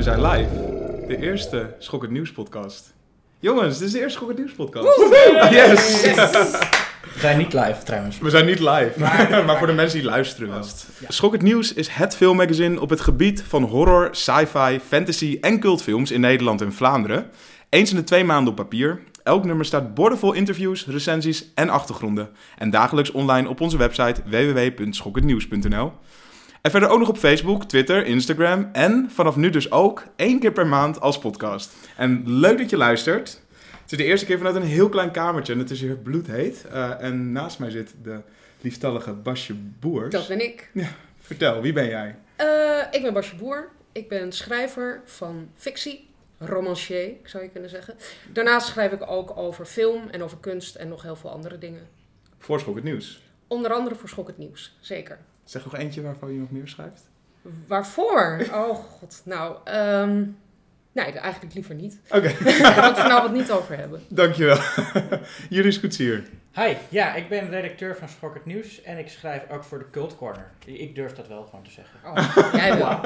we 0.00 0.06
zijn 0.06 0.22
live. 0.22 0.50
De 1.06 1.16
eerste 1.16 1.74
Schok 1.78 2.02
het 2.02 2.10
Nieuws 2.10 2.32
podcast. 2.32 2.94
Jongens, 3.38 3.78
dit 3.78 3.86
is 3.86 3.92
de 3.92 3.98
eerste 3.98 4.18
Schok 4.18 4.28
het 4.28 4.38
Nieuws 4.38 4.52
podcast. 4.52 4.86
Yes! 5.50 6.02
We 7.14 7.18
zijn 7.18 7.38
niet 7.38 7.52
live 7.52 7.82
trouwens. 7.84 8.18
We 8.18 8.30
zijn 8.30 8.46
niet 8.46 8.58
live, 8.58 8.92
maar, 8.96 9.56
voor 9.58 9.66
de 9.66 9.72
mensen 9.72 9.98
die 9.98 10.08
luisteren 10.08 10.48
wel. 10.48 10.64
Schok 11.08 11.32
het 11.32 11.42
Nieuws 11.42 11.72
is 11.72 11.88
het 11.88 12.16
filmmagazine 12.16 12.80
op 12.80 12.90
het 12.90 13.00
gebied 13.00 13.42
van 13.42 13.62
horror, 13.62 14.08
sci-fi, 14.12 14.80
fantasy 14.86 15.38
en 15.40 15.60
cultfilms 15.60 16.10
in 16.10 16.20
Nederland 16.20 16.60
en 16.60 16.72
Vlaanderen. 16.72 17.30
Eens 17.68 17.90
in 17.90 17.96
de 17.96 18.04
twee 18.04 18.24
maanden 18.24 18.50
op 18.50 18.56
papier. 18.56 19.00
Elk 19.22 19.44
nummer 19.44 19.64
staat 19.64 19.94
bordevol 19.94 20.32
interviews, 20.32 20.86
recensies 20.86 21.50
en 21.54 21.68
achtergronden. 21.68 22.28
En 22.58 22.70
dagelijks 22.70 23.10
online 23.10 23.48
op 23.48 23.60
onze 23.60 23.76
website 23.76 24.22
www.schokketnieuws.nl. 24.24 25.92
En 26.60 26.70
verder 26.70 26.88
ook 26.88 26.98
nog 26.98 27.08
op 27.08 27.16
Facebook, 27.16 27.64
Twitter, 27.64 28.06
Instagram 28.06 28.68
en 28.72 29.10
vanaf 29.10 29.36
nu 29.36 29.50
dus 29.50 29.70
ook 29.70 30.02
één 30.16 30.38
keer 30.40 30.52
per 30.52 30.66
maand 30.66 31.00
als 31.00 31.18
podcast. 31.18 31.76
En 31.96 32.22
leuk 32.24 32.58
dat 32.58 32.70
je 32.70 32.76
luistert. 32.76 33.40
Het 33.82 33.92
is 33.92 33.98
de 33.98 34.04
eerste 34.04 34.26
keer 34.26 34.36
vanuit 34.36 34.56
een 34.56 34.62
heel 34.62 34.88
klein 34.88 35.10
kamertje 35.10 35.52
en 35.52 35.58
het 35.58 35.70
is 35.70 35.80
hier 35.80 35.96
bloedheet. 35.96 36.64
Uh, 36.72 37.02
en 37.02 37.32
naast 37.32 37.58
mij 37.58 37.70
zit 37.70 37.94
de 38.02 38.20
lieftallige 38.60 39.12
Basje 39.12 39.54
Boers. 39.54 40.10
Dat 40.10 40.28
ben 40.28 40.44
ik. 40.44 40.70
Ja, 40.72 40.88
vertel, 41.20 41.60
wie 41.60 41.72
ben 41.72 41.88
jij? 41.88 42.16
Uh, 42.40 42.82
ik 42.90 43.02
ben 43.02 43.12
Basje 43.12 43.36
Boer. 43.36 43.68
Ik 43.92 44.08
ben 44.08 44.32
schrijver 44.32 45.00
van 45.04 45.50
fictie, 45.54 46.08
romancier 46.38 47.12
zou 47.24 47.42
je 47.42 47.50
kunnen 47.50 47.70
zeggen. 47.70 47.94
Daarnaast 48.32 48.66
schrijf 48.66 48.92
ik 48.92 49.10
ook 49.10 49.36
over 49.36 49.66
film 49.66 50.08
en 50.10 50.22
over 50.22 50.38
kunst 50.40 50.74
en 50.74 50.88
nog 50.88 51.02
heel 51.02 51.16
veel 51.16 51.30
andere 51.30 51.58
dingen. 51.58 51.88
Voor 52.38 52.60
Schok 52.60 52.74
het 52.74 52.84
Nieuws? 52.84 53.22
Onder 53.46 53.72
andere 53.72 53.94
voor 53.94 54.08
Schok 54.08 54.26
het 54.26 54.38
Nieuws, 54.38 54.76
zeker. 54.80 55.18
Zeg 55.50 55.64
nog 55.64 55.76
eentje 55.76 56.02
waarvan 56.02 56.32
je 56.32 56.38
nog 56.38 56.50
meer 56.50 56.68
schrijft. 56.68 57.10
Waarvoor? 57.66 58.46
Oh 58.52 58.74
god, 58.74 59.22
nou, 59.24 59.56
um, 59.76 60.36
nee, 60.92 61.04
eigenlijk 61.04 61.54
liever 61.54 61.74
niet. 61.74 62.00
Oké. 62.08 62.16
Okay. 62.16 62.32
Daar 62.60 62.72
gaan 62.72 62.82
we 62.82 62.88
het 62.88 62.98
vanavond 62.98 63.32
niet 63.32 63.50
over 63.50 63.76
hebben. 63.76 64.00
Dankjewel. 64.08 64.58
Juris 65.48 65.80
Koetsier. 65.80 66.24
Hi, 66.54 66.74
ja, 66.88 67.14
ik 67.14 67.28
ben 67.28 67.50
redacteur 67.50 67.96
van 67.96 68.08
Schok 68.08 68.34
het 68.34 68.44
Nieuws 68.44 68.82
en 68.82 68.98
ik 68.98 69.08
schrijf 69.08 69.42
ook 69.50 69.64
voor 69.64 69.78
de 69.78 69.90
Cult 69.90 70.16
Corner. 70.16 70.50
Ik 70.64 70.94
durf 70.94 71.12
dat 71.12 71.28
wel 71.28 71.44
gewoon 71.44 71.64
te 71.64 71.70
zeggen. 71.70 72.00
Oh, 72.04 72.52
jij 72.52 72.78
wel. 72.78 73.00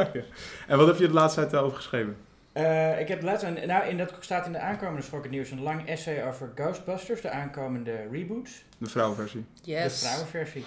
En 0.67 0.79
wat 0.79 0.87
heb 0.87 0.99
je 0.99 1.07
de 1.07 1.13
laatste 1.13 1.41
tijd 1.41 1.63
over 1.63 1.77
geschreven? 1.77 2.17
Uh, 2.55 3.01
ik 3.01 3.09
heb 3.09 3.23
laatst, 3.23 3.47
nou 3.67 3.89
in 3.89 3.97
dat 3.97 4.15
staat 4.21 4.47
in 4.47 4.53
de 4.53 4.59
aankomende 4.59 5.03
Schok 5.03 5.23
het 5.23 5.33
Nieuws 5.33 5.51
een 5.51 5.63
lang 5.63 5.89
essay 5.89 6.27
over 6.27 6.53
Ghostbusters, 6.55 7.21
de 7.21 7.31
aankomende 7.31 8.09
reboot. 8.11 8.51
De 8.79 8.89
vrouwenversie. 8.89 9.45
Yes. 9.63 10.01
De 10.01 10.07
vrouwenversie. 10.07 10.65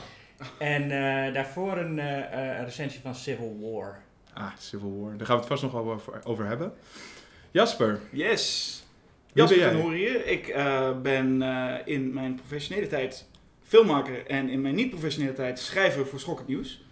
En 0.58 0.84
uh, 0.84 1.34
daarvoor 1.34 1.78
een 1.78 1.98
uh, 1.98 2.64
recensie 2.64 3.02
van 3.02 3.16
Civil 3.16 3.58
War. 3.62 4.02
Ah, 4.34 4.52
Civil 4.58 5.00
War. 5.02 5.18
Daar 5.18 5.26
gaan 5.26 5.36
we 5.36 5.42
het 5.42 5.52
vast 5.52 5.64
nog 5.64 5.72
wel 5.72 5.92
over, 5.92 6.20
over 6.24 6.46
hebben. 6.46 6.74
Jasper. 7.52 8.00
Yes. 8.12 8.74
Jasper 9.34 9.72
van 9.72 9.82
Hoor 9.82 9.94
hier. 9.94 10.26
Ik 10.26 10.56
ben 11.02 11.42
in 11.86 12.14
mijn 12.14 12.36
professionele 12.36 12.88
tijd 12.88 13.28
filmmaker 13.64 14.26
en 14.26 14.50
in 14.50 14.62
mijn 14.62 14.76
niet-professionele 14.76 15.34
tijd 15.34 15.60
schrijver 15.60 16.08
voor 16.08 16.20
Schok 16.20 16.38
het 16.38 16.48
Nieuws. 16.48 16.86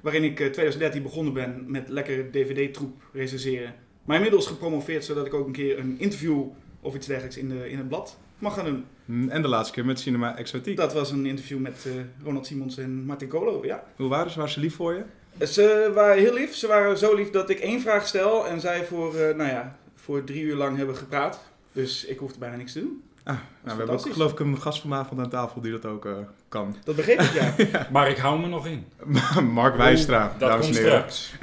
Waarin 0.00 0.24
ik 0.24 0.36
2013 0.36 1.02
begonnen 1.02 1.32
ben 1.32 1.64
met 1.66 1.88
lekker 1.88 2.30
dvd-troep 2.30 3.02
recenseren. 3.12 3.74
Maar 4.04 4.16
inmiddels 4.16 4.46
gepromoveerd 4.46 5.04
zodat 5.04 5.26
ik 5.26 5.34
ook 5.34 5.46
een 5.46 5.52
keer 5.52 5.78
een 5.78 5.96
interview 5.98 6.46
of 6.80 6.94
iets 6.94 7.06
dergelijks 7.06 7.36
in, 7.36 7.48
de, 7.48 7.70
in 7.70 7.78
het 7.78 7.88
blad 7.88 8.18
mag 8.38 8.54
gaan 8.54 8.64
doen. 8.64 8.84
En 9.30 9.42
de 9.42 9.48
laatste 9.48 9.74
keer 9.74 9.84
met 9.84 10.00
Cinema 10.00 10.36
Exotiek. 10.36 10.76
Dat 10.76 10.92
was 10.92 11.10
een 11.10 11.26
interview 11.26 11.58
met 11.58 11.84
uh, 11.86 11.92
Ronald 12.24 12.46
Simons 12.46 12.78
en 12.78 13.04
Martin 13.04 13.28
Colo, 13.28 13.60
ja. 13.64 13.84
Hoe 13.96 14.08
waren 14.08 14.30
ze? 14.30 14.36
Waren 14.36 14.52
ze 14.52 14.60
lief 14.60 14.74
voor 14.74 14.94
je? 14.94 15.46
Ze 15.46 15.90
waren 15.94 16.22
heel 16.22 16.34
lief. 16.34 16.54
Ze 16.54 16.66
waren 16.66 16.98
zo 16.98 17.14
lief 17.14 17.30
dat 17.30 17.50
ik 17.50 17.58
één 17.58 17.80
vraag 17.80 18.06
stel 18.06 18.46
en 18.46 18.60
zij 18.60 18.84
voor, 18.84 19.14
uh, 19.14 19.20
nou 19.20 19.50
ja, 19.50 19.78
voor 19.94 20.24
drie 20.24 20.42
uur 20.42 20.56
lang 20.56 20.76
hebben 20.76 20.96
gepraat. 20.96 21.40
Dus 21.72 22.04
ik 22.04 22.18
hoefde 22.18 22.38
bijna 22.38 22.56
niks 22.56 22.72
te 22.72 22.80
doen. 22.80 23.02
Ah, 23.24 23.34
nou, 23.34 23.42
we 23.62 23.70
hebben 23.70 23.90
ook 23.90 24.12
geloof 24.12 24.32
ik 24.32 24.40
een 24.40 24.60
gast 24.60 24.80
vanavond 24.80 25.20
aan 25.20 25.28
tafel 25.28 25.60
die 25.60 25.72
dat 25.72 25.86
ook 25.86 26.04
uh, 26.04 26.12
kan. 26.48 26.76
Dat 26.84 26.96
begreep 26.96 27.20
ik, 27.20 27.32
ja. 27.32 27.54
ja. 27.72 27.88
Maar 27.90 28.10
ik 28.10 28.16
hou 28.16 28.40
me 28.40 28.46
nog 28.46 28.66
in. 28.66 28.86
Mark 29.52 29.76
Wijstra, 29.76 30.34
dat 30.38 30.50
dames 30.50 30.66
en 30.68 30.74
heren. 30.74 31.04
straks. 31.12 31.34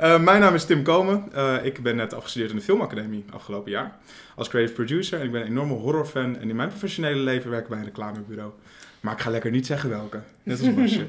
uh, 0.00 0.20
mijn 0.28 0.40
naam 0.40 0.54
is 0.54 0.64
Tim 0.64 0.82
Komen. 0.82 1.28
Uh, 1.34 1.64
ik 1.64 1.82
ben 1.82 1.96
net 1.96 2.14
afgestudeerd 2.14 2.50
in 2.50 2.56
de 2.56 2.62
Filmacademie 2.62 3.24
afgelopen 3.30 3.70
jaar. 3.70 3.96
Als 4.34 4.48
creative 4.48 4.74
producer. 4.74 5.18
En 5.18 5.24
ik 5.24 5.32
ben 5.32 5.40
een 5.40 5.46
enorme 5.46 5.74
horrorfan. 5.74 6.38
En 6.38 6.48
in 6.48 6.56
mijn 6.56 6.68
professionele 6.68 7.20
leven 7.20 7.50
werk 7.50 7.62
ik 7.62 7.68
bij 7.68 7.78
een 7.78 7.84
reclamebureau. 7.84 8.52
Maar 9.00 9.12
ik 9.12 9.20
ga 9.20 9.30
lekker 9.30 9.50
niet 9.50 9.66
zeggen 9.66 9.90
welke. 9.90 10.20
Net 10.42 10.60
als 10.60 10.74
Basje. 10.74 11.06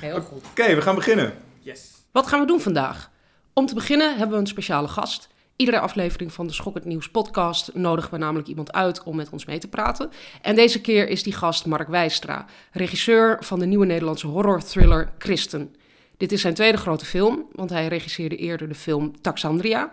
Heel 0.00 0.20
goed. 0.20 0.38
Oké, 0.38 0.62
okay, 0.62 0.74
we 0.74 0.82
gaan 0.82 0.94
beginnen. 0.94 1.32
Yes. 1.58 1.90
Wat 2.12 2.26
gaan 2.26 2.40
we 2.40 2.46
doen 2.46 2.60
vandaag? 2.60 3.10
Om 3.52 3.66
te 3.66 3.74
beginnen 3.74 4.10
hebben 4.10 4.36
we 4.36 4.40
een 4.42 4.46
speciale 4.46 4.88
gast. 4.88 5.28
Iedere 5.58 5.80
aflevering 5.80 6.32
van 6.32 6.46
de 6.46 6.52
Schokkend 6.52 6.84
Nieuws 6.84 7.10
podcast 7.10 7.74
nodigen 7.74 8.10
we 8.10 8.18
namelijk 8.18 8.48
iemand 8.48 8.72
uit 8.72 9.02
om 9.02 9.16
met 9.16 9.30
ons 9.30 9.44
mee 9.44 9.58
te 9.58 9.68
praten. 9.68 10.10
En 10.42 10.54
deze 10.54 10.80
keer 10.80 11.08
is 11.08 11.22
die 11.22 11.32
gast 11.32 11.66
Mark 11.66 11.88
Wijstra, 11.88 12.46
regisseur 12.72 13.36
van 13.40 13.58
de 13.58 13.66
nieuwe 13.66 13.86
Nederlandse 13.86 14.26
horror-thriller 14.26 15.12
Christen. 15.18 15.74
Dit 16.16 16.32
is 16.32 16.40
zijn 16.40 16.54
tweede 16.54 16.78
grote 16.78 17.04
film, 17.04 17.44
want 17.52 17.70
hij 17.70 17.88
regisseerde 17.88 18.36
eerder 18.36 18.68
de 18.68 18.74
film 18.74 19.20
Taxandria. 19.20 19.92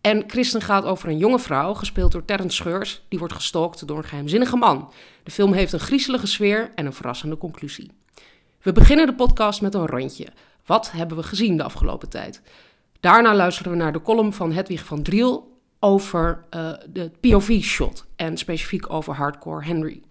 En 0.00 0.24
Christen 0.26 0.62
gaat 0.62 0.84
over 0.84 1.08
een 1.08 1.18
jonge 1.18 1.38
vrouw, 1.38 1.74
gespeeld 1.74 2.12
door 2.12 2.24
Terrence 2.24 2.56
Scheurs, 2.56 3.02
die 3.08 3.18
wordt 3.18 3.34
gestalkt 3.34 3.86
door 3.86 3.96
een 3.96 4.04
geheimzinnige 4.04 4.56
man. 4.56 4.92
De 5.22 5.30
film 5.30 5.52
heeft 5.52 5.72
een 5.72 5.80
griezelige 5.80 6.26
sfeer 6.26 6.70
en 6.74 6.86
een 6.86 6.92
verrassende 6.92 7.38
conclusie. 7.38 7.90
We 8.62 8.72
beginnen 8.72 9.06
de 9.06 9.14
podcast 9.14 9.60
met 9.60 9.74
een 9.74 9.86
rondje. 9.86 10.26
Wat 10.66 10.90
hebben 10.90 11.16
we 11.16 11.22
gezien 11.22 11.56
de 11.56 11.62
afgelopen 11.62 12.08
tijd? 12.08 12.42
Daarna 13.00 13.34
luisteren 13.34 13.72
we 13.72 13.78
naar 13.78 13.92
de 13.92 14.02
column 14.02 14.32
van 14.32 14.52
Hedwig 14.52 14.84
van 14.84 15.02
Driel 15.02 15.58
over 15.78 16.44
uh, 16.54 16.72
de 16.92 17.10
POV-shot 17.20 18.04
en 18.16 18.36
specifiek 18.36 18.92
over 18.92 19.14
Hardcore 19.14 19.64
Henry. 19.64 20.02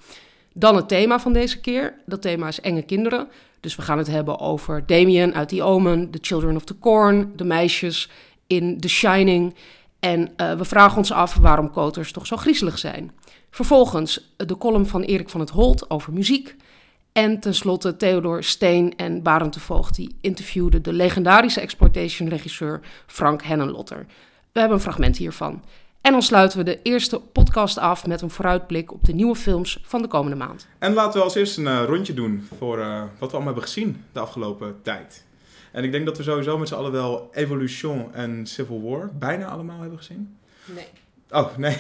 Dan 0.54 0.76
het 0.76 0.88
thema 0.88 1.20
van 1.20 1.34
deze 1.34 1.60
keer. 1.60 1.94
Dat 2.06 2.22
thema 2.22 2.48
is 2.48 2.62
enge 2.62 2.82
kinderen. 2.82 3.28
Dus 3.60 3.76
we 3.76 3.82
gaan 3.82 3.98
het 3.98 4.08
hebben 4.08 4.40
over 4.40 4.86
Damien 4.86 5.36
uit 5.36 5.50
The 5.50 5.64
Omen, 5.64 6.12
The 6.12 6.20
Children 6.22 6.56
of 6.56 6.64
the 6.64 6.80
Corn, 6.80 7.32
de 7.36 7.44
meisjes 7.44 8.10
in 8.48 8.80
The 8.80 8.90
Shining. 8.90 9.56
En 10.00 10.20
uh, 10.38 10.54
we 10.54 10.66
vragen 10.66 10.98
ons 10.98 11.12
af 11.12 11.36
waarom 11.36 11.72
koters 11.72 12.12
toch 12.12 12.28
zo 12.28 12.38
griezelig 12.38 12.78
zijn. 12.78 13.12
Vervolgens 13.50 14.34
de 14.38 14.58
column 14.58 14.88
van 14.88 15.02
Erik 15.02 15.30
van 15.30 15.40
het 15.40 15.50
Holt 15.50 15.90
over 15.90 16.14
muziek. 16.14 16.56
En 17.12 17.40
tenslotte 17.40 17.98
Theodor 17.98 18.44
Steen 18.44 18.94
en 18.98 19.24
Barend 19.24 19.54
de 19.54 19.60
Voogd, 19.60 19.96
die 19.96 20.16
interviewden 20.22 20.84
de 20.84 20.94
legendarische 20.94 21.62
exploitation-regisseur 21.62 22.80
Frank 23.08 23.44
Hennenlotter. 23.44 24.06
We 24.52 24.60
hebben 24.60 24.78
een 24.78 24.84
fragment 24.84 25.18
hiervan. 25.18 25.64
En 26.02 26.12
dan 26.12 26.22
sluiten 26.22 26.58
we 26.58 26.64
de 26.64 26.82
eerste 26.82 27.20
podcast 27.20 27.78
af 27.78 28.08
met 28.08 28.22
een 28.22 28.30
vooruitblik 28.30 28.94
op 28.94 29.06
de 29.06 29.14
nieuwe 29.14 29.36
films 29.36 29.80
van 29.84 30.02
de 30.02 30.08
komende 30.08 30.36
maand. 30.36 30.68
En 30.80 30.94
laten 30.94 31.20
we 31.20 31.26
als 31.26 31.36
eerste 31.36 31.62
een 31.62 31.68
uh, 31.68 31.84
rondje 31.86 32.14
doen 32.14 32.48
voor 32.58 32.78
uh, 32.78 33.02
wat 33.02 33.30
we 33.32 33.36
allemaal 33.36 33.44
hebben 33.44 33.64
gezien 33.64 34.04
de 34.12 34.20
afgelopen 34.20 34.82
tijd. 34.82 35.26
En 35.72 35.84
ik 35.84 35.92
denk 35.92 36.06
dat 36.06 36.18
we 36.18 36.24
sowieso 36.24 36.58
met 36.58 36.68
z'n 36.68 36.74
allen 36.74 36.92
wel 36.92 37.30
Evolution 37.34 38.14
en 38.14 38.48
Civil 38.48 38.82
War 38.82 39.10
bijna 39.14 39.46
allemaal 39.46 39.80
hebben 39.80 39.98
gezien. 39.98 40.38
Nee. 40.66 40.88
Oh, 41.30 41.58
nee. 41.58 41.78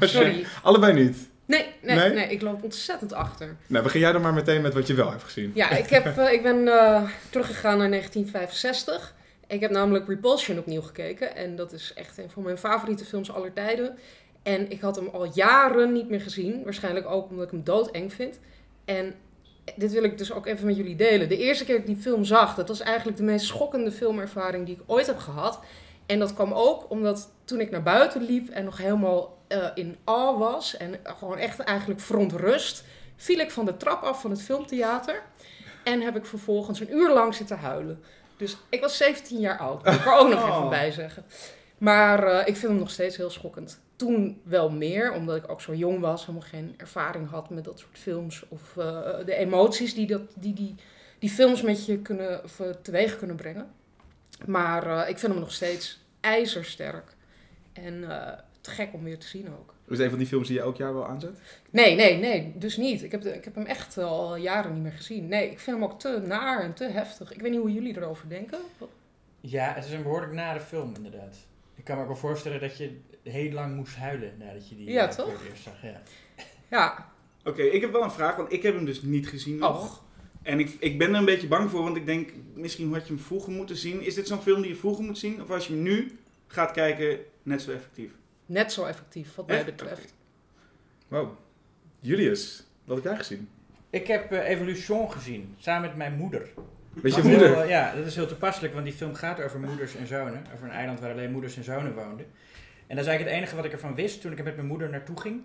nee 0.00 0.08
sorry. 0.16 0.46
allebei 0.62 0.92
niet. 0.92 1.28
Nee, 1.46 1.66
nee, 1.82 1.96
nee, 1.96 2.10
nee, 2.10 2.28
ik 2.28 2.42
loop 2.42 2.62
ontzettend 2.62 3.12
achter. 3.12 3.56
Nou, 3.66 3.84
begin 3.84 4.00
jij 4.00 4.12
dan 4.12 4.22
maar 4.22 4.34
meteen 4.34 4.62
met 4.62 4.74
wat 4.74 4.86
je 4.86 4.94
wel 4.94 5.10
hebt 5.10 5.22
gezien. 5.22 5.50
Ja, 5.54 5.70
ik, 5.70 5.88
heb, 5.88 6.18
uh, 6.18 6.32
ik 6.36 6.42
ben 6.42 6.56
uh, 6.58 7.10
teruggegaan 7.30 7.78
naar 7.78 7.90
1965. 7.90 9.14
Ik 9.46 9.60
heb 9.60 9.70
namelijk 9.70 10.08
Repulsion 10.08 10.58
opnieuw 10.58 10.82
gekeken. 10.82 11.36
En 11.36 11.56
dat 11.56 11.72
is 11.72 11.92
echt 11.94 12.18
een 12.18 12.30
van 12.30 12.42
mijn 12.42 12.58
favoriete 12.58 13.04
films 13.04 13.32
aller 13.32 13.52
tijden. 13.52 13.98
En 14.42 14.70
ik 14.70 14.80
had 14.80 14.96
hem 14.96 15.08
al 15.08 15.30
jaren 15.34 15.92
niet 15.92 16.08
meer 16.08 16.20
gezien. 16.20 16.62
Waarschijnlijk 16.64 17.06
ook 17.06 17.30
omdat 17.30 17.44
ik 17.44 17.50
hem 17.50 17.64
doodeng 17.64 18.12
vind. 18.12 18.38
En 18.84 19.14
dit 19.76 19.92
wil 19.92 20.04
ik 20.04 20.18
dus 20.18 20.32
ook 20.32 20.46
even 20.46 20.66
met 20.66 20.76
jullie 20.76 20.96
delen. 20.96 21.28
De 21.28 21.38
eerste 21.38 21.64
keer 21.64 21.74
dat 21.78 21.88
ik 21.88 21.94
die 21.94 22.02
film 22.02 22.24
zag, 22.24 22.54
dat 22.54 22.68
was 22.68 22.80
eigenlijk 22.80 23.16
de 23.16 23.24
meest 23.24 23.46
schokkende 23.46 23.92
filmervaring 23.92 24.66
die 24.66 24.74
ik 24.74 24.82
ooit 24.86 25.06
heb 25.06 25.18
gehad. 25.18 25.60
En 26.06 26.18
dat 26.18 26.34
kwam 26.34 26.52
ook 26.52 26.90
omdat 26.90 27.32
toen 27.44 27.60
ik 27.60 27.70
naar 27.70 27.82
buiten 27.82 28.22
liep 28.22 28.48
en 28.48 28.64
nog 28.64 28.78
helemaal 28.78 29.35
uh, 29.48 29.68
in 29.74 29.96
awe 30.04 30.38
was 30.38 30.76
en 30.76 31.00
gewoon 31.04 31.38
echt 31.38 31.58
eigenlijk 31.60 32.00
verontrust, 32.00 32.84
viel 33.16 33.38
ik 33.38 33.50
van 33.50 33.64
de 33.64 33.76
trap 33.76 34.02
af 34.02 34.20
van 34.20 34.30
het 34.30 34.42
filmtheater 34.42 35.22
en 35.84 36.00
heb 36.00 36.16
ik 36.16 36.26
vervolgens 36.26 36.80
een 36.80 36.92
uur 36.92 37.12
lang 37.12 37.34
zitten 37.34 37.58
huilen. 37.58 38.02
Dus 38.36 38.56
ik 38.68 38.80
was 38.80 38.96
17 38.96 39.40
jaar 39.40 39.58
oud, 39.58 39.84
moet 39.84 39.94
ik 39.94 40.06
er 40.06 40.18
ook 40.18 40.28
nog 40.28 40.42
Oh. 40.42 40.56
even 40.56 40.68
bij 40.68 40.90
zeggen. 40.90 41.24
Maar 41.78 42.24
uh, 42.24 42.38
ik 42.38 42.56
vind 42.56 42.72
hem 42.72 42.78
nog 42.78 42.90
steeds 42.90 43.16
heel 43.16 43.30
schokkend. 43.30 43.80
Toen 43.96 44.40
wel 44.44 44.70
meer, 44.70 45.12
omdat 45.12 45.36
ik 45.36 45.50
ook 45.50 45.60
zo 45.60 45.74
jong 45.74 46.00
was, 46.00 46.26
helemaal 46.26 46.48
geen 46.48 46.74
ervaring 46.76 47.30
had 47.30 47.50
met 47.50 47.64
dat 47.64 47.78
soort 47.78 47.98
films. 47.98 48.44
Of 48.48 48.74
uh, 48.78 48.84
de 49.24 49.34
emoties 49.34 49.94
die, 49.94 50.06
dat, 50.06 50.22
die, 50.34 50.52
die 50.54 50.74
die 51.18 51.30
films 51.30 51.62
met 51.62 51.86
je 51.86 51.98
kunnen, 51.98 52.44
of, 52.44 52.58
uh, 52.58 52.70
teweeg 52.82 53.18
kunnen 53.18 53.36
brengen. 53.36 53.70
Maar 54.46 55.08
ik 55.08 55.18
vind 55.18 55.32
hem 55.32 55.40
nog 55.40 55.52
steeds 55.52 56.00
ijzersterk. 56.20 57.14
En 57.72 58.04
te 58.66 58.72
gek 58.72 58.92
om 58.92 59.04
weer 59.04 59.18
te 59.18 59.26
zien 59.26 59.48
ook. 59.48 59.74
Is 59.84 59.92
het 59.96 60.00
een 60.00 60.08
van 60.10 60.18
die 60.18 60.28
films 60.28 60.46
die 60.46 60.56
je 60.56 60.62
elk 60.62 60.76
jaar 60.76 60.94
wel 60.94 61.06
aanzet? 61.06 61.38
Nee, 61.70 61.94
nee, 61.94 62.18
nee, 62.18 62.52
dus 62.56 62.76
niet. 62.76 63.02
Ik 63.02 63.10
heb, 63.10 63.22
de, 63.22 63.34
ik 63.34 63.44
heb 63.44 63.54
hem 63.54 63.66
echt 63.66 63.98
al 63.98 64.36
jaren 64.36 64.72
niet 64.72 64.82
meer 64.82 64.92
gezien. 64.92 65.28
Nee, 65.28 65.50
ik 65.50 65.58
vind 65.60 65.76
hem 65.76 65.84
ook 65.90 65.98
te 66.00 66.22
naar 66.26 66.60
en 66.62 66.74
te 66.74 66.84
heftig. 66.84 67.32
Ik 67.32 67.40
weet 67.40 67.50
niet 67.50 67.60
hoe 67.60 67.72
jullie 67.72 67.96
erover 67.96 68.28
denken. 68.28 68.58
Ja, 69.40 69.72
het 69.74 69.84
is 69.84 69.92
een 69.92 70.02
behoorlijk 70.02 70.32
nare 70.32 70.60
film 70.60 70.92
inderdaad. 70.96 71.36
Ik 71.74 71.84
kan 71.84 71.96
me 71.96 72.02
ook 72.02 72.08
wel 72.08 72.16
voorstellen 72.16 72.60
dat 72.60 72.76
je 72.78 72.96
heel 73.22 73.52
lang 73.52 73.76
moest 73.76 73.96
huilen 73.96 74.32
nadat 74.38 74.68
je 74.68 74.76
die 74.76 74.90
Ja, 74.90 75.08
eh, 75.08 75.14
toch? 75.14 75.24
voor 75.26 75.38
het 75.38 75.50
eerst 75.50 75.62
zag. 75.62 75.82
Ja. 75.82 76.00
Ja, 76.70 77.10
Oké, 77.44 77.62
ik 77.62 77.80
heb 77.80 77.92
wel 77.92 78.02
een 78.02 78.10
vraag, 78.10 78.36
want 78.36 78.52
ik 78.52 78.62
heb 78.62 78.74
hem 78.74 78.84
dus 78.84 79.02
niet 79.02 79.28
gezien 79.28 79.56
nog. 79.58 79.82
Och. 79.82 80.04
En 80.42 80.58
ik, 80.60 80.76
ik 80.78 80.98
ben 80.98 81.08
er 81.12 81.18
een 81.18 81.24
beetje 81.24 81.46
bang 81.46 81.70
voor, 81.70 81.82
want 81.82 81.96
ik 81.96 82.06
denk, 82.06 82.32
misschien 82.54 82.92
had 82.92 83.06
je 83.06 83.14
hem 83.14 83.22
vroeger 83.22 83.52
moeten 83.52 83.76
zien. 83.76 84.00
Is 84.02 84.14
dit 84.14 84.26
zo'n 84.26 84.40
film 84.42 84.60
die 84.60 84.70
je 84.70 84.76
vroeger 84.76 85.04
moet 85.04 85.18
zien? 85.18 85.42
Of 85.42 85.50
als 85.50 85.66
je 85.66 85.72
hem 85.72 85.82
nu 85.82 86.18
gaat 86.46 86.70
kijken, 86.70 87.18
net 87.42 87.62
zo 87.62 87.70
effectief? 87.72 88.10
Net 88.46 88.72
zo 88.72 88.84
effectief 88.84 89.34
wat 89.34 89.46
mij 89.46 89.56
Echt? 89.56 89.66
betreft. 89.66 90.14
Wow. 91.08 91.28
Julius, 92.00 92.64
wat 92.84 92.96
heb 92.96 93.04
jij 93.04 93.16
gezien? 93.16 93.48
Ik 93.90 94.06
heb 94.06 94.32
eh, 94.32 94.48
Evolution 94.48 95.12
gezien, 95.12 95.54
samen 95.58 95.88
met 95.88 95.96
mijn 95.96 96.14
moeder. 96.14 96.48
Weet 97.02 97.14
je 97.14 97.22
moeder? 97.22 97.48
heel, 97.48 97.62
eh, 97.62 97.68
ja, 97.68 97.94
dat 97.94 98.06
is 98.06 98.14
heel 98.14 98.26
toepasselijk, 98.26 98.72
want 98.72 98.84
die 98.84 98.94
film 98.94 99.14
gaat 99.14 99.42
over 99.42 99.60
moeders 99.60 99.96
en 99.96 100.06
zonen. 100.06 100.44
Over 100.54 100.64
een 100.64 100.72
eiland 100.74 101.00
waar 101.00 101.10
alleen 101.10 101.32
moeders 101.32 101.56
en 101.56 101.64
zonen 101.64 101.94
woonden. 101.94 102.26
En 102.86 102.96
dat 102.96 103.04
is 103.04 103.10
eigenlijk 103.10 103.24
het 103.24 103.38
enige 103.38 103.56
wat 103.56 103.64
ik 103.64 103.72
ervan 103.72 103.94
wist 103.94 104.20
toen 104.20 104.32
ik 104.32 104.38
er 104.38 104.44
met 104.44 104.56
mijn 104.56 104.68
moeder 104.68 104.90
naartoe 104.90 105.20
ging. 105.20 105.40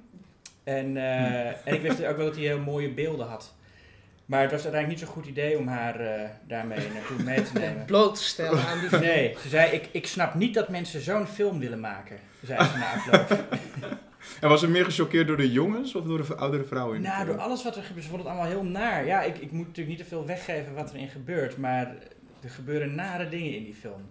En, 0.64 0.98
eh, 0.98 1.68
en 1.68 1.74
ik 1.74 1.82
wist 1.82 2.06
ook 2.06 2.18
wel 2.18 2.26
dat 2.26 2.36
hij 2.36 2.46
heel 2.46 2.60
mooie 2.60 2.94
beelden 2.94 3.28
had. 3.28 3.54
Maar 4.26 4.42
het 4.42 4.52
was 4.52 4.64
uiteindelijk 4.64 5.00
niet 5.00 5.10
zo'n 5.10 5.18
goed 5.18 5.32
idee 5.32 5.58
om 5.58 5.68
haar 5.68 6.00
eh, 6.00 6.30
daarmee 6.48 6.88
naartoe 6.94 7.24
mee 7.24 7.42
te 7.42 7.54
nemen. 7.60 7.86
Bloot 7.86 8.16
te 8.16 8.24
stellen 8.24 8.66
aan 8.66 8.80
die 8.80 8.90
film. 8.90 9.02
Nee, 9.02 9.36
ze 9.42 9.50
zei, 9.50 9.72
ik, 9.72 9.90
ik 9.92 10.08
snap 10.08 10.34
niet 10.34 10.54
dat 10.54 10.70
mensen 10.70 11.02
zo'n 11.02 11.28
film 11.28 11.60
willen 11.60 11.80
maken, 11.80 12.18
zei 12.44 12.64
ze 12.64 12.78
na 12.78 12.94
afloop. 12.94 13.40
En 14.42 14.50
was 14.50 14.60
ze 14.60 14.68
meer 14.70 14.86
gechoqueerd 14.86 15.28
door 15.28 15.38
de 15.38 15.52
jongens 15.52 15.96
of 15.96 16.04
door 16.04 16.28
de 16.28 16.36
oudere 16.36 16.64
vrouwen? 16.64 16.96
in 16.96 17.02
de 17.02 17.08
Nou, 17.08 17.26
door 17.26 17.38
alles 17.38 17.64
wat 17.64 17.76
er 17.76 17.84
gebeurt, 17.84 18.04
ze 18.04 18.10
vond 18.10 18.22
het 18.22 18.32
allemaal 18.32 18.50
heel 18.50 18.64
naar. 18.64 19.06
Ja, 19.06 19.22
ik, 19.22 19.38
ik 19.38 19.52
moet 19.52 19.68
natuurlijk 19.68 19.98
niet 19.98 19.98
te 20.08 20.16
veel 20.16 20.26
weggeven 20.26 20.74
wat 20.74 20.94
erin 20.94 21.08
gebeurt, 21.08 21.58
maar 21.58 21.86
er 22.44 22.50
gebeuren 22.50 22.96
nare 22.96 23.30
dingen 23.30 23.56
in 23.56 23.64
die 23.64 23.74
film. 23.74 24.02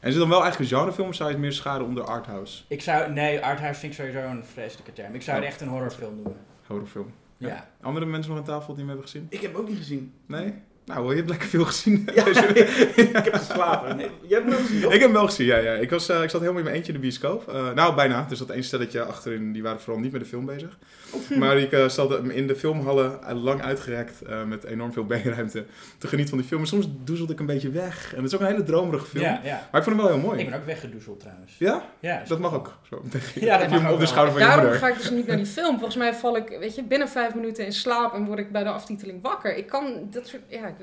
En 0.00 0.08
is 0.08 0.14
het 0.14 0.18
dan 0.18 0.28
wel 0.28 0.42
eigenlijk 0.42 0.70
een 0.72 0.78
genrefilm 0.78 1.08
of 1.08 1.14
zou 1.14 1.28
je 1.28 1.34
het 1.34 1.44
meer 1.44 1.52
scharen 1.52 1.86
onder 1.86 2.04
arthouse? 2.04 2.62
Ik 2.68 2.82
zou, 2.82 3.12
nee, 3.12 3.40
arthouse 3.44 3.80
vind 3.80 3.92
ik 3.92 3.98
sowieso 3.98 4.28
een 4.28 4.44
vreselijke 4.44 4.92
term. 4.92 5.14
Ik 5.14 5.22
zou 5.22 5.36
het 5.36 5.46
Oh. 5.46 5.50
echt 5.52 5.60
een 5.60 5.68
horrorfilm 5.68 6.14
noemen. 6.14 6.36
Horrorfilm. 6.66 7.12
Ja. 7.36 7.68
Andere 7.80 8.06
mensen 8.06 8.30
nog 8.30 8.40
aan 8.40 8.46
tafel 8.46 8.66
die 8.74 8.76
hem 8.78 8.88
hebben 8.88 9.04
gezien? 9.08 9.26
Ik 9.30 9.40
heb 9.40 9.52
hem 9.52 9.60
ook 9.60 9.68
niet 9.68 9.78
gezien. 9.78 10.12
Nee? 10.26 10.54
Nou, 10.94 11.10
je 11.10 11.16
hebt 11.16 11.28
lekker 11.28 11.48
veel 11.48 11.64
gezien. 11.64 12.08
Ja, 12.14 12.26
ik 13.06 13.10
heb 13.24 13.34
geslapen. 13.34 13.96
Nee, 13.96 14.10
jij 14.22 14.38
hebt 14.38 14.50
hem 14.50 14.58
ook 14.60 14.66
gezien, 14.66 14.80
toch? 14.82 14.92
Ik 14.92 14.98
heb 15.00 15.08
hem 15.08 15.18
wel 15.18 15.26
gezien, 15.26 15.46
ja. 15.46 15.56
ja. 15.56 15.72
Ik, 15.72 15.90
was, 15.90 16.08
eh, 16.08 16.22
ik 16.22 16.30
zat 16.30 16.40
helemaal 16.40 16.58
in 16.58 16.64
mijn 16.64 16.76
eentje 16.76 16.92
in 16.92 16.98
de 16.98 17.04
bioscoop. 17.06 17.48
Eh, 17.48 17.70
nou, 17.74 17.94
bijna. 17.94 18.26
Dus 18.28 18.38
dat 18.38 18.50
één 18.50 18.64
stelletje 18.64 19.02
achterin, 19.02 19.52
die 19.52 19.62
waren 19.62 19.80
vooral 19.80 20.02
niet 20.02 20.12
met 20.12 20.20
de 20.20 20.26
film 20.26 20.46
bezig. 20.46 20.78
Maar 21.38 21.58
ik 21.58 21.72
eh 21.72 21.88
zat 21.88 22.24
in 22.28 22.46
de 22.46 22.56
filmhallen 22.56 23.18
lang 23.42 23.62
uitgerekt 23.62 24.22
eh, 24.22 24.44
met 24.44 24.64
enorm 24.64 24.92
veel 24.92 25.04
beenruimte 25.04 25.64
te 25.98 26.06
genieten 26.06 26.28
van 26.30 26.38
die 26.38 26.46
film. 26.46 26.60
Maar 26.60 26.68
soms 26.70 26.86
doezelde 27.04 27.32
ik 27.32 27.40
een 27.40 27.46
beetje 27.46 27.70
weg. 27.70 28.10
En 28.14 28.16
het 28.22 28.26
is 28.26 28.34
ook 28.34 28.40
een 28.40 28.46
hele 28.52 28.62
dromerige 28.62 29.06
film. 29.06 29.24
Ja, 29.24 29.40
ja. 29.44 29.68
Maar 29.70 29.80
ik 29.80 29.86
vond 29.86 29.96
hem 29.96 29.96
wel 29.96 30.08
heel 30.16 30.18
mooi. 30.26 30.38
Ik 30.40 30.50
ben 30.50 30.58
ook 30.58 30.66
weggedoezeld 30.66 31.20
trouwens. 31.20 31.54
Ja? 31.58 31.82
Ja, 32.00 32.22
Dat 32.28 32.38
mag 32.38 32.54
ook. 32.54 32.72
Zo, 32.90 33.02
Ja, 33.34 33.58
dat 33.58 33.70
je- 33.70 33.74
mag 33.74 33.80
ook 33.80 33.86
op 33.86 33.92
de 33.92 33.98
wel. 33.98 34.06
schouder 34.06 34.32
van 34.32 34.42
je 34.42 34.46
Daarom 34.48 34.64
moeder. 34.64 34.80
ga 34.88 34.88
ik 34.94 34.96
dus 35.00 35.10
niet 35.10 35.26
naar 35.26 35.36
die 35.36 35.46
film. 35.46 35.74
Volgens 35.74 35.96
mij 35.96 36.14
val 36.14 36.36
ik, 36.36 36.56
weet 36.60 36.74
je, 36.74 36.82
binnen 36.84 37.08
vijf 37.08 37.34
minuten 37.34 37.64
in 37.64 37.72
slaap 37.72 38.14
en 38.14 38.24
word 38.24 38.38
ik 38.38 38.52
bij 38.52 38.62
de 38.64 38.70
aftiteling 38.70 39.22
wakker. 39.22 39.56
Ik 39.56 39.66
kan 39.66 40.08
dat 40.10 40.26
soort, 40.26 40.42
ja, 40.48 40.66
ik- 40.66 40.79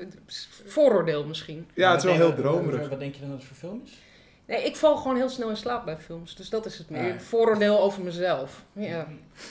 vooroordeel 0.66 1.24
misschien. 1.24 1.68
Ja, 1.74 1.90
het 1.90 1.98
is 1.98 2.04
wel 2.04 2.14
heel 2.14 2.34
dromerig. 2.34 2.88
Wat 2.88 2.98
denk 2.98 3.14
je 3.14 3.20
dan 3.20 3.30
dat 3.30 3.38
het 3.38 3.48
voor 3.48 3.56
film 3.56 3.82
is? 3.84 3.98
Nee, 4.48 4.64
ik 4.64 4.76
val 4.76 4.96
gewoon 4.96 5.16
heel 5.16 5.28
snel 5.28 5.48
in 5.48 5.56
slaap 5.56 5.84
bij 5.84 5.96
films. 5.96 6.36
Dus 6.36 6.48
dat 6.48 6.66
is 6.66 6.78
het 6.78 6.90
meer. 6.90 7.12
Ah. 7.12 7.18
Vooroordeel 7.18 7.80
over 7.80 8.02
mezelf. 8.02 8.64
Ja. 8.72 9.06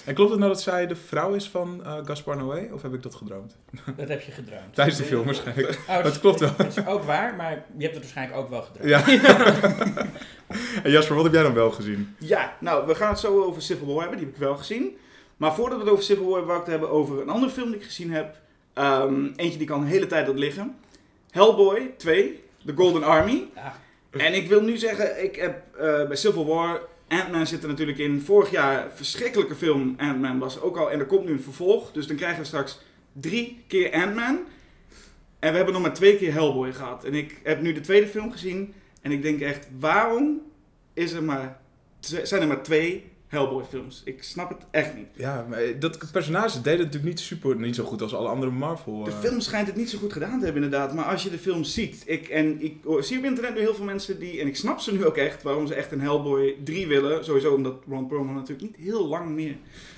En 0.05 0.13
klopt 0.13 0.29
het 0.29 0.39
nou 0.39 0.51
dat 0.51 0.61
zij 0.61 0.87
de 0.87 0.95
vrouw 0.95 1.33
is 1.33 1.49
van 1.49 1.83
eh, 1.83 1.97
Gaspar 2.03 2.37
Noé? 2.37 2.69
Of 2.73 2.81
heb 2.81 2.93
ik 2.93 3.03
dat 3.03 3.15
gedroomd? 3.15 3.55
Dat 3.97 4.07
heb 4.07 4.21
je 4.21 4.31
gedroomd. 4.31 4.73
Tijdens 4.73 4.97
de 4.97 5.03
film 5.03 5.25
waarschijnlijk. 5.25 5.79
Oh, 5.89 6.03
dat 6.03 6.19
klopt 6.19 6.39
wel. 6.39 6.55
Dat 6.57 6.77
is 6.77 6.85
ook 6.85 7.03
waar, 7.03 7.35
maar 7.35 7.51
je 7.77 7.83
hebt 7.83 7.95
het 7.95 8.03
waarschijnlijk 8.03 8.39
ook 8.39 8.49
wel 8.49 8.61
gedroomd. 8.61 8.89
Ja. 8.89 9.07
en 10.83 10.91
Jasper, 10.91 11.15
wat 11.15 11.23
heb 11.23 11.33
jij 11.33 11.43
dan 11.43 11.53
wel 11.53 11.71
gezien? 11.71 12.15
Ja, 12.19 12.57
nou, 12.59 12.87
we 12.87 12.95
gaan 12.95 13.09
het 13.09 13.19
zo 13.19 13.43
over 13.43 13.61
Civil 13.61 13.87
War 13.87 13.99
hebben. 13.99 14.17
Die 14.17 14.25
heb 14.25 14.35
ik 14.35 14.41
wel 14.41 14.57
gezien. 14.57 14.97
Maar 15.37 15.53
voordat 15.53 15.77
we 15.77 15.83
het 15.83 15.93
over 15.93 16.03
Civil 16.03 16.25
War 16.25 16.37
hebben, 16.37 16.47
wou 16.47 16.59
ik 16.59 16.65
het 16.65 16.79
hebben 16.79 16.97
over 16.97 17.21
een 17.21 17.29
andere 17.29 17.51
film 17.51 17.67
die 17.67 17.79
ik 17.79 17.85
gezien 17.85 18.11
heb. 18.11 18.35
Ehm, 18.77 19.25
eentje 19.35 19.57
die 19.57 19.67
kan 19.67 19.81
een 19.81 19.87
hele 19.87 20.07
tijd 20.07 20.27
had 20.27 20.37
liggen. 20.39 20.75
Hellboy 21.31 21.93
2, 21.97 22.43
The 22.65 22.73
Golden 22.75 23.03
Army. 23.03 23.49
Ja. 23.55 23.75
En 24.11 24.33
ik 24.33 24.47
wil 24.47 24.61
nu 24.61 24.77
zeggen, 24.77 25.23
ik 25.23 25.35
heb 25.35 25.75
eh, 25.75 26.07
bij 26.07 26.15
Civil 26.15 26.45
War... 26.45 26.81
Ant-Man 27.07 27.47
zit 27.47 27.61
er 27.61 27.67
natuurlijk 27.67 27.97
in. 27.97 28.21
Vorig 28.21 28.51
jaar 28.51 28.91
verschrikkelijke 28.93 29.55
film. 29.55 29.95
Ant-Man 29.97 30.39
was 30.39 30.61
ook 30.61 30.77
al. 30.77 30.91
En 30.91 30.99
er 30.99 31.05
komt 31.05 31.25
nu 31.25 31.31
een 31.31 31.41
vervolg. 31.41 31.91
Dus 31.91 32.07
dan 32.07 32.15
krijgen 32.15 32.39
we 32.39 32.45
straks 32.45 32.79
drie 33.11 33.63
keer 33.67 33.93
Ant-Man. 33.93 34.39
En 35.39 35.49
we 35.49 35.55
hebben 35.55 35.73
nog 35.73 35.81
maar 35.81 35.93
twee 35.93 36.17
keer 36.17 36.33
Hellboy 36.33 36.73
gehad. 36.73 37.03
En 37.03 37.13
ik 37.13 37.39
heb 37.43 37.61
nu 37.61 37.73
de 37.73 37.81
tweede 37.81 38.07
film 38.07 38.31
gezien. 38.31 38.73
En 39.01 39.11
ik 39.11 39.21
denk 39.21 39.41
echt, 39.41 39.67
waarom 39.79 40.41
is 40.93 41.11
er 41.11 41.23
maar 41.23 41.59
zijn 41.99 42.41
er 42.41 42.47
maar 42.47 42.63
twee 42.63 43.11
Hellboy 43.27 43.63
films? 43.63 44.01
Ik 44.05 44.23
snap 44.23 44.49
het 44.49 44.57
echt 44.71 44.95
niet. 44.95 45.07
Ja, 45.13 45.45
maar 45.49 45.79
dat 45.79 46.11
personage 46.11 46.61
deed 46.61 46.77
het 46.77 46.85
natuurlijk 46.85 47.05
niet 47.05 47.19
super, 47.19 47.55
niet 47.55 47.75
zo 47.75 47.83
goed 47.83 48.01
als 48.01 48.13
alle 48.13 48.27
andere 48.27 48.51
Marvel. 48.51 49.03
De 49.03 49.11
eh. 49.11 49.19
film 49.19 49.39
schijnt 49.39 49.67
het 49.67 49.75
niet 49.75 49.89
zo 49.89 49.97
goed 49.97 50.13
gedaan 50.13 50.39
te 50.39 50.45
hebben 50.45 50.63
inderdaad. 50.63 50.93
Maar 50.93 51.05
als 51.05 51.23
je 51.23 51.29
de 51.29 51.37
film 51.37 51.63
ziet. 51.63 52.03
Ik, 52.05 52.27
en 52.27 52.61
ik 52.61 52.77
hoor- 52.83 53.03
zie 53.03 53.17
op 53.17 53.23
internet 53.23 53.53
nu 53.53 53.59
heel 53.59 53.75
veel 53.75 53.85
mensen 53.85 54.19
die... 54.19 54.41
En 54.41 54.47
ik 54.47 54.55
snap 54.55 54.79
ze 54.79 54.93
nu 54.93 55.05
ook 55.05 55.17
echt. 55.17 55.43
Waarom 55.43 55.67
ze 55.67 55.73
echt 55.73 55.91
een 55.91 56.01
Hellboy 56.01 56.55
3 56.63 56.87
willen. 56.87 57.25
Sowieso 57.25 57.53
omdat 57.53 57.83
Ron 57.89 58.07
Perlman 58.07 58.35
natuurlijk 58.35 58.61
niet 58.61 58.85
heel 58.85 59.07
lang 59.07 59.29
meer 59.29 59.55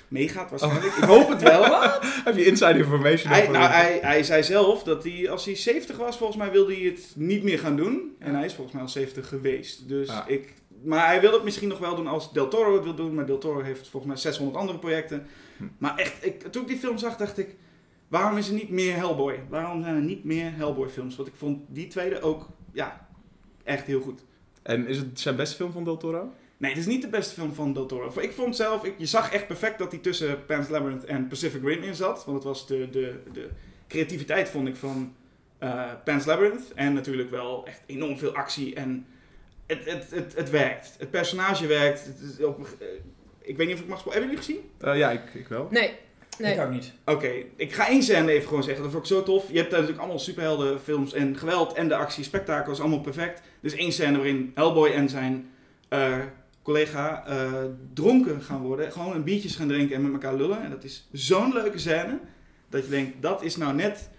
meegaat 0.08 0.50
waarschijnlijk. 0.50 0.96
Ik 0.96 1.04
hoop 1.04 1.30
het 1.30 1.42
wel. 1.42 1.82
Heb 2.26 2.36
je 2.36 2.46
inside 2.46 2.78
information? 2.78 3.34
Hij, 3.34 3.48
nou, 3.48 3.70
hij, 3.70 4.00
hij 4.02 4.24
zei 4.24 4.44
zelf 4.44 4.84
dat 4.84 5.04
hij, 5.04 5.30
als 5.30 5.46
hij 5.46 5.56
70 5.56 5.98
was, 5.98 6.18
volgens 6.18 6.38
mij 6.38 6.52
wilde 6.52 6.74
hij 6.74 6.84
het 6.84 7.12
niet 7.16 7.44
meer 7.44 7.60
gaan 7.60 7.76
doen. 7.76 8.16
En 8.20 8.36
hij 8.36 8.46
is 8.46 8.54
volgens 8.54 8.74
mij 8.74 8.84
al 8.84 8.90
70 8.90 9.28
geweest. 9.28 9.88
Dus 9.88 10.10
ik, 10.28 10.54
maar 10.84 11.06
hij 11.06 11.22
wil 11.22 11.34
het 11.34 11.44
misschien 11.44 11.68
nog 11.68 11.80
wel 11.80 11.96
doen 11.96 12.08
als 12.08 12.34
Del 12.34 12.48
Toro 12.48 12.74
het 12.74 12.84
wil 12.84 12.96
doen. 12.96 13.14
Maar 13.14 13.26
Del 13.26 13.38
Toro 13.38 13.62
heeft 13.62 13.88
volgens 13.88 14.12
mij 14.12 14.22
600 14.22 14.58
andere 14.58 14.80
projecten. 14.80 15.28
Hm. 15.58 15.64
Maar 15.78 15.98
echt, 15.98 16.26
ik, 16.26 16.42
toen 16.42 16.62
ik 16.62 16.68
die 16.68 16.78
film 16.78 16.98
zag, 16.98 17.18
dacht 17.18 17.38
ik... 17.38 17.56
Waarom 18.08 18.38
is 18.38 18.48
er 18.48 18.54
niet 18.54 18.70
meer 18.70 18.96
Hellboy? 18.96 19.40
Waarom 19.50 19.82
zijn 19.82 19.96
er 19.96 20.02
niet 20.02 20.24
meer 20.24 20.56
Hellboy 20.56 20.88
films? 20.88 21.16
Want 21.16 21.28
ik 21.28 21.36
vond 21.36 21.62
die 21.68 21.88
tweede 21.88 22.22
ook, 22.22 22.48
ja, 22.72 23.08
echt 23.64 23.86
heel 23.86 24.02
goed. 24.02 24.24
En 24.62 24.88
is 24.88 24.98
het 24.98 25.20
zijn 25.20 25.36
beste 25.36 25.56
film 25.56 25.72
van 25.72 25.84
Del 25.84 25.98
Toro? 25.98 26.32
Nee, 26.58 26.72
het 26.72 26.80
is 26.80 26.86
niet 26.86 27.02
de 27.02 27.08
beste 27.08 27.34
film 27.34 27.54
van 27.54 27.74
Del 27.74 27.86
Toro. 27.86 28.20
Ik 28.20 28.32
vond 28.32 28.56
zelf, 28.56 28.84
ik, 28.84 28.94
je 28.98 29.06
zag 29.06 29.32
echt 29.32 29.48
perfect 29.48 29.80
dat 29.80 29.92
hij 29.92 30.00
tussen 30.00 30.46
Pan's 30.46 30.70
Labyrinth 30.70 31.06
en 31.06 31.28
Pacific 31.28 31.64
Rim 31.64 31.84
in 31.84 31.96
zat. 31.96 32.26
Want 32.26 32.38
het 32.38 32.46
was 32.46 32.68
de, 32.68 32.90
de, 32.90 33.20
de 33.34 33.50
creativiteit, 33.88 34.50
vond 34.50 34.68
ik, 34.68 34.76
van 34.76 35.14
eh 35.58 35.92
Pan's 36.04 36.26
Labyrinth. 36.26 36.74
En 36.74 36.94
natuurlijk 36.94 37.30
wel 37.30 37.66
echt 37.66 37.82
enorm 37.86 38.18
veel 38.18 38.36
actie. 38.36 38.76
En 38.76 39.06
het, 39.70 39.86
het, 39.86 40.12
het, 40.12 40.36
het 40.36 40.50
werkt. 40.50 40.96
Het 40.98 41.12
personage 41.12 41.68
werkt. 41.68 42.06
Het 42.06 42.20
is 42.20 42.46
op, 42.46 42.60
eh, 42.80 42.88
ik 43.42 43.58
weet 43.58 43.68
niet 43.68 43.76
of 43.76 43.82
ik 43.82 43.88
mag 43.88 44.00
spoilen. 44.00 44.28
Hebben 44.28 44.46
jullie 44.46 44.62
gezien? 44.62 44.92
Eh, 44.92 44.98
ja, 44.98 45.12
ik, 45.12 45.34
ik 45.34 45.48
wel. 45.48 45.68
Nee. 45.72 45.92
Nee. 46.40 46.54
Ik 46.54 46.62
ook 46.62 46.72
niet. 46.72 46.94
Oké, 47.06 47.32
ik 47.56 47.74
ga 47.74 47.88
één 47.88 48.04
scène 48.04 48.32
even 48.32 48.48
gewoon 48.48 48.64
zeggen. 48.64 48.84
Dat 48.84 48.92
vond 48.92 49.04
ik 49.04 49.12
zo 49.12 49.24
tof. 49.24 49.48
Je 49.52 49.58
hebt 49.58 49.70
daar 49.70 49.80
natuurlijk 49.80 50.00
allemaal 50.00 50.20
superheldenfilms 50.24 51.14
en 51.14 51.38
geweld 51.38 51.74
en 51.74 51.88
de 51.88 51.96
actie, 51.96 52.24
spektakel 52.24 52.72
is 52.72 52.80
allemaal 52.80 53.02
perfect. 53.02 53.42
Dus 53.62 53.74
één 53.74 53.92
scène 53.92 54.18
waarin 54.18 54.52
Hellboy 54.56 54.90
en 54.90 55.10
zijn 55.10 55.50
eh, 55.90 56.18
collega 56.62 57.26
eh, 57.28 57.54
dronken 57.94 58.42
gaan 58.42 58.62
worden. 58.62 58.92
Gewoon 58.92 59.16
een 59.16 59.24
biertjes 59.24 59.56
gaan 59.56 59.68
drinken 59.68 59.96
en 59.96 60.02
met 60.02 60.12
elkaar 60.12 60.36
lullen. 60.36 60.64
En 60.64 60.70
dat 60.70 60.84
is 60.84 61.08
zo'n 61.12 61.54
leuke 61.54 61.78
scène. 61.78 62.20
Dat 62.70 62.84
je 62.84 62.90
denkt, 62.90 63.22
dat 63.22 63.44
is 63.44 63.56
nou 63.56 63.74
net 63.74 64.10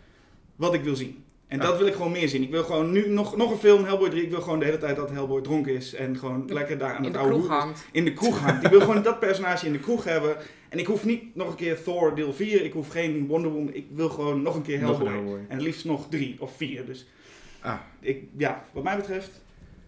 wat 0.56 0.74
ik 0.74 0.82
wil 0.82 0.96
zien. 0.96 1.24
En 1.50 1.58
Ja. 1.58 1.62
dat 1.64 1.78
wil 1.78 1.86
ik 1.86 1.94
gewoon 1.94 2.12
meer 2.12 2.28
zien. 2.28 2.42
Ik 2.42 2.50
wil 2.50 2.64
gewoon 2.64 2.90
nu 2.92 3.08
nog, 3.08 3.36
nog 3.36 3.50
een 3.50 3.58
film, 3.58 3.84
Hellboy 3.84 4.10
3. 4.10 4.22
Ik 4.22 4.30
wil 4.30 4.40
gewoon 4.40 4.58
de 4.58 4.64
hele 4.64 4.78
tijd 4.78 4.96
dat 4.96 5.10
Hellboy 5.10 5.40
dronken 5.42 5.74
is. 5.74 5.94
En 5.94 6.18
gewoon 6.18 6.44
lekker 6.48 6.78
daar 6.78 6.90
aan 6.90 6.96
In 6.96 7.04
het 7.04 7.12
de 7.12 7.18
oude 7.18 7.46
hangt. 7.48 7.84
in 7.92 8.04
de 8.04 8.12
kroeg 8.12 8.38
hangt. 8.40 8.64
Ik 8.64 8.70
wil 8.70 8.80
gewoon 8.80 9.02
dat 9.02 9.18
personage 9.20 9.66
in 9.66 9.72
de 9.72 9.78
kroeg 9.78 10.04
hebben. 10.04 10.36
En 10.68 10.78
ik 10.78 10.86
hoef 10.86 11.04
niet 11.04 11.34
nog 11.36 11.48
een 11.48 11.54
keer 11.56 11.82
Thor 11.82 12.14
deel 12.14 12.32
4. 12.32 12.64
Ik 12.64 12.72
hoef 12.72 12.88
geen 12.88 13.26
Wonder 13.26 13.50
Woman. 13.50 13.74
Ik 13.74 13.86
wil 13.90 14.08
gewoon 14.08 14.42
nog 14.42 14.54
een 14.54 14.62
keer 14.62 14.74
een 14.82 14.84
Hellboy. 14.86 15.38
En 15.48 15.60
liefst 15.60 15.84
nog 15.84 16.06
drie 16.10 16.36
of 16.40 16.56
vier. 16.56 16.86
Dus 16.86 17.06
Ah, 17.62 17.74
ik, 18.00 18.22
ja, 18.36 18.64
wat 18.72 18.82
mij 18.82 18.96
betreft, 18.96 19.30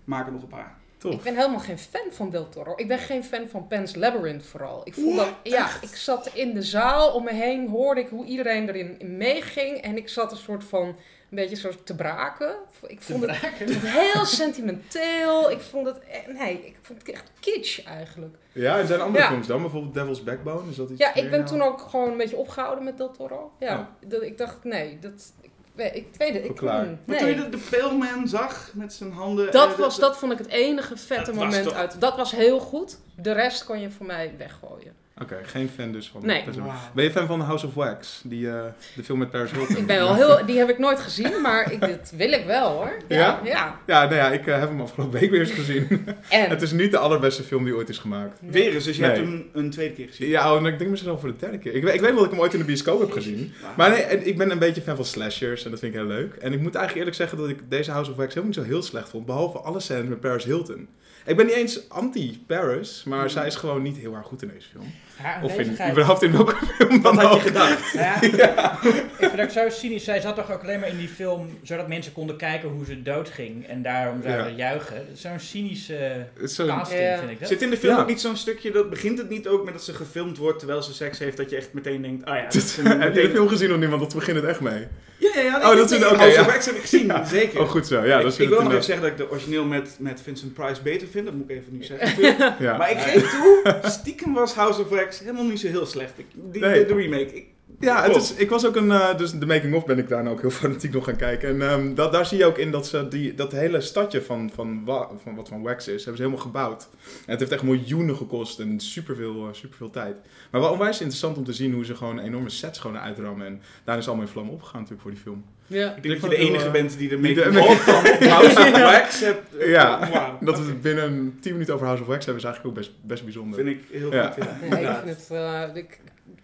maak 0.04 0.26
er 0.26 0.32
nog 0.32 0.42
een 0.42 0.48
paar. 0.48 0.78
tof. 0.98 1.12
Ik 1.14 1.22
ben 1.22 1.36
helemaal 1.36 1.58
geen 1.60 1.78
fan 1.78 2.10
van 2.10 2.30
Del 2.30 2.48
Toro. 2.48 2.72
Ik 2.76 2.88
ben 2.88 2.98
geen 2.98 3.24
fan 3.24 3.46
van 3.48 3.66
Pan's 3.66 3.94
Labyrinth 3.94 4.46
vooral. 4.46 4.80
Ik 4.84 4.94
vond 4.94 5.16
dat, 5.16 5.28
ja, 5.42 5.68
ik 5.80 5.88
zat 5.94 6.30
in 6.34 6.54
de 6.54 6.62
zaal 6.62 7.12
om 7.14 7.24
me 7.24 7.34
heen, 7.34 7.68
hoorde 7.68 8.00
ik 8.00 8.08
hoe 8.08 8.24
iedereen 8.24 8.68
erin 8.68 9.16
meeging. 9.16 9.76
En 9.76 9.96
ik 9.96 10.08
zat 10.08 10.30
een 10.30 10.36
soort 10.36 10.64
van, 10.64 10.96
een 11.32 11.38
beetje 11.48 11.56
zo 11.56 11.70
te 11.84 11.94
braken. 11.94 12.54
Ik 12.86 13.00
vond 13.02 13.26
het 13.26 13.36
heel 14.00 14.24
sentimenteel. 14.24 15.50
Ik 15.50 15.60
vond 15.60 15.86
het, 15.86 15.98
eh, 15.98 16.34
nee, 16.38 16.66
ik 16.66 16.76
vond 16.82 16.98
het 16.98 17.10
echt 17.10 17.30
kitsch 17.40 17.84
eigenlijk. 17.84 18.36
Ja, 18.52 18.78
en 18.78 18.86
zijn 18.86 18.98
er 18.98 19.04
andere 19.04 19.24
Ja. 19.24 19.30
films 19.30 19.46
dan? 19.46 19.60
Bijvoorbeeld 19.60 19.94
Devil's 19.94 20.22
Backbone? 20.22 20.70
Is 20.70 20.76
dat 20.76 20.90
iets 20.90 20.98
Ja, 21.00 21.14
ik 21.14 21.30
ben 21.30 21.44
toen 21.44 21.62
ook 21.62 21.80
gewoon 21.80 22.10
een 22.10 22.16
beetje 22.16 22.36
opgehouden 22.36 22.84
met 22.84 22.96
Del 22.96 23.10
Toro. 23.10 23.52
Ja, 23.58 23.66
Ja. 23.70 24.08
dat, 24.08 24.22
ik 24.22 24.38
dacht, 24.38 24.64
nee, 24.64 24.98
dat, 24.98 25.32
ik, 25.40 25.50
weet- 25.74 25.94
ik 25.94 26.06
weet 26.18 26.34
het. 26.34 26.44
Ik, 26.44 26.54
klaar. 26.56 26.84
mm, 26.84 26.98
Maar 27.06 27.18
toen 27.18 27.28
je 27.28 27.34
nee. 27.34 27.48
de, 27.48 27.56
de 27.56 27.76
Pale 27.78 27.92
Man 27.94 28.28
zag 28.28 28.70
met 28.74 28.92
zijn 28.92 29.12
handen. 29.12 29.52
Dat, 29.52 29.72
eh, 29.72 29.78
was, 29.78 29.98
dat 29.98 30.16
vond 30.18 30.32
ik 30.32 30.38
het 30.38 30.48
enige 30.48 30.96
vette 30.96 31.24
Dat 31.24 31.34
moment 31.34 31.64
toch- 31.64 31.74
uit. 31.74 32.00
Dat 32.00 32.16
was 32.16 32.30
heel 32.32 32.58
goed. 32.60 32.98
De 33.16 33.32
rest 33.32 33.64
kon 33.64 33.80
je 33.80 33.90
voor 33.90 34.06
mij 34.06 34.34
weggooien. 34.38 34.94
Oké, 35.20 35.36
geen 35.44 35.68
fan 35.68 35.92
dus 35.92 36.08
van. 36.08 36.26
Nee. 36.26 36.44
Wow. 36.44 36.72
Ben 36.94 37.04
je 37.04 37.10
fan 37.10 37.26
van 37.26 37.40
House 37.40 37.66
of 37.66 37.74
Wax? 37.74 38.20
Die, 38.24 38.46
uh, 38.46 38.62
de 38.96 39.04
film 39.04 39.18
met 39.18 39.30
Paris 39.30 39.50
Hilton? 39.56 39.76
ik 39.76 39.86
ben 39.86 39.96
wel 39.96 40.14
heel... 40.14 40.46
Die 40.46 40.58
heb 40.58 40.68
ik 40.68 40.78
nooit 40.78 41.00
gezien, 41.00 41.40
maar 41.42 41.72
ik, 41.72 41.80
dit 41.80 42.12
wil 42.16 42.32
ik 42.32 42.44
wel 42.46 42.70
hoor. 42.70 42.92
Ja? 43.08 43.16
Ja, 43.16 43.40
ja. 43.44 43.78
ja 43.86 44.02
nou 44.04 44.14
ja, 44.14 44.30
ik 44.30 44.46
uh, 44.46 44.58
heb 44.58 44.68
hem 44.68 44.80
afgelopen 44.80 45.20
week 45.20 45.30
weer 45.30 45.40
eens 45.40 45.50
gezien. 45.50 45.88
En? 46.28 46.50
het 46.50 46.62
is 46.62 46.72
niet 46.72 46.90
de 46.90 46.98
allerbeste 46.98 47.42
film 47.42 47.64
die 47.64 47.74
ooit 47.74 47.88
is 47.88 47.98
gemaakt. 47.98 48.38
Weer 48.40 48.74
eens, 48.74 48.84
dus 48.84 48.96
je 48.96 49.02
nee. 49.02 49.10
hebt 49.10 49.22
hem 49.22 49.48
een 49.52 49.70
tweede 49.70 49.94
keer 49.94 50.08
gezien? 50.08 50.28
Ja, 50.28 50.54
oh, 50.54 50.66
ik 50.66 50.78
denk 50.78 50.90
misschien 50.90 51.10
al 51.10 51.18
voor 51.18 51.28
de 51.28 51.36
derde 51.38 51.58
keer. 51.58 51.74
Ik, 51.74 51.84
ik 51.84 52.00
weet 52.00 52.00
wel 52.00 52.14
dat 52.14 52.24
ik 52.24 52.30
hem 52.30 52.40
ooit 52.40 52.52
in 52.52 52.58
de 52.58 52.64
bioscoop 52.64 53.00
heb 53.00 53.10
gezien. 53.10 53.52
Wow. 53.60 53.76
Maar 53.76 53.90
nee, 53.90 54.02
en 54.02 54.26
ik 54.26 54.38
ben 54.38 54.50
een 54.50 54.58
beetje 54.58 54.82
fan 54.82 54.96
van 54.96 55.04
slashers 55.04 55.64
en 55.64 55.70
dat 55.70 55.80
vind 55.80 55.94
ik 55.94 56.00
heel 56.00 56.08
leuk. 56.08 56.34
En 56.34 56.52
ik 56.52 56.60
moet 56.60 56.74
eigenlijk 56.74 56.96
eerlijk 56.96 57.16
zeggen 57.16 57.38
dat 57.38 57.48
ik 57.48 57.70
deze 57.70 57.90
House 57.90 58.10
of 58.10 58.16
Wax 58.16 58.34
helemaal 58.34 58.56
niet 58.56 58.64
zo 58.64 58.72
heel 58.72 58.82
slecht 58.82 59.08
vond. 59.08 59.26
Behalve 59.26 59.58
alle 59.58 59.80
scènes 59.80 60.08
met 60.08 60.20
Paris 60.20 60.44
Hilton. 60.44 60.88
Ik 61.26 61.36
ben 61.36 61.46
niet 61.46 61.54
eens 61.54 61.88
anti-Paris, 61.88 63.04
maar 63.04 63.22
mm. 63.22 63.28
zij 63.28 63.46
is 63.46 63.54
gewoon 63.54 63.82
niet 63.82 63.96
heel 63.96 64.14
erg 64.14 64.26
goed 64.26 64.42
in 64.42 64.50
deze 64.54 64.68
film. 64.68 64.92
Ja, 65.22 65.40
of 65.42 65.58
in, 65.58 65.90
überhaupt 65.90 66.22
in 66.22 66.32
welke 66.32 66.54
film 66.66 67.02
dan 67.02 67.18
had 67.18 67.34
je 67.34 67.40
gedacht? 67.40 67.92
Ja, 67.92 68.18
ja. 68.36 68.78
Ik 68.82 69.28
vind 69.28 69.36
het 69.36 69.52
zo 69.52 69.68
cynisch. 69.68 70.04
Zij 70.04 70.20
zat 70.20 70.36
toch 70.36 70.52
ook 70.52 70.62
alleen 70.62 70.80
maar 70.80 70.88
in 70.88 70.98
die 70.98 71.08
film 71.08 71.58
zodat 71.62 71.88
mensen 71.88 72.12
konden 72.12 72.36
kijken 72.36 72.68
hoe 72.68 72.84
ze 72.84 73.02
doodging 73.02 73.66
en 73.66 73.82
daarom 73.82 74.22
zouden 74.22 74.50
ja. 74.50 74.56
juichen. 74.56 75.06
Zo'n 75.12 75.38
cynische 75.38 76.26
zo 76.44 76.66
casting 76.66 77.18
vind 77.18 77.30
ik 77.30 77.38
dat. 77.38 77.48
Zit 77.48 77.62
in 77.62 77.70
de 77.70 77.76
film 77.76 77.98
ook 77.98 78.08
niet 78.08 78.20
zo'n 78.20 78.36
stukje, 78.36 78.70
dat 78.70 78.90
begint 78.90 79.18
het 79.18 79.28
niet 79.28 79.48
ook 79.48 79.64
met 79.64 79.72
dat 79.72 79.84
ze 79.84 79.94
gefilmd 79.94 80.36
wordt 80.36 80.58
terwijl 80.58 80.82
ze 80.82 80.94
seks 80.94 81.18
heeft, 81.18 81.36
dat 81.36 81.50
je 81.50 81.56
echt 81.56 81.72
meteen 81.72 82.02
denkt, 82.02 82.24
ah 82.24 82.36
ja. 82.36 82.42
Heb 82.98 83.14
je 83.14 83.22
de 83.22 83.30
film 83.30 83.48
gezien 83.48 83.72
of 83.72 83.78
niet? 83.78 83.88
Want 83.88 84.00
dat 84.00 84.14
begint 84.14 84.36
het 84.36 84.46
echt 84.46 84.60
mee. 84.60 84.86
Ja, 85.22 85.30
ja, 85.34 85.42
ja. 85.42 85.70
oh, 85.70 85.76
dat 85.76 85.90
is 85.90 85.96
oké. 85.96 86.12
Okay, 86.12 86.32
ja. 86.32 86.44
heb 86.44 86.74
ik 86.74 86.80
gezien, 86.80 87.12
zeker. 87.26 87.60
Oh, 87.60 87.68
goed 87.68 87.86
zo. 87.86 88.04
Ja, 88.04 88.16
ik, 88.16 88.22
dat 88.22 88.38
ik 88.38 88.48
wil 88.48 88.62
nog 88.62 88.72
even 88.72 88.84
zeggen 88.84 89.02
dat 89.02 89.12
ik 89.12 89.18
de 89.18 89.30
origineel 89.30 89.64
met, 89.64 89.96
met 89.98 90.20
Vincent 90.22 90.54
Price 90.54 90.82
beter 90.82 91.08
vind. 91.08 91.24
Dat 91.24 91.34
moet 91.34 91.50
ik 91.50 91.56
even 91.56 91.76
nu 91.76 91.82
zeggen. 91.82 92.54
ja. 92.66 92.76
Maar 92.76 92.90
ik 92.90 92.98
geef 92.98 93.30
toe, 93.30 93.78
stiekem 93.82 94.34
was 94.34 94.54
House 94.54 94.80
of 94.80 94.88
Wax 94.88 95.18
helemaal 95.18 95.44
niet 95.44 95.60
zo 95.60 95.66
heel 95.66 95.86
slecht. 95.86 96.18
Ik, 96.18 96.26
die, 96.32 96.60
nee. 96.60 96.78
de, 96.78 96.86
de, 96.86 96.94
remake. 96.94 97.34
Ik, 97.34 97.46
ja, 97.82 98.02
het 98.02 98.16
is, 98.16 98.34
ik 98.34 98.50
was 98.50 98.66
ook 98.66 98.76
een, 98.76 98.86
uh, 98.86 99.16
dus 99.16 99.30
de 99.30 99.46
making-of 99.46 99.84
ben 99.84 99.98
ik 99.98 100.08
daar 100.08 100.22
nou 100.22 100.34
ook 100.34 100.40
heel 100.40 100.50
fanatiek 100.64 100.92
nog 100.92 101.04
gaan 101.04 101.16
kijken. 101.16 101.48
En 101.48 101.72
um, 101.72 101.94
dat, 101.94 102.12
daar 102.12 102.26
zie 102.26 102.38
je 102.38 102.44
ook 102.44 102.58
in 102.58 102.70
dat 102.70 102.86
ze 102.86 103.08
die, 103.08 103.34
dat 103.34 103.52
hele 103.52 103.80
stadje 103.80 104.22
van, 104.22 104.50
van, 104.54 104.82
van 105.22 105.34
wat 105.34 105.48
van 105.48 105.62
Wax 105.62 105.88
is, 105.88 106.04
hebben 106.04 106.16
ze 106.16 106.22
helemaal 106.22 106.44
gebouwd. 106.44 106.88
En 107.02 107.30
het 107.30 107.38
heeft 107.38 107.52
echt 107.52 107.62
miljoenen 107.62 108.16
gekost 108.16 108.60
en 108.60 108.80
superveel, 108.80 109.46
uh, 109.46 109.52
superveel 109.52 109.90
tijd. 109.90 110.16
Maar 110.50 110.60
wel 110.60 110.70
onwijs 110.70 111.00
interessant 111.00 111.36
om 111.36 111.44
te 111.44 111.52
zien 111.52 111.72
hoe 111.72 111.84
ze 111.84 111.94
gewoon 111.94 112.18
enorme 112.18 112.50
sets 112.50 112.78
gewoon 112.78 112.98
uitrammen. 112.98 113.46
En 113.46 113.62
daar 113.84 113.98
is 113.98 114.06
allemaal 114.06 114.26
in 114.26 114.32
vlam 114.32 114.48
opgegaan 114.48 114.80
natuurlijk 114.80 115.02
voor 115.02 115.10
die 115.10 115.20
film. 115.20 115.44
Ja. 115.66 115.94
Ik 115.96 116.02
denk 116.02 116.20
dat 116.20 116.30
je 116.30 116.36
de 116.36 116.42
enige 116.42 116.66
uh, 116.66 116.72
bent 116.72 116.98
die 116.98 117.08
de 117.08 117.18
making-of 117.18 117.82
van 117.84 118.28
House 118.28 118.60
of 118.60 118.70
Wax 118.70 119.20
hebt. 119.20 119.66
ja, 119.66 120.08
wow. 120.10 120.46
dat 120.46 120.58
we 120.58 120.64
het 120.64 120.80
binnen 120.80 121.38
10 121.40 121.52
minuten 121.52 121.74
over 121.74 121.86
House 121.86 122.02
of 122.02 122.08
Wax 122.08 122.24
hebben 122.24 122.42
is 122.42 122.48
eigenlijk 122.48 122.78
ook 122.78 122.82
best, 122.82 122.92
best 123.02 123.24
bijzonder. 123.24 123.64
Vind 123.64 123.68
ik 123.68 123.84
heel 123.90 124.12
ja. 124.12 124.30
goed, 124.30 124.44
ja. 124.44 124.78
ja 124.78 125.02
ik 125.02 125.04
vind 125.04 125.28
het... 125.28 125.76
ik, 125.76 126.00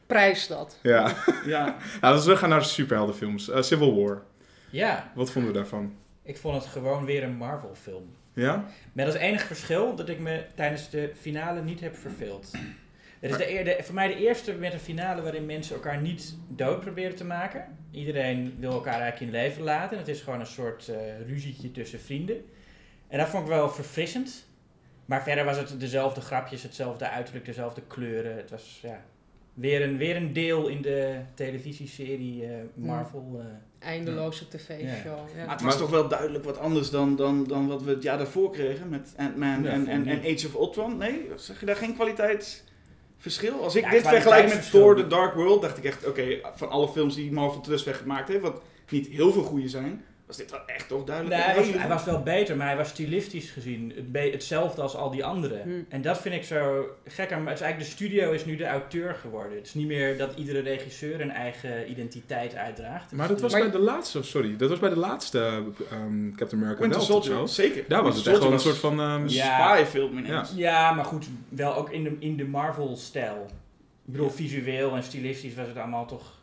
prijs 0.09 0.47
dat. 0.47 0.79
Ja. 0.83 1.15
ja. 1.47 1.65
nou, 1.65 1.77
laten 2.01 2.17
we 2.17 2.23
teruggaan 2.23 2.49
naar 2.49 2.59
de 2.59 2.65
superheldenfilms. 2.65 3.49
Uh, 3.49 3.63
Civil 3.63 4.03
War. 4.03 4.23
Ja. 4.71 5.13
Wat 5.15 5.31
vonden 5.31 5.53
we 5.53 5.59
daarvan? 5.59 5.95
Ik 6.23 6.37
vond 6.37 6.63
het 6.63 6.73
gewoon 6.73 7.05
weer 7.05 7.23
een 7.23 7.37
Marvel 7.37 7.75
film. 7.75 8.17
Ja? 8.33 8.65
Met 8.93 9.07
als 9.07 9.15
enige 9.15 9.47
verschil 9.47 9.95
dat 9.95 10.09
ik 10.09 10.19
me 10.19 10.45
tijdens 10.55 10.91
de 10.91 11.13
finale 11.21 11.63
niet 11.63 11.81
heb 11.81 11.97
verveeld. 11.97 12.51
Het 13.21 13.31
is 13.31 13.37
de, 13.37 13.63
de, 13.65 13.83
voor 13.83 13.95
mij 13.95 14.09
de 14.09 14.17
eerste 14.17 14.53
met 14.53 14.73
een 14.73 14.79
finale 14.79 15.23
waarin 15.23 15.47
mensen 15.47 15.75
elkaar 15.75 16.01
niet 16.01 16.37
dood 16.49 16.81
proberen 16.81 17.17
te 17.17 17.25
maken. 17.25 17.65
Iedereen 17.91 18.57
wil 18.59 18.73
elkaar 18.73 19.01
eigenlijk 19.01 19.33
in 19.33 19.41
leven 19.41 19.63
laten. 19.63 19.99
Het 19.99 20.09
is 20.09 20.21
gewoon 20.21 20.41
een 20.41 20.47
soort 20.47 20.89
uh, 20.89 20.97
ruzietje 21.27 21.71
tussen 21.71 22.01
vrienden. 22.01 22.45
En 23.09 23.19
dat 23.19 23.29
vond 23.29 23.43
ik 23.43 23.49
wel 23.49 23.69
verfrissend. 23.69 24.47
Maar 25.05 25.23
verder 25.23 25.45
was 25.45 25.57
het 25.57 25.81
dezelfde 25.81 26.21
grapjes, 26.21 26.63
hetzelfde 26.63 27.09
uiterlijk, 27.09 27.45
dezelfde 27.45 27.83
kleuren. 27.87 28.37
Het 28.37 28.51
was, 28.51 28.79
ja, 28.83 29.05
weer 29.59 29.83
een, 29.83 29.97
weer 29.97 30.17
een 30.17 30.33
deel 30.33 30.69
in 30.69 30.83
de 30.83 31.21
televisieserie 31.35 32.43
uh, 32.43 32.49
Marvel. 32.75 33.33
Uh, 33.35 33.45
Eindeloze 33.79 34.49
tv-show. 34.49 35.19
Ja. 35.37 35.45
Maar 35.45 35.55
het 35.55 35.63
was 35.63 35.79
toch 35.79 35.91
wel 35.91 36.09
duidelijk 36.09 36.45
wat 36.45 36.59
anders 36.59 36.91
dan, 36.91 37.17
dan, 37.17 37.45
dan 37.45 37.69
wat 37.69 37.83
we 37.83 37.91
het 37.91 38.03
jaar 38.03 38.19
daarvoor 38.19 38.51
kregen 38.51 38.89
met 38.89 39.15
Ant-Man 39.17 39.67
en, 39.67 39.87
en, 39.87 40.07
en 40.07 40.19
Age 40.19 40.47
of 40.47 40.55
Ultron. 40.55 40.97
Nee, 40.97 41.27
zeg 41.37 41.61
je 41.61 41.67
daar 41.67 41.77
geen 41.77 41.95
kwaliteitsverschil? 41.95 43.63
Als 43.63 43.77
ik 43.77 43.91
dit 43.91 44.07
vergelijk 44.07 44.49
met 44.49 44.71
Thor 44.71 44.97
The 44.97 45.07
Dark 45.07 45.35
World, 45.35 45.63
dacht 45.63 45.79
ik 45.79 45.85
echt, 45.85 46.07
oké, 46.07 46.39
van 46.55 46.69
alle 46.69 46.89
films 46.89 47.15
die 47.15 47.33
Marvel 47.33 47.61
tot 47.61 47.71
dusver 47.71 47.95
gemaakt 47.95 48.29
heeft, 48.29 48.41
wat 48.41 48.63
niet 48.89 49.07
heel 49.07 49.33
veel 49.33 49.43
goede 49.43 49.69
zijn, 49.69 50.05
was 50.29 50.37
dit 50.37 50.51
wel 50.51 50.67
echt 50.67 50.89
toch 50.89 51.05
duidelijk 51.05 51.37
nee, 51.37 51.45
hij, 51.45 51.57
was, 51.57 51.81
hij 51.81 51.89
was 51.89 52.05
wel 52.05 52.23
beter, 52.23 52.57
maar 52.57 52.67
hij 52.67 52.77
was 52.77 52.89
stilistisch 52.89 53.51
gezien 53.51 53.93
het 54.13 54.33
hetzelfde 54.33 54.83
als 54.83 54.95
al 54.95 55.11
die 55.11 55.25
anderen. 55.25 55.63
Hmm. 55.63 55.87
En 55.89 56.03
dat 56.03 56.19
vind 56.21 56.35
ik 56.35 56.45
zo 56.45 56.87
gek. 57.05 57.31
Maar 57.31 57.39
het 57.39 57.55
is 57.55 57.61
eigenlijk 57.61 57.79
de 57.79 57.85
studio 57.85 58.31
is 58.31 58.45
nu 58.45 58.57
de 58.57 58.67
auteur 58.67 59.15
geworden. 59.15 59.57
Het 59.57 59.67
is 59.67 59.75
niet 59.75 59.87
meer 59.87 60.19
dat 60.19 60.35
iedere 60.37 60.61
regisseur 60.61 61.21
een 61.21 61.31
eigen 61.31 61.91
identiteit 61.91 62.55
uitdraagt. 62.55 63.13
Maar 63.13 63.29
dat 63.29 63.41
was 63.41 63.53
bij 63.53 63.71
de 63.71 63.79
laatste, 63.79 64.23
sorry, 64.23 64.57
dat 64.57 64.69
was 64.69 64.79
bij 64.79 64.89
de 64.89 64.99
laatste 64.99 65.63
um, 65.93 66.35
Captain 66.37 66.63
America 66.63 66.81
Winter 66.81 67.01
Soldier, 67.01 67.49
zeker. 67.49 67.85
Daar 67.89 68.03
was 68.03 68.17
het 68.17 68.27
echt 68.27 68.37
gewoon 68.37 68.53
een 68.53 68.61
soort 68.61 68.77
van 68.77 69.01
um, 69.01 69.29
ja, 69.29 69.77
spy-film 69.77 70.27
ja. 70.27 70.47
ja, 70.55 70.93
maar 70.93 71.05
goed, 71.05 71.27
wel 71.49 71.75
ook 71.75 71.91
in 71.91 72.03
de, 72.03 72.17
in 72.19 72.37
de 72.37 72.45
Marvel-stijl. 72.45 73.47
Ik 74.05 74.13
bedoel, 74.13 74.31
visueel 74.31 74.97
en 74.97 75.03
stilistisch 75.03 75.55
was 75.55 75.67
het 75.67 75.77
allemaal 75.77 76.07
toch 76.07 76.37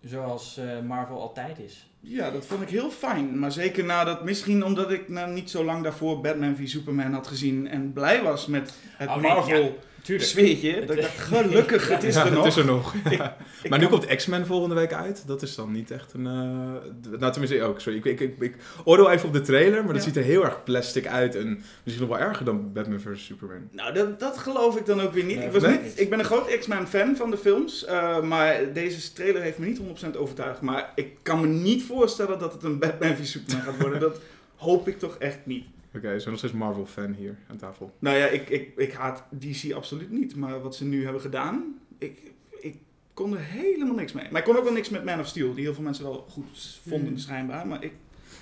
zoals 0.00 0.58
uh, 0.58 0.80
Marvel 0.80 1.20
altijd 1.20 1.58
is. 1.58 1.86
Ja, 2.04 2.30
dat 2.30 2.46
vond 2.46 2.62
ik 2.62 2.68
heel 2.68 2.90
fijn. 2.90 3.38
Maar 3.38 3.52
zeker 3.52 3.84
nadat, 3.84 4.24
misschien 4.24 4.64
omdat 4.64 4.90
ik 4.90 5.08
nou 5.08 5.32
niet 5.32 5.50
zo 5.50 5.64
lang 5.64 5.82
daarvoor 5.82 6.20
Batman 6.20 6.56
v 6.56 6.68
Superman 6.68 7.12
had 7.12 7.26
gezien 7.26 7.68
en 7.68 7.92
blij 7.92 8.22
was 8.22 8.46
met 8.46 8.74
het 8.96 9.08
oh, 9.08 9.16
nee, 9.16 9.32
Marvel. 9.32 9.62
Ja. 9.62 9.70
Tuurlijk. 10.02 10.28
Sfeertje. 10.28 10.84
Dat 10.84 10.96
ik 10.96 11.02
dacht, 11.02 11.18
gelukkig, 11.18 11.88
het 11.88 12.02
is 12.02 12.14
ja, 12.14 12.24
er 12.24 12.32
nog. 12.32 12.44
Het 12.44 12.52
is 12.52 12.58
er 12.58 12.64
nog. 12.64 12.94
Ja. 13.10 13.36
Ik, 13.62 13.70
maar 13.70 13.78
nu 13.78 13.86
komt 13.86 14.06
X-Men 14.06 14.46
volgende 14.46 14.74
week 14.74 14.92
uit. 14.92 15.22
Dat 15.26 15.42
is 15.42 15.54
dan 15.54 15.72
niet 15.72 15.90
echt 15.90 16.12
een... 16.12 16.24
Uh, 16.24 17.18
nou, 17.18 17.32
tenminste 17.32 17.62
ook. 17.62 17.80
Sorry, 17.80 17.98
ik, 17.98 18.04
ik, 18.04 18.20
ik, 18.20 18.40
ik 18.40 18.54
oordeel 18.84 19.10
even 19.10 19.26
op 19.26 19.32
de 19.32 19.40
trailer, 19.40 19.84
maar 19.84 19.94
dat 19.94 20.02
ziet 20.02 20.16
er 20.16 20.22
heel 20.22 20.44
erg 20.44 20.64
plastic 20.64 21.06
uit. 21.06 21.36
En 21.36 21.62
misschien 21.82 22.08
nog 22.08 22.18
wel 22.18 22.26
erger 22.26 22.44
dan 22.44 22.72
Batman 22.72 23.00
vs. 23.00 23.24
Superman. 23.24 23.68
Nou, 23.70 23.94
dat, 23.94 24.20
dat 24.20 24.38
geloof 24.38 24.76
ik 24.76 24.86
dan 24.86 25.00
ook 25.00 25.12
weer 25.12 25.24
niet. 25.24 25.36
Nee, 25.36 25.46
ik, 25.46 25.52
was 25.52 25.62
niet 25.62 26.00
ik 26.00 26.10
ben 26.10 26.18
een 26.18 26.24
groot 26.24 26.58
X-Men 26.58 26.86
fan 26.86 27.16
van 27.16 27.30
de 27.30 27.36
films. 27.36 27.84
Uh, 27.84 28.22
maar 28.22 28.72
deze 28.72 29.12
trailer 29.12 29.42
heeft 29.42 29.58
me 29.58 29.66
niet 29.66 29.80
100% 30.14 30.16
overtuigd. 30.16 30.60
Maar 30.60 30.92
ik 30.94 31.16
kan 31.22 31.40
me 31.40 31.46
niet 31.46 31.82
voorstellen 31.82 32.38
dat 32.38 32.52
het 32.52 32.62
een 32.62 32.78
Batman 32.78 33.16
vs. 33.16 33.30
Superman 33.30 33.62
gaat 33.64 33.80
worden. 33.80 34.00
dat 34.00 34.20
hoop 34.56 34.88
ik 34.88 34.98
toch 34.98 35.16
echt 35.18 35.38
niet. 35.44 35.64
Oké, 35.94 36.06
okay, 36.06 36.18
zo 36.18 36.30
nog 36.30 36.38
steeds 36.38 36.54
Marvel-fan 36.54 37.12
hier 37.12 37.36
aan 37.48 37.56
tafel. 37.56 37.94
Nou 37.98 38.16
ja, 38.16 38.26
ik, 38.26 38.48
ik, 38.48 38.72
ik 38.76 38.92
haat 38.92 39.24
DC 39.38 39.72
absoluut 39.72 40.10
niet. 40.10 40.36
Maar 40.36 40.60
wat 40.60 40.76
ze 40.76 40.84
nu 40.84 41.04
hebben 41.04 41.22
gedaan, 41.22 41.78
ik, 41.98 42.32
ik 42.60 42.76
kon 43.14 43.32
er 43.32 43.40
helemaal 43.40 43.94
niks 43.94 44.12
mee. 44.12 44.26
Maar 44.30 44.40
ik 44.40 44.46
kon 44.46 44.56
ook 44.56 44.64
wel 44.64 44.72
niks 44.72 44.88
met 44.88 45.04
Man 45.04 45.20
of 45.20 45.26
Steel, 45.26 45.54
die 45.54 45.64
heel 45.64 45.74
veel 45.74 45.82
mensen 45.82 46.04
wel 46.04 46.26
goed 46.28 46.80
vonden 46.88 47.08
hmm. 47.08 47.18
schijnbaar. 47.18 47.66
Maar 47.66 47.84
ik 47.84 47.92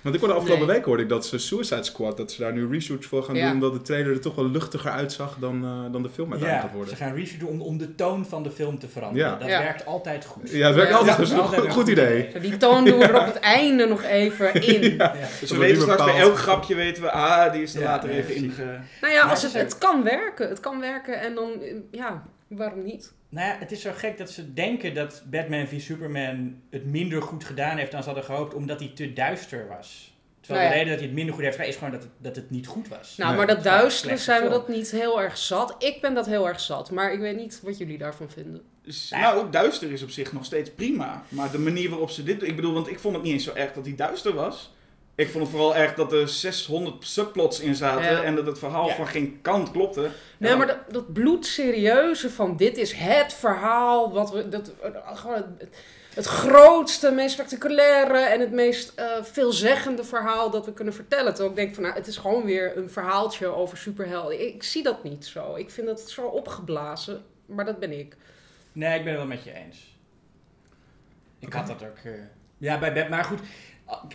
want 0.02 0.14
ik 0.14 0.20
hoorde 0.20 0.36
afgelopen 0.36 0.66
week 0.66 0.84
hoorde 0.84 1.02
ik 1.02 1.08
dat 1.08 1.26
ze 1.26 1.38
Suicide 1.38 1.84
Squad, 1.84 2.16
dat 2.16 2.32
ze 2.32 2.40
daar 2.40 2.52
nu 2.52 2.68
reshoots 2.70 3.06
voor 3.06 3.22
gaan 3.22 3.34
doen, 3.34 3.50
omdat 3.50 3.72
de 3.72 3.82
trailer 3.82 4.12
er 4.12 4.20
toch 4.20 4.34
wel 4.34 4.50
luchtiger 4.50 4.90
uitzag 4.90 5.36
dan, 5.40 5.64
uh, 5.64 5.92
dan 5.92 6.02
de 6.02 6.08
film 6.08 6.30
uiteindelijk 6.30 6.50
ja, 6.50 6.60
gaat 6.60 6.72
worden. 6.72 6.96
ze 6.96 7.02
gaan 7.04 7.14
reshooten 7.14 7.48
om, 7.48 7.60
om 7.60 7.78
de 7.78 7.94
toon 7.94 8.26
van 8.26 8.42
de 8.42 8.50
film 8.50 8.78
te 8.78 8.88
veranderen. 8.88 9.38
Dat 9.38 9.48
werkt 9.48 9.86
altijd 9.86 10.24
goed. 10.24 10.50
Ja, 10.50 10.66
dat 10.66 10.76
werkt 10.76 10.92
altijd 10.92 11.16
goed. 11.16 11.38
Goed, 11.38 11.58
goed, 11.58 11.72
goed 11.72 11.88
idee. 11.88 12.38
Die 12.40 12.56
toon 12.56 12.84
doen 12.84 12.98
we 12.98 13.04
er 13.04 13.20
op 13.20 13.26
het 13.26 13.38
einde 13.40 13.86
nog 13.86 14.02
even 14.02 14.54
in. 14.74 15.00
Dus 15.40 15.50
we 15.50 15.56
weten 15.56 15.82
straks 15.82 16.04
bij 16.04 16.18
elk 16.20 16.36
grapje 16.36 16.74
weten 16.74 17.02
we, 17.02 17.10
ah, 17.10 17.52
die 17.52 17.62
is 17.62 17.74
er 17.74 17.82
later 17.82 18.10
even 18.10 18.34
inge... 18.34 18.80
Nou 19.00 19.12
ja, 19.12 19.22
als 19.22 19.42
het, 19.42 19.52
het 19.52 19.78
kan 19.78 20.02
werken. 20.02 20.48
Het 20.48 20.60
kan 20.60 20.80
werken 20.80 21.20
en 21.20 21.34
dan, 21.34 21.50
ja, 21.90 22.22
waarom 22.56 22.84
niet? 22.84 23.12
Nou 23.28 23.46
ja, 23.46 23.56
het 23.58 23.72
is 23.72 23.80
zo 23.80 23.90
gek 23.94 24.18
dat 24.18 24.30
ze 24.30 24.52
denken 24.52 24.94
dat 24.94 25.22
Batman 25.30 25.66
v 25.66 25.80
Superman 25.80 26.60
het 26.70 26.84
minder 26.84 27.22
goed 27.22 27.44
gedaan 27.44 27.76
heeft 27.76 27.90
dan 27.90 28.00
ze 28.00 28.06
hadden 28.06 28.24
gehoopt, 28.24 28.54
omdat 28.54 28.80
hij 28.80 28.92
te 28.94 29.12
duister 29.12 29.68
was. 29.68 30.14
Terwijl 30.40 30.68
nou 30.68 30.72
de 30.72 30.78
reden 30.78 30.90
dat 30.90 30.98
hij 30.98 31.06
het 31.06 31.16
minder 31.16 31.34
goed 31.34 31.42
heeft 31.42 31.56
gedaan 31.56 31.70
is 31.70 31.76
gewoon 31.78 31.92
dat 31.92 32.02
het, 32.02 32.12
dat 32.18 32.36
het 32.36 32.50
niet 32.50 32.66
goed 32.66 32.88
was. 32.88 33.16
Nou, 33.16 33.36
maar 33.36 33.46
dat 33.46 33.62
duisteren 33.62 34.18
zijn 34.18 34.42
we 34.42 34.48
dat 34.48 34.68
niet 34.68 34.90
heel 34.90 35.22
erg 35.22 35.38
zat. 35.38 35.74
Ik 35.78 36.00
ben 36.00 36.14
dat 36.14 36.26
heel 36.26 36.48
erg 36.48 36.60
zat, 36.60 36.90
maar 36.90 37.12
ik 37.12 37.20
weet 37.20 37.36
niet 37.36 37.60
wat 37.62 37.78
jullie 37.78 37.98
daarvan 37.98 38.30
vinden. 38.30 38.62
Nou, 39.10 39.38
ook 39.38 39.52
duister 39.52 39.92
is 39.92 40.02
op 40.02 40.10
zich 40.10 40.32
nog 40.32 40.44
steeds 40.44 40.70
prima. 40.70 41.22
Maar 41.28 41.50
de 41.50 41.58
manier 41.58 41.90
waarop 41.90 42.10
ze 42.10 42.22
dit... 42.22 42.42
Ik 42.42 42.56
bedoel, 42.56 42.72
want 42.72 42.88
ik 42.88 42.98
vond 42.98 43.14
het 43.14 43.24
niet 43.24 43.32
eens 43.32 43.44
zo 43.44 43.54
erg 43.54 43.72
dat 43.72 43.84
hij 43.84 43.94
duister 43.94 44.34
was. 44.34 44.74
Ik 45.20 45.28
vond 45.28 45.44
het 45.44 45.52
vooral 45.52 45.76
erg 45.76 45.94
dat 45.94 46.12
er 46.12 46.28
600 46.28 47.06
subplots 47.06 47.60
in 47.60 47.74
zaten 47.74 48.24
en 48.24 48.34
dat 48.34 48.46
het 48.46 48.58
verhaal 48.58 48.88
van 48.88 49.06
geen 49.06 49.38
kant 49.42 49.70
klopte. 49.70 50.10
Nee, 50.38 50.56
maar 50.56 50.66
dat, 50.66 50.78
dat 50.88 51.12
bloedserieuze 51.12 52.30
van 52.30 52.56
dit 52.56 52.76
is 52.76 52.92
het 52.92 53.32
verhaal 53.32 54.12
wat 54.12 54.32
we... 54.32 54.48
Dat, 54.48 54.72
gewoon, 55.04 55.44
het 56.14 56.26
grootste, 56.26 57.10
meest 57.10 57.32
spectaculaire 57.32 58.18
en 58.18 58.40
het 58.40 58.52
meest 58.52 58.92
uh, 58.98 59.04
veelzeggende 59.22 60.04
verhaal 60.04 60.50
dat 60.50 60.66
we 60.66 60.72
kunnen 60.72 60.94
vertellen. 60.94 61.34
Terwijl 61.34 61.50
ik 61.50 61.56
denk 61.56 61.74
van, 61.74 61.82
nou, 61.82 61.94
het 61.94 62.06
is 62.06 62.16
gewoon 62.16 62.44
weer 62.44 62.76
een 62.76 62.90
verhaaltje 62.90 63.46
over 63.46 63.78
superhelden. 63.78 64.46
Ik, 64.46 64.62
zie 64.62 64.82
dat 64.82 65.04
niet 65.04 65.26
zo. 65.26 65.54
Ik 65.54 65.70
vind 65.70 65.86
dat 65.86 66.00
zo 66.00 66.26
opgeblazen, 66.26 67.24
maar 67.46 67.64
dat 67.64 67.78
ben 67.78 67.98
ik. 67.98 68.16
Nee, 68.72 68.98
ik 68.98 69.04
ben 69.04 69.12
het 69.12 69.22
wel 69.22 69.30
met 69.30 69.44
je 69.44 69.52
eens. 69.52 69.98
Ik 71.38 71.52
had 71.52 71.66
dat 71.66 71.82
ook... 71.82 71.98
Uh, 72.04 72.12
ja, 72.58 72.78
bij 72.78 72.92
Batman. 72.92 73.18
Maar 73.18 73.24
goed, 73.24 73.40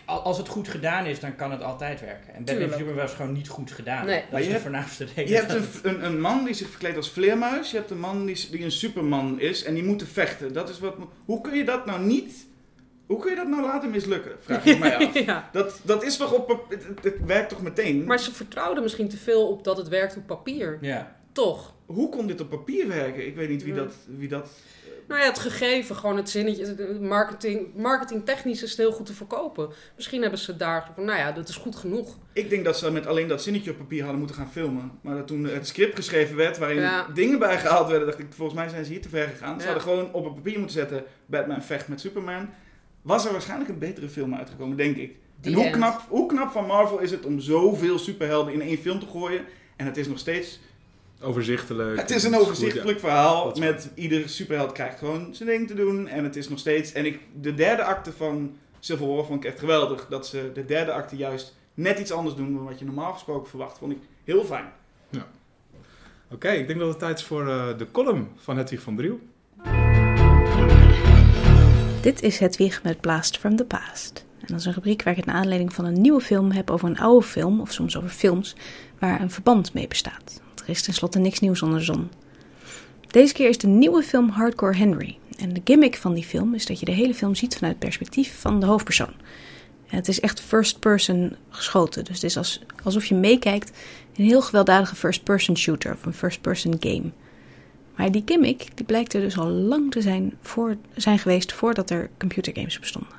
als 0.04 0.38
het 0.38 0.48
goed 0.48 0.68
gedaan 0.68 1.06
is, 1.06 1.20
dan 1.20 1.36
kan 1.36 1.50
het 1.50 1.62
altijd 1.62 2.00
werken. 2.00 2.34
En 2.34 2.44
Batman 2.44 2.70
Superman 2.70 2.94
was 2.94 3.14
gewoon 3.14 3.32
niet 3.32 3.48
goed 3.48 3.70
gedaan. 3.72 4.06
Nee. 4.06 4.24
Dat 4.30 4.40
is 4.40 4.48
de 4.48 4.60
voornaamste 4.60 5.04
reden. 5.14 5.28
Je 5.28 5.34
hebt 5.34 5.52
een, 5.52 5.66
een, 5.82 6.04
een, 6.04 6.20
man 6.20 6.44
die 6.44 6.54
zich 6.54 6.68
verkleedt 6.68 6.96
als 6.96 7.10
vleermuis. 7.10 7.70
Je 7.70 7.76
hebt 7.76 7.90
een 7.90 7.98
man 7.98 8.26
die, 8.26 8.50
die 8.50 8.64
een 8.64 8.70
superman 8.70 9.40
is 9.40 9.64
en 9.64 9.74
die 9.74 9.84
moeten 9.84 10.06
vechten. 10.06 10.52
Dat 10.52 10.68
is 10.68 10.78
wat, 10.78 10.94
hoe 11.24 11.40
kun 11.40 11.56
je 11.56 11.64
dat 11.64 11.86
nou 11.86 12.04
niet... 12.04 12.46
Hoe 13.06 13.18
kun 13.20 13.30
je 13.30 13.36
dat 13.36 13.48
nou 13.48 13.62
laten 13.62 13.90
mislukken? 13.90 14.32
Vraag 14.40 14.64
ik 14.64 14.78
mij 14.78 14.96
af. 15.06 15.18
ja. 15.18 15.48
dat, 15.52 15.80
dat 15.82 16.02
is 16.02 16.16
toch 16.16 16.32
op... 16.32 16.66
Het, 16.68 16.84
het, 17.02 17.14
werkt 17.26 17.48
toch 17.48 17.62
meteen? 17.62 18.04
Maar 18.04 18.18
ze 18.18 18.32
vertrouwden 18.32 18.82
misschien 18.82 19.08
te 19.08 19.16
veel 19.16 19.48
op 19.48 19.64
dat 19.64 19.76
het 19.76 19.88
werkt 19.88 20.16
op 20.16 20.26
papier. 20.26 20.78
Ja. 20.80 21.16
Toch? 21.36 21.74
Hoe 21.86 22.08
kon 22.08 22.26
dit 22.26 22.40
op 22.40 22.50
papier 22.50 22.88
werken? 22.88 23.26
Ik 23.26 23.34
weet 23.34 23.48
niet 23.48 23.64
wie 23.64 23.74
dat... 23.74 23.94
Wie 24.06 24.28
dat 24.28 24.48
nou 25.08 25.20
ja, 25.20 25.26
het 25.26 25.38
gegeven, 25.38 25.96
gewoon 25.96 26.16
het 26.16 26.30
zinnetje, 26.30 26.98
marketing, 27.00 27.74
marketingtechnisch 27.74 28.62
is 28.62 28.70
het 28.70 28.78
heel 28.78 28.92
goed 28.92 29.06
te 29.06 29.14
verkopen. 29.14 29.68
Misschien 29.96 30.20
hebben 30.20 30.38
ze 30.38 30.56
daar 30.56 30.90
van, 30.94 31.04
nou 31.04 31.18
ja, 31.18 31.32
dat 31.32 31.48
is 31.48 31.56
goed 31.56 31.76
genoeg. 31.76 32.18
Ik 32.32 32.50
denk 32.50 32.64
dat 32.64 32.78
ze 32.78 32.90
met 32.92 33.06
alleen 33.06 33.28
dat 33.28 33.42
zinnetje 33.42 33.70
op 33.70 33.76
papier 33.76 34.00
hadden 34.00 34.18
moeten 34.18 34.36
gaan 34.36 34.50
filmen. 34.50 34.90
Maar 35.00 35.14
dat 35.16 35.26
toen 35.26 35.44
het 35.44 35.66
script 35.66 35.96
geschreven 35.96 36.36
werd, 36.36 36.58
waarin 36.58 36.90
dingen 37.14 37.38
bij 37.38 37.58
gehaald 37.58 37.88
werden, 37.88 38.06
dacht 38.06 38.18
ik, 38.18 38.26
volgens 38.30 38.58
mij 38.58 38.68
zijn 38.68 38.84
ze 38.84 38.92
hier 38.92 39.02
te 39.02 39.08
ver 39.08 39.28
gegaan. 39.28 39.60
Ze 39.60 39.66
hadden 39.66 39.82
gewoon 39.82 40.12
op 40.12 40.24
het 40.24 40.34
papier 40.34 40.58
moeten 40.58 40.76
zetten, 40.76 41.04
Batman 41.26 41.62
vecht 41.62 41.88
met 41.88 42.00
Superman. 42.00 42.48
Was 43.02 43.26
er 43.26 43.32
waarschijnlijk 43.32 43.70
een 43.70 43.78
betere 43.78 44.08
film 44.08 44.34
uitgekomen, 44.34 44.76
denk 44.76 44.96
ik. 44.96 45.16
en 45.42 45.52
hoe 45.52 45.70
knap, 45.70 46.00
hoe 46.08 46.26
knap 46.26 46.50
van 46.50 46.66
Marvel 46.66 46.98
is 46.98 47.10
het 47.10 47.26
om 47.26 47.40
zoveel 47.40 47.98
superhelden 47.98 48.52
in 48.52 48.62
één 48.62 48.78
film 48.78 48.98
te 48.98 49.06
gooien. 49.06 49.44
En 49.76 49.86
het 49.86 49.96
is 49.96 50.08
nog 50.08 50.18
steeds 50.18 50.60
overzichtelijk. 51.20 52.00
Het 52.00 52.10
is 52.10 52.24
een 52.24 52.36
overzichtelijk 52.36 53.00
verhaal. 53.00 53.52
Met 53.58 53.90
ieder 53.94 54.28
superheld 54.28 54.72
krijgt 54.72 54.98
gewoon 54.98 55.34
zijn 55.34 55.48
ding 55.48 55.66
te 55.68 55.74
doen. 55.74 56.08
En 56.08 56.24
het 56.24 56.36
is 56.36 56.48
nog 56.48 56.58
steeds. 56.58 56.92
En 56.92 57.06
ik, 57.06 57.20
de 57.40 57.54
derde 57.54 57.84
acte 57.84 58.12
van 58.12 58.56
Civil 58.80 59.14
War 59.14 59.24
vond 59.24 59.44
ik 59.44 59.50
echt 59.50 59.58
geweldig. 59.58 60.06
Dat 60.08 60.26
ze 60.26 60.50
de 60.54 60.64
derde 60.64 60.92
acte 60.92 61.16
juist 61.16 61.56
net 61.74 61.98
iets 61.98 62.12
anders 62.12 62.34
doen 62.36 62.54
dan 62.54 62.64
wat 62.64 62.78
je 62.78 62.84
normaal 62.84 63.12
gesproken 63.12 63.48
verwacht. 63.48 63.78
Vond 63.78 63.92
ik 63.92 63.98
heel 64.24 64.44
fijn. 64.44 64.72
Ja. 65.08 65.26
Oké, 66.30 66.48
ik 66.48 66.66
denk 66.66 66.78
dat 66.78 66.88
het 66.88 66.98
tijd 66.98 67.18
is 67.18 67.24
voor 67.24 67.46
uh, 67.46 67.78
de 67.78 67.90
column 67.90 68.28
van 68.36 68.56
Hedwig 68.56 68.82
van 68.82 68.96
Driel. 68.96 69.20
Dit 72.00 72.22
is 72.22 72.38
Hedwig 72.38 72.82
met 72.82 73.00
Blast 73.00 73.38
from 73.38 73.56
the 73.56 73.64
Past. 73.64 74.24
En 74.40 74.46
dat 74.46 74.58
is 74.58 74.64
een 74.64 74.72
rubriek 74.72 75.02
waar 75.02 75.12
ik 75.12 75.18
het 75.18 75.28
naar 75.28 75.36
aanleiding 75.36 75.72
van 75.72 75.84
een 75.84 76.00
nieuwe 76.00 76.20
film 76.20 76.50
heb 76.50 76.70
over 76.70 76.88
een 76.88 76.98
oude 76.98 77.26
film, 77.26 77.60
of 77.60 77.72
soms 77.72 77.96
over 77.96 78.08
films, 78.08 78.56
waar 78.98 79.20
een 79.20 79.30
verband 79.30 79.74
mee 79.74 79.88
bestaat. 79.88 80.40
Er 80.66 80.72
is 80.72 80.82
tenslotte 80.82 81.18
niks 81.18 81.40
nieuws 81.40 81.62
onder 81.62 81.78
de 81.78 81.84
zon. 81.84 82.10
Deze 83.06 83.34
keer 83.34 83.48
is 83.48 83.58
de 83.58 83.66
nieuwe 83.66 84.02
film 84.02 84.28
Hardcore 84.28 84.76
Henry. 84.76 85.18
En 85.38 85.52
de 85.52 85.60
gimmick 85.64 85.96
van 85.96 86.14
die 86.14 86.24
film 86.24 86.54
is 86.54 86.66
dat 86.66 86.78
je 86.80 86.86
de 86.86 86.92
hele 86.92 87.14
film 87.14 87.34
ziet 87.34 87.54
vanuit 87.54 87.72
het 87.72 87.82
perspectief 87.82 88.40
van 88.40 88.60
de 88.60 88.66
hoofdpersoon. 88.66 89.14
Het 89.86 90.08
is 90.08 90.20
echt 90.20 90.40
first 90.40 90.78
person 90.78 91.36
geschoten. 91.48 92.04
Dus 92.04 92.22
het 92.22 92.36
is 92.36 92.60
alsof 92.84 93.04
je 93.04 93.14
meekijkt 93.14 93.68
in 94.12 94.24
een 94.24 94.30
heel 94.30 94.42
gewelddadige 94.42 94.94
first 94.94 95.22
person 95.22 95.56
shooter 95.56 95.92
of 95.92 96.06
een 96.06 96.14
first 96.14 96.40
person 96.40 96.76
game. 96.80 97.10
Maar 97.96 98.12
die 98.12 98.22
gimmick 98.24 98.66
die 98.74 98.86
blijkt 98.86 99.14
er 99.14 99.20
dus 99.20 99.38
al 99.38 99.48
lang 99.48 99.90
te 99.90 100.00
zijn, 100.00 100.36
voor, 100.40 100.76
zijn 100.94 101.18
geweest 101.18 101.52
voordat 101.52 101.90
er 101.90 102.10
computergames 102.18 102.78
bestonden. 102.78 103.12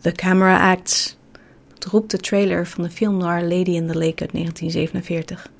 The 0.00 0.12
Camera 0.12 0.70
Acts. 0.70 1.16
Dat 1.74 1.84
roept 1.84 2.10
de 2.10 2.18
trailer 2.18 2.66
van 2.66 2.84
de 2.84 2.90
film 2.90 3.16
noir 3.16 3.42
Lady 3.42 3.70
in 3.70 3.86
the 3.86 3.98
Lake 3.98 4.20
uit 4.20 4.32
1947. 4.32 5.50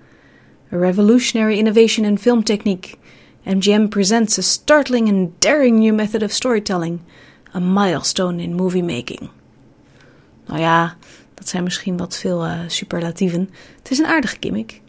A 0.72 0.76
revolutionary 0.76 1.58
innovation 1.58 2.04
in 2.04 2.18
film 2.18 2.42
technique. 2.42 2.96
MGM 3.44 3.88
presents 3.88 4.38
a 4.38 4.42
startling 4.42 5.08
and 5.08 5.40
daring 5.40 5.78
new 5.78 5.94
method 5.94 6.22
of 6.22 6.32
storytelling. 6.32 7.00
A 7.54 7.60
milestone 7.60 8.42
in 8.42 8.54
movie 8.54 8.82
making. 8.82 9.30
Nou 10.46 10.60
ja, 10.60 10.96
dat 11.34 11.48
zijn 11.48 11.62
misschien 11.62 11.96
wat 11.96 12.16
veel 12.16 12.46
uh, 12.46 12.58
superlatieven. 12.66 13.50
Het 13.78 13.90
is 13.90 13.98
een 13.98 14.06
aardige 14.06 14.36
gimmick. 14.40 14.80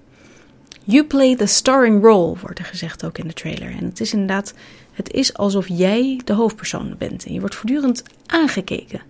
You 0.83 1.05
play 1.05 1.35
the 1.35 1.45
starring 1.45 2.03
role, 2.03 2.35
wordt 2.41 2.59
er 2.59 2.65
gezegd 2.65 3.05
ook 3.05 3.17
in 3.17 3.27
de 3.27 3.33
trailer. 3.33 3.69
En 3.69 3.85
het 3.85 3.99
is 3.99 4.13
inderdaad, 4.13 4.53
het 4.91 5.11
is 5.11 5.33
alsof 5.33 5.67
jij 5.67 6.21
de 6.23 6.33
hoofdpersoon 6.33 6.95
bent. 6.97 7.25
En 7.25 7.33
je 7.33 7.39
wordt 7.39 7.55
voortdurend 7.55 8.03
aangekeken. 8.25 9.01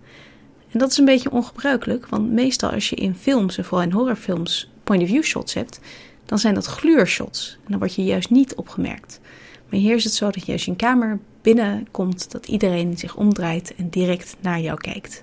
En 0.70 0.78
dat 0.78 0.90
is 0.90 0.98
een 0.98 1.04
beetje 1.04 1.30
ongebruikelijk, 1.30 2.06
want 2.06 2.30
meestal 2.30 2.70
als 2.70 2.90
je 2.90 2.96
in 2.96 3.14
films, 3.14 3.58
en 3.58 3.64
vooral 3.64 3.86
in 3.86 3.92
horrorfilms, 3.92 4.70
point-of-view 4.84 5.22
shots 5.22 5.54
hebt, 5.54 5.80
dan 6.32 6.40
zijn 6.40 6.54
dat 6.54 6.66
gluurshots. 6.66 7.58
En 7.64 7.70
dan 7.70 7.78
word 7.78 7.94
je 7.94 8.04
juist 8.04 8.30
niet 8.30 8.54
opgemerkt. 8.54 9.20
Maar 9.68 9.80
hier 9.80 9.94
is 9.94 10.04
het 10.04 10.14
zo 10.14 10.30
dat 10.30 10.46
je 10.46 10.52
als 10.52 10.64
je 10.64 10.70
een 10.70 10.76
kamer 10.76 11.18
binnenkomt, 11.42 12.30
dat 12.30 12.48
iedereen 12.48 12.98
zich 12.98 13.16
omdraait 13.16 13.74
en 13.74 13.88
direct 13.88 14.36
naar 14.40 14.60
jou 14.60 14.78
kijkt. 14.78 15.22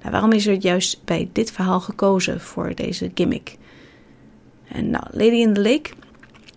Nou, 0.00 0.10
waarom 0.10 0.32
is 0.32 0.46
er 0.46 0.54
juist 0.54 1.04
bij 1.04 1.28
dit 1.32 1.52
verhaal 1.52 1.80
gekozen 1.80 2.40
voor 2.40 2.74
deze 2.74 3.10
gimmick? 3.14 3.56
En 4.68 4.90
nou, 4.90 5.04
Lady 5.10 5.36
in 5.36 5.54
the 5.54 5.60
Lake 5.60 5.90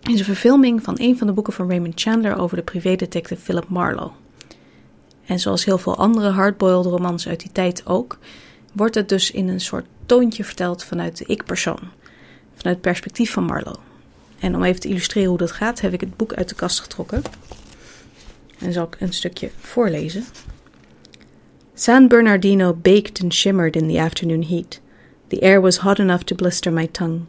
is 0.03 0.19
een 0.19 0.25
verfilming 0.25 0.83
van 0.83 0.95
een 0.99 1.17
van 1.17 1.27
de 1.27 1.33
boeken 1.33 1.53
van 1.53 1.67
Raymond 1.67 2.01
Chandler 2.01 2.37
over 2.37 2.57
de 2.57 2.63
privédetective 2.63 3.41
Philip 3.41 3.69
Marlowe. 3.69 4.11
En 5.25 5.39
zoals 5.39 5.65
heel 5.65 5.77
veel 5.77 5.97
andere 5.97 6.29
hardboiled 6.29 6.85
romans 6.85 7.27
uit 7.27 7.39
die 7.39 7.51
tijd 7.51 7.85
ook, 7.85 8.17
wordt 8.73 8.95
het 8.95 9.09
dus 9.09 9.31
in 9.31 9.47
een 9.47 9.61
soort 9.61 9.85
toontje 10.05 10.43
verteld 10.43 10.83
vanuit 10.83 11.17
de 11.17 11.25
ik-persoon 11.25 11.79
vanuit 12.57 12.81
perspectief 12.81 13.31
van 13.31 13.43
Marlowe. 13.43 13.79
En 14.39 14.55
om 14.55 14.63
even 14.63 14.79
te 14.81 14.87
illustreren 14.87 15.29
hoe 15.29 15.37
dat 15.37 15.51
gaat, 15.51 15.81
heb 15.81 15.93
ik 15.93 16.01
het 16.01 16.17
boek 16.17 16.33
uit 16.33 16.49
de 16.49 16.55
kast 16.55 16.79
getrokken. 16.79 17.21
En 18.59 18.73
zal 18.73 18.83
ik 18.83 18.95
een 18.99 19.13
stukje 19.13 19.49
voorlezen. 19.59 20.25
San 21.73 22.07
Bernardino 22.07 22.73
baked 22.73 23.23
and 23.23 23.33
shimmered 23.33 23.75
in 23.75 23.87
the 23.87 24.01
afternoon 24.01 24.43
heat. 24.43 24.81
The 25.27 25.41
air 25.41 25.61
was 25.61 25.77
hot 25.77 25.99
enough 25.99 26.23
to 26.23 26.35
blister 26.35 26.73
my 26.73 26.87
tongue. 26.87 27.19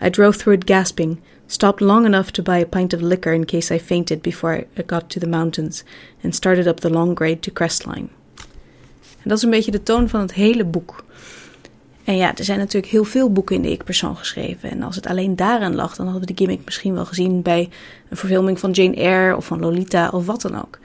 I 0.00 0.10
drove 0.10 0.36
through 0.36 0.60
it 0.60 0.70
gasping, 0.70 1.20
stopped 1.46 1.80
long 1.80 2.04
enough 2.04 2.30
to 2.30 2.42
buy 2.42 2.58
a 2.58 2.66
pint 2.66 2.92
of 2.92 3.00
liquor 3.00 3.32
in 3.32 3.44
case 3.44 3.74
I 3.74 3.78
fainted 3.78 4.22
before 4.22 4.66
I 4.76 4.82
got 4.86 5.10
to 5.10 5.20
the 5.20 5.26
mountains, 5.26 5.84
and 6.22 6.34
started 6.34 6.66
up 6.66 6.80
the 6.80 6.90
long 6.90 7.14
grade 7.14 7.40
to 7.40 7.52
Crestline. 7.52 8.08
En 9.22 9.30
dat 9.30 9.38
is 9.38 9.44
een 9.44 9.50
beetje 9.50 9.70
de 9.70 9.82
toon 9.82 10.08
van 10.08 10.20
het 10.20 10.32
hele 10.32 10.64
boek. 10.64 11.04
En 12.04 12.16
ja, 12.16 12.36
er 12.36 12.44
zijn 12.44 12.58
natuurlijk 12.58 12.92
heel 12.92 13.04
veel 13.04 13.32
boeken 13.32 13.56
in 13.56 13.62
de 13.62 13.70
ik-persoon 13.70 14.16
geschreven. 14.16 14.70
En 14.70 14.82
als 14.82 14.96
het 14.96 15.06
alleen 15.06 15.36
daaraan 15.36 15.74
lag, 15.74 15.96
dan 15.96 16.06
hadden 16.06 16.26
we 16.26 16.34
de 16.34 16.44
gimmick 16.44 16.64
misschien 16.64 16.94
wel 16.94 17.04
gezien 17.04 17.42
bij 17.42 17.68
een 18.08 18.16
verfilming 18.16 18.58
van 18.58 18.70
Jane 18.70 18.96
Eyre 18.96 19.36
of 19.36 19.46
van 19.46 19.60
Lolita 19.60 20.08
of 20.08 20.26
wat 20.26 20.40
dan 20.40 20.62
ook. 20.62 20.78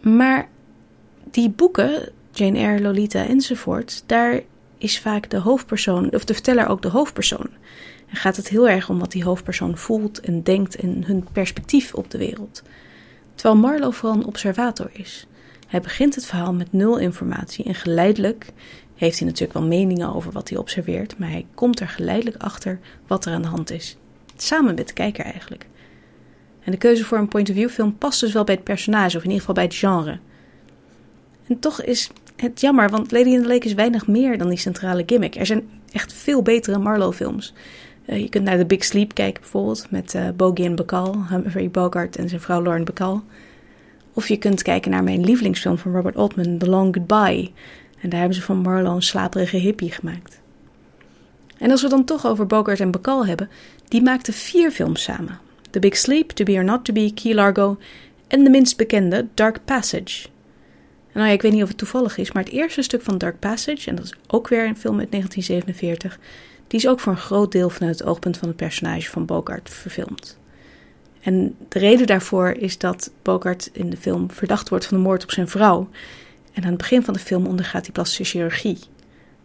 Maar 0.00 0.48
die 1.30 1.50
boeken, 1.50 2.08
Jane 2.30 2.58
Eyre, 2.58 2.80
Lolita 2.80 3.26
enzovoort, 3.26 4.02
daar 4.06 4.40
is 4.78 5.00
vaak 5.00 5.30
de 5.30 5.38
hoofdpersoon, 5.38 6.12
of 6.12 6.24
de 6.24 6.34
verteller 6.34 6.68
ook 6.68 6.82
de 6.82 6.88
hoofdpersoon. 6.88 7.48
En 8.08 8.16
gaat 8.16 8.36
het 8.36 8.48
heel 8.48 8.68
erg 8.68 8.88
om 8.88 8.98
wat 8.98 9.12
die 9.12 9.24
hoofdpersoon 9.24 9.78
voelt 9.78 10.20
en 10.20 10.42
denkt 10.42 10.76
en 10.76 11.04
hun 11.04 11.26
perspectief 11.32 11.94
op 11.94 12.10
de 12.10 12.18
wereld. 12.18 12.62
Terwijl 13.34 13.60
Marlowe 13.60 13.92
vooral 13.92 14.18
een 14.18 14.26
observator 14.26 14.90
is. 14.92 15.26
Hij 15.66 15.80
begint 15.80 16.14
het 16.14 16.26
verhaal 16.26 16.52
met 16.52 16.72
nul 16.72 16.98
informatie 16.98 17.64
en 17.64 17.74
geleidelijk 17.74 18.52
heeft 19.02 19.18
hij 19.18 19.28
natuurlijk 19.28 19.58
wel 19.58 19.68
meningen 19.68 20.14
over 20.14 20.32
wat 20.32 20.48
hij 20.48 20.58
observeert, 20.58 21.18
maar 21.18 21.30
hij 21.30 21.46
komt 21.54 21.80
er 21.80 21.88
geleidelijk 21.88 22.42
achter 22.42 22.78
wat 23.06 23.24
er 23.24 23.32
aan 23.32 23.42
de 23.42 23.48
hand 23.48 23.70
is. 23.70 23.96
Samen 24.36 24.74
met 24.74 24.88
de 24.88 24.94
kijker 24.94 25.24
eigenlijk. 25.24 25.66
En 26.64 26.72
de 26.72 26.78
keuze 26.78 27.04
voor 27.04 27.18
een 27.18 27.28
point-of-view 27.28 27.68
film 27.68 27.98
past 27.98 28.20
dus 28.20 28.32
wel 28.32 28.44
bij 28.44 28.54
het 28.54 28.64
personage, 28.64 29.16
of 29.16 29.22
in 29.22 29.30
ieder 29.30 29.38
geval 29.38 29.54
bij 29.54 29.64
het 29.64 29.74
genre. 29.74 30.18
En 31.48 31.58
toch 31.58 31.82
is 31.82 32.10
het 32.36 32.60
jammer, 32.60 32.90
want 32.90 33.12
Lady 33.12 33.28
in 33.28 33.42
the 33.42 33.48
Lake 33.48 33.66
is 33.66 33.74
weinig 33.74 34.06
meer 34.06 34.38
dan 34.38 34.48
die 34.48 34.58
centrale 34.58 35.02
gimmick. 35.06 35.36
Er 35.36 35.46
zijn 35.46 35.68
echt 35.92 36.12
veel 36.12 36.42
betere 36.42 36.78
Marlowe-films. 36.78 37.54
Uh, 38.06 38.20
je 38.20 38.28
kunt 38.28 38.44
naar 38.44 38.58
The 38.58 38.66
Big 38.66 38.84
Sleep 38.84 39.14
kijken 39.14 39.40
bijvoorbeeld, 39.40 39.90
met 39.90 40.14
uh, 40.14 40.28
Bogey 40.36 40.64
en 40.64 40.74
Bacall, 40.74 41.14
Humphrey 41.28 41.70
Bogart 41.70 42.16
en 42.16 42.28
zijn 42.28 42.40
vrouw 42.40 42.62
Lauren 42.62 42.84
Bacall. 42.84 43.20
Of 44.12 44.28
je 44.28 44.36
kunt 44.36 44.62
kijken 44.62 44.90
naar 44.90 45.04
mijn 45.04 45.24
lievelingsfilm 45.24 45.78
van 45.78 45.92
Robert 45.92 46.16
Altman, 46.16 46.58
The 46.58 46.68
Long 46.68 46.94
Goodbye, 46.94 47.50
en 48.02 48.08
daar 48.08 48.18
hebben 48.18 48.36
ze 48.38 48.42
van 48.42 48.56
Marlowe 48.56 48.94
een 48.94 49.02
slaperige 49.02 49.56
hippie 49.56 49.92
gemaakt. 49.92 50.40
En 51.58 51.70
als 51.70 51.82
we 51.82 51.88
dan 51.88 52.04
toch 52.04 52.26
over 52.26 52.46
Bogart 52.46 52.80
en 52.80 52.90
Bacall 52.90 53.26
hebben, 53.26 53.50
die 53.88 54.02
maakten 54.02 54.32
vier 54.32 54.70
films 54.70 55.02
samen. 55.02 55.38
The 55.70 55.78
Big 55.78 55.96
Sleep, 55.96 56.30
To 56.30 56.44
Be 56.44 56.52
or 56.52 56.64
Not 56.64 56.84
To 56.84 56.92
Be, 56.92 57.12
Key 57.14 57.34
Largo 57.34 57.78
en 58.28 58.44
de 58.44 58.50
minst 58.50 58.76
bekende 58.76 59.26
Dark 59.34 59.64
Passage. 59.64 60.28
Nou 61.12 61.26
ja, 61.26 61.32
ik 61.32 61.42
weet 61.42 61.52
niet 61.52 61.62
of 61.62 61.68
het 61.68 61.78
toevallig 61.78 62.16
is, 62.16 62.32
maar 62.32 62.42
het 62.42 62.52
eerste 62.52 62.82
stuk 62.82 63.02
van 63.02 63.18
Dark 63.18 63.38
Passage, 63.38 63.90
en 63.90 63.96
dat 63.96 64.04
is 64.04 64.14
ook 64.26 64.48
weer 64.48 64.66
een 64.66 64.76
film 64.76 64.98
uit 64.98 65.10
1947, 65.10 66.18
die 66.66 66.78
is 66.78 66.88
ook 66.88 67.00
voor 67.00 67.12
een 67.12 67.18
groot 67.18 67.52
deel 67.52 67.70
vanuit 67.70 67.98
het 67.98 68.08
oogpunt 68.08 68.36
van 68.36 68.48
het 68.48 68.56
personage 68.56 69.10
van 69.10 69.26
Bogart 69.26 69.70
verfilmd. 69.70 70.38
En 71.22 71.56
de 71.68 71.78
reden 71.78 72.06
daarvoor 72.06 72.48
is 72.48 72.78
dat 72.78 73.10
Bogart 73.22 73.70
in 73.72 73.90
de 73.90 73.96
film 73.96 74.30
verdacht 74.30 74.68
wordt 74.68 74.86
van 74.86 74.96
de 74.96 75.02
moord 75.02 75.22
op 75.22 75.30
zijn 75.30 75.48
vrouw. 75.48 75.88
En 76.52 76.62
aan 76.62 76.68
het 76.68 76.78
begin 76.78 77.02
van 77.02 77.14
de 77.14 77.20
film 77.20 77.46
ondergaat 77.46 77.82
hij 77.82 77.92
plastische 77.92 78.24
chirurgie. 78.24 78.78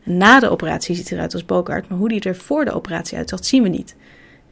Na 0.04 0.40
de 0.40 0.50
operatie 0.50 0.96
ziet 0.96 1.10
hij 1.10 1.18
eruit 1.18 1.34
als 1.34 1.46
Bogart, 1.46 1.90
maar 1.90 1.98
hoe 1.98 2.12
hij 2.12 2.20
er 2.20 2.36
voor 2.36 2.66
de 2.66 2.72
operatie 2.72 3.18
uitzag, 3.18 3.46
zien 3.46 3.64
we 3.64 3.70
niet. 3.70 3.96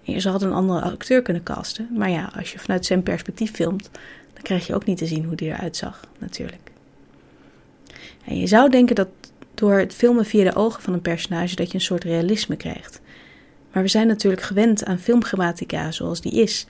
Je 0.01 0.19
zou 0.19 0.45
een 0.45 0.53
andere 0.53 0.81
acteur 0.81 1.21
kunnen 1.21 1.43
casten, 1.43 1.89
maar 1.93 2.09
ja, 2.09 2.31
als 2.37 2.51
je 2.51 2.59
vanuit 2.59 2.85
zijn 2.85 3.03
perspectief 3.03 3.51
filmt, 3.51 3.89
dan 4.33 4.43
krijg 4.43 4.67
je 4.67 4.75
ook 4.75 4.85
niet 4.85 4.97
te 4.97 5.05
zien 5.05 5.23
hoe 5.23 5.33
hij 5.35 5.47
eruit 5.47 5.77
zag, 5.77 6.07
natuurlijk. 6.17 6.71
En 8.25 8.39
je 8.39 8.47
zou 8.47 8.69
denken 8.69 8.95
dat 8.95 9.07
door 9.53 9.73
het 9.79 9.93
filmen 9.93 10.25
via 10.25 10.43
de 10.43 10.55
ogen 10.55 10.81
van 10.81 10.93
een 10.93 11.01
personage 11.01 11.55
dat 11.55 11.67
je 11.67 11.73
een 11.73 11.81
soort 11.81 12.03
realisme 12.03 12.55
krijgt. 12.55 13.01
Maar 13.71 13.83
we 13.83 13.89
zijn 13.89 14.07
natuurlijk 14.07 14.41
gewend 14.41 14.85
aan 14.85 14.99
filmgrammatica 14.99 15.91
zoals 15.91 16.21
die 16.21 16.41
is. 16.41 16.65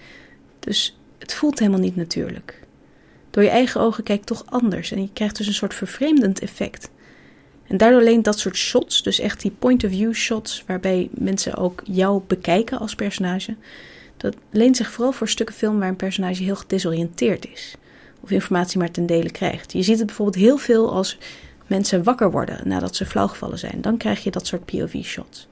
Dus 0.59 0.97
het 1.17 1.33
voelt 1.33 1.59
helemaal 1.59 1.79
niet 1.79 1.95
natuurlijk. 1.95 2.64
Door 3.35 3.43
je 3.43 3.49
eigen 3.49 3.81
ogen 3.81 4.03
kijkt 4.03 4.25
toch 4.25 4.43
anders 4.45 4.91
en 4.91 5.01
je 5.01 5.09
krijgt 5.13 5.37
dus 5.37 5.47
een 5.47 5.53
soort 5.53 5.73
vervreemdend 5.73 6.39
effect. 6.39 6.89
En 7.67 7.77
daardoor 7.77 8.01
leent 8.01 8.23
dat 8.23 8.39
soort 8.39 8.55
shots, 8.55 9.03
dus 9.03 9.19
echt 9.19 9.41
die 9.41 9.51
point-of-view 9.59 10.13
shots, 10.13 10.63
waarbij 10.67 11.09
mensen 11.11 11.55
ook 11.55 11.81
jou 11.85 12.21
bekijken 12.27 12.79
als 12.79 12.95
personage, 12.95 13.55
dat 14.17 14.35
leent 14.49 14.77
zich 14.77 14.91
vooral 14.91 15.11
voor 15.11 15.29
stukken 15.29 15.55
film 15.55 15.79
waar 15.79 15.87
een 15.87 15.95
personage 15.95 16.43
heel 16.43 16.55
gedesoriënteerd 16.55 17.51
is. 17.51 17.75
Of 18.19 18.31
informatie 18.31 18.79
maar 18.79 18.91
ten 18.91 19.05
dele 19.05 19.31
krijgt. 19.31 19.73
Je 19.73 19.81
ziet 19.81 19.97
het 19.97 20.05
bijvoorbeeld 20.05 20.43
heel 20.43 20.57
veel 20.57 20.93
als 20.93 21.17
mensen 21.67 22.03
wakker 22.03 22.31
worden 22.31 22.67
nadat 22.67 22.95
ze 22.95 23.05
flauwgevallen 23.05 23.59
zijn. 23.59 23.81
Dan 23.81 23.97
krijg 23.97 24.23
je 24.23 24.31
dat 24.31 24.47
soort 24.47 24.65
POV-shots. 24.65 25.47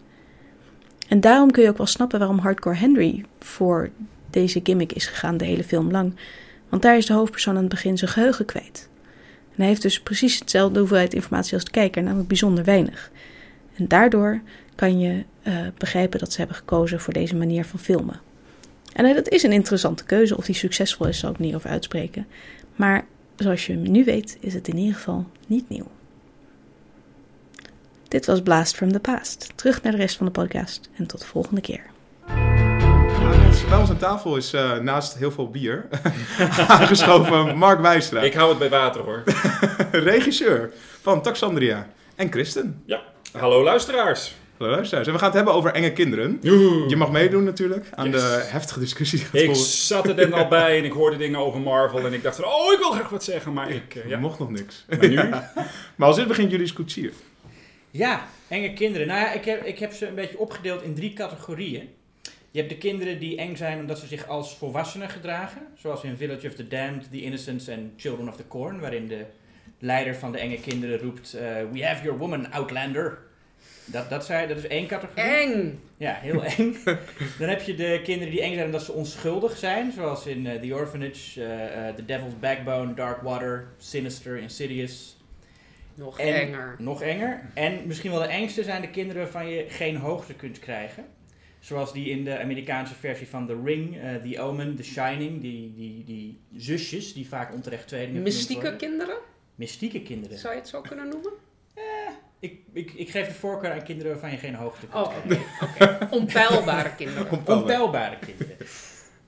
En 1.08 1.22
daarom 1.22 1.52
kun 1.52 1.63
je 1.63 1.69
ook 1.69 1.78
wel 1.78 1.86
snappen 1.86 2.19
waarom 2.19 2.39
Hardcore 2.39 2.76
Henry 2.76 3.26
voor 3.39 3.89
deze 4.30 4.60
gimmick 4.63 4.91
is 4.93 5.06
gegaan 5.06 5.38
de 5.38 5.46
hele 5.46 5.63
film 5.63 5.91
lang. 5.91 6.15
Want 6.73 6.86
daar 6.86 6.97
is 6.97 7.05
de 7.05 7.13
hoofdpersoon 7.13 7.55
aan 7.55 7.62
het 7.62 7.69
begin 7.69 7.97
zijn 7.97 8.12
geheugen 8.12 8.45
kwijt. 8.45 8.89
En 9.49 9.55
hij 9.55 9.67
heeft 9.67 9.81
dus 9.81 10.01
precies 10.01 10.39
hetzelfde 10.39 10.79
hoeveelheid 10.79 11.13
informatie 11.13 11.53
als 11.53 11.63
de 11.63 11.71
kijker, 11.71 12.03
namelijk 12.03 12.27
bijzonder 12.27 12.63
weinig. 12.63 13.12
En 13.75 13.88
daardoor 13.88 14.41
kan 14.75 14.99
je 14.99 15.23
uh, 15.47 15.57
begrijpen 15.77 16.19
dat 16.19 16.31
ze 16.31 16.38
hebben 16.38 16.55
gekozen 16.55 16.99
voor 16.99 17.13
deze 17.13 17.36
manier 17.36 17.65
van 17.65 17.79
filmen. 17.79 18.19
En 18.93 19.13
dat 19.15 19.29
is 19.29 19.43
een 19.43 19.51
interessante 19.51 20.03
keuze. 20.03 20.38
Of 20.38 20.45
die 20.45 20.55
succesvol 20.55 21.07
is, 21.07 21.19
zal 21.19 21.31
ik 21.31 21.39
niet 21.39 21.55
over 21.55 21.69
uitspreken. 21.69 22.27
Maar 22.75 23.05
zoals 23.36 23.65
je 23.65 23.73
nu 23.73 24.03
weet, 24.03 24.38
is 24.39 24.53
het 24.53 24.67
in 24.67 24.77
ieder 24.77 24.95
geval 24.95 25.25
niet 25.47 25.69
nieuw. 25.69 25.88
Dit 28.07 28.25
was 28.25 28.41
Blast 28.41 28.75
from 28.75 28.91
the 28.91 28.99
Past. 28.99 29.51
Terug 29.55 29.81
naar 29.81 29.91
de 29.91 29.97
rest 29.97 30.15
van 30.15 30.25
de 30.25 30.31
podcast 30.31 30.89
en 30.95 31.05
tot 31.05 31.19
de 31.19 31.25
volgende 31.25 31.62
keer. 31.62 31.92
Bij 33.69 33.82
ons 33.82 33.89
aan 33.89 33.98
tafel 33.98 34.36
is 34.36 34.54
uh, 34.54 34.78
naast 34.78 35.17
heel 35.17 35.32
veel 35.32 35.50
bier 35.50 35.88
aangeschoven 36.67 37.58
Mark 37.58 37.80
Wijstra. 37.82 38.22
Ik 38.22 38.34
hou 38.34 38.50
het 38.50 38.60
bij 38.60 38.69
water 38.69 39.02
hoor. 39.02 39.24
Regisseur 40.12 40.72
van 41.02 41.22
Taxandria 41.22 41.88
en 42.15 42.32
Christen. 42.32 42.84
Ja, 42.86 43.02
hallo 43.32 43.63
luisteraars. 43.63 44.36
Hallo 44.58 44.72
luisteraars. 44.72 45.08
En 45.08 45.13
we 45.13 45.19
gaan 45.19 45.28
het 45.28 45.38
hebben 45.38 45.54
over 45.54 45.74
enge 45.74 45.93
kinderen. 45.93 46.39
Oeh. 46.43 46.89
Je 46.89 46.96
mag 46.96 47.12
meedoen 47.12 47.43
natuurlijk 47.43 47.86
aan 47.91 48.12
yes. 48.12 48.22
de 48.22 48.41
heftige 48.46 48.80
discussie 48.80 49.24
Ik 49.32 49.56
zat 49.56 50.08
er 50.08 50.15
net 50.15 50.34
al 50.34 50.48
bij 50.48 50.78
en 50.78 50.84
ik 50.84 50.91
hoorde 50.91 51.17
dingen 51.17 51.39
over 51.39 51.60
Marvel 51.60 52.06
en 52.06 52.13
ik 52.13 52.24
dacht 52.24 52.36
van, 52.36 52.46
oh 52.46 52.74
ik 52.74 52.80
wil 52.80 52.91
graag 52.91 53.10
wat 53.10 53.24
zeggen, 53.24 53.54
maar 53.54 53.69
ik... 53.69 53.96
Uh, 53.96 54.10
ja. 54.10 54.19
mocht 54.19 54.39
nog 54.39 54.50
niks. 54.50 54.86
Maar 54.89 55.10
nu? 55.10 55.15
maar 55.96 56.08
als 56.08 56.15
dit 56.15 56.28
begint 56.28 56.52
jullie 56.52 56.74
koetsier. 56.74 57.12
Ja, 57.91 58.28
enge 58.48 58.74
kinderen. 58.74 59.08
Nou 59.08 59.19
ja, 59.19 59.32
ik 59.32 59.46
heb, 59.46 59.65
ik 59.65 59.80
heb 59.80 59.93
ze 59.93 60.08
een 60.08 60.15
beetje 60.15 60.39
opgedeeld 60.39 60.84
in 60.84 60.93
drie 60.93 61.13
categorieën. 61.13 61.89
Je 62.54 62.60
hebt 62.60 62.72
de 62.72 62.78
kinderen 62.78 63.20
die 63.20 63.38
eng 63.38 63.56
zijn 63.56 63.80
omdat 63.80 64.00
ze 64.00 64.08
zich 64.08 64.28
als 64.28 64.56
volwassenen 64.58 65.10
gedragen. 65.10 65.62
Zoals 65.78 66.04
in 66.04 66.16
Village 66.16 66.48
of 66.48 66.54
the 66.54 66.68
Damned, 66.68 67.12
The 67.12 67.22
Innocents 67.22 67.68
en 67.68 67.94
Children 67.98 68.28
of 68.28 68.36
the 68.36 68.48
Corn. 68.48 68.80
Waarin 68.80 69.08
de 69.08 69.26
leider 69.80 70.16
van 70.16 70.32
de 70.32 70.38
enge 70.38 70.60
kinderen 70.60 71.00
roept... 71.00 71.36
Uh, 71.36 71.42
We 71.72 71.86
have 71.86 72.04
your 72.04 72.18
woman, 72.18 72.52
Outlander. 72.52 73.18
Dat, 73.86 74.10
dat, 74.10 74.26
zei, 74.26 74.48
dat 74.48 74.58
is 74.58 74.68
één 74.68 74.88
categorie. 74.88 75.24
Eng! 75.24 75.80
Ja, 75.98 76.13
heel 76.13 76.44
eng. 76.58 76.76
Dan 77.39 77.50
heb 77.50 77.62
je 77.62 77.76
de 77.76 78.00
kinderen 78.04 78.34
die 78.34 78.42
eng 78.42 78.54
zijn 78.54 78.66
omdat 78.66 78.84
ze 78.84 78.92
onschuldig 78.92 79.58
zijn. 79.58 79.92
Zoals 79.92 80.26
in 80.26 80.46
uh, 80.46 80.54
The 80.54 80.76
Orphanage, 80.76 81.42
uh, 81.42 81.96
The 81.96 82.06
Devil's 82.06 82.39
Backbone, 82.39 82.94
Dark 82.94 83.22
Water, 83.22 83.68
Sinister, 83.78 84.38
Insidious. 84.38 85.18
Nog 85.96 86.20
en, 86.20 86.34
enger. 86.34 86.76
Nog 86.80 87.02
enger. 87.02 87.42
En 87.54 87.82
misschien 87.86 88.12
wel 88.12 88.20
de 88.20 88.28
engste 88.28 88.63
zijn 88.63 88.82
de 88.82 88.89
kinderen 88.89 89.22
waarvan 89.22 89.50
je 89.50 89.66
geen 89.70 89.96
hoogte 89.96 90.34
kunt 90.34 90.60
krijgen. 90.60 91.06
Zoals 91.63 91.93
die 91.93 92.10
in 92.10 92.23
de 92.23 92.39
Amerikaanse 92.39 92.93
versie 92.95 93.28
van 93.28 93.47
The 93.47 93.62
Ring, 93.63 93.95
uh, 93.95 94.15
The 94.15 94.41
Omen, 94.41 94.76
The 94.76 94.84
Shining. 94.84 95.41
Die, 95.41 95.73
die, 95.76 96.04
die 96.04 96.39
zusjes 96.58 97.13
die 97.13 97.28
vaak 97.28 97.54
onterecht 97.54 97.88
tweelingen 97.88 98.21
Mystieke 98.21 98.76
kinderen? 98.76 99.17
Mystieke 99.56 100.02
kinderen. 100.02 100.38
Zou 100.38 100.54
je 100.54 100.60
het 100.60 100.69
zo 100.69 100.82
kunnen 100.82 101.10
noemen? 101.10 101.32
Eh, 101.73 101.84
ik, 102.39 102.60
ik, 102.73 102.91
ik 102.91 103.10
geef 103.10 103.28
de 103.28 103.34
voorkeur 103.34 103.71
aan 103.71 103.84
kinderen 103.84 104.12
waarvan 104.12 104.32
je 104.32 104.38
geen 104.38 104.56
hoogte 104.56 104.88
kunt 104.88 105.08
oh, 105.08 105.13
oké. 105.17 105.39
Okay, 105.60 105.88
okay. 105.88 106.08
Onpeilbare 106.10 106.95
kinderen. 107.02 107.32
Onpeilbare, 107.32 107.60
Onpeilbare 107.60 108.17
kinderen. 108.19 108.58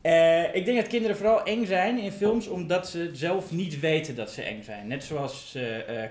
Uh, 0.02 0.56
ik 0.56 0.66
denk 0.66 0.78
dat 0.78 0.88
kinderen 0.88 1.18
vooral 1.18 1.44
eng 1.44 1.66
zijn 1.66 1.98
in 2.00 2.12
films 2.12 2.48
omdat 2.48 2.90
ze 2.90 3.10
zelf 3.14 3.52
niet 3.52 3.80
weten 3.80 4.16
dat 4.16 4.32
ze 4.32 4.42
eng 4.42 4.64
zijn. 4.64 4.88
Net 4.88 5.04
zoals 5.04 5.54
uh, 5.58 5.64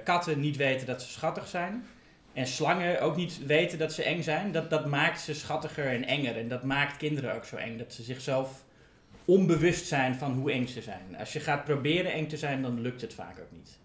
katten 0.04 0.40
niet 0.40 0.56
weten 0.56 0.86
dat 0.86 1.02
ze 1.02 1.10
schattig 1.10 1.48
zijn. 1.48 1.84
En 2.34 2.46
slangen 2.46 3.00
ook 3.00 3.16
niet 3.16 3.46
weten 3.46 3.78
dat 3.78 3.92
ze 3.92 4.02
eng 4.02 4.22
zijn. 4.22 4.52
Dat, 4.52 4.70
dat 4.70 4.86
maakt 4.86 5.20
ze 5.20 5.34
schattiger 5.34 5.86
en 5.86 6.04
enger. 6.04 6.36
En 6.36 6.48
dat 6.48 6.62
maakt 6.64 6.96
kinderen 6.96 7.34
ook 7.34 7.44
zo 7.44 7.56
eng. 7.56 7.78
Dat 7.78 7.92
ze 7.92 8.02
zichzelf 8.02 8.64
onbewust 9.24 9.86
zijn 9.86 10.14
van 10.14 10.32
hoe 10.32 10.52
eng 10.52 10.66
ze 10.66 10.82
zijn. 10.82 11.16
Als 11.18 11.32
je 11.32 11.40
gaat 11.40 11.64
proberen 11.64 12.12
eng 12.12 12.26
te 12.28 12.36
zijn, 12.36 12.62
dan 12.62 12.80
lukt 12.80 13.00
het 13.00 13.14
vaak 13.14 13.38
ook 13.40 13.52
niet. 13.52 13.78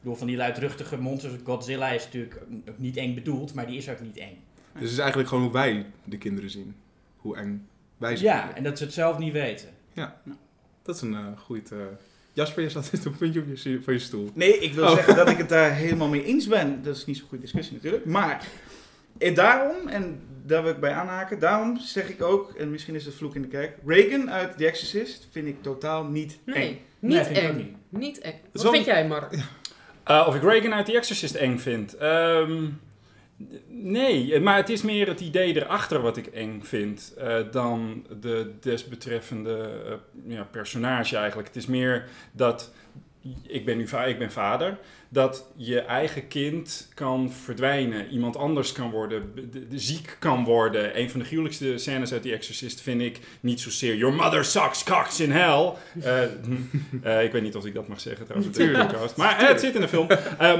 Door 0.00 0.16
van 0.16 0.26
die 0.26 0.36
luidruchtige 0.36 0.96
monsters, 0.98 1.34
Godzilla 1.44 1.88
is 1.90 2.04
natuurlijk 2.04 2.40
ook 2.68 2.78
niet 2.78 2.96
eng 2.96 3.14
bedoeld, 3.14 3.54
maar 3.54 3.66
die 3.66 3.76
is 3.76 3.88
ook 3.88 4.00
niet 4.00 4.16
eng. 4.16 4.38
Dus 4.72 4.82
het 4.82 4.90
is 4.90 4.98
eigenlijk 4.98 5.28
gewoon 5.28 5.44
hoe 5.44 5.52
wij 5.52 5.86
de 6.04 6.18
kinderen 6.18 6.50
zien. 6.50 6.76
Hoe 7.16 7.36
eng 7.36 7.66
wij 7.96 8.16
ze 8.16 8.24
Ja, 8.24 8.38
vinden. 8.38 8.56
en 8.56 8.62
dat 8.62 8.78
ze 8.78 8.84
het 8.84 8.92
zelf 8.92 9.18
niet 9.18 9.32
weten. 9.32 9.68
Ja, 9.92 10.20
dat 10.82 10.94
is 10.96 11.00
een 11.02 11.12
uh, 11.12 11.26
goed... 11.38 11.72
Uh... 11.72 11.78
Jasper, 12.36 12.62
je 12.62 12.68
zat 12.68 12.90
een 13.04 13.16
puntje 13.16 13.40
op 13.40 13.46
je, 13.54 13.80
van 13.82 13.92
je 13.92 13.98
stoel. 13.98 14.30
Nee, 14.34 14.58
ik 14.58 14.74
wil 14.74 14.84
oh. 14.84 14.94
zeggen 14.94 15.16
dat 15.16 15.28
ik 15.28 15.38
het 15.38 15.48
daar 15.48 15.74
helemaal 15.74 16.08
mee 16.08 16.24
eens 16.24 16.46
ben. 16.46 16.82
Dat 16.82 16.96
is 16.96 17.04
niet 17.04 17.16
zo'n 17.16 17.28
goede 17.28 17.44
discussie 17.44 17.74
natuurlijk. 17.74 18.04
Maar 18.04 18.46
en 19.18 19.34
daarom, 19.34 19.88
en 19.88 20.20
daar 20.44 20.62
wil 20.62 20.72
ik 20.72 20.80
bij 20.80 20.92
aanhaken, 20.92 21.38
daarom 21.38 21.78
zeg 21.78 22.08
ik 22.08 22.22
ook, 22.22 22.54
en 22.54 22.70
misschien 22.70 22.94
is 22.94 23.04
het 23.04 23.14
vloek 23.14 23.34
in 23.34 23.42
de 23.42 23.48
kerk, 23.48 23.76
Reagan 23.86 24.30
uit 24.30 24.58
The 24.58 24.66
Exorcist 24.66 25.28
vind 25.30 25.46
ik 25.46 25.62
totaal 25.62 26.04
niet 26.04 26.38
nee, 26.44 26.56
eng. 26.56 26.80
Niet 26.98 27.30
nee, 27.30 27.40
eng. 27.40 27.56
Niet. 27.56 27.74
niet 27.88 28.18
eng. 28.18 28.40
Wat 28.52 28.70
vind 28.70 28.84
jij, 28.84 29.06
Mark? 29.06 29.34
Uh, 30.10 30.24
of 30.28 30.34
ik 30.34 30.42
Reagan 30.42 30.74
uit 30.74 30.86
The 30.86 30.96
Exorcist 30.96 31.34
eng 31.34 31.58
vind? 31.58 32.02
Um, 32.02 32.80
nee, 33.68 34.40
maar 34.40 34.56
het 34.56 34.68
is 34.68 34.82
meer 34.82 35.08
het 35.08 35.20
idee 35.20 35.56
erachter 35.56 36.00
wat 36.00 36.16
ik 36.16 36.26
eng 36.26 36.60
vind 36.62 37.14
uh, 37.18 37.36
dan 37.50 38.06
de 38.20 38.52
desbetreffende 38.60 39.82
uh, 39.86 40.36
ja, 40.36 40.42
personage 40.42 41.16
eigenlijk. 41.16 41.48
Het 41.48 41.56
is 41.56 41.66
meer 41.66 42.08
dat, 42.32 42.72
ik 43.46 43.64
ben 43.64 43.76
nu 43.76 43.88
va 43.88 44.04
ik 44.04 44.18
ben 44.18 44.32
vader, 44.32 44.78
dat 45.08 45.46
je 45.56 45.80
eigen 45.80 46.28
kind 46.28 46.88
kan 46.94 47.32
verdwijnen, 47.32 48.08
iemand 48.08 48.36
anders 48.36 48.72
kan 48.72 48.90
worden, 48.90 49.32
de, 49.50 49.68
de 49.68 49.78
ziek 49.78 50.16
kan 50.18 50.44
worden. 50.44 50.98
Een 50.98 51.10
van 51.10 51.20
de 51.20 51.26
gruwelijkste 51.26 51.78
scènes 51.78 52.12
uit 52.12 52.22
The 52.22 52.32
Exorcist 52.32 52.80
vind 52.80 53.00
ik 53.00 53.20
niet 53.40 53.60
zozeer 53.60 53.96
Your 53.96 54.14
mother 54.14 54.44
sucks 54.44 54.84
cocks 54.84 55.20
in 55.20 55.30
hell. 55.30 55.72
Uh, 56.04 56.22
uh, 57.04 57.24
ik 57.26 57.32
weet 57.32 57.42
niet 57.42 57.56
of 57.56 57.66
ik 57.66 57.74
dat 57.74 57.88
mag 57.88 58.00
zeggen 58.00 58.26
trouwens. 58.26 58.58
Natuurlijk. 58.58 58.92
Maar 59.16 59.42
uh, 59.42 59.48
het 59.48 59.60
zit 59.60 59.74
in 59.74 59.80
de 59.80 59.88
film. 59.88 60.06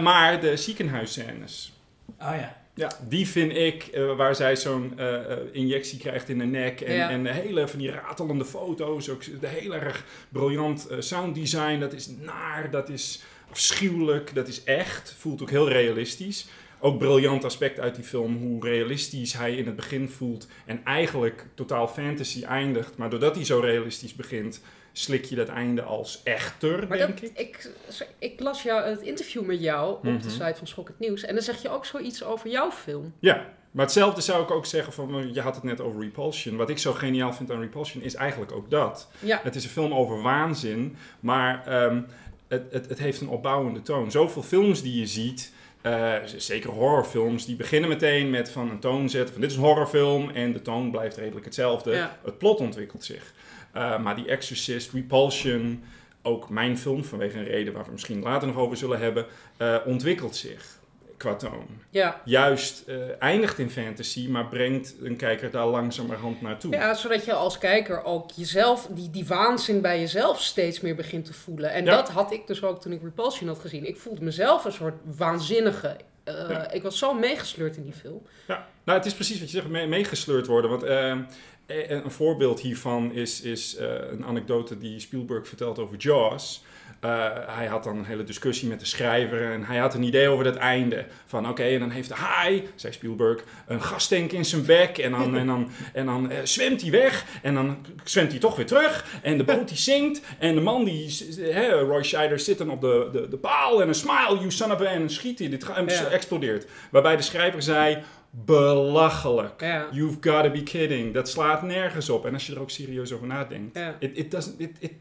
maar 0.02 0.40
de 0.40 0.56
ziekenhuisscènes. 0.56 1.72
Oh 2.18 2.34
ja. 2.36 2.65
Ja, 2.76 2.90
die 3.08 3.28
vind 3.28 3.52
ik, 3.56 3.88
uh, 3.94 4.16
waar 4.16 4.34
zij 4.34 4.56
zo'n 4.56 4.92
uh, 4.98 5.20
injectie 5.52 5.98
krijgt 5.98 6.28
in 6.28 6.38
de 6.38 6.44
nek. 6.44 6.80
En, 6.80 6.94
Ja. 6.94 7.10
en 7.10 7.22
de 7.22 7.32
hele 7.32 7.68
van 7.68 7.78
die 7.78 7.90
ratelende 7.90 8.44
foto's. 8.44 9.08
Ook 9.08 9.40
de 9.40 9.46
heel 9.46 9.74
erg 9.74 10.04
briljant 10.28 10.86
uh, 10.90 10.96
sounddesign. 11.00 11.78
Dat 11.78 11.92
is 11.92 12.08
naar, 12.20 12.70
dat 12.70 12.88
is 12.88 13.22
afschuwelijk, 13.50 14.34
dat 14.34 14.48
is 14.48 14.64
echt. 14.64 15.14
Voelt 15.18 15.42
ook 15.42 15.50
heel 15.50 15.68
realistisch. 15.68 16.46
Ook 16.80 16.98
briljant 16.98 17.44
aspect 17.44 17.80
uit 17.80 17.94
die 17.94 18.04
film, 18.04 18.36
hoe 18.36 18.64
realistisch 18.68 19.32
hij 19.32 19.56
in 19.56 19.66
het 19.66 19.76
begin 19.76 20.08
voelt. 20.08 20.48
En 20.66 20.80
eigenlijk 20.84 21.46
totaal 21.54 21.88
fantasy 21.88 22.42
eindigt. 22.44 22.96
Maar 22.96 23.10
doordat 23.10 23.34
hij 23.34 23.44
zo 23.44 23.58
realistisch 23.58 24.14
begint, 24.14 24.60
slik 24.98 25.24
je 25.24 25.35
dat 25.37 25.48
einde 25.48 25.82
als 25.82 26.20
echter, 26.24 26.88
Maar 26.88 26.98
denk 26.98 27.20
dat, 27.20 27.30
ik. 27.30 27.38
ik, 27.38 27.70
ik 28.18 28.40
las 28.40 28.62
jou, 28.62 28.85
het 28.88 29.00
interview 29.00 29.42
met 29.44 29.61
jou 29.61 29.92
op 29.94 30.02
Mhm. 30.02 30.22
de 30.22 30.30
site 30.30 30.54
van 30.56 30.66
Schok 30.66 30.88
het 30.88 30.98
Nieuws. 30.98 31.22
En 31.22 31.35
dan 31.35 31.42
zeg 31.44 31.62
je 31.62 31.68
ook 31.70 31.85
zoiets 31.87 32.24
over 32.24 32.50
jouw 32.50 32.70
film. 32.70 33.12
Ja, 33.18 33.46
maar 33.70 33.85
hetzelfde 33.85 34.20
zou 34.20 34.42
ik 34.42 34.50
ook 34.50 34.66
zeggen 34.66 34.92
van, 34.92 35.30
je 35.32 35.40
had 35.40 35.54
het 35.54 35.64
net 35.64 35.80
over 35.80 36.00
Repulsion. 36.00 36.56
Wat 36.56 36.70
ik 36.70 36.78
zo 36.78 36.92
geniaal 36.92 37.32
vind 37.32 37.50
aan 37.50 37.61
Repulsion 37.61 38.02
is 38.02 38.14
eigenlijk 38.14 38.52
ook 38.52 38.70
dat. 38.70 39.09
Ja, 39.20 39.40
Het 39.42 39.54
is 39.54 39.64
een 39.64 39.70
film 39.70 39.94
over 39.94 40.22
waanzin, 40.22 40.96
maar 41.20 41.66
ehm, 41.66 42.00
het, 42.48 42.62
het, 42.70 42.88
het 42.88 42.98
heeft 42.98 43.20
een 43.20 43.28
opbouwende 43.28 43.82
toon. 43.82 44.11
Zoveel 44.11 44.42
films 44.42 44.82
die 44.82 44.98
je 45.00 45.06
ziet, 45.06 45.52
eh, 45.80 46.14
zeker 46.37 46.70
horrorfilms, 46.70 47.46
die 47.46 47.56
beginnen 47.56 47.88
meteen 47.88 48.30
met 48.30 48.50
van 48.50 48.70
een 48.70 48.78
toon 48.80 49.09
zetten 49.11 49.32
van 49.32 49.40
dit 49.40 49.50
is 49.50 49.56
een 49.56 49.62
horrorfilm 49.62 50.30
en 50.30 50.52
de 50.52 50.62
toon 50.62 50.90
blijft 50.90 51.16
redelijk 51.16 51.44
hetzelfde. 51.44 51.92
Ja. 51.94 52.18
Het 52.24 52.38
plot 52.38 52.61
ontwikkelt 52.61 53.04
zich. 53.04 53.35
Uh, 53.76 53.98
maar 53.98 54.16
die 54.16 54.26
Exorcist, 54.26 54.92
Repulsion, 54.92 55.84
ook 56.22 56.48
mijn 56.50 56.78
film, 56.78 57.04
vanwege 57.04 57.38
een 57.38 57.44
reden 57.44 57.72
waar 57.72 57.84
we 57.84 57.90
misschien 57.92 58.22
later 58.22 58.48
nog 58.48 58.56
over 58.56 58.76
zullen 58.76 58.98
hebben, 58.98 59.26
uh, 59.58 59.76
ontwikkelt 59.84 60.36
zich. 60.36 60.74
qua 61.16 61.34
toon. 61.34 61.66
Ja. 61.90 62.20
Juist 62.24 62.88
eh, 62.88 62.96
eindigt 63.18 63.58
in 63.58 63.70
fantasy, 63.70 64.28
maar 64.28 64.46
brengt 64.46 64.94
een 65.02 65.16
kijker 65.16 65.50
daar 65.50 65.66
langzamerhand 65.66 66.40
naartoe. 66.40 66.72
ja, 66.72 66.94
zodat 66.94 67.24
je 67.24 67.32
als 67.32 67.58
kijker 67.58 68.04
ook 68.04 68.30
jezelf, 68.30 68.88
die, 68.90 69.10
die 69.10 69.26
waanzin 69.26 69.80
bij 69.80 70.00
jezelf 70.00 70.40
steeds 70.42 70.80
meer 70.80 70.94
begint 70.94 71.24
te 71.24 71.32
voelen. 71.32 71.70
En 71.72 71.84
Ja. 71.84 71.90
dat 71.96 72.08
had 72.08 72.32
ik 72.32 72.46
dus 72.46 72.62
ook 72.62 72.80
toen 72.80 72.92
ik 72.92 73.02
Repulsion 73.02 73.48
had 73.48 73.58
gezien. 73.58 73.88
Ik 73.88 73.96
voelde 73.96 74.24
mezelf 74.24 74.64
een 74.64 74.72
soort 74.72 74.94
waanzinnige. 75.16 75.96
Eh, 76.26 76.48
Ja. 76.50 76.70
Ik 76.70 76.82
was 76.82 76.98
zo 76.98 77.14
meegesleurd 77.14 77.76
in 77.76 77.82
die 77.82 77.92
film. 77.92 78.22
Ja, 78.46 78.68
nou, 78.84 78.98
het 78.98 79.06
is 79.06 79.14
precies 79.14 79.38
wat 79.40 79.50
je 79.50 79.56
zegt, 79.56 79.68
mee- 79.70 79.86
meegesleurd 79.86 80.46
worden. 80.46 80.70
Want 80.70 80.82
ehm, 80.82 81.22
eh, 81.66 81.90
een 81.90 82.10
voorbeeld 82.10 82.60
hiervan 82.60 83.12
is, 83.12 83.40
is 83.40 83.76
eh, 83.76 83.88
een 84.10 84.24
anekdote 84.24 84.78
die 84.78 85.00
Spielberg 85.00 85.48
vertelt 85.48 85.78
over 85.78 85.96
Jaws. 85.96 86.64
Eh, 87.00 87.26
hij 87.46 87.66
had 87.66 87.85
dan 87.85 87.96
een 87.98 88.04
hele 88.04 88.24
discussie 88.24 88.68
met 88.68 88.80
de 88.80 88.87
schrijver 88.87 89.52
en 89.52 89.64
hij 89.64 89.78
had 89.78 89.94
een 89.94 90.02
idee 90.02 90.28
over 90.28 90.44
het 90.44 90.56
einde. 90.56 91.04
Van 91.26 91.48
oké, 91.48 91.62
en 91.62 91.78
dan 91.78 91.90
heeft 91.90 92.11
haai, 92.11 92.68
zei 92.74 92.92
Spielberg, 92.92 93.44
een 93.66 93.82
gastank 93.82 94.32
in 94.32 94.44
zijn 94.44 94.64
bek 94.64 94.98
en 94.98 95.11
dan, 95.11 95.37
en 95.37 95.46
dan, 95.46 95.70
en 95.92 96.06
dan 96.06 96.30
eh, 96.30 96.38
zwemt 96.44 96.80
hij 96.82 96.90
weg 96.90 97.24
en 97.42 97.54
dan 97.54 97.87
zwemt 98.04 98.30
hij 98.30 98.40
toch 98.40 98.56
weer 98.56 98.66
terug 98.66 99.04
en 99.22 99.38
de 99.38 99.44
boot 99.44 99.68
die 99.68 99.76
zinkt 99.76 100.20
en 100.38 100.54
de 100.54 100.61
man 100.61 100.85
die, 100.85 101.26
Roy 101.70 102.02
Scheider 102.02 102.38
zit 102.38 102.59
dan 102.59 102.70
op 102.70 102.80
de, 102.80 103.09
de, 103.12 103.28
de 103.28 103.37
paal 103.37 103.82
en 103.82 103.88
een 103.88 103.94
smile, 103.94 104.35
you 104.35 104.50
son 104.50 104.72
of 104.72 104.80
a, 104.80 104.85
en 104.85 105.11
schiet 105.11 105.38
hij, 105.38 105.48
dit 105.48 105.66
Ja. 105.87 106.04
explodeert. 106.04 106.66
Waarbij 106.90 107.16
de 107.16 107.22
schrijver 107.22 107.62
zei, 107.62 107.98
belachelijk. 108.30 109.60
Ja. 109.60 109.86
You've 109.92 110.16
got 110.20 110.44
to 110.44 110.50
be 110.50 110.62
kidding. 110.62 111.14
Dat 111.14 111.28
slaat 111.28 111.62
nergens 111.62 112.10
op. 112.10 112.26
En 112.26 112.32
als 112.32 112.46
je 112.46 112.54
er 112.54 112.60
ook 112.60 112.70
serieus 112.70 113.12
over 113.12 113.26
nadenkt. 113.26 113.78
Ja. 113.78 113.96
It, 113.98 114.10
it 114.16 114.30
doesn't, 114.30 114.60
it, 114.60 114.70
it 114.80 114.92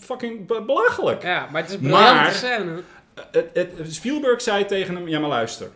fucking 0.00 0.46
be- 0.46 0.62
belachelijk. 0.66 1.22
Ja, 1.22 1.48
maar 1.52 1.60
het 1.62 1.70
is 1.70 1.76
een 1.76 1.88
Maar- 1.90 2.12
briljante 2.14 2.36
scène. 2.36 2.82
Het, 3.30 3.48
het, 3.52 3.94
Spielberg 3.94 4.42
zei 4.42 4.64
tegen 4.64 4.94
hem, 4.94 5.08
ja 5.08 5.18
maar 5.18 5.28
luister. 5.28 5.68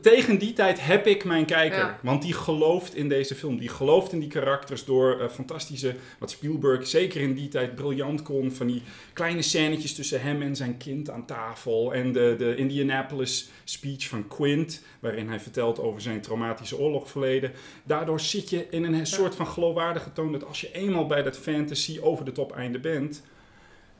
Tegen 0.00 0.38
die 0.38 0.52
tijd 0.52 0.84
heb 0.84 1.06
ik 1.06 1.24
mijn 1.24 1.44
kijker. 1.44 1.78
Ja. 1.78 1.98
Want 2.02 2.22
die 2.22 2.32
gelooft 2.32 2.94
in 2.94 3.08
deze 3.08 3.34
film. 3.34 3.58
Die 3.58 3.68
gelooft 3.68 4.12
in 4.12 4.18
die 4.18 4.28
karakters 4.28 4.84
door 4.84 5.20
eh, 5.20 5.28
fantastische... 5.28 5.94
Wat 6.18 6.30
Spielberg 6.30 6.86
zeker 6.86 7.20
in 7.20 7.34
die 7.34 7.48
tijd 7.48 7.74
briljant 7.74 8.22
kon. 8.22 8.52
Van 8.52 8.66
die 8.66 8.82
kleine 9.12 9.42
scènetjes 9.42 9.94
tussen 9.94 10.22
hem 10.22 10.42
en 10.42 10.56
zijn 10.56 10.76
kind 10.76 11.10
aan 11.10 11.26
tafel. 11.26 11.94
En 11.94 12.12
de, 12.12 12.34
de 12.38 12.56
Indianapolis 12.56 13.48
speech 13.64 14.08
van 14.08 14.28
Quint. 14.28 14.82
Waarin 15.00 15.28
hij 15.28 15.40
vertelt 15.40 15.80
over 15.80 16.00
zijn 16.00 16.20
traumatische 16.20 16.78
oorlogverleden. 16.78 17.52
Daardoor 17.84 18.20
zit 18.20 18.50
je 18.50 18.66
in 18.70 18.84
een 18.84 19.06
soort 19.06 19.34
van 19.34 19.46
geloofwaardige 19.46 20.12
toon. 20.12 20.32
Dat 20.32 20.46
als 20.46 20.60
je 20.60 20.72
eenmaal 20.72 21.06
bij 21.06 21.22
dat 21.22 21.38
fantasy 21.38 22.00
over 22.00 22.24
de 22.24 22.32
top 22.32 22.52
einde 22.52 22.78
bent... 22.78 23.22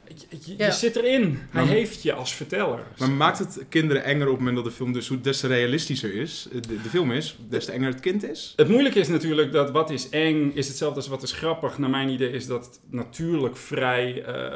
Je, 0.08 0.26
je- 0.44 0.52
je 0.56 0.64
Ja. 0.64 0.70
zit 0.70 0.96
erin. 0.96 1.22
Hij 1.22 1.64
Maar- 1.64 1.72
heeft 1.72 2.02
je 2.02 2.12
als 2.12 2.34
verteller. 2.34 2.80
Maar 2.98 3.10
maakt 3.10 3.38
het 3.38 3.64
kinderen 3.68 4.04
enger 4.04 4.22
op 4.26 4.28
het 4.28 4.38
moment 4.38 4.56
dat 4.56 4.64
de 4.64 4.70
film 4.70 4.92
dus 4.92 5.08
hoe 5.08 5.20
des 5.20 5.40
te 5.40 5.46
realistischer 5.46 6.14
is, 6.14 6.48
de, 6.52 6.60
de 6.82 6.88
film 6.88 7.12
is, 7.12 7.36
des 7.48 7.64
te 7.64 7.72
enger 7.72 7.88
het 7.90 8.00
kind 8.00 8.22
is? 8.30 8.52
Het 8.56 8.68
moeilijke 8.68 8.98
is 8.98 9.08
natuurlijk 9.08 9.52
dat 9.52 9.70
wat 9.70 9.90
is 9.90 10.08
eng 10.08 10.50
is 10.54 10.68
hetzelfde 10.68 10.96
als 10.96 11.08
wat 11.08 11.22
is 11.22 11.32
grappig. 11.32 11.78
Naar 11.78 11.90
mijn 11.90 12.08
idee 12.08 12.30
is 12.32 12.46
dat 12.46 12.80
natuurlijk 12.90 13.56
vrij, 13.56 14.22
eh, 14.24 14.34
eh, 14.34 14.52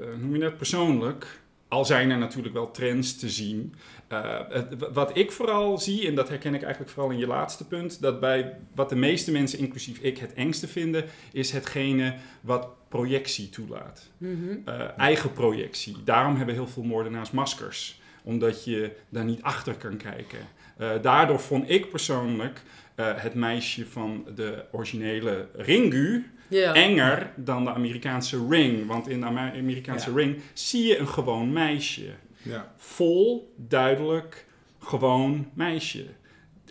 eh, 0.00 0.06
noem 0.20 0.32
je 0.34 0.38
dat, 0.40 0.56
persoonlijk. 0.56 1.40
Al 1.68 1.84
zijn 1.84 2.10
er 2.10 2.18
natuurlijk 2.18 2.54
wel 2.54 2.70
trends 2.70 3.16
te 3.16 3.28
zien. 3.30 3.74
Eh, 4.08 4.40
het- 4.48 4.74
wat 4.92 5.16
ik 5.16 5.32
vooral 5.32 5.78
zie, 5.78 6.06
en 6.06 6.14
dat 6.14 6.28
herken 6.28 6.54
ik 6.54 6.62
eigenlijk 6.62 6.92
vooral 6.92 7.12
in 7.12 7.18
je 7.18 7.26
laatste 7.26 7.66
punt, 7.66 8.00
dat 8.00 8.20
bij 8.20 8.56
wat 8.74 8.88
de 8.88 8.96
meeste 8.96 9.32
mensen, 9.32 9.58
inclusief 9.58 9.98
ik, 9.98 10.18
het 10.18 10.32
engste 10.34 10.68
vinden, 10.68 11.04
is 11.32 11.50
hetgene 11.50 12.14
wat 12.40 12.68
projectie 12.96 13.48
toelaat. 13.48 14.10
Mhm. 14.18 14.32
Eh, 14.64 14.80
eigen 14.98 15.32
projectie. 15.32 15.96
Daarom 16.04 16.36
hebben 16.36 16.54
heel 16.54 16.66
veel 16.68 16.82
moordenaars 16.82 17.30
maskers. 17.30 18.00
Omdat 18.22 18.64
je 18.64 18.96
daar 19.08 19.24
niet 19.24 19.42
achter 19.42 19.74
kan 19.74 19.96
kijken. 19.96 20.38
Eh, 20.78 20.90
daardoor 21.02 21.40
vond 21.40 21.70
ik 21.70 21.90
persoonlijk 21.90 22.62
eh, 22.94 23.06
het 23.16 23.34
meisje 23.34 23.86
van 23.86 24.24
de 24.34 24.64
originele 24.72 25.48
Ringu 25.56 26.30
enger 26.72 27.30
dan 27.36 27.64
de 27.64 27.70
Amerikaanse 27.70 28.46
Ring. 28.50 28.86
Want 28.86 29.08
in 29.08 29.20
de 29.20 29.26
Amer- 29.26 29.52
Amerikaanse 29.58 30.10
Ja. 30.10 30.16
Ring 30.16 30.36
zie 30.52 30.86
je 30.86 30.98
een 30.98 31.08
gewoon 31.08 31.52
meisje. 31.52 32.10
Ja. 32.42 32.72
Vol, 32.76 33.54
duidelijk, 33.56 34.46
gewoon 34.80 35.50
meisje. 35.54 36.04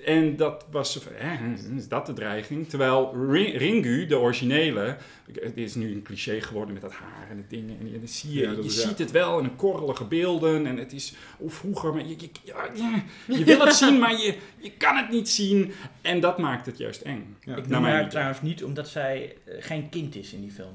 En 0.06 0.36
dat 0.36 0.66
was, 0.72 1.00
hè, 1.12 1.54
is 1.76 1.88
dat 1.88 2.06
de 2.06 2.14
dreiging? 2.14 2.70
Terwijl 2.70 3.14
Ri- 3.32 3.58
Ringu, 3.58 4.06
de 4.06 4.18
originele, 4.18 4.98
het 5.42 5.58
is 5.58 5.76
nu 5.76 5.92
een 5.94 6.02
cliché 6.04 6.42
geworden 6.42 6.74
met 6.74 6.82
dat 6.82 6.92
haar 6.92 7.28
en 7.30 7.38
de 7.38 7.56
dingen. 7.56 7.78
En, 7.80 7.92
dan 8.00 8.08
zie 8.08 8.34
je, 8.34 8.42
Ja, 8.64 8.70
ziet 8.70 8.98
het 8.98 9.12
wel 9.12 9.40
in 9.40 9.46
een 9.46 9.56
korrelige 9.56 10.04
beelden. 10.06 10.66
En 10.66 10.78
het 10.78 10.94
is 10.94 11.14
hoe 11.38 11.50
vroeger, 11.50 11.94
maar 11.94 12.06
je, 12.08 12.16
je, 12.18 12.30
ja, 12.44 12.70
ja, 12.76 13.04
je 13.28 13.44
wil 13.56 13.60
het 13.60 13.74
zien, 13.74 14.00
maar 14.00 14.12
je, 14.12 14.38
je 14.58 14.72
kan 14.72 14.96
het 14.98 15.10
niet 15.10 15.30
zien. 15.30 15.72
En 16.02 16.20
dat 16.20 16.38
maakt 16.38 16.66
het 16.66 16.78
juist 16.78 17.02
eng. 17.02 17.38
Ik 17.56 17.68
noem 17.68 17.84
haar 17.84 18.10
trouwens 18.10 18.42
niet 18.42 18.64
omdat 18.64 18.88
zij 18.88 19.36
eh, 19.44 19.56
geen 19.60 19.90
kind 19.90 20.16
is 20.16 20.34
in 20.34 20.42
die 20.42 20.52
film. 20.52 20.74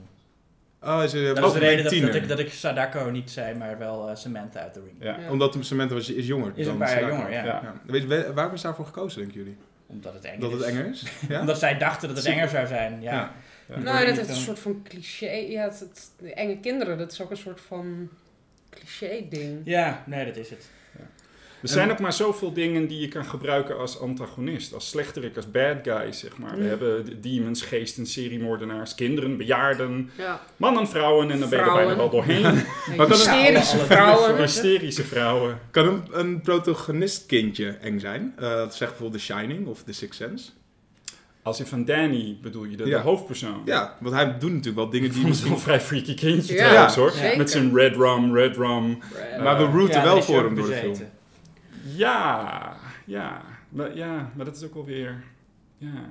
Oh, 0.83 1.03
is, 1.05 1.15
uh, 1.15 1.35
Dat 1.35 1.45
is 1.47 1.53
de 1.53 1.59
reden 1.59 1.85
dat, 1.85 1.93
dat, 2.13 2.15
ik, 2.15 2.29
dat 2.29 2.39
ik 2.39 2.53
Sadako 2.53 3.11
niet 3.11 3.31
zei, 3.31 3.55
maar 3.55 3.79
wel 3.79 4.09
eh, 4.09 4.17
Samantha 4.17 4.61
uit 4.61 4.75
de 4.75 4.81
ring. 4.81 4.95
Ja. 5.01 5.19
Ja. 5.21 5.31
Omdat 5.31 5.57
Samantha 5.61 5.95
was, 5.95 6.11
is 6.11 6.27
jonger. 6.27 6.53
Is 6.55 6.65
dan 6.65 6.75
een 6.75 6.81
paar 6.81 7.01
jaar 7.01 7.11
jonger, 7.11 7.31
ja. 7.31 7.45
Ja. 7.45 7.61
Ja. 7.63 7.75
Weet 7.87 8.03
je, 8.03 8.09
wa- 8.09 8.33
waarom 8.33 8.55
is 8.55 8.61
daarvoor 8.61 8.85
gekozen, 8.85 9.19
denken 9.21 9.39
jullie? 9.39 9.57
Omdat 9.87 10.15
het 10.15 10.25
enger 10.25 10.41
Dat 10.41 10.51
het 10.53 10.61
is. 10.61 10.67
enger 10.67 10.87
is? 10.87 11.05
Ja? 11.29 11.41
Omdat 11.41 11.59
zij 11.59 11.79
dachten 11.79 12.09
dat 12.09 12.17
het 12.17 12.27
enger 12.27 12.49
zou 12.49 12.67
zijn, 12.67 13.03
ja. 13.03 13.13
Ja. 13.13 13.33
Ja. 13.69 13.75
Die 13.75 13.85
Nou, 13.85 14.07
dat 14.07 14.19
is 14.19 14.29
een 14.29 14.35
soort 14.35 14.59
van 14.59 14.83
cliché. 14.89 15.31
Ja, 15.31 15.63
het, 15.63 15.81
het- 15.81 16.11
de 16.19 16.35
enge 16.35 16.57
kinderen, 16.59 16.99
dat 16.99 17.13
is 17.13 17.21
ook 17.23 17.31
een 17.31 17.37
soort 17.37 17.61
van 17.61 18.09
cliché-ding. 18.71 19.61
Ja, 19.65 20.03
nee, 20.07 20.25
dat 20.25 20.37
is 20.37 20.51
het. 20.51 20.69
Er 21.63 21.69
zijn 21.69 21.91
ook 21.91 21.99
maar 21.99 22.13
zoveel 22.13 22.53
dingen 22.53 22.87
die 22.87 23.01
je 23.01 23.09
kan 23.09 23.25
gebruiken 23.25 23.79
als 23.79 24.01
antagonist. 24.01 24.75
Als 24.75 24.89
slechterik, 24.89 25.37
als 25.37 25.51
bad 25.51 25.77
guy, 25.83 26.13
zeg 26.13 26.39
maar. 26.39 26.57
We 26.59 26.65
hebben 26.65 27.05
de 27.05 27.21
demons, 27.21 27.63
geesten, 27.63 28.07
seriemoordenaars, 28.07 28.95
kinderen, 28.95 29.37
bejaarden, 29.37 30.11
Ja. 30.17 30.41
mannen, 30.57 30.89
vrouwen. 30.89 31.31
En 31.31 31.41
dan 31.41 31.49
ben 31.49 31.59
je 31.59 31.65
er 31.65 31.73
bijna 31.73 31.97
wel 31.97 32.11
doorheen. 32.11 32.43
kan 32.87 32.97
dat- 32.97 33.09
Hysterische 33.09 33.77
vrouwen. 33.79 34.37
Hysterische 34.37 35.05
vrouwen. 35.05 35.59
Kan 35.71 35.87
een, 35.89 36.03
een 36.13 36.41
protagonistkindje 36.41 37.69
eng 37.81 37.99
zijn? 37.99 38.33
Eh, 38.37 38.43
dat 38.55 38.75
zegt 38.75 38.91
bijvoorbeeld 38.91 39.23
The 39.27 39.33
Shining 39.33 39.67
of 39.67 39.83
The 39.83 39.93
Sixth 39.93 40.17
Sense. 40.17 40.51
Als 41.43 41.59
je 41.59 41.67
van 41.67 41.85
Danny 41.85 42.39
bedoel 42.43 42.65
je, 42.65 42.77
de, 42.77 42.87
Ja. 42.87 42.97
de 42.97 43.03
hoofdpersoon. 43.03 43.63
Ja, 43.65 43.97
want 44.01 44.15
hij 44.15 44.25
doet 44.39 44.51
natuurlijk 44.51 44.77
wel 44.77 44.91
dingen 44.91 45.11
die 45.13 45.27
misschien... 45.27 45.53
een 45.53 45.59
vrij 45.59 45.81
freaky 45.81 46.15
kindje 46.15 46.55
Ja, 46.55 46.69
trouwens 46.69 46.95
hoor. 46.95 47.13
Met 47.37 47.51
zijn 47.51 47.75
red 47.77 47.97
rum, 47.97 48.35
red 48.37 48.57
rum. 48.57 48.99
Maar 49.43 49.57
we 49.57 49.79
rooten 49.79 49.95
Ja, 50.01 50.03
wel 50.05 50.23
voor 50.23 50.45
hem 50.45 50.55
door 50.55 50.67
de 50.67 50.75
film. 50.75 50.97
Ja, 51.85 52.77
ja. 53.07 53.43
Maar, 53.69 53.97
ja, 53.97 54.31
maar 54.37 54.45
dat 54.45 54.57
is 54.57 54.65
ook 54.65 54.75
wel 54.75 54.85
weer... 54.85 55.23
Ja. 55.79 56.11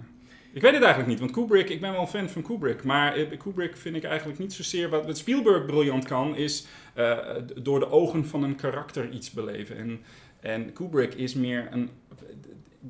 Ik 0.54 0.62
weet 0.62 0.74
het 0.74 0.84
eigenlijk 0.84 1.08
niet, 1.08 1.20
want 1.20 1.32
Kubrick, 1.32 1.70
ik 1.70 1.82
ben 1.82 1.92
wel 1.92 2.02
een 2.02 2.08
fan 2.08 2.30
van 2.30 2.42
Kubrick, 2.42 2.84
maar 2.84 3.14
Kubrick 3.38 3.78
vind 3.78 3.96
ik 3.96 4.04
eigenlijk 4.04 4.40
niet 4.40 4.54
zozeer... 4.54 4.90
Wat, 4.90 5.18
Spielberg 5.18 5.66
briljant 5.66 6.06
kan, 6.06 6.36
is 6.36 6.68
eh, 6.94 7.18
door 7.56 7.80
de 7.80 7.90
ogen 7.92 8.26
van 8.28 8.44
een 8.44 8.56
karakter 8.56 9.10
iets 9.10 9.32
beleven. 9.32 9.78
En, 9.78 10.00
en 10.40 10.74
Kubrick 10.74 11.14
is 11.14 11.34
meer 11.34 11.68
een... 11.72 11.90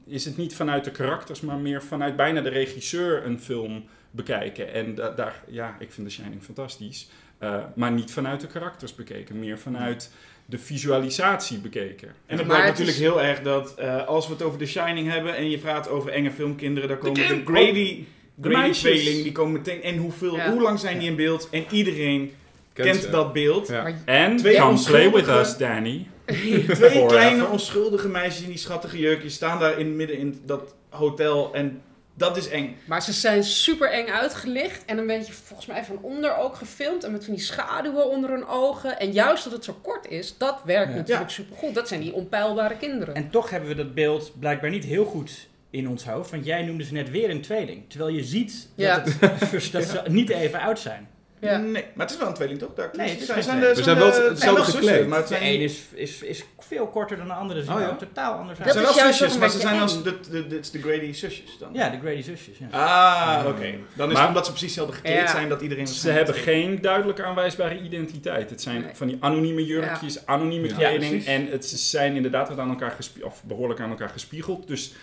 Is 0.06 0.26
het 0.26 0.38
niet 0.38 0.56
vanuit 0.56 0.84
de 0.84 0.92
karakters, 0.92 1.42
maar 1.42 1.58
meer 1.58 1.84
vanuit 1.84 2.16
bijna 2.16 2.42
de 2.42 2.50
regisseur 2.50 3.26
een 3.26 3.40
film 3.40 3.84
bekijken. 4.12 4.74
En 4.74 4.96
da- 4.96 5.12
daar, 5.12 5.44
ja, 5.48 5.76
ik 5.80 5.92
vind 5.92 6.08
The 6.08 6.14
Shining 6.14 6.44
fantastisch. 6.44 7.10
eh, 7.38 7.64
maar 7.76 7.92
niet 7.92 8.12
vanuit 8.12 8.42
de 8.42 8.48
karakters 8.48 8.96
bekeken, 8.96 9.40
meer 9.40 9.60
vanuit 9.60 10.12
de 10.50 10.58
visualisatie 10.58 11.58
bekeken. 11.58 12.08
En 12.08 12.38
het 12.38 12.38
Maar 12.38 12.46
blijkt 12.46 12.68
natuurlijk 12.68 12.98
is- 12.98 13.04
heel 13.04 13.22
erg 13.22 13.42
dat 13.42 13.76
eh, 13.76 14.08
als 14.08 14.28
we 14.28 14.34
het 14.34 14.42
over 14.42 14.60
The 14.60 14.66
Shining 14.66 15.12
hebben 15.12 15.36
en 15.36 15.50
je 15.50 15.58
praat 15.58 15.90
over 15.90 16.12
enge 16.12 16.32
filmkinderen, 16.32 16.90
dan 16.90 16.98
komen 16.98 17.14
de, 17.14 17.42
Grady, 17.46 18.04
de 18.36 18.50
Grady 18.50 18.56
meisjes. 18.62 18.80
tweeling, 19.02 19.24
die 19.24 19.32
komen 19.32 19.52
meteen. 19.54 19.82
En 19.84 19.98
hoeveel, 19.98 20.36
Ja. 20.36 20.52
hoe 20.52 20.62
lang 20.62 20.80
zijn 20.80 21.00
die 21.00 21.10
in 21.10 21.16
beeld? 21.16 21.48
En 21.52 21.66
iedereen 21.72 22.32
kent, 22.74 23.12
dat 23.12 23.34
beeld. 23.34 23.68
Ja. 23.68 23.94
En 24.06 24.38
Twee 24.38 24.56
come 24.58 24.84
play 24.86 25.12
with 25.12 25.28
us, 25.28 25.58
Danny. 25.58 26.08
Twee 26.74 27.06
kleine 27.06 27.46
onschuldige 27.48 28.08
meisjes 28.10 28.42
in 28.44 28.50
die 28.50 28.58
schattige 28.58 28.98
jurkjes 29.00 29.34
staan 29.34 29.60
daar 29.60 29.80
in 29.80 29.96
midden 29.96 30.18
in 30.18 30.40
dat 30.46 30.76
hotel 30.90 31.54
en 31.54 31.82
dat 32.20 32.38
is 32.38 32.50
eng. 32.50 32.78
Maar 32.86 33.02
ze 33.04 33.14
zijn 33.14 33.44
super 33.44 33.92
eng 33.92 34.08
uitgelicht 34.08 34.86
en 34.86 34.98
een 34.98 35.08
beetje 35.08 35.34
volgens 35.34 35.68
mij 35.68 35.84
van 35.84 35.98
onder 36.02 36.38
ook 36.38 36.56
gefilmd. 36.56 37.04
En 37.04 37.12
met 37.12 37.26
van 37.26 37.34
die 37.34 37.44
schaduwen 37.44 38.10
onder 38.10 38.30
hun 38.30 38.48
ogen. 38.48 39.00
En 39.00 39.12
juist 39.12 39.44
dat 39.44 39.54
het 39.54 39.64
zo 39.64 39.74
kort 39.82 40.08
is, 40.08 40.38
dat 40.38 40.62
werkt 40.66 40.92
Ja. 40.92 40.98
natuurlijk 40.98 41.30
super 41.30 41.56
goed. 41.58 41.76
Dat 41.76 41.88
zijn 41.88 42.02
die 42.02 42.14
onpeilbare 42.14 42.78
kinderen. 42.78 43.16
En 43.16 43.30
toch 43.30 43.50
hebben 43.50 43.70
we 43.70 43.76
dat 43.76 43.94
beeld 43.94 44.40
blijkbaar 44.40 44.70
niet 44.70 44.86
heel 44.86 45.06
goed 45.06 45.48
in 45.70 45.88
ons 45.90 46.06
hoofd. 46.06 46.32
Want 46.32 46.46
jij 46.46 46.62
noemde 46.64 46.84
ze 46.84 46.94
net 46.94 47.10
weer 47.10 47.30
een 47.30 47.42
tweeling. 47.42 47.84
Terwijl 47.90 48.16
je 48.16 48.24
ziet 48.24 48.68
Ja. 48.76 49.00
dat, 49.00 49.14
het, 49.20 49.72
dat 49.72 49.84
ze 49.84 50.02
niet 50.08 50.30
even 50.30 50.60
oud 50.60 50.80
zijn. 50.80 51.10
Ja. 51.42 51.58
Nee, 51.58 51.86
maar 51.94 52.06
het 52.06 52.12
is 52.12 52.18
wel 52.18 52.28
een 52.28 52.34
tweeling 52.34 52.60
toch? 52.60 52.74
De 52.74 52.90
Nee, 52.94 53.10
het 53.10 53.44
zijn 53.44 53.60
de- 53.60 53.72
We 53.76 53.84
zijn 53.84 53.98
wel 53.98 54.12
de- 54.12 54.28
hetzelfde 54.30 54.72
gekleed. 54.72 55.08
Maar 55.08 55.18
het 55.20 55.28
De 55.28 55.34
zijn, 55.36 55.48
een 55.54 55.62
is, 55.62 55.82
is, 55.94 56.22
is 56.22 56.44
veel 56.60 56.88
korter 56.88 57.18
dan 57.18 57.28
de 57.28 57.34
andere. 57.34 57.64
Ze 57.64 57.70
Oh, 57.72 57.76
er 57.76 57.82
ja? 57.82 57.96
totaal 57.96 58.34
anders 58.34 58.58
het 58.58 58.68
uit. 58.68 58.76
zijn 58.76 58.90
is 58.90 58.96
wel 59.02 59.14
zusjes, 59.14 59.38
maar 59.38 59.50
ze 59.50 59.60
zijn 59.60 59.82
als 59.82 60.04
de, 60.04 60.20
de, 60.32 60.48
de, 60.48 60.60
de 60.72 60.82
Grady 60.82 61.14
zusjes 61.14 61.58
dan. 61.60 61.70
Ja, 61.74 61.90
de 61.90 61.98
Grady 62.00 62.22
zusjes. 62.22 62.58
Ja. 62.58 62.68
Ah, 62.72 63.46
oké. 63.48 63.74
Dan 63.94 64.08
is 64.08 64.14
Maar- 64.14 64.18
het 64.22 64.28
omdat 64.28 64.46
ze 64.46 64.52
precies 64.52 64.76
hetzelfde 64.76 64.96
gekleed 64.96 65.16
Ja. 65.16 65.28
zijn 65.28 65.50
dat 65.50 65.62
iedereen... 65.62 65.88
Ze 65.88 66.10
hebben 66.12 66.36
geen 66.36 66.82
duidelijk 66.82 67.20
aanwijsbare 67.22 67.80
identiteit. 67.82 68.50
Het 68.50 68.62
zijn 68.62 68.82
Nee. 68.82 68.90
van 68.94 69.08
die 69.08 69.18
anonieme 69.20 69.66
jurkjes, 69.66 70.26
anonieme 70.26 70.68
kleding. 70.74 71.26
En 71.26 71.48
het 71.52 71.66
ze 71.66 71.78
zijn 71.78 72.16
inderdaad 72.16 72.50
wat 72.50 72.60
aan 72.60 72.70
elkaar 72.70 72.98
of 73.22 73.44
behoorlijk 73.44 73.80
aan 73.80 73.90
elkaar 73.90 74.10
gespiegeld. 74.10 74.68
Dus 74.68 74.94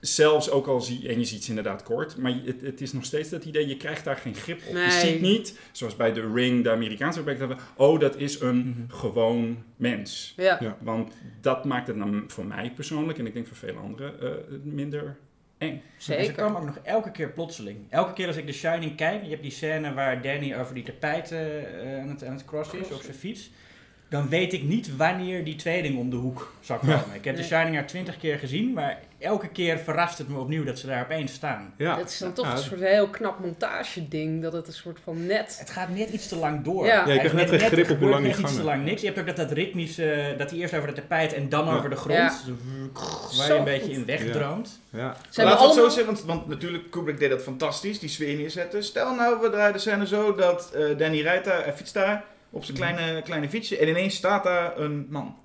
zelfs 0.00 0.50
ook 0.50 0.66
al 0.66 0.80
zie 0.80 1.08
en 1.08 1.18
je 1.18 1.24
ziet 1.24 1.42
ze 1.44 1.48
inderdaad 1.48 1.82
kort, 1.82 2.16
maar 2.16 2.34
het, 2.44 2.60
het 2.60 2.80
is 2.80 2.92
nog 2.92 3.04
steeds 3.04 3.28
dat 3.28 3.44
idee, 3.44 3.66
je 3.68 3.76
krijgt 3.76 4.04
daar 4.04 4.16
geen 4.16 4.34
grip 4.34 4.60
op. 4.68 4.74
Je 4.74 4.90
ziet 5.06 5.20
niet, 5.20 5.58
zoals 5.72 5.96
bij 5.96 6.12
The 6.12 6.30
Ring, 6.34 6.64
de 6.64 6.70
Amerikaanse 6.70 7.20
project 7.20 7.40
hebben, 7.40 7.58
oh 7.76 8.00
dat 8.00 8.16
is 8.16 8.40
een 8.40 8.58
Mhm. 8.58 8.96
gewoon 8.98 9.62
mens. 9.76 10.34
Ja. 10.36 10.56
Ja. 10.60 10.76
Want 10.80 11.12
dat 11.40 11.64
maakt 11.64 11.86
het 11.86 11.98
dan 11.98 12.24
voor 12.26 12.46
mij 12.46 12.72
persoonlijk, 12.74 13.18
en 13.18 13.26
ik 13.26 13.34
denk 13.34 13.46
voor 13.46 13.56
vele 13.56 13.78
anderen, 13.78 14.20
eh, 14.20 14.28
minder 14.62 15.16
eng. 15.58 15.70
En 15.70 15.80
ze 15.96 16.12
Zeker. 16.12 16.34
komen 16.34 16.60
ook 16.60 16.66
nog 16.66 16.78
elke 16.82 17.10
keer 17.10 17.30
plotseling. 17.30 17.78
Elke 17.88 18.12
keer 18.12 18.26
als 18.26 18.36
ik 18.36 18.46
The 18.46 18.52
Shining 18.52 18.96
kijk, 18.96 19.22
je 19.22 19.28
hebt 19.30 19.42
die 19.42 19.50
scène 19.50 19.94
waar 19.94 20.22
Danny 20.22 20.54
over 20.54 20.74
die 20.74 20.84
tapijt 20.84 21.32
eh, 21.32 21.38
aan, 22.00 22.08
het, 22.08 22.24
aan 22.24 22.32
het 22.32 22.44
crossen 22.44 22.80
is 22.80 22.90
op 22.90 23.02
zijn 23.02 23.16
fiets. 23.16 23.50
Dan 24.10 24.28
weet 24.28 24.52
ik 24.52 24.62
niet 24.62 24.96
wanneer 24.96 25.44
die 25.44 25.56
tweeling 25.56 25.98
om 25.98 26.10
de 26.10 26.16
hoek 26.16 26.52
zal 26.60 26.78
komen. 26.78 27.04
Ik 27.14 27.24
heb 27.24 27.34
Nee. 27.34 27.42
The 27.42 27.48
Shining 27.54 27.76
er 27.76 27.86
twintig 27.86 28.18
keer 28.18 28.38
gezien, 28.38 28.72
maar 28.72 28.98
elke 29.18 29.48
keer 29.48 29.78
verrast 29.78 30.18
het 30.18 30.28
me 30.28 30.38
opnieuw 30.38 30.64
dat 30.64 30.78
ze 30.78 30.86
daar 30.86 31.02
opeens 31.02 31.32
staan. 31.32 31.74
Ja. 31.76 31.96
Dat 31.96 32.08
is 32.10 32.18
dan 32.18 32.32
toch 32.32 32.46
Ja, 32.46 32.52
een 32.52 32.58
soort 32.58 32.80
heel 32.80 33.08
knap 33.08 33.38
montageding, 33.38 34.42
dat 34.42 34.52
het 34.52 34.66
een 34.66 34.72
soort 34.72 34.98
van 35.04 35.26
net... 35.26 35.56
Het 35.58 35.70
gaat 35.70 35.88
net 35.88 36.08
iets 36.10 36.28
te 36.28 36.36
lang 36.36 36.64
door. 36.64 36.86
Ja. 36.86 36.92
Ja, 36.92 37.00
je 37.00 37.08
Hij 37.08 37.18
krijgt 37.18 37.34
is 37.34 37.50
net 37.50 37.60
geen 37.60 37.70
grip 37.70 37.90
op 37.90 37.98
hoe 37.98 38.08
lang 38.08 38.22
die 38.24 38.32
net 38.32 38.40
iets 38.40 38.56
te 38.56 38.62
lang 38.62 38.84
niks. 38.84 39.00
Je 39.00 39.06
hebt 39.06 39.18
ook 39.18 39.26
dat, 39.26 39.36
dat 39.36 39.50
ritmische, 39.52 40.34
dat 40.38 40.50
hij 40.50 40.58
eerst 40.58 40.74
over 40.74 40.88
de 40.88 40.94
tapijt 40.94 41.32
en 41.32 41.48
dan 41.48 41.66
Ja. 41.66 41.76
over 41.76 41.90
de 41.90 41.96
grond, 41.96 42.44
waar 43.36 43.46
Zo 43.46 43.52
je 43.52 43.58
een 43.58 43.64
beetje 43.64 43.92
in 43.92 44.04
wegdroomt. 44.04 44.80
Ja. 44.90 44.98
Ze 44.98 44.98
Laten 44.98 45.16
hebben 45.34 45.56
we 45.58 45.64
het 45.64 45.74
zo 45.74 45.88
zeggen, 45.88 46.14
want, 46.14 46.24
want 46.24 46.46
natuurlijk 46.48 46.90
Kubrick 46.90 47.18
deed 47.18 47.30
dat 47.30 47.42
fantastisch, 47.42 47.98
die 47.98 48.08
sfeer 48.08 48.36
neerzetten. 48.36 48.84
Stel 48.84 49.14
nou, 49.14 49.40
we 49.40 49.50
draaien 49.50 49.72
de 49.72 49.78
scène 49.78 50.06
zo 50.06 50.34
dat 50.34 50.70
eh, 50.74 50.98
Danny 50.98 51.20
rijdt 51.20 51.44
daar, 51.44 51.64
hij 51.64 51.72
fietst 51.74 51.94
daar 51.94 52.24
op 52.50 52.64
zijn 52.64 52.76
kleine, 52.76 53.22
kleine 53.22 53.48
fietsje 53.48 53.78
en 53.78 53.88
ineens 53.88 54.14
staat 54.14 54.44
daar 54.44 54.78
een 54.78 55.06
man. 55.10 55.36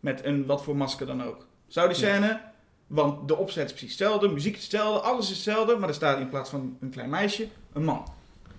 Met 0.00 0.24
een 0.24 0.46
wat 0.46 0.62
voor 0.62 0.76
masker 0.76 1.06
dan 1.06 1.22
ook. 1.22 1.46
Zou 1.66 1.88
die 1.88 1.96
scène, 1.96 2.40
want 2.86 3.28
de 3.28 3.36
opzet 3.36 3.64
is 3.64 3.70
precies 3.70 3.98
hetzelfde, 3.98 4.28
muziek 4.28 4.56
is 4.56 4.62
hetzelfde, 4.62 5.00
alles 5.00 5.24
is 5.24 5.34
hetzelfde, 5.34 5.76
maar 5.76 5.88
er 5.88 5.94
staat 5.94 6.20
in 6.20 6.28
plaats 6.28 6.50
van 6.50 6.76
een 6.80 6.90
klein 6.90 7.10
meisje 7.10 7.48
een 7.72 7.84
man. 7.84 8.04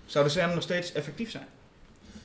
Zou 0.06 0.24
de 0.24 0.30
scène 0.30 0.54
nog 0.54 0.62
steeds 0.62 0.92
effectief 0.92 1.30
zijn? 1.30 1.46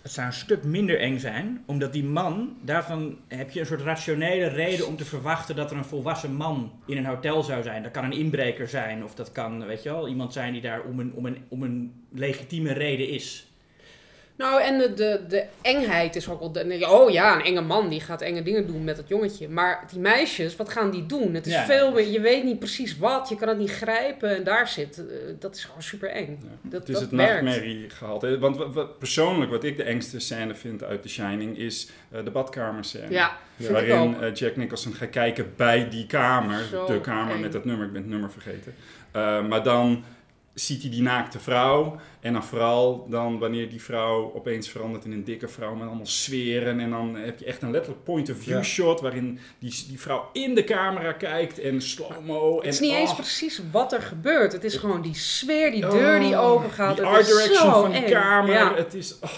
Het 0.02 0.12
zou 0.12 0.28
een 0.28 0.34
stuk 0.34 0.64
minder 0.64 1.00
eng 1.00 1.20
zijn, 1.20 1.64
omdat 1.66 1.94
die 1.94 2.04
man, 2.04 2.58
daarvan 2.62 3.18
heb 3.28 3.52
je 3.52 3.60
een 3.60 3.66
soort 3.66 3.82
rationele 3.82 4.48
reden 4.48 4.88
om 4.88 4.98
te 4.98 5.06
verwachten 5.06 5.56
dat 5.56 5.72
er 5.72 5.78
een 5.78 5.86
volwassen 5.86 6.34
man 6.34 6.72
in 6.86 6.98
een 6.98 7.06
hotel 7.06 7.44
zou 7.44 7.64
zijn. 7.64 7.84
Dat 7.84 7.92
kan 7.92 8.04
een 8.04 8.12
inbreker 8.12 8.70
zijn, 8.70 9.04
of 9.04 9.16
dat 9.16 9.32
kan, 9.32 9.66
weet 9.66 9.84
je 9.84 9.90
wel, 9.90 10.08
iemand 10.08 10.34
zijn 10.34 10.54
die 10.54 10.62
daar 10.62 10.82
om 10.82 11.00
een, 11.00 11.14
om 11.14 11.26
een, 11.26 11.46
om 11.48 11.64
een 11.64 12.06
legitieme 12.12 12.74
reden 12.74 13.10
is. 13.10 13.47
Nou, 14.38 14.62
en 14.62 14.78
de, 14.78 14.94
de, 14.94 15.22
de 15.28 15.44
engheid 15.62 16.16
is 16.16 16.30
ook 16.30 16.40
wel... 16.40 16.52
De, 16.52 16.88
oh 16.90 17.10
ja, 17.12 17.36
een 17.36 17.44
enge 17.44 17.62
man 17.62 17.90
die 17.90 18.02
gaat 18.02 18.22
enge 18.22 18.44
dingen 18.44 18.68
doen 18.68 18.84
met 18.84 18.96
dat 18.96 19.08
jongetje. 19.08 19.50
Maar 19.50 19.84
die 19.92 20.00
meisjes, 20.00 20.56
wat 20.56 20.70
gaan 20.70 20.92
die 20.92 21.06
doen? 21.06 21.34
Het 21.34 21.46
is 21.48 21.54
Ja. 21.54 21.66
veel 21.66 21.92
meer... 21.92 22.08
Je 22.08 22.20
weet 22.22 22.44
niet 22.44 22.60
precies 22.60 22.98
wat, 22.98 23.30
je 23.30 23.36
kan 23.36 23.48
het 23.48 23.58
niet 23.58 23.72
grijpen. 23.72 24.36
En 24.36 24.44
daar 24.44 24.68
zit... 24.68 24.98
eh, 24.98 25.04
dat 25.40 25.56
is 25.56 25.64
gewoon 25.66 25.82
super 25.82 26.10
eng. 26.10 26.40
Ja. 26.44 26.48
Dat, 26.62 26.80
het 26.80 26.88
is 26.90 26.94
dat 26.94 27.04
het 27.04 27.12
nachtmerrie 27.12 27.90
gehalte. 27.90 28.40
Want 28.40 28.58
wat, 28.58 28.74
wat- 28.74 28.98
persoonlijk, 29.00 29.52
wat 29.52 29.64
ik 29.64 29.78
de 29.78 29.84
engste 29.84 30.20
scène 30.20 30.56
vind 30.56 30.84
uit 30.84 31.02
The 31.02 31.10
Shining, 31.10 31.58
is 31.58 31.90
eh, 32.12 32.24
de 32.24 32.32
badkamerscène. 32.32 33.10
Ja, 33.12 33.38
Waarin 33.56 34.22
eh, 34.22 34.34
Jack 34.34 34.56
Nicholson 34.56 34.94
gaat 34.94 35.10
kijken 35.10 35.54
bij 35.56 35.90
die 35.90 36.06
kamer, 36.06 36.64
Zo 36.72 36.86
de 36.86 37.02
kamer 37.02 37.36
eng. 37.36 37.42
met 37.42 37.52
dat 37.52 37.66
nummer, 37.66 37.86
ik 37.86 37.92
ben 37.92 38.02
het 38.02 38.12
nummer 38.12 38.32
vergeten. 38.32 38.76
Maar 39.50 39.64
dan 39.64 40.04
ziet 40.60 40.82
hij 40.82 40.92
die 40.92 41.02
naakte 41.02 41.40
vrouw. 41.40 41.96
En 42.20 42.34
dan 42.34 42.44
vooral 42.44 43.06
dan 43.10 43.40
wanneer 43.40 43.70
die 43.70 43.82
vrouw 43.82 44.32
opeens 44.36 44.70
verandert 44.70 45.06
in 45.06 45.12
een 45.12 45.24
dikke 45.24 45.48
vrouw 45.48 45.76
met 45.76 45.88
allemaal 45.88 46.06
sferen. 46.06 46.80
En 46.80 46.90
dan 46.90 47.16
heb 47.16 47.40
je 47.40 47.46
echt 47.46 47.62
een 47.62 47.72
letterlijk 47.72 48.04
point-of-view 48.04 48.56
Ja. 48.56 48.64
shot 48.64 49.02
waarin 49.02 49.40
die, 49.60 49.86
die 49.88 50.00
vrouw 50.00 50.30
in 50.34 50.56
de 50.56 50.64
camera 50.64 51.12
kijkt 51.12 51.60
en 51.60 51.82
slow-mo. 51.82 52.56
Het 52.56 52.66
is 52.66 52.80
en, 52.80 52.86
niet 52.86 52.96
eens 52.96 53.10
oh, 53.10 53.16
precies 53.16 53.62
wat 53.72 53.94
er 53.94 54.02
gebeurt. 54.02 54.52
Het 54.52 54.64
is 54.64 54.76
gewoon 54.76 55.02
die 55.02 55.16
sfeer, 55.16 55.72
die 55.72 55.82
deur 55.82 56.20
die 56.20 56.38
open 56.38 56.72
gaat. 56.72 56.96
Die 56.96 57.06
art 57.06 57.22
is 57.22 57.28
direction 57.28 57.72
zo 57.72 57.82
van 57.82 57.92
die 57.92 58.04
eng. 58.04 58.12
kamer. 58.12 58.54
Ja, 58.54 58.76
Het 58.76 58.94
is... 58.94 59.20
oh, 59.22 59.30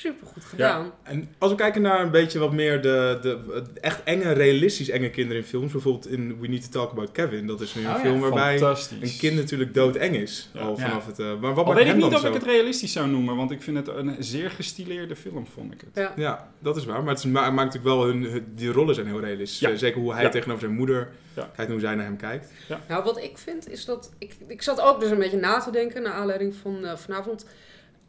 super 0.00 0.26
goed 0.26 0.44
gedaan. 0.44 0.92
En 1.02 1.28
als 1.38 1.50
we 1.50 1.56
kijken 1.56 1.82
naar 1.82 2.00
een 2.02 2.10
beetje 2.10 2.38
wat 2.38 2.52
meer 2.52 2.82
de, 2.82 3.18
de 3.22 3.62
echt 3.80 4.02
enge, 4.04 4.32
realistisch 4.32 4.88
enge 4.88 5.10
kinderen 5.10 5.42
in 5.42 5.48
films. 5.48 5.72
Bijvoorbeeld 5.72 6.08
in 6.08 6.40
We 6.40 6.46
Need 6.48 6.62
to 6.62 6.68
Talk 6.80 6.90
About 6.90 7.12
Kevin. 7.12 7.46
Dat 7.46 7.60
is 7.60 7.74
nu 7.74 7.80
een 7.84 7.88
Oh 7.90 7.94
ja, 7.94 8.00
film 8.00 8.20
waarbij 8.20 8.60
een 9.00 9.16
kind 9.18 9.36
natuurlijk 9.36 9.74
doodeng 9.74 10.16
is. 10.16 10.50
Ja. 10.54 10.60
Al 10.60 10.78
Ja. 10.78 10.88
vanaf 10.88 11.06
het... 11.06 11.18
eh, 11.18 11.26
maar 11.40 11.54
wat 11.54 11.66
Al 11.66 11.74
weet 11.74 11.86
ik 11.86 11.94
niet 11.94 12.04
of 12.04 12.20
zo? 12.20 12.26
ik 12.26 12.34
het 12.34 12.42
realistisch 12.42 12.92
zou 12.92 13.08
noemen, 13.08 13.36
want 13.36 13.50
ik 13.50 13.62
vind 13.62 13.76
het 13.76 13.88
een 13.88 14.16
zeer 14.18 14.50
gestileerde 14.50 15.16
film, 15.16 15.46
vond 15.46 15.72
ik 15.72 15.80
het. 15.80 15.90
Ja. 15.94 16.12
Ja, 16.16 16.48
dat 16.58 16.76
is 16.76 16.84
waar. 16.84 17.02
Maar 17.02 17.14
het 17.14 17.24
ma- 17.24 17.50
maakt 17.50 17.74
natuurlijk 17.74 17.84
wel 17.84 18.04
hun, 18.06 18.22
hun- 18.22 18.46
die 18.54 18.72
rollen 18.72 18.94
zijn 18.94 19.06
heel 19.06 19.20
realistisch. 19.20 19.58
Ja. 19.60 19.70
Eh, 19.70 19.76
Zeker 19.76 20.00
hoe 20.00 20.12
hij 20.14 20.22
Ja. 20.22 20.28
tegenover 20.28 20.62
zijn 20.62 20.74
moeder 20.74 21.08
Ja. 21.34 21.42
kijkt 21.42 21.56
en 21.58 21.70
hoe 21.70 21.80
zij 21.80 21.94
naar 21.94 22.04
hem 22.04 22.16
kijkt. 22.16 22.52
Nou, 22.88 23.04
wat 23.04 23.18
ik 23.22 23.38
vind 23.38 23.68
is 23.70 23.84
dat. 23.84 24.10
Ik, 24.18 24.36
ik 24.46 24.62
zat 24.62 24.80
ook 24.80 25.00
dus 25.00 25.10
een 25.10 25.18
beetje 25.18 25.36
na 25.38 25.58
te 25.60 25.70
denken 25.70 26.02
naar 26.02 26.12
aanleiding 26.12 26.54
van 26.62 26.84
eh, 26.84 26.96
vanavond. 26.96 27.46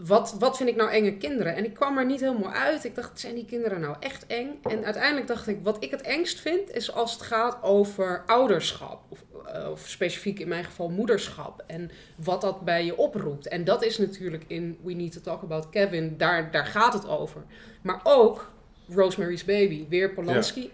Wat, 0.05 0.35
wat 0.39 0.57
vind 0.57 0.69
ik 0.69 0.75
nou 0.75 0.91
enge 0.91 1.17
kinderen? 1.17 1.55
En 1.55 1.65
ik 1.65 1.73
kwam 1.73 1.97
er 1.97 2.05
niet 2.05 2.19
helemaal 2.19 2.51
uit. 2.51 2.83
Ik 2.83 2.95
dacht, 2.95 3.19
zijn 3.19 3.35
die 3.35 3.45
kinderen 3.45 3.79
nou 3.79 3.95
echt 3.99 4.27
eng? 4.27 4.59
En 4.63 4.85
uiteindelijk 4.85 5.27
dacht 5.27 5.47
ik, 5.47 5.59
wat 5.63 5.83
ik 5.83 5.91
het 5.91 6.01
engst 6.01 6.39
vind, 6.39 6.71
is 6.71 6.93
als 6.93 7.13
het 7.13 7.21
gaat 7.21 7.57
over 7.61 8.23
ouderschap. 8.25 9.01
Of, 9.09 9.23
eh, 9.45 9.69
of 9.71 9.87
specifiek 9.87 10.39
in 10.39 10.47
mijn 10.47 10.63
geval 10.63 10.89
moederschap. 10.89 11.63
En 11.67 11.91
wat 12.15 12.41
dat 12.41 12.61
bij 12.61 12.85
je 12.85 12.97
oproept. 12.97 13.47
En 13.47 13.63
dat 13.63 13.83
is 13.83 13.97
natuurlijk 13.97 14.43
in 14.47 14.77
We 14.83 14.93
Need 14.93 15.11
to 15.11 15.21
Talk 15.21 15.43
About 15.43 15.69
Kevin, 15.69 16.17
daar, 16.17 16.51
daar 16.51 16.65
gaat 16.65 16.93
het 16.93 17.07
over. 17.07 17.43
Maar 17.81 17.99
ook 18.03 18.51
Rosemary's 18.89 19.45
Baby, 19.45 19.85
weer 19.89 20.13
Polanski. 20.13 20.71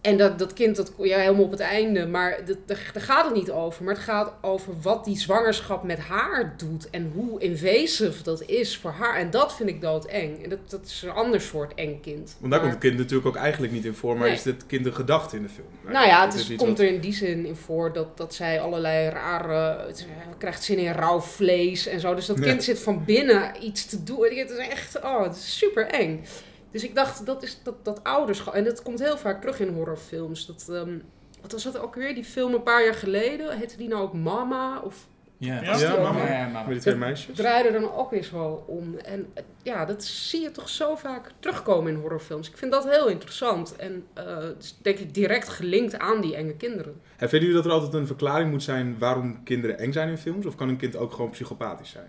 En 0.00 0.16
dat, 0.16 0.38
dat 0.38 0.52
kind, 0.52 0.76
dat, 0.76 0.92
ja, 0.98 1.18
helemaal 1.18 1.44
op 1.44 1.50
het 1.50 1.60
einde, 1.60 2.06
maar 2.06 2.38
dat, 2.46 2.56
daar, 2.66 2.90
gaat 2.94 3.24
het 3.24 3.34
niet 3.34 3.50
over. 3.50 3.84
Maar 3.84 3.94
het 3.94 4.02
gaat 4.02 4.32
over 4.40 4.72
wat 4.82 5.04
die 5.04 5.18
zwangerschap 5.18 5.82
met 5.82 5.98
haar 5.98 6.54
doet 6.56 6.90
en 6.90 7.10
hoe 7.14 7.40
invasive 7.40 8.22
dat 8.22 8.42
is 8.42 8.76
voor 8.76 8.90
haar. 8.90 9.16
En 9.16 9.30
dat 9.30 9.54
vind 9.56 9.68
ik 9.68 9.80
doodeng. 9.80 10.42
En 10.44 10.50
dat, 10.50 10.58
dat 10.70 10.84
is 10.84 11.02
een 11.02 11.10
ander 11.10 11.40
soort 11.40 11.74
eng 11.74 12.00
kind. 12.00 12.36
Want 12.38 12.40
daar 12.40 12.48
Maar- 12.50 12.58
komt 12.60 12.72
het 12.72 12.82
kind 12.82 12.96
natuurlijk 12.98 13.28
ook 13.28 13.36
eigenlijk 13.36 13.72
niet 13.72 13.84
in 13.84 13.94
voor. 13.94 14.16
Maar 14.16 14.26
Nee. 14.26 14.36
is 14.36 14.42
dit 14.42 14.66
kind 14.66 14.86
een 14.86 14.94
gedachte 14.94 15.36
in 15.36 15.42
de 15.42 15.48
film? 15.48 15.92
Nou 15.92 16.06
ja, 16.06 16.24
het 16.24 16.34
is, 16.34 16.46
komt 16.46 16.60
wat- 16.60 16.78
er 16.78 16.86
in 16.94 17.00
die 17.00 17.12
zin 17.14 17.46
in 17.46 17.56
voor 17.56 17.92
dat, 17.92 18.16
dat 18.16 18.34
zij 18.34 18.60
allerlei 18.60 19.08
rare... 19.08 19.86
Het, 19.86 20.00
eh, 20.00 20.26
krijgt 20.38 20.62
zin 20.64 20.78
in 20.78 20.92
rauw 20.92 21.20
vlees 21.20 21.86
en 21.86 22.00
zo. 22.00 22.14
Dus 22.14 22.26
dat 22.26 22.38
Ja. 22.38 22.44
kind 22.44 22.64
zit 22.64 22.78
van 22.78 23.04
binnen 23.04 23.52
iets 23.64 23.86
te 23.86 24.02
doen. 24.04 24.24
Het 24.36 24.50
is 24.50 24.56
echt... 24.68 25.02
Oh, 25.02 25.22
het 25.22 25.36
is 25.36 25.58
super 25.58 25.86
eng. 25.86 26.24
Dus 26.70 26.84
ik 26.84 26.94
dacht, 26.94 27.26
dat 27.26 27.42
is 27.42 27.60
dat, 27.62 27.84
dat 27.84 28.04
ouderschap... 28.04 28.54
En 28.54 28.64
dat 28.64 28.82
komt 28.82 28.98
heel 28.98 29.16
vaak 29.18 29.40
terug 29.40 29.60
in 29.60 29.68
horrorfilms. 29.68 30.46
Dat, 30.46 30.68
ehm, 30.70 30.98
wat 31.40 31.52
was 31.52 31.62
dat 31.62 31.78
ook 31.78 31.94
weer? 31.94 32.14
Die 32.14 32.24
film 32.24 32.54
een 32.54 32.62
paar 32.62 32.84
jaar 32.84 32.94
geleden. 32.94 33.58
Heette 33.58 33.76
die 33.76 33.88
nou 33.88 34.02
ook 34.02 34.12
Mama? 34.12 34.80
Of 34.80 35.06
Ja, 35.38 35.62
Ja, 35.62 35.78
Ja, 35.78 36.00
mama. 36.00 36.26
Ja, 36.26 36.44
mama. 36.46 36.62
Met 36.62 36.68
die 36.72 36.80
twee 36.80 36.94
meisjes. 36.94 37.36
draaide 37.36 37.72
dan 37.72 37.92
ook 37.92 38.10
weer 38.10 38.22
zo 38.22 38.64
om. 38.66 38.96
En 38.96 39.26
eh, 39.34 39.42
ja, 39.62 39.84
dat 39.84 40.04
zie 40.04 40.40
je 40.40 40.50
toch 40.50 40.68
zo 40.68 40.96
vaak 40.96 41.30
terugkomen 41.40 41.92
in 41.92 42.00
horrorfilms. 42.00 42.48
Ik 42.48 42.56
vind 42.56 42.72
dat 42.72 42.90
heel 42.90 43.08
interessant. 43.08 43.76
En 43.76 44.06
eh, 44.14 44.36
het 44.36 44.62
is 44.62 44.78
denk 44.82 44.98
ik 44.98 45.14
direct 45.14 45.48
gelinkt 45.48 45.98
aan 45.98 46.20
die 46.20 46.36
enge 46.36 46.54
kinderen. 46.54 47.00
En 47.16 47.28
vinden 47.28 47.48
jullie 47.48 47.62
dat 47.62 47.64
er 47.64 47.78
altijd 47.78 47.94
een 47.94 48.06
verklaring 48.06 48.50
moet 48.50 48.62
zijn 48.62 48.98
waarom 48.98 49.42
kinderen 49.42 49.78
eng 49.78 49.92
zijn 49.92 50.08
in 50.08 50.18
films? 50.18 50.46
Of 50.46 50.54
kan 50.54 50.68
een 50.68 50.76
kind 50.76 50.96
ook 50.96 51.12
gewoon 51.12 51.30
psychopathisch 51.30 51.90
zijn? 51.90 52.08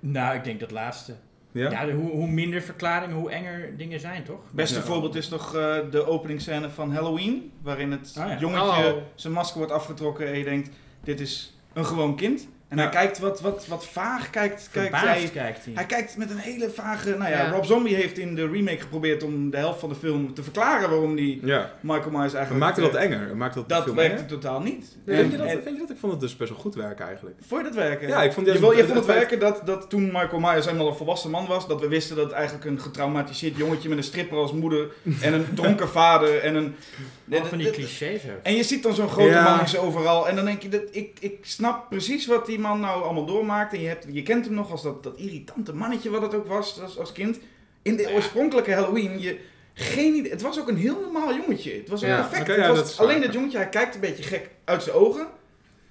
Nou, 0.00 0.36
ik 0.36 0.44
denk 0.44 0.60
dat 0.60 0.70
laatste. 0.70 1.14
Ja? 1.56 1.90
Hoe, 1.90 2.10
hoe 2.10 2.26
minder 2.28 2.62
verklaringen, 2.62 3.16
hoe 3.16 3.30
enger 3.30 3.76
dingen 3.76 4.00
zijn, 4.00 4.24
toch? 4.24 4.40
Beste 4.50 4.78
Ja. 4.78 4.84
voorbeeld 4.84 5.14
is 5.14 5.28
toch 5.28 5.54
eh, 5.54 5.76
de 5.90 6.06
openingsscène 6.06 6.70
van 6.70 6.92
Halloween, 6.92 7.52
waarin 7.62 7.90
het 7.92 8.14
Oh 8.18 8.26
ja. 8.28 8.38
jongetje 8.38 8.94
Oh. 8.94 9.02
zijn 9.14 9.32
masker 9.32 9.58
wordt 9.58 9.72
afgetrokken 9.72 10.26
en 10.26 10.38
je 10.38 10.44
denkt, 10.44 10.70
dit 11.04 11.20
is 11.20 11.58
een 11.72 11.86
gewoon 11.86 12.16
kind. 12.16 12.48
En 12.68 12.76
Ja. 12.76 12.82
hij 12.82 12.92
kijkt 12.92 13.18
wat, 13.18 13.40
wat, 13.40 13.66
wat 13.66 13.86
vaag, 13.86 14.30
kijkt, 14.30 14.68
kijkt 14.72 14.94
hij, 14.96 15.30
kijkt 15.32 15.64
hij. 15.64 15.74
hij 15.74 15.84
kijkt 15.86 16.16
met 16.16 16.30
een 16.30 16.36
hele 16.38 16.70
vage, 16.70 17.08
nou 17.10 17.30
ja, 17.30 17.42
Ja. 17.42 17.50
Rob 17.50 17.64
Zombie 17.64 17.94
heeft 17.94 18.18
in 18.18 18.34
de 18.34 18.48
remake 18.48 18.78
geprobeerd 18.80 19.22
om 19.22 19.50
de 19.50 19.56
helft 19.56 19.80
van 19.80 19.88
de 19.88 19.94
film 19.94 20.34
te 20.34 20.42
verklaren 20.42 20.88
waarom 20.90 21.16
die 21.16 21.40
Ja. 21.46 21.72
Michael 21.80 22.10
Myers 22.10 22.32
Maar 22.32 22.34
eigenlijk... 22.42 22.58
maakte 22.64 22.80
dat 22.80 22.94
eh, 22.94 23.02
enger? 23.02 23.36
Maakte 23.36 23.58
dat, 23.58 23.68
de 23.68 23.74
Dat 23.74 23.82
film 23.82 23.96
werkte 23.96 24.16
enger? 24.16 24.28
totaal 24.28 24.60
niet. 24.60 24.96
Vind 25.06 25.30
je, 25.32 25.36
dat, 25.38 25.46
En- 25.46 25.62
vind 25.62 25.74
je 25.74 25.80
dat? 25.80 25.90
Ik 25.90 25.96
vond 25.98 26.12
het 26.12 26.20
dus 26.20 26.36
best 26.36 26.50
wel 26.50 26.58
goed 26.58 26.74
werken 26.74 27.06
eigenlijk. 27.06 27.36
Vond 27.46 27.60
je 27.60 27.66
dat 27.66 27.76
werken? 27.76 28.08
Ja, 28.08 28.22
ik 28.22 28.32
vond 28.32 28.46
je, 28.46 28.52
je 28.52 28.58
het- 28.58 28.66
vond 28.66 28.88
het 28.88 28.96
het- 29.06 29.06
werken 29.16 29.38
dat, 29.38 29.60
dat 29.64 29.90
toen 29.90 30.04
Michael 30.04 30.40
Myers 30.40 30.66
eenmaal 30.66 30.88
een 30.88 30.94
volwassen 30.94 31.30
man 31.30 31.46
was, 31.46 31.68
dat 31.68 31.80
we 31.80 31.88
wisten 31.88 32.16
dat 32.16 32.24
het 32.24 32.34
eigenlijk 32.34 32.64
een 32.64 32.80
getraumatiseerd 32.80 33.56
jongetje 33.56 33.88
met 33.88 33.98
een 33.98 34.04
stripper 34.04 34.38
als 34.38 34.52
moeder 34.52 34.88
en 35.20 35.32
een 35.34 35.46
dronken 35.54 35.88
vader 35.88 36.38
en 36.38 36.54
een... 36.54 36.74
Al 37.30 37.44
van 37.44 37.58
die 37.58 37.70
clichés. 37.70 38.20
En 38.42 38.54
je 38.54 38.62
ziet 38.62 38.82
dan 38.82 38.94
zo'n 38.94 39.08
grote 39.08 39.30
Ja. 39.30 39.56
man 39.56 39.80
overal. 39.84 40.28
En 40.28 40.36
dan 40.36 40.44
denk 40.44 40.62
je, 40.62 40.68
dat, 40.68 40.82
ik, 40.90 41.16
ik 41.20 41.38
snap 41.42 41.88
precies 41.88 42.26
wat 42.26 42.46
hij 42.46 42.55
die 42.56 42.64
man 42.64 42.80
nou 42.80 43.02
allemaal 43.02 43.24
doormaakt. 43.26 43.72
En 43.72 43.80
je, 43.80 43.88
hebt, 43.88 44.06
je 44.12 44.22
kent 44.22 44.44
hem 44.44 44.54
nog 44.54 44.70
als 44.70 44.82
dat, 44.82 45.02
dat 45.02 45.16
irritante 45.18 45.74
mannetje 45.74 46.10
wat 46.10 46.22
het 46.22 46.34
ook 46.34 46.46
was 46.46 46.80
als, 46.82 46.98
als 46.98 47.12
kind. 47.12 47.38
In 47.82 47.96
de 47.96 48.10
oorspronkelijke 48.14 48.72
Halloween, 48.72 49.20
je, 49.20 49.38
geen 49.74 50.14
idee. 50.14 50.30
Het 50.30 50.42
was 50.42 50.60
ook 50.60 50.68
een 50.68 50.76
heel 50.76 51.00
normaal 51.00 51.34
jongetje. 51.34 51.72
Het 51.74 51.88
was 51.88 52.00
Ja. 52.00 52.16
perfect. 52.16 52.40
Oké, 52.40 52.50
Het 52.52 52.60
ja, 52.60 52.68
was 52.68 52.78
dat 52.78 52.98
alleen 52.98 53.16
waar. 53.16 53.24
dat 53.26 53.34
jongetje, 53.34 53.58
hij 53.58 53.68
kijkt 53.68 53.94
een 53.94 54.00
beetje 54.00 54.22
gek 54.22 54.50
uit 54.64 54.82
zijn 54.82 54.96
ogen. 54.96 55.26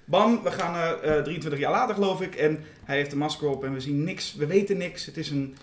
Bam, 0.04 0.42
we 0.42 0.50
gaan 0.50 0.72
naar 0.72 1.00
eh 1.00 1.22
23 1.22 1.60
jaar 1.60 1.70
later 1.70 1.94
geloof 1.94 2.20
ik. 2.20 2.34
En 2.34 2.64
hij 2.84 2.96
heeft 2.96 3.12
een 3.12 3.18
masker 3.18 3.48
op 3.48 3.64
en 3.64 3.72
we 3.72 3.80
zien 3.80 4.04
niks. 4.04 4.34
We 4.34 4.46
weten 4.46 4.76
niks. 4.76 5.06
Het 5.06 5.16
is 5.16 5.30
een... 5.30 5.56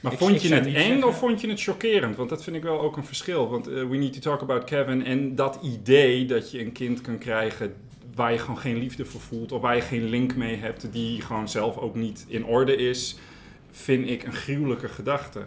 Maar 0.00 0.12
Ik- 0.12 0.18
vond 0.18 0.42
je 0.42 0.54
het 0.54 0.66
eng 0.66 0.72
zeggen- 0.72 1.04
of 1.04 1.18
vond 1.18 1.40
je 1.40 1.48
het 1.48 1.62
chockerend? 1.62 2.16
Want 2.16 2.28
dat 2.28 2.42
vind 2.44 2.56
ik 2.56 2.62
wel 2.62 2.80
ook 2.80 2.96
een 2.96 3.04
verschil. 3.04 3.48
Want 3.50 3.66
eh, 3.66 3.74
we 3.88 3.96
need 3.96 4.12
to 4.12 4.18
talk 4.20 4.40
about 4.42 4.64
Kevin 4.64 5.04
en 5.04 5.34
dat 5.34 5.58
idee 5.62 6.24
dat 6.26 6.50
je 6.50 6.60
een 6.60 6.72
kind 6.72 7.00
kan 7.00 7.18
krijgen 7.18 7.74
waar 8.14 8.32
je 8.32 8.38
gewoon 8.38 8.58
geen 8.58 8.76
liefde 8.76 9.04
voor 9.04 9.20
voelt 9.20 9.52
of 9.52 9.60
waar 9.60 9.76
je 9.76 9.82
geen 9.82 10.04
link 10.04 10.36
mee 10.36 10.56
hebt, 10.56 10.92
die 10.92 11.20
gewoon 11.20 11.48
zelf 11.48 11.76
ook 11.78 11.94
niet 11.94 12.24
in 12.28 12.44
orde 12.44 12.76
is, 12.76 13.16
vind 13.70 14.08
ik 14.10 14.22
een 14.22 14.32
gruwelijke 14.32 14.88
gedachte. 14.88 15.46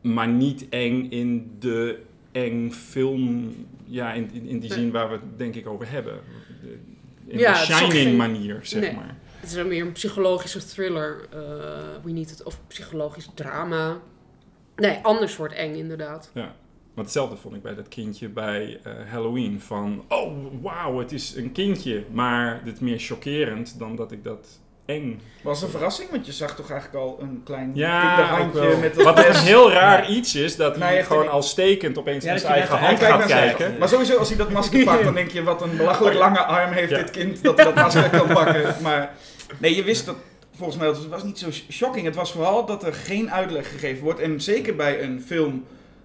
Maar 0.00 0.28
niet 0.28 0.68
eng 0.68 1.10
in 1.10 1.56
de 1.58 1.98
eng 2.32 2.70
film, 2.70 3.54
ja, 3.84 4.12
in, 4.12 4.30
in, 4.32 4.46
in 4.46 4.58
die 4.58 4.72
zin 4.72 4.90
waar 4.90 5.08
we 5.08 5.14
het 5.14 5.38
denk 5.38 5.54
ik 5.54 5.66
over 5.66 5.90
hebben. 5.90 6.20
In 7.26 7.38
Ja, 7.38 7.52
de 7.52 7.72
Shining 7.72 8.16
manier, 8.16 8.58
zeg 8.62 8.80
Nee. 8.80 8.92
maar. 8.94 9.16
Het 9.40 9.50
is 9.50 9.56
dan 9.56 9.68
meer 9.68 9.82
een 9.86 9.92
psychologische 9.92 10.64
thriller. 10.66 11.20
eh, 11.30 11.38
we 12.02 12.10
need 12.10 12.30
it, 12.30 12.42
of 12.42 12.60
psychologisch 12.66 13.28
drama. 13.34 13.98
Nee, 14.76 14.98
ander 15.02 15.28
soort 15.28 15.52
eng 15.52 15.74
inderdaad. 15.74 16.30
Want 16.94 17.06
hetzelfde 17.06 17.36
vond 17.36 17.54
ik 17.54 17.62
bij 17.62 17.74
dat 17.74 17.88
kindje 17.88 18.28
bij 18.28 18.80
eh, 18.82 18.92
Halloween. 19.10 19.60
Van, 19.60 20.04
oh 20.08 20.32
wauw, 20.62 20.98
het 20.98 21.12
is 21.12 21.34
een 21.36 21.52
kindje. 21.52 22.04
Maar 22.10 22.60
dit 22.64 22.74
is 22.74 22.80
meer 22.80 22.98
chockerend 22.98 23.78
dan 23.78 23.96
dat 23.96 24.12
ik 24.12 24.24
dat 24.24 24.46
eng... 24.86 25.20
Was 25.42 25.62
een 25.62 25.68
verrassing, 25.68 26.10
want 26.10 26.26
je 26.26 26.32
zag 26.32 26.56
toch 26.56 26.70
eigenlijk 26.70 27.04
al 27.04 27.18
een 27.20 27.40
klein 27.44 27.70
Ja, 27.74 28.50
wel. 28.52 28.78
met 28.78 29.02
Wat 29.02 29.26
een 29.26 29.34
heel 29.34 29.72
raar 29.72 30.10
iets 30.10 30.34
is, 30.34 30.56
dat 30.56 30.76
hij 30.76 31.04
gewoon 31.04 31.28
al 31.28 31.42
stekend 31.42 31.98
opeens 31.98 32.24
Ja, 32.24 32.32
dat 32.32 32.40
zijn 32.40 32.52
eigen 32.52 32.78
hand 32.78 32.98
gaat 32.98 33.26
kijken. 33.26 33.78
Maar 33.78 33.88
sowieso, 33.88 34.16
als 34.16 34.28
hij 34.28 34.36
dat 34.38 34.50
masker 34.50 34.84
pakt, 34.90 35.04
dan 35.04 35.14
denk 35.14 35.30
je 35.30 35.42
wat 35.42 35.62
een 35.62 35.76
belachelijk 35.76 36.16
lange 36.16 36.44
arm 36.44 36.72
heeft 36.72 36.94
dit 36.94 37.10
kind 37.10 37.42
dat 37.42 37.56
hij 37.56 37.64
dat 37.64 37.74
masker 37.84 38.10
kan 38.10 38.26
pakken. 38.26 38.74
Maar 38.82 39.14
nee, 39.58 39.74
je 39.74 39.82
wist 39.82 40.06
dat 40.06 40.16
volgens 40.56 40.78
mij, 40.78 40.88
het 40.88 41.08
was 41.08 41.24
niet 41.24 41.38
zo 41.38 41.50
shocking. 41.70 42.06
Het 42.06 42.14
was 42.14 42.32
vooral 42.32 42.66
dat 42.66 42.84
er 42.84 42.94
geen 42.94 43.30
uitleg 43.30 43.70
gegeven 43.70 44.04
wordt. 44.04 44.20
En 44.20 44.40
zeker 44.40 44.76
bij 44.76 45.02
een 45.02 45.22
film 45.26 45.64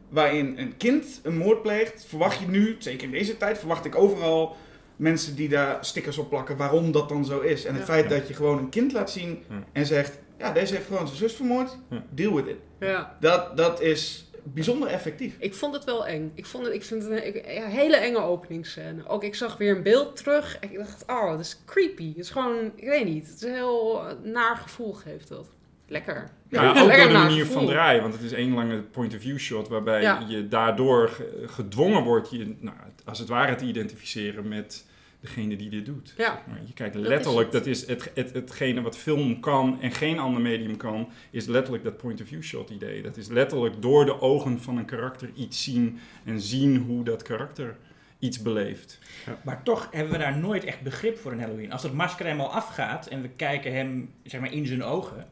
waarin 0.10 0.58
een 0.58 0.78
kind 0.78 1.20
een 1.24 1.38
moord 1.38 1.62
pleegt, 1.62 2.06
verwacht 2.08 2.40
je 2.40 2.48
nu, 2.48 2.76
zeker 2.80 3.04
in 3.04 3.12
deze 3.12 3.38
tijd, 3.38 3.58
verwacht 3.58 3.86
ik 3.86 3.96
overal 3.96 4.56
mensen 4.96 5.36
die 5.36 5.50
daar 5.50 5.86
stickers 5.86 6.18
op 6.18 6.30
plakken 6.30 6.58
waarom 6.58 6.92
dat 6.92 7.10
dan 7.10 7.26
zo 7.26 7.40
is. 7.40 7.66
En 7.66 7.72
het 7.76 7.88
Ja. 7.88 7.94
feit 7.94 8.10
Ja. 8.10 8.18
dat 8.18 8.28
je 8.28 8.34
gewoon 8.34 8.58
een 8.58 8.70
kind 8.70 8.92
laat 8.94 9.12
zien 9.12 9.44
Ja. 9.50 9.64
en 9.72 9.86
zegt, 9.86 10.20
ja, 10.38 10.52
deze 10.52 10.74
heeft 10.76 10.88
gewoon 10.88 11.06
zijn 11.08 11.20
zus 11.20 11.34
vermoord, 11.34 11.78
Ja. 11.90 12.04
deal 12.10 12.36
with 12.36 12.48
it. 12.48 12.58
Ja. 12.80 13.18
Dat, 13.20 13.58
dat 13.58 13.82
is 13.82 14.32
bijzonder 14.44 14.88
effectief. 14.90 15.36
Ik 15.40 15.54
vond 15.54 15.74
het 15.74 15.84
wel 15.84 16.08
eng. 16.08 16.32
Ik, 16.36 16.46
vond 16.46 16.66
het, 16.66 16.74
ik 16.74 16.84
vind 16.84 17.04
het 17.04 17.12
een 17.12 17.28
ik- 17.28 17.46
ja, 17.52 17.66
hele 17.68 17.96
enge 17.98 18.18
openingsscène. 18.22 19.08
Ook 19.08 19.24
ik 19.24 19.36
zag 19.36 19.58
weer 19.58 19.76
een 19.76 19.84
beeld 19.84 20.16
terug. 20.16 20.58
En 20.60 20.72
ik 20.72 20.78
dacht, 20.78 21.04
oh, 21.08 21.30
dat 21.32 21.40
is 21.40 21.62
creepy. 21.66 22.08
Het 22.08 22.18
is 22.18 22.30
gewoon, 22.30 22.72
ik 22.76 22.88
weet 22.88 23.06
niet. 23.06 23.28
Het 23.28 23.36
is 23.36 23.42
een 23.42 23.54
heel 23.54 24.02
naar 24.24 24.56
gevoel 24.58 24.94
geeft 24.94 25.28
dat. 25.28 25.48
Lekker. 25.88 26.30
Ja, 26.50 26.64
Ja, 26.64 26.70
ook 26.70 26.76
door 26.96 27.08
de 27.08 27.14
manier 27.14 27.46
van 27.46 27.66
draaien. 27.66 28.02
Want 28.02 28.14
het 28.14 28.24
is 28.24 28.32
één 28.32 28.54
lange 28.54 28.78
point-of-view 28.82 29.38
shot 29.38 29.68
waarbij 29.68 30.02
Ja. 30.02 30.24
je 30.28 30.48
daardoor 30.48 31.10
ge- 31.10 31.44
gedwongen 31.46 32.04
wordt 32.04 32.30
je, 32.32 32.56
nou, 32.60 32.76
als 33.06 33.20
het 33.20 33.28
ware 33.28 33.56
te 33.56 33.66
identificeren 33.66 34.48
met 34.48 34.86
degene 35.20 35.56
die 35.56 35.70
dit 35.70 35.86
doet. 35.86 36.14
Ja. 36.18 36.42
Maar 36.48 36.60
je 36.66 36.74
kijkt 36.74 36.94
Dat 36.94 37.04
letterlijk, 37.08 37.52
dat 37.52 37.66
is 37.66 37.88
het, 37.88 38.12
het, 38.14 38.34
hetgene 38.34 38.82
wat 38.82 38.98
film 38.98 39.40
kan 39.40 39.82
en 39.82 39.92
geen 39.92 40.20
ander 40.20 40.42
medium 40.42 40.78
kan, 40.78 41.10
is 41.32 41.46
letterlijk 41.46 41.84
dat 41.84 41.98
point-of-view 41.98 42.42
shot 42.42 42.70
idee. 42.70 43.02
Dat 43.02 43.18
is 43.18 43.28
letterlijk 43.28 43.82
door 43.82 44.06
de 44.06 44.22
ogen 44.22 44.60
van 44.62 44.78
een 44.78 44.86
karakter 44.86 45.30
iets 45.36 45.64
zien 45.64 46.00
en 46.24 46.42
zien 46.42 46.78
hoe 46.78 47.04
dat 47.04 47.22
karakter 47.24 47.76
iets 48.20 48.42
beleeft. 48.42 49.00
Maar 49.44 49.64
toch 49.64 49.88
hebben 49.92 50.12
we 50.12 50.18
daar 50.20 50.38
nooit 50.38 50.64
echt 50.64 50.82
begrip 50.82 51.18
voor 51.18 51.32
in 51.32 51.40
Halloween. 51.40 51.72
Als 51.72 51.82
dat 51.82 51.94
masker 51.94 52.26
helemaal 52.26 52.52
afgaat 52.54 53.08
en 53.08 53.22
we 53.22 53.30
kijken 53.30 53.74
hem 53.74 54.10
zeg 54.24 54.42
maar, 54.42 54.54
in 54.54 54.66
zijn 54.66 54.84
ogen, 54.84 55.28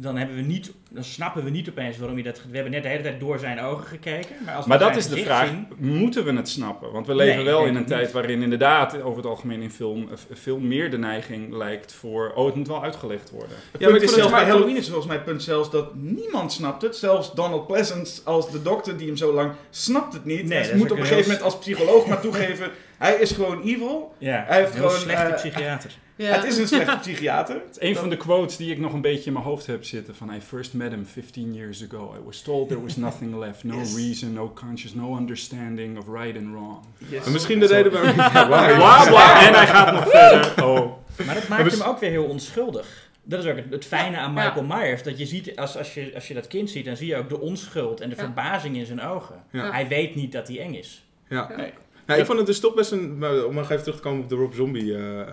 dan, 0.00 0.16
hebben 0.16 0.36
we 0.36 0.42
niet, 0.42 0.72
dan 0.90 1.04
snappen 1.04 1.44
we 1.44 1.50
niet 1.50 1.68
opeens 1.68 1.96
waarom 1.98 2.14
hij 2.16 2.24
dat... 2.24 2.40
We 2.50 2.54
hebben 2.54 2.72
net 2.72 2.82
de 2.82 2.88
hele 2.88 3.02
tijd 3.02 3.20
door 3.20 3.38
zijn 3.38 3.60
ogen 3.60 3.86
gekeken. 3.86 4.36
Maar, 4.44 4.54
als 4.54 4.66
Maar 4.66 4.78
dat 4.78 4.96
is 4.96 5.08
de 5.08 5.16
vraag, 5.16 5.48
zien- 5.48 5.66
moeten 5.76 6.24
we 6.24 6.32
het 6.32 6.48
snappen? 6.48 6.92
Want 6.92 7.06
we 7.06 7.14
leven 7.14 7.36
Nee, 7.36 7.44
wel 7.44 7.64
in 7.64 7.74
een 7.76 7.86
tijd 7.86 8.02
niet. 8.02 8.12
waarin 8.12 8.42
inderdaad 8.42 9.02
over 9.02 9.16
het 9.16 9.26
algemeen 9.26 9.62
in 9.62 9.70
film 9.70 10.08
eh, 10.10 10.16
veel 10.32 10.58
meer 10.58 10.90
de 10.90 10.98
neiging 10.98 11.52
lijkt 11.54 11.92
voor, 11.92 12.32
oh 12.34 12.46
het 12.46 12.54
moet 12.54 12.68
wel 12.68 12.82
uitgelegd 12.82 13.30
worden. 13.30 13.56
Het 13.72 13.80
Ja, 13.80 13.88
maar 13.90 14.02
is 14.02 14.14
zelfs 14.14 14.30
bij 14.32 14.44
Halloween 14.44 14.76
is 14.76 14.86
volgens 14.86 15.06
mij 15.06 15.16
het 15.16 15.24
punt 15.24 15.42
zelfs 15.42 15.70
dat 15.70 15.94
niemand 15.94 16.52
snapt 16.52 16.82
het. 16.82 16.96
Zelfs 16.96 17.34
Donald 17.34 17.66
Pleasance 17.66 18.20
als 18.24 18.50
de 18.50 18.62
dokter 18.62 18.96
die 18.96 19.06
hem 19.06 19.16
zo 19.16 19.32
lang 19.32 19.52
snapt 19.70 20.12
het 20.12 20.24
niet. 20.24 20.44
Nee, 20.46 20.74
moet 20.74 20.90
op 20.90 20.98
een 20.98 21.04
gegeven 21.04 21.24
moment 21.26 21.42
als 21.42 21.58
psycholoog 21.58 22.06
maar 22.06 22.20
toegeven, 22.20 22.70
hij 22.98 23.14
is 23.14 23.32
gewoon 23.32 23.62
evil. 23.62 24.14
Ja, 24.18 24.44
Hij 24.46 24.58
heeft 24.60 24.74
gewoon, 24.74 24.90
slechte 24.90 25.26
eh, 25.26 25.34
psychiater. 25.34 25.90
Ja. 26.22 26.34
Het 26.34 26.44
is 26.44 26.58
een 26.58 26.66
slechte 26.66 26.96
psychiater. 27.00 27.54
Het 27.54 27.76
is 27.80 27.88
een 27.88 27.96
van 27.96 28.10
de 28.10 28.16
quotes 28.16 28.56
die 28.56 28.70
ik 28.70 28.78
nog 28.78 28.92
een 28.92 29.00
beetje 29.00 29.24
in 29.26 29.32
mijn 29.32 29.44
hoofd 29.44 29.66
heb 29.66 29.84
zitten 29.84 30.14
van 30.16 30.34
I 30.34 30.40
first 30.40 30.72
met 30.74 30.90
him 30.90 31.06
15 31.06 31.54
years 31.54 31.84
ago. 31.90 32.14
I 32.20 32.24
was 32.24 32.42
told 32.42 32.68
there 32.68 32.82
was 32.82 32.96
nothing 32.96 33.34
left, 33.38 33.64
no 33.64 33.78
Yes. 33.78 33.94
reason, 33.96 34.32
no 34.32 34.52
conscience, 34.54 34.96
no 34.96 35.16
understanding 35.16 35.98
of 35.98 36.04
right 36.08 36.36
and 36.36 36.46
wrong. 36.52 36.78
Yes. 37.08 37.24
En 37.26 37.32
misschien 37.32 37.60
de 37.60 37.66
reden 37.66 37.92
waarom... 37.92 38.14
Bla 38.14 39.06
bla, 39.08 39.46
en 39.48 39.54
hij 39.54 39.66
gaat 39.66 39.92
nog 39.92 40.10
verder. 40.10 40.64
Oh. 40.64 40.92
Maar 41.26 41.34
dat 41.34 41.48
maakt 41.48 41.70
hem 41.78 41.82
ook 41.88 41.98
weer 41.98 42.10
heel 42.10 42.24
onschuldig. 42.24 43.08
Dat 43.22 43.44
is 43.44 43.50
ook 43.50 43.56
het, 43.56 43.66
het 43.70 43.84
fijne 43.84 44.16
aan 44.16 44.34
Ja. 44.34 44.44
Michael 44.44 44.64
Myers. 44.64 45.02
Dat 45.02 45.18
je 45.18 45.26
ziet, 45.26 45.56
als, 45.56 45.76
als, 45.76 45.94
je, 45.94 46.10
als 46.14 46.28
je 46.28 46.34
dat 46.34 46.46
kind 46.46 46.70
ziet, 46.70 46.84
dan 46.84 46.96
zie 46.96 47.06
je 47.06 47.16
ook 47.16 47.28
de 47.28 47.40
onschuld 47.40 48.00
en 48.00 48.08
de 48.08 48.16
Ja. 48.16 48.22
verbazing 48.22 48.76
in 48.76 48.86
zijn 48.86 49.00
ogen. 49.02 49.42
Ja. 49.52 49.70
Hij 49.70 49.88
weet 49.88 50.14
niet 50.14 50.32
dat 50.32 50.48
hij 50.48 50.60
eng 50.60 50.74
is. 50.74 51.04
Ja. 51.28 51.50
Nee. 51.56 51.72
Nou, 52.10 52.20
ik 52.22 52.26
vond 52.26 52.38
het 52.38 52.46
dus 52.46 52.60
toch 52.60 52.74
best 52.74 52.90
een... 52.92 53.24
Om 53.46 53.54
nog 53.54 53.70
even 53.70 53.82
terug 53.82 53.96
te 53.96 54.02
komen 54.02 54.22
op 54.22 54.28
de 54.28 54.34
Rob 54.34 54.52
Zombie 54.54 54.94
eh, 54.94 55.20
eh, 55.20 55.26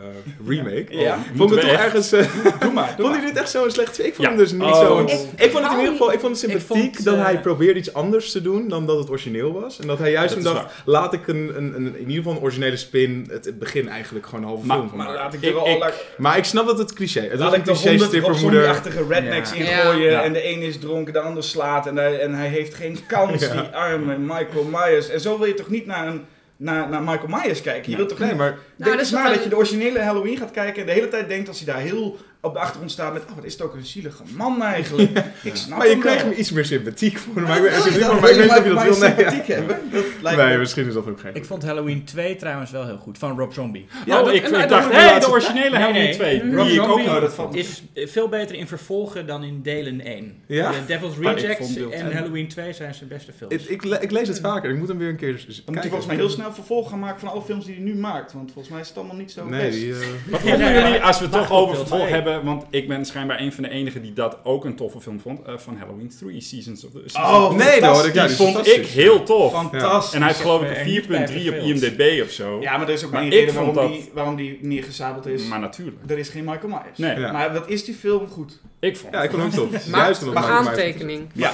remake. 0.47 0.85
Ja. 0.89 1.17
Vond 1.35 1.51
ik 1.51 1.57
het 1.57 1.65
toch 1.67 1.75
echt? 1.79 1.83
ergens... 1.83 2.11
eh, 2.11 2.25
Doe 2.59 2.71
maar. 2.71 2.87
Doe 2.97 3.05
vond 3.05 3.09
maar. 3.17 3.19
je 3.19 3.25
dit 3.33 3.37
echt 3.41 3.49
zo'n 3.49 3.71
slecht? 3.71 3.99
Ik 4.05 4.15
vond 4.15 4.17
Ja. 4.17 4.27
hem 4.27 4.37
dus 4.37 4.51
niet 4.51 4.61
Oh. 4.61 4.79
zo... 4.79 4.99
Ik- 4.99 5.09
Ik, 5.37 5.51
vond 5.51 5.63
het 5.63 5.71
in 5.73 5.77
ieder 5.79 5.91
geval... 5.91 6.11
Ik 6.13 6.19
vond 6.19 6.41
het 6.41 6.49
sympathiek 6.51 6.93
vond, 6.95 7.05
dat 7.05 7.17
hij 7.17 7.39
probeerde 7.39 7.79
iets 7.79 7.93
anders 7.93 8.31
te 8.31 8.41
doen 8.41 8.67
dan 8.67 8.85
dat 8.85 8.97
het 8.97 9.09
origineel 9.09 9.53
was. 9.61 9.79
En 9.79 9.87
dat 9.87 9.99
hij 9.99 10.11
juist 10.11 10.35
is 10.35 10.43
dacht, 10.43 10.73
laat 10.85 11.13
ik 11.13 11.27
een, 11.27 11.51
een, 11.57 11.75
een, 11.75 11.85
in 11.85 11.99
ieder 11.99 12.15
geval 12.15 12.31
een 12.33 12.39
originele 12.41 12.77
spin, 12.77 13.27
het, 13.29 13.45
het 13.45 13.59
begin 13.59 13.89
eigenlijk 13.89 14.25
gewoon 14.25 14.41
een 14.41 14.47
halve 14.49 14.65
Maar- 14.65 14.77
film 14.77 14.89
van 14.89 14.97
Maar 14.97 15.13
laat 15.13 15.33
ik 15.33 15.41
Ik- 15.41 15.55
er 15.55 15.77
laat, 15.77 15.93
Maar 16.17 16.37
ik 16.37 16.43
snap 16.43 16.65
dat 16.65 16.77
het 16.77 16.93
cliché. 16.93 17.21
Het 17.21 17.29
was 17.31 17.39
laat 17.39 17.53
een 17.53 17.59
ik 17.59 17.65
de 17.65 17.71
cliché 17.71 17.89
honderd 17.89 18.11
Rob 18.11 18.21
strippermoeder. 18.23 18.63
Zombie-achtige 18.63 19.05
rednecks 19.13 19.53
Ja. 19.53 19.55
ingooien. 19.57 20.23
En 20.23 20.33
de 20.33 20.47
een 20.49 20.61
is 20.61 20.77
dronken, 20.79 21.13
de 21.13 21.19
ander 21.19 21.43
slaat. 21.43 21.87
En 21.87 21.95
hij, 21.97 22.19
en 22.19 22.33
hij 22.33 22.47
heeft 22.47 22.73
geen 22.73 22.97
kans, 23.07 23.39
die 23.51 23.61
arme 23.61 24.17
Michael 24.17 24.63
Myers. 24.71 25.09
En 25.09 25.19
zo 25.19 25.37
wil 25.37 25.47
je 25.47 25.53
toch 25.53 25.69
niet 25.69 25.85
naar, 25.85 26.07
een, 26.07 26.21
naar, 26.57 26.89
naar 26.89 27.01
Michael 27.01 27.27
Myers 27.27 27.61
kijken? 27.61 27.91
Je 27.91 27.97
wilt 27.97 28.09
toch 28.09 28.19
Nee, 28.19 28.27
niet... 28.29 28.37
maar 28.37 28.49
Denk 28.51 28.61
dat 28.77 28.93
eens 28.99 29.01
is 29.01 29.11
na 29.11 29.29
dat 29.29 29.43
je 29.43 29.49
de 29.49 29.55
originele 29.55 29.99
Halloween 29.99 30.37
gaat 30.37 30.51
kijken 30.51 30.81
en 30.81 30.87
de 30.87 30.93
hele 30.93 31.07
tijd 31.07 31.27
denkt 31.27 31.47
als 31.47 31.61
hij 31.61 31.73
daar 31.73 31.81
heel 31.83 32.17
op 32.41 32.53
de 32.53 32.59
achtergrond 32.59 32.91
staat 32.91 33.13
met, 33.13 33.21
oh 33.29 33.35
wat 33.35 33.43
is 33.43 33.53
het 33.53 33.61
ook 33.61 33.73
een 33.73 33.85
zielige 33.85 34.23
man 34.35 34.63
eigenlijk. 34.63 35.09
Ik 35.43 35.55
snap 35.55 35.77
Maar 35.77 35.87
je 35.87 35.97
wel. 35.97 36.25
me 36.25 36.35
iets 36.35 36.51
meer 36.51 36.65
sympathiek 36.65 37.17
voor. 37.17 37.41
Maar 37.41 37.57
ik 37.57 37.61
weet, 37.63 37.71
maar 37.71 37.87
ik 37.87 38.21
weet 38.21 38.37
niet 38.37 38.49
of 38.49 38.63
je 38.63 38.63
dat 38.63 38.63
wil. 38.63 38.73
Myers 38.73 38.99
Nee, 38.99 39.09
ja. 39.09 39.15
sympathiek 39.15 39.47
hebben? 39.47 39.79
Dat 39.91 40.03
lijkt 40.21 40.39
nee, 40.41 40.49
me- 40.53 40.57
misschien 40.57 40.87
is 40.87 40.93
dat 40.93 41.07
ook 41.07 41.19
geen. 41.19 41.35
Ik 41.35 41.45
vond 41.45 41.63
Halloween 41.63 42.03
2 42.05 42.35
trouwens 42.35 42.71
wel 42.71 42.85
heel 42.85 42.97
goed, 42.97 43.17
van 43.17 43.37
Rob 43.39 43.51
Zombie. 43.51 43.85
Ja, 44.05 44.23
dat- 44.23 44.33
ik, 44.33 44.43
en- 44.43 44.61
ik 44.61 44.69
dacht, 44.69 44.91
hé, 44.91 44.97
hey, 44.97 45.19
de 45.19 45.29
originele 45.29 45.69
Nee, 45.69 45.79
Halloween 45.79 46.03
nee. 46.03 46.13
2. 46.13 46.53
Rob 46.55 46.65
Die 46.65 46.73
ik 46.75 46.81
ook 46.81 46.87
Zombie 46.87 47.05
Oh, 47.09 47.21
dat 47.21 47.55
is 47.55 47.83
veel 47.95 48.27
beter 48.29 48.55
in 48.55 48.67
vervolgen 48.67 49.27
dan 49.27 49.43
in 49.43 49.61
delen 49.61 50.01
1. 50.05 50.35
Ja? 50.47 50.71
De 50.71 50.77
Devil's 50.87 51.17
Rejects 51.17 51.75
en 51.91 52.13
Halloween 52.13 52.47
2 52.47 52.73
zijn 52.73 52.93
zijn 52.93 53.09
beste 53.09 53.31
films. 53.37 53.53
Ik, 53.53 53.69
ik, 53.69 53.83
le- 53.83 53.97
ik 54.01 54.11
lees 54.11 54.27
het 54.27 54.39
vaker. 54.39 54.69
Ik 54.69 54.77
moet 54.77 54.87
hem 54.87 54.97
weer 54.97 55.09
een 55.09 55.15
keer 55.15 55.27
Dan 55.27 55.35
moet 55.45 55.55
kijken. 55.55 55.73
hij 55.81 55.89
volgens 55.89 56.07
mij 56.07 56.15
heel 56.15 56.29
snel 56.29 56.53
vervolg 56.53 56.89
gaan 56.89 56.99
maken 56.99 57.19
van 57.19 57.29
alle 57.29 57.41
films 57.41 57.65
die 57.65 57.75
hij 57.75 57.83
nu 57.83 57.95
maakt. 57.95 58.33
Want 58.33 58.51
volgens 58.51 58.73
mij 58.73 58.81
is 58.81 58.87
het 58.87 58.97
allemaal 58.97 59.15
niet 59.15 59.31
zo 59.31 59.45
Nee, 59.45 59.65
best. 59.65 59.79
die... 59.79 59.91
eh, 59.93 59.99
Wat 60.29 60.39
vonden 60.39 60.73
jullie, 60.73 61.01
als 61.01 61.17
we 61.17 61.23
het 61.23 61.33
toch 61.33 61.51
over 61.51 61.75
vervolg 61.75 62.01
twee. 62.07 62.11
Hebben, 62.29 62.45
want 62.53 62.65
ik 62.69 62.87
ben 62.87 63.05
schijnbaar 63.05 63.39
een 63.41 63.53
van 63.53 63.63
de 63.63 63.69
enigen 63.69 64.01
die 64.01 64.13
dat 64.13 64.37
ook 64.43 64.65
een 64.65 64.75
toffe 64.75 65.01
film 65.01 65.19
vond, 65.19 65.41
eh, 65.45 65.57
van 65.57 65.77
Halloween 65.77 66.11
3, 66.19 66.41
Seasons 66.41 66.85
of 66.85 66.91
the 66.91 67.19
Oh, 67.19 67.51
nee, 67.53 67.81
dat 67.81 68.05
ik. 68.05 68.13
Ja, 68.13 68.27
die 68.27 68.35
vond 68.35 68.67
ik 68.67 68.85
heel 68.85 69.23
tof. 69.23 69.51
Fantastisch. 69.51 70.13
En 70.13 70.19
hij 70.19 70.27
heeft 70.27 70.41
geloof 70.41 70.61
ik 70.61 70.77
een 70.77 70.85
niet 70.85 71.07
bij 71.07 71.27
4.3 71.27 71.49
op. 71.49 71.55
IMDb 71.65 72.21
of 72.23 72.31
zo. 72.31 72.61
Ja, 72.61 72.77
maar 72.77 72.87
er 72.87 72.93
is 72.93 73.03
ook 73.05 73.11
Maar 73.11 73.21
maar 73.21 73.31
ik 73.31 73.37
reden 73.37 73.53
vond 73.53 73.75
waarom, 73.75 73.91
dat- 73.93 74.01
die, 74.01 74.11
waarom 74.13 74.35
die 74.35 74.57
neergezabeld 74.61 75.25
is. 75.25 75.43
Maar 75.47 75.59
natuurlijk. 75.59 75.97
er 76.07 76.17
is 76.17 76.29
geen 76.29 76.43
Michael 76.43 76.67
Myers. 76.67 76.97
Nee, 76.97 77.19
Ja. 77.19 77.31
Maar 77.31 77.53
wat 77.53 77.69
is 77.69 77.85
die 77.85 77.95
film 77.95 78.27
goed? 78.27 78.59
ik 78.79 78.97
vond 78.97 79.13
Ja, 79.13 79.23
ik 79.23 79.29
vond 79.29 79.41
hem 79.41 79.51
tof. 79.51 79.85
Juist 79.91 80.21
een 80.21 80.29
Myers- 80.29 80.45
aantekening. 80.45 81.27
Ja. 81.33 81.51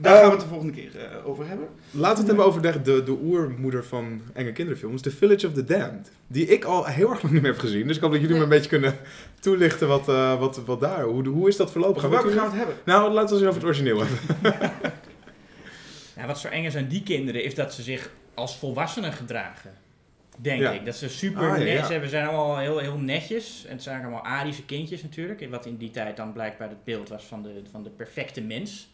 Daar 0.00 0.16
gaan 0.16 0.24
we 0.24 0.30
het 0.30 0.40
de 0.40 0.46
volgende 0.46 0.72
keer 0.72 0.90
eh, 0.96 1.26
over 1.28 1.46
hebben. 1.46 1.68
Laten 1.90 2.12
we 2.12 2.18
het 2.18 2.26
hebben 2.26 2.44
over 2.44 2.62
de, 2.62 2.82
de, 2.82 3.02
de 3.02 3.18
oermoeder 3.22 3.84
van 3.84 4.20
enge 4.32 4.52
kinderfilms, 4.52 5.02
The 5.02 5.10
Village 5.10 5.46
of 5.46 5.52
the 5.52 5.64
Damned. 5.64 6.10
Die 6.26 6.46
ik 6.46 6.64
al 6.64 6.84
heel 6.84 7.10
erg 7.10 7.22
lang 7.22 7.32
niet 7.34 7.42
meer 7.42 7.50
heb 7.50 7.60
gezien. 7.60 7.86
Dus 7.86 7.96
ik 7.96 8.02
hoop 8.02 8.12
dat 8.12 8.20
jullie 8.20 8.36
me 8.36 8.42
een 8.42 8.48
beetje 8.48 8.68
kunnen 8.68 8.96
toelichten 9.40 9.88
wat, 9.88 10.08
eh, 10.08 10.38
wat, 10.38 10.64
wat 10.64 10.80
daar, 10.80 11.02
hoe, 11.02 11.28
hoe 11.28 11.48
is 11.48 11.56
dat 11.56 11.70
verlopen? 11.70 12.00
Gaan 12.00 12.10
we 12.10 12.16
het 12.16 12.24
gaan 12.26 12.34
we 12.34 12.40
het 12.42 12.54
hebben? 12.54 12.74
Nou, 12.84 13.12
laten 13.12 13.28
we 13.28 13.34
eens 13.34 13.48
over 13.56 13.60
het 13.60 13.64
origineel 13.70 13.98
hebben. 14.04 14.72
Ja, 16.16 16.26
wat 16.26 16.38
zo 16.38 16.48
eng 16.48 16.64
is 16.64 16.76
aan 16.76 16.88
die 16.88 17.02
kinderen 17.02 17.44
is 17.44 17.54
dat 17.54 17.74
ze 17.74 17.82
zich 17.82 18.10
als 18.34 18.56
volwassenen 18.56 19.12
gedragen. 19.12 19.70
Denk 20.38 20.60
Ja. 20.60 20.70
ik. 20.70 20.84
Dat 20.84 20.96
ze 20.96 21.08
super 21.08 21.50
Ah, 21.50 21.58
ja, 21.58 21.88
net, 21.88 22.00
we 22.00 22.08
zijn 22.08 22.26
allemaal 22.26 22.58
heel, 22.58 22.78
heel 22.78 22.98
netjes. 22.98 23.64
En 23.66 23.72
het 23.72 23.82
zijn 23.82 24.02
allemaal 24.02 24.24
Arische 24.24 24.64
kindjes 24.64 25.02
natuurlijk. 25.02 25.46
Wat 25.50 25.66
in 25.66 25.76
die 25.76 25.90
tijd 25.90 26.16
dan 26.16 26.32
blijkbaar 26.32 26.68
het 26.68 26.84
beeld 26.84 27.08
was 27.08 27.24
van 27.24 27.42
de, 27.42 27.62
van 27.70 27.82
de 27.82 27.90
perfecte 27.90 28.40
mens. 28.40 28.90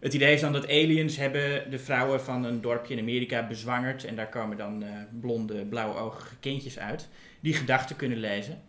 Het 0.00 0.14
idee 0.14 0.34
is 0.34 0.40
dan 0.40 0.52
dat 0.52 0.64
aliens 0.68 1.16
hebben 1.16 1.70
de 1.70 1.78
vrouwen 1.78 2.20
van 2.20 2.44
een 2.44 2.60
dorpje 2.60 2.94
in 2.94 3.00
Amerika 3.00 3.46
bezwangerd. 3.46 4.04
En 4.04 4.16
daar 4.16 4.28
komen 4.28 4.56
dan 4.56 4.82
eh, 4.82 4.88
blonde, 5.20 5.64
blauwe-oogige 5.64 6.34
kindjes 6.40 6.78
uit. 6.78 7.08
Die 7.40 7.54
gedachten 7.54 7.96
kunnen 7.96 8.18
lezen. 8.18 8.62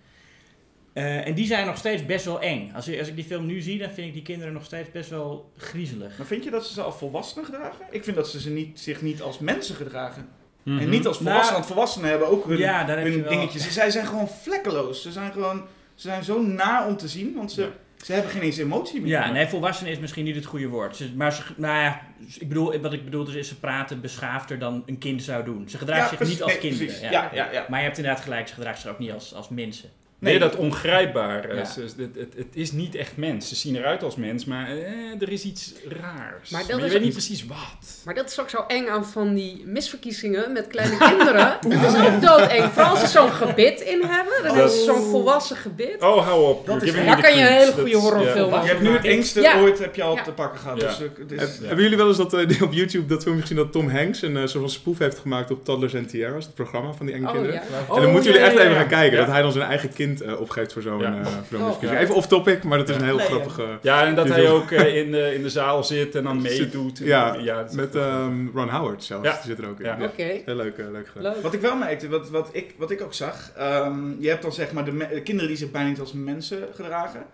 Eh, 0.94 1.28
en 1.28 1.34
die 1.34 1.46
zijn 1.46 1.66
nog 1.66 1.78
steeds 1.78 2.06
best 2.06 2.26
wel 2.26 2.42
eng. 2.42 2.72
Als, 2.76 2.88
ik- 2.88 3.00
als 3.00 3.08
ik 3.08 3.16
die 3.16 3.24
film 3.26 3.46
nu 3.46 3.62
zie, 3.62 3.78
dan 3.80 3.90
vind 3.90 4.08
ik 4.08 4.14
die 4.14 4.22
kinderen 4.22 4.54
nog 4.54 4.66
steeds 4.66 4.92
best 4.92 5.10
wel 5.10 5.52
griezelig. 5.58 6.18
Maar 6.18 6.28
vind 6.28 6.44
je 6.44 6.50
dat 6.50 6.66
ze 6.68 6.74
ze 6.74 6.82
als 6.82 6.96
volwassenen 6.98 7.46
gedragen? 7.46 7.86
Ik 7.92 8.04
vind 8.04 8.16
dat 8.16 8.30
ze, 8.30 8.40
ze 8.42 8.50
niet, 8.50 8.80
zich 8.80 9.02
niet 9.02 9.22
als 9.22 9.40
mensen 9.40 9.76
gedragen. 9.76 10.28
Mhm. 10.64 10.78
En 10.80 10.90
niet 10.90 11.08
als 11.08 11.18
volwassenen, 11.18 11.42
Nou, 11.44 11.54
want 11.54 11.66
volwassenen 11.66 12.10
hebben 12.10 12.28
ook 12.28 12.46
hun, 12.46 12.58
Ja, 12.58 12.86
wel... 12.86 13.30
dingetjes. 13.30 13.64
Ze- 13.64 13.72
Zij 13.72 13.90
zijn 13.90 14.06
gewoon 14.06 14.28
vlekkeloos. 14.28 15.02
Ze 15.02 15.12
zijn 15.12 15.32
gewoon 15.32 15.58
ze 15.96 16.08
zijn 16.08 16.24
zo 16.24 16.42
na 16.42 16.88
om 16.88 16.98
te 16.98 17.08
zien, 17.08 17.34
want 17.36 17.52
ze, 17.52 17.62
Ja. 17.62 17.68
Ze 18.06 18.14
hebben 18.14 18.32
geen 18.32 18.42
eens 18.42 18.58
emotie 18.58 19.02
meer. 19.02 19.10
Ja, 19.10 19.32
nee, 19.32 19.48
volwassenen 19.48 19.92
is 19.92 20.00
misschien 20.00 20.24
niet 20.26 20.36
het 20.36 20.46
goede 20.46 20.68
woord. 20.68 20.96
Ze, 20.96 21.12
maar 21.16 21.34
ze, 21.34 21.42
nou 21.56 21.78
ja, 21.78 22.02
ik 22.40 22.48
bedoel, 22.48 22.80
wat 22.80 22.94
ik 22.94 23.04
bedoel 23.04 23.24
dus 23.24 23.34
is 23.36 23.48
ze 23.48 23.60
praten 23.60 24.02
beschaafder 24.02 24.60
dan 24.60 24.84
een 24.86 24.98
kind 24.98 25.24
zou 25.24 25.44
doen. 25.46 25.70
Ze 25.70 25.78
gedragen 25.78 26.08
zich 26.08 26.18
precies. 26.18 26.34
niet 26.34 26.44
als 26.44 26.52
Nee, 26.52 26.62
kinderen. 26.62 27.02
Ja. 27.02 27.30
Ja, 27.34 27.52
ja. 27.52 27.66
Maar 27.70 27.80
je 27.80 27.86
hebt 27.86 27.98
inderdaad 27.98 28.24
gelijk, 28.24 28.48
ze 28.48 28.54
gedragen 28.54 28.82
zich 28.82 28.92
ook 28.92 29.00
niet 29.00 29.12
als, 29.12 29.34
als 29.34 29.50
mensen. 29.50 29.90
Nee, 30.20 30.40
dat 30.40 30.56
ongrijpbaar. 30.56 31.56
Ja. 31.56 31.62
eh, 31.62 31.66
ze- 31.68 31.82
het, 31.82 32.16
het, 32.16 32.34
het 32.36 32.48
is 32.54 32.72
niet 32.72 32.96
echt 32.96 33.18
mens. 33.18 33.48
Ze 33.50 33.56
zien 33.56 33.76
eruit 33.76 34.04
als 34.04 34.16
mens, 34.16 34.46
maar 34.46 34.68
eh, 34.70 35.22
er 35.22 35.32
is 35.32 35.44
iets 35.44 35.74
raars. 36.02 36.50
Maar 36.50 36.62
dat 36.68 36.80
je 36.80 36.86
is 36.86 36.92
weet 36.92 37.02
niet 37.02 37.12
precies 37.12 37.46
wat. 37.46 38.02
Maar 38.06 38.16
dat 38.16 38.30
is 38.30 38.40
ook 38.40 38.50
zo 38.50 38.64
eng 38.68 38.88
aan 38.88 39.06
van 39.06 39.34
die 39.34 39.64
misverkiezingen 39.66 40.52
met 40.52 40.68
kleine 40.68 40.98
kinderen. 41.10 41.58
Dat 41.82 41.94
is 41.94 42.00
ook 42.00 42.22
doodeng. 42.22 42.64
Vooral 42.72 42.90
als 42.92 43.00
ze 43.00 43.08
zo'n 43.08 43.32
gebit 43.32 43.82
in 43.82 44.02
hebben. 44.04 44.34
Dan 44.44 44.60
Oh. 44.60 44.68
ze 44.68 44.84
zo'n 44.84 45.02
volwassen 45.10 45.56
gebit. 45.58 46.02
Oh, 46.02 46.26
hou 46.28 46.48
op. 46.48 46.66
Dat 46.66 46.82
is- 46.82 46.94
daar 46.94 47.22
kan 47.22 47.36
je 47.36 47.42
een 47.42 47.48
hele 47.54 47.72
goede 47.72 47.90
is- 47.90 47.96
horrorfilm 47.96 48.52
ja. 48.54 48.62
Je 48.62 48.68
hebt 48.68 48.82
nu 48.82 48.90
het 48.92 49.06
engste 49.06 49.42
Ja. 49.42 49.60
ooit 49.62 49.80
heb 49.80 49.96
je 49.96 50.04
al 50.04 50.16
Ja. 50.16 50.24
te 50.24 50.32
pakken 50.32 50.60
gehad. 50.60 50.82
Ja. 50.82 50.88
Dus, 50.88 51.00
eh, 51.02 51.08
dus-. 51.28 51.58
Hebben 51.64 51.84
jullie 51.84 51.98
wel 51.98 52.08
eens 52.08 52.18
dat, 52.18 52.34
eh, 52.34 52.62
op 52.62 52.74
YouTube 52.74 53.06
dat 53.06 53.22
filmpje 53.24 53.42
gezien 53.42 53.58
dat 53.58 53.72
Tom 53.72 53.90
Hanks 53.90 54.22
een 54.22 54.36
soort 54.36 54.52
van 54.64 54.70
spoef 54.70 54.98
heeft 54.98 55.20
gemaakt 55.20 55.52
op 55.52 55.64
Toddlers 55.66 55.96
and 55.96 56.10
Tiaras, 56.10 56.46
het 56.46 56.54
programma 56.54 56.92
van 56.94 57.06
die 57.06 57.16
enge 57.16 57.26
Oh, 57.28 57.32
kinderen? 57.32 57.56
ja. 57.56 57.62
En 57.62 57.68
Oh, 57.90 58.02
dan 58.02 58.12
moeten 58.12 58.32
ja, 58.32 58.38
jullie 58.38 58.48
echt 58.48 58.58
ja, 58.58 58.64
even 58.64 58.76
gaan 58.76 58.88
kijken, 58.88 59.18
dat 59.18 59.28
hij 59.28 59.42
dan 59.42 59.52
zijn 59.52 59.66
eigen 59.70 59.94
kind 59.94 60.06
eh, 60.16 60.40
opgeeft 60.40 60.74
voor 60.74 60.82
zo'n 60.82 61.00
Ja. 61.00 61.20
eh. 61.52 61.62
Oh. 61.62 61.84
Even 62.00 62.16
off 62.16 62.28
topic, 62.28 62.64
maar 62.64 62.78
dat 62.78 62.90
is 62.90 62.96
een 62.96 63.04
heel 63.04 63.16
Nee, 63.16 63.26
ja. 63.28 63.32
grappige... 63.34 63.78
Ja, 63.82 64.06
en 64.06 64.16
dat 64.16 64.28
hij 64.28 64.50
ook 64.50 64.72
eh, 64.72 64.96
in, 64.98 65.12
de, 65.12 65.34
in 65.34 65.42
de 65.42 65.50
zaal 65.50 65.84
zit 65.84 66.16
en 66.16 66.24
dan 66.24 66.42
meedoet. 66.52 66.98
ja, 66.98 67.36
is 67.70 67.72
Met 67.74 67.96
ehm, 67.96 68.48
Ron 68.54 68.70
Howard 68.70 69.04
zelfs, 69.04 69.26
Ja. 69.28 69.34
die 69.34 69.42
zit 69.44 69.60
er 69.60 69.70
ook 69.70 69.80
in. 69.80 69.86
Ja. 69.86 69.98
Ja. 70.00 70.06
Oké, 70.06 70.24
Heel 70.46 70.56
leuk, 70.56 70.78
leuk 70.78 71.08
gedaan. 71.08 71.34
leuk. 71.34 71.42
Wat 71.42 71.54
ik 71.54 71.62
wel 71.62 71.76
merkte, 71.76 72.10
wat, 72.10 72.30
wat, 72.30 72.50
ik, 72.52 72.74
wat 72.78 72.92
ik 72.92 73.02
ook 73.02 73.14
zag, 73.14 73.52
ehm, 73.56 74.22
je 74.22 74.30
hebt 74.30 74.42
dan 74.42 74.52
zeg 74.54 74.72
maar 74.72 74.86
de, 74.86 74.98
de 74.98 75.22
kinderen 75.22 75.48
die 75.50 75.58
zich 75.58 75.72
bijna 75.72 75.90
niet 75.90 76.00
als 76.00 76.14
mensen 76.14 76.58
gedragen. 76.76 77.26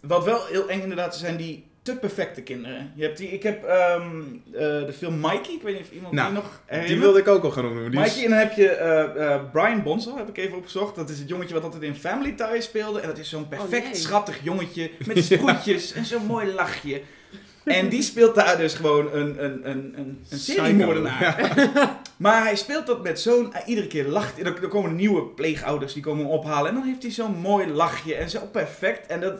Wat 0.00 0.24
wel 0.24 0.40
heel 0.50 0.68
eng 0.68 0.80
inderdaad 0.80 1.16
zijn 1.16 1.36
die 1.36 1.64
te 1.84 1.96
perfecte 1.96 2.42
kinderen. 2.42 2.92
Je 2.94 3.02
hebt 3.04 3.18
die, 3.18 3.28
ik 3.28 3.42
heb 3.42 3.64
ehm, 3.64 4.02
eh, 4.52 4.60
de 4.60 4.92
film 4.98 5.20
Mikey, 5.20 5.54
ik 5.54 5.62
weet 5.62 5.74
niet 5.74 5.82
of 5.82 5.92
iemand 5.92 6.14
Nou, 6.14 6.32
die 6.32 6.42
nog 6.42 6.60
Die 6.86 6.98
wilde 6.98 7.18
ik 7.18 7.28
ook 7.28 7.44
al 7.44 7.50
gaan 7.50 7.64
is- 7.64 7.98
Mikey, 7.98 8.24
en 8.24 8.30
dan 8.30 8.38
heb 8.38 8.52
je 8.52 8.68
eh, 8.68 9.32
eh, 9.32 9.40
Brian 9.52 9.82
Bonsall, 9.82 10.16
heb 10.16 10.28
ik 10.28 10.36
even 10.36 10.56
opgezocht. 10.56 10.94
Dat 10.94 11.10
is 11.10 11.18
het 11.18 11.28
jongetje 11.28 11.54
wat 11.54 11.62
altijd 11.62 11.82
in 11.82 11.94
Family 11.94 12.32
Ties 12.32 12.64
speelde. 12.64 13.00
En 13.00 13.08
dat 13.08 13.18
is 13.18 13.28
zo'n 13.28 13.48
perfect 13.48 13.84
nee. 13.84 13.94
schattig 13.94 14.38
jongetje 14.42 14.90
met 15.06 15.24
sproetjes 15.32 15.92
en 15.92 16.04
zo'n 16.04 16.26
mooi 16.26 16.52
lachje. 16.52 17.02
En 17.64 17.88
die 17.88 18.02
speelt 18.02 18.34
daar 18.34 18.56
dus 18.56 18.74
gewoon 18.74 19.12
een, 19.12 19.44
een, 19.44 19.70
een, 19.70 19.92
een, 19.98 20.18
een 20.30 20.38
seriemoordenaar. 20.38 21.52
Maar 22.16 22.42
hij 22.42 22.56
speelt 22.56 22.86
dat 22.86 23.02
met 23.02 23.20
zo'n... 23.20 23.52
Iedere 23.66 23.86
keer 23.86 24.06
lacht 24.06 24.40
er, 24.40 24.46
er 24.46 24.68
komen 24.68 24.96
nieuwe 24.96 25.22
pleegouders 25.22 25.92
die 25.92 26.02
komen 26.02 26.24
hem 26.24 26.34
ophalen. 26.34 26.68
En 26.68 26.74
dan 26.74 26.84
heeft 26.84 27.02
hij 27.02 27.10
zo'n 27.10 27.36
mooi 27.36 27.66
lachje 27.66 28.14
en 28.14 28.30
zo 28.30 28.40
perfect. 28.52 29.06
En 29.06 29.20
dat, 29.20 29.34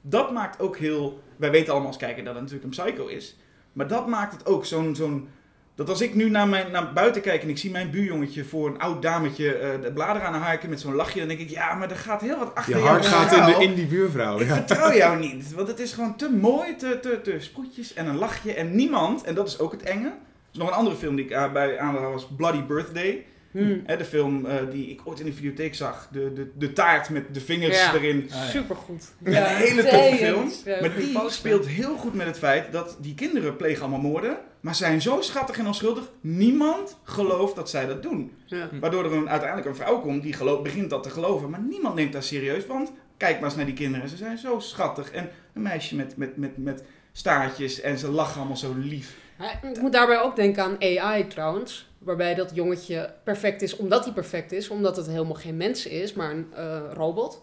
dat 0.00 0.32
maakt 0.32 0.60
ook 0.60 0.76
heel... 0.76 1.22
Wij 1.36 1.50
weten 1.50 1.70
allemaal 1.70 1.88
als 1.88 1.96
kijker 1.96 2.24
dat 2.24 2.34
het 2.34 2.42
natuurlijk 2.42 2.76
een 2.76 2.84
psycho 2.84 3.06
is. 3.06 3.36
Maar 3.72 3.88
dat 3.88 4.06
maakt 4.06 4.32
het 4.32 4.46
ook 4.46 4.64
zo'n... 4.64 4.94
zo'n 4.94 5.28
dat 5.74 5.88
als 5.88 6.00
ik 6.00 6.14
nu 6.14 6.30
naar, 6.30 6.48
mijn, 6.48 6.70
naar 6.70 6.92
buiten 6.92 7.22
kijk 7.22 7.42
en 7.42 7.48
ik 7.48 7.58
zie 7.58 7.70
mijn 7.70 7.90
buurjongetje 7.90 8.44
voor 8.44 8.66
een 8.68 8.78
oud 8.78 9.02
dametje 9.02 9.54
eh, 9.54 9.82
de 9.82 9.92
bladeren 9.92 10.26
aan 10.26 10.32
de 10.32 10.38
harken 10.38 10.70
met 10.70 10.80
zo'n 10.80 10.94
lachje, 10.94 11.18
dan 11.18 11.28
denk 11.28 11.40
ik, 11.40 11.50
ja, 11.50 11.74
maar 11.74 11.90
er 11.90 11.96
gaat 11.96 12.20
heel 12.20 12.38
wat 12.38 12.54
achter 12.54 12.76
Je 12.76 12.82
hart 12.82 13.06
gaat 13.06 13.32
in, 13.32 13.44
de, 13.44 13.64
in 13.64 13.74
die 13.74 13.86
buurvrouw. 13.86 14.38
Ik 14.40 14.46
Ja. 14.48 14.54
vertrouw 14.54 14.92
jou 14.92 15.18
niet, 15.26 15.54
want 15.54 15.68
het 15.68 15.78
is 15.78 15.92
gewoon 15.92 16.16
te 16.16 16.30
mooi, 16.30 16.76
te, 16.76 16.98
te, 17.00 17.20
te 17.22 17.36
sproetjes 17.38 17.94
en 17.94 18.06
een 18.06 18.16
lachje. 18.16 18.54
En 18.54 18.74
niemand, 18.76 19.22
en 19.24 19.34
dat 19.34 19.46
is 19.46 19.58
ook 19.58 19.72
het 19.72 19.82
enge. 19.82 20.06
Er 20.06 20.12
is 20.52 20.58
nog 20.58 20.68
een 20.68 20.74
andere 20.74 20.96
film 20.96 21.16
die 21.16 21.24
ik 21.24 21.30
uh, 21.30 21.52
bij 21.52 21.78
aanhaal 21.78 22.12
was 22.12 22.28
Bloody 22.36 22.64
Birthday. 22.64 23.26
Hmm. 23.50 23.82
Hè, 23.86 23.96
de 23.96 24.04
film 24.04 24.46
eh, 24.46 24.54
die 24.70 24.86
ik 24.90 25.00
ooit 25.04 25.20
in 25.20 25.26
de 25.26 25.32
videotheek 25.32 25.74
zag. 25.74 26.08
De, 26.12 26.32
de, 26.32 26.50
de 26.58 26.72
taart 26.72 27.08
met 27.10 27.34
de 27.34 27.40
vingers 27.40 27.76
Ja. 27.76 27.94
erin. 27.94 28.28
Ah, 28.32 28.36
ja. 28.38 28.46
Supergoed. 28.46 29.12
Een 29.22 29.34
hele 29.34 29.82
toffe 29.82 30.16
film. 30.16 30.50
Ja, 30.64 30.80
Maar 30.80 30.96
die 30.96 31.18
speelt 31.26 31.66
heel 31.66 31.96
goed 31.96 32.14
met 32.14 32.26
het 32.26 32.38
feit 32.38 32.72
dat 32.72 32.96
die 33.00 33.14
kinderen 33.14 33.56
plegen 33.56 33.82
allemaal 33.82 34.00
moorden. 34.10 34.38
Maar 34.60 34.74
zijn 34.74 35.02
zo 35.02 35.20
schattig 35.20 35.58
en 35.58 35.66
onschuldig. 35.66 36.10
Niemand 36.20 36.98
gelooft 37.02 37.56
dat 37.56 37.70
zij 37.70 37.86
dat 37.86 38.02
doen. 38.02 38.32
Ja. 38.46 38.68
Waardoor 38.80 39.04
er 39.04 39.12
een, 39.12 39.28
uiteindelijk 39.30 39.68
een 39.68 39.76
vrouw 39.76 40.00
komt 40.00 40.22
die 40.22 40.32
geloof, 40.32 40.62
begint 40.62 40.90
dat 40.90 41.02
te 41.02 41.10
geloven. 41.10 41.50
Maar 41.50 41.60
niemand 41.62 41.94
neemt 41.94 42.12
dat 42.12 42.24
serieus. 42.24 42.66
Want 42.66 42.92
kijk 43.16 43.34
maar 43.34 43.44
eens 43.48 43.56
naar 43.56 43.64
die 43.66 43.74
kinderen. 43.74 44.08
Ze 44.08 44.16
zijn 44.16 44.38
zo 44.38 44.58
schattig. 44.58 45.10
En 45.10 45.30
een 45.54 45.62
meisje 45.62 45.96
met, 45.96 46.16
met, 46.16 46.36
met, 46.36 46.56
met 46.56 46.84
staartjes. 47.12 47.80
En 47.80 47.98
ze 47.98 48.10
lachen 48.10 48.38
allemaal 48.38 48.56
zo 48.56 48.74
lief. 48.78 49.16
Ik 49.62 49.80
moet 49.80 49.92
daarbij 49.92 50.20
ook 50.20 50.36
denken 50.36 50.62
aan 50.62 50.98
AI 50.98 51.26
trouwens. 51.26 51.88
Waarbij 51.98 52.34
dat 52.34 52.50
jongetje 52.54 53.14
perfect 53.24 53.62
is 53.62 53.76
omdat 53.76 54.04
hij 54.04 54.12
perfect 54.12 54.52
is. 54.52 54.68
Omdat 54.68 54.96
het 54.96 55.06
helemaal 55.06 55.34
geen 55.34 55.56
mens 55.56 55.86
is, 55.86 56.12
maar 56.12 56.30
een 56.30 56.52
eh, 56.54 56.80
robot. 56.92 57.42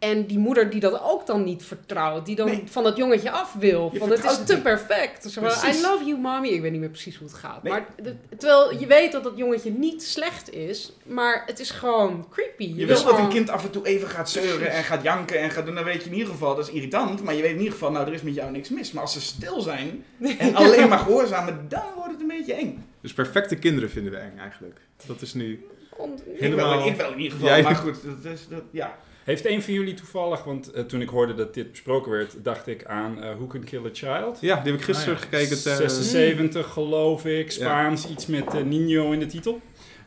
En 0.00 0.26
die 0.26 0.38
moeder 0.38 0.70
die 0.70 0.80
dat 0.80 1.00
ook 1.02 1.26
dan 1.26 1.44
niet 1.44 1.62
vertrouwt. 1.64 2.26
Die 2.26 2.36
dan 2.36 2.46
Nee. 2.46 2.62
van 2.70 2.84
dat 2.84 2.96
jongetje 2.96 3.30
af 3.30 3.52
wil. 3.58 3.90
Je 3.92 3.98
Van 3.98 4.10
het 4.10 4.24
is 4.24 4.44
te 4.44 4.54
niet. 4.54 4.62
perfect. 4.62 5.22
Dus. 5.22 5.36
I 5.36 5.82
love 5.82 6.04
you 6.04 6.18
mommy. 6.18 6.48
Ik 6.48 6.60
weet 6.60 6.70
niet 6.70 6.80
meer 6.80 6.88
precies 6.90 7.16
hoe 7.16 7.26
het 7.26 7.36
gaat. 7.36 7.62
Nee. 7.62 7.72
Maar 7.72 7.86
de- 8.02 8.16
terwijl 8.38 8.78
je 8.78 8.86
weet 8.86 9.12
dat 9.12 9.22
dat 9.24 9.32
jongetje 9.36 9.70
niet 9.70 10.02
slecht 10.02 10.52
is. 10.52 10.92
Maar 11.06 11.42
het 11.46 11.58
is 11.60 11.70
gewoon 11.70 12.26
creepy. 12.30 12.64
Je 12.64 12.86
wil 12.86 12.96
wil 12.96 13.04
dat 13.04 13.18
een 13.18 13.28
kind 13.28 13.50
af 13.50 13.64
en 13.64 13.70
toe 13.70 13.86
even 13.86 14.08
gaat 14.08 14.30
zeuren 14.30 14.70
en 14.70 14.84
gaat 14.84 15.02
janken 15.02 15.38
en 15.40 15.50
gaat 15.50 15.66
doen. 15.66 15.74
Dan 15.74 15.84
weet 15.84 16.02
je 16.02 16.08
in 16.10 16.14
ieder 16.16 16.32
geval, 16.32 16.54
dat 16.56 16.68
is 16.68 16.74
irritant. 16.74 17.22
Maar 17.22 17.34
je 17.34 17.42
weet 17.42 17.50
in 17.52 17.56
ieder 17.58 17.72
geval, 17.72 17.90
nou 17.90 18.06
er 18.06 18.12
is 18.12 18.22
met 18.22 18.34
jou 18.34 18.50
niks 18.50 18.68
mis. 18.68 18.92
Maar 18.92 19.02
als 19.02 19.12
ze 19.12 19.20
stil 19.20 19.60
zijn 19.60 20.04
en 20.38 20.54
alleen 20.54 20.88
maar 20.88 20.98
gehoorzamen, 20.98 21.66
dan 21.68 21.82
wordt 21.96 22.10
het 22.12 22.20
een 22.20 22.26
beetje 22.28 22.54
eng. 22.54 22.84
Dus 23.00 23.12
perfecte 23.12 23.56
kinderen 23.56 23.90
vinden 23.90 24.12
we 24.12 24.18
eng 24.18 24.38
eigenlijk. 24.38 24.80
Dat 25.06 25.20
is 25.22 25.34
nu... 25.34 25.66
On- 25.96 26.12
Ik 26.34 26.40
Helemaal- 26.40 26.78
wel, 26.78 26.86
ik 26.86 26.96
wel 26.96 27.12
in 27.12 27.18
ieder 27.20 27.32
geval. 27.32 27.48
Jij- 27.48 27.62
Maar 27.62 27.74
goed, 27.74 27.96
dat 28.22 28.32
is, 28.32 28.48
dat, 28.48 28.62
ja. 28.70 28.96
Heeft 29.30 29.46
een 29.46 29.62
van 29.62 29.72
jullie 29.72 29.94
toevallig, 29.94 30.44
want 30.44 30.70
eh, 30.72 30.82
toen 30.84 31.00
ik 31.00 31.08
hoorde 31.08 31.34
dat 31.34 31.54
dit 31.54 31.70
besproken 31.70 32.10
werd, 32.10 32.34
dacht 32.44 32.66
ik 32.66 32.84
aan 32.84 33.22
eh 33.22 33.34
Who 33.34 33.46
Can 33.46 33.64
Kill 33.64 33.84
a 33.84 33.88
Child? 33.92 34.38
Ja, 34.40 34.60
die 34.60 34.72
heb 34.72 34.80
ik 34.80 34.86
gisteren 34.86 35.14
Ah, 35.14 35.20
ja. 35.20 35.26
gekeken. 35.26 35.56
het, 35.56 35.66
eh, 35.66 35.74
76 35.76 36.66
geloof 36.72 37.24
ik, 37.24 37.50
Spaans, 37.50 38.08
iets 38.08 38.26
met 38.26 38.64
Nino 38.64 39.10
in 39.10 39.18
de 39.18 39.26
titel. 39.26 39.60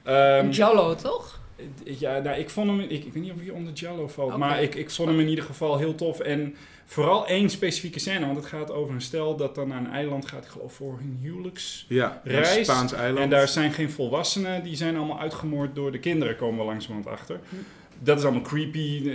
Ehm, 0.03 0.49
Jallo, 0.49 0.95
toch? 0.95 1.41
ja, 1.83 2.19
nou, 2.19 2.39
ik 2.39 2.49
vond 2.49 2.69
hem, 2.69 2.79
ik, 2.79 2.89
ik 3.05 3.13
weet 3.13 3.23
niet 3.23 3.31
of 3.31 3.39
hij 3.39 3.49
onder 3.49 3.73
Jallo 3.73 4.07
valt, 4.07 4.37
maar 4.37 4.61
ik, 4.61 4.75
ik 4.75 4.89
vond 4.91 5.09
hem 5.09 5.19
in 5.19 5.27
ieder 5.27 5.43
geval 5.43 5.77
heel 5.77 5.95
tof. 5.95 6.19
En 6.19 6.55
vooral 6.85 7.27
één 7.27 7.49
specifieke 7.49 7.99
scène, 7.99 8.25
want 8.25 8.37
het 8.37 8.45
gaat 8.45 8.71
over 8.71 8.93
een 8.93 9.01
stel 9.01 9.35
dat 9.35 9.55
dan 9.55 9.67
naar 9.67 9.77
een 9.77 9.91
eiland 9.91 10.25
gaat, 10.25 10.43
ik 10.43 10.49
geloof 10.49 10.73
voor 10.73 10.97
hun 10.97 11.17
huwelijks. 11.21 11.85
ja, 11.89 12.21
een. 12.23 12.45
Spaans 12.45 12.93
eiland. 12.93 13.19
En 13.23 13.29
daar 13.29 13.47
zijn 13.47 13.71
geen 13.71 13.91
volwassenen, 13.91 14.63
die 14.63 14.75
zijn 14.75 14.97
allemaal 14.97 15.19
uitgemoord 15.19 15.75
door 15.75 15.91
de 15.91 15.99
kinderen, 15.99 16.35
komen 16.35 16.59
we 16.59 16.65
langzamerhand 16.65 17.19
achter. 17.19 17.39
Hm. 17.49 17.55
Dat 18.03 18.17
is 18.17 18.23
allemaal 18.23 18.41
creepy, 18.41 19.11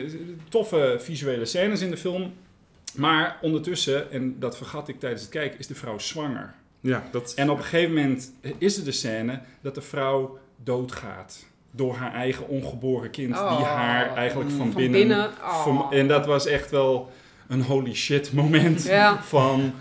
toffe 0.49 0.97
visuele 1.01 1.45
scènes 1.45 1.81
in 1.81 1.91
de 1.91 1.97
film. 1.97 2.33
Maar 2.95 3.39
ondertussen, 3.43 4.11
en 4.13 4.37
dat 4.39 4.57
vergat 4.57 4.89
ik 4.89 5.01
tijdens 5.01 5.23
het 5.23 5.31
kijken, 5.31 5.59
is 5.59 5.67
de 5.67 5.75
vrouw 5.75 5.99
zwanger. 5.99 6.55
Ja, 6.81 7.03
dat... 7.11 7.33
En 7.37 7.51
op 7.51 7.57
een 7.59 7.63
gegeven 7.65 7.95
moment 7.95 8.33
is 8.59 8.77
er 8.79 8.85
de 8.85 8.93
scène 8.93 9.41
dat 9.61 9.75
de 9.75 9.81
vrouw 9.83 10.39
doodgaat. 10.65 11.47
Door 11.71 11.95
haar 11.95 12.15
eigen 12.15 12.49
ongeboren 12.49 13.11
kind, 13.11 13.35
die 13.35 13.43
Oh. 13.43 13.63
haar 13.63 14.15
eigenlijk 14.15 14.51
van, 14.51 14.59
Van 14.59 14.75
binnen... 14.75 14.99
binnen. 15.01 15.31
oh. 15.67 15.87
En 15.91 16.09
dat 16.09 16.27
was 16.27 16.47
echt 16.47 16.71
wel 16.71 17.11
een 17.49 17.63
holy 17.63 17.95
shit 17.95 18.33
moment 18.33 18.83
Ja. 18.85 19.23
van 19.23 19.73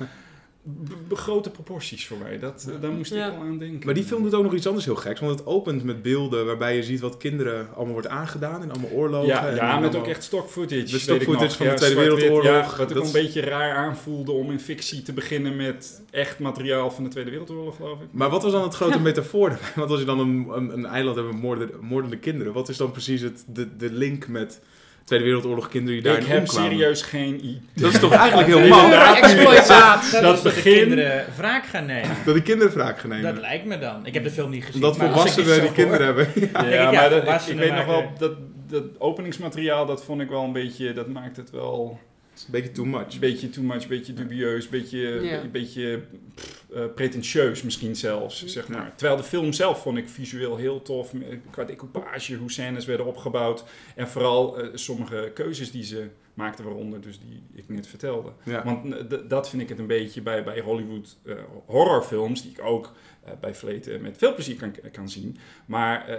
grote 1.13 1.49
proporties 1.49 2.07
voor 2.07 2.17
mij. 2.17 2.39
Dat, 2.39 2.67
eh, 2.75 2.81
daar 2.81 2.91
moest 2.91 3.11
ik 3.11 3.17
wel 3.17 3.31
aan 3.35 3.57
denken. 3.57 3.85
Maar 3.85 3.93
die 3.93 4.03
film 4.03 4.23
doet 4.23 4.33
ook 4.33 4.43
nog 4.43 4.53
iets 4.53 4.67
anders 4.67 4.85
heel 4.85 4.95
geks. 4.95 5.19
Want 5.19 5.39
het 5.39 5.47
opent 5.47 5.83
met 5.83 6.01
beelden 6.01 6.45
waarbij 6.45 6.75
je 6.75 6.83
ziet 6.83 6.99
wat 6.99 7.17
kinderen 7.17 7.67
allemaal 7.73 7.93
wordt 7.93 8.07
aangedaan. 8.07 8.61
En 8.61 8.71
allemaal 8.71 8.89
oorlogen. 8.89 9.27
Ja, 9.27 9.47
en 9.47 9.55
ja 9.55 9.73
met 9.79 9.83
allemaal- 9.83 9.99
ook 10.01 10.07
echt 10.07 10.23
stock 10.23 10.49
footage. 10.49 10.83
De 10.83 10.99
stock 10.99 11.19
ik 11.21 11.27
footage 11.27 11.57
van 11.57 11.67
de 11.67 11.73
Tweede 11.73 11.95
Wereldoorlog. 11.95 12.43
Ja, 12.43 12.61
wat 12.77 12.79
ook 12.89 12.93
Dat- 12.93 13.05
een 13.05 13.11
beetje 13.11 13.41
raar 13.41 13.75
aanvoelde 13.75 14.31
om 14.31 14.51
in 14.51 14.59
fictie 14.59 15.01
te 15.01 15.13
beginnen 15.13 15.55
met 15.55 16.01
echt 16.11 16.39
materiaal 16.39 16.91
van 16.91 17.03
de 17.03 17.09
Tweede 17.09 17.29
Wereldoorlog, 17.29 17.75
geloof 17.75 17.99
ik. 18.01 18.07
Maar 18.11 18.29
wat 18.29 18.43
was 18.43 18.51
dan 18.51 18.63
het 18.63 18.73
grote 18.75 18.99
metafoor 18.99 19.49
daarbij? 19.49 19.67
Want 19.75 19.89
als 19.89 19.99
je 19.99 20.05
dan 20.05 20.19
een, 20.19 20.47
een, 20.51 20.73
een 20.73 20.85
eiland 20.85 21.15
hebt 21.15 21.27
met 21.31 21.41
moordende, 21.41 21.73
moordende 21.81 22.17
kinderen, 22.17 22.53
wat 22.53 22.69
is 22.69 22.77
dan 22.77 22.91
precies 22.91 23.21
het, 23.21 23.43
de, 23.47 23.77
de 23.77 23.91
link 23.91 24.27
met 24.27 24.59
Tweede 25.07 25.25
Wereldoorlog 25.25 25.67
kinderen 25.69 25.95
die 25.95 26.03
daarin 26.11 26.23
Ik 26.25 26.29
heb 26.31 26.39
omkwamen. 26.39 26.71
serieus 26.71 27.01
geen 27.01 27.35
idee. 27.45 27.61
Dat 27.73 27.93
is 27.93 27.99
toch 27.99 28.11
eigenlijk 28.13 28.47
heel? 28.53 28.59
Exploitatie. 29.15 30.11
Dat, 30.11 30.21
Dat 30.21 30.43
dat 30.43 30.53
de 30.53 30.61
kinderen 30.61 31.25
wraak 31.37 31.65
gaan 31.65 31.85
nemen. 31.85 32.09
Dat 32.25 32.33
die 32.33 32.43
kinderen 32.43 32.73
wraak 32.73 32.99
gaan 32.99 33.09
Dat 33.09 33.19
nemen. 33.19 33.39
lijkt 33.41 33.65
me 33.65 33.79
dan. 33.79 34.05
Ik 34.05 34.13
heb 34.13 34.23
de 34.23 34.29
film 34.31 34.49
niet 34.49 34.65
gezien. 34.65 34.81
Dit 34.81 34.97
volwassenen 34.97 35.49
die 35.53 35.59
hoor- 35.61 35.71
kinderen 35.71 36.05
hebben. 36.05 36.27
Ja, 36.53 36.65
ja, 36.65 36.91
maar 36.91 37.09
dat, 37.09 37.23
ik, 37.23 37.41
ik 37.47 37.57
weet 37.57 37.73
nog 37.75 37.85
wel, 37.85 38.11
dat, 38.17 38.31
dat 38.69 38.83
openingsmateriaal, 38.97 39.85
dat 39.85 40.03
vond 40.03 40.21
ik 40.21 40.29
wel 40.29 40.43
een 40.43 40.51
beetje, 40.53 40.93
dat 40.93 41.07
maakt 41.07 41.37
het 41.37 41.49
wel 41.51 41.99
is 42.37 42.45
een 42.45 42.51
beetje 42.51 42.71
too 42.71 42.85
much. 42.85 43.13
een 43.13 43.19
beetje 43.19 43.49
too 43.49 43.63
much, 43.63 43.81
een 43.83 43.89
beetje 43.89 44.13
dubieus, 44.13 44.63
een 44.63 44.71
beetje, 44.71 45.49
beetje 45.51 46.01
pff, 46.35 46.65
eh, 46.73 46.83
pretentieus 46.95 47.61
misschien 47.61 47.95
zelfs, 47.95 48.45
zeg 48.45 48.67
maar. 48.67 48.93
Terwijl 48.95 49.17
de 49.17 49.27
film 49.27 49.53
zelf 49.53 49.81
vond 49.81 49.97
ik 49.97 50.09
visueel 50.09 50.55
heel 50.55 50.81
tof, 50.81 51.13
qua 51.49 51.63
decoupage, 51.63 52.35
hoe 52.35 52.51
scènes 52.51 52.85
werden 52.85 53.05
opgebouwd 53.05 53.63
en 53.95 54.07
vooral 54.07 54.61
eh, 54.61 54.67
sommige 54.73 55.31
keuzes 55.33 55.71
die 55.71 55.83
ze 55.83 56.07
maakten, 56.37 56.65
waaronder 56.65 57.01
dus 57.01 57.19
die 57.19 57.43
ik 57.53 57.69
net 57.69 57.87
vertelde. 57.87 58.31
Ja. 58.43 58.63
Want 58.63 58.95
eh, 58.95 59.19
dat 59.27 59.49
vind 59.49 59.61
ik 59.61 59.69
het 59.69 59.79
een 59.79 59.87
beetje 59.87 60.21
bij, 60.21 60.43
bij 60.43 60.59
Hollywood 60.59 61.17
eh, 61.25 61.35
horrorfilms, 61.65 62.41
die 62.41 62.51
ik 62.51 62.63
ook 62.63 62.93
bij 63.39 63.55
Vleten 63.55 64.01
met 64.01 64.17
veel 64.17 64.33
plezier 64.33 64.55
kan, 64.55 64.75
kan 64.91 65.09
zien. 65.09 65.37
Maar 65.65 66.07
eh, 66.07 66.15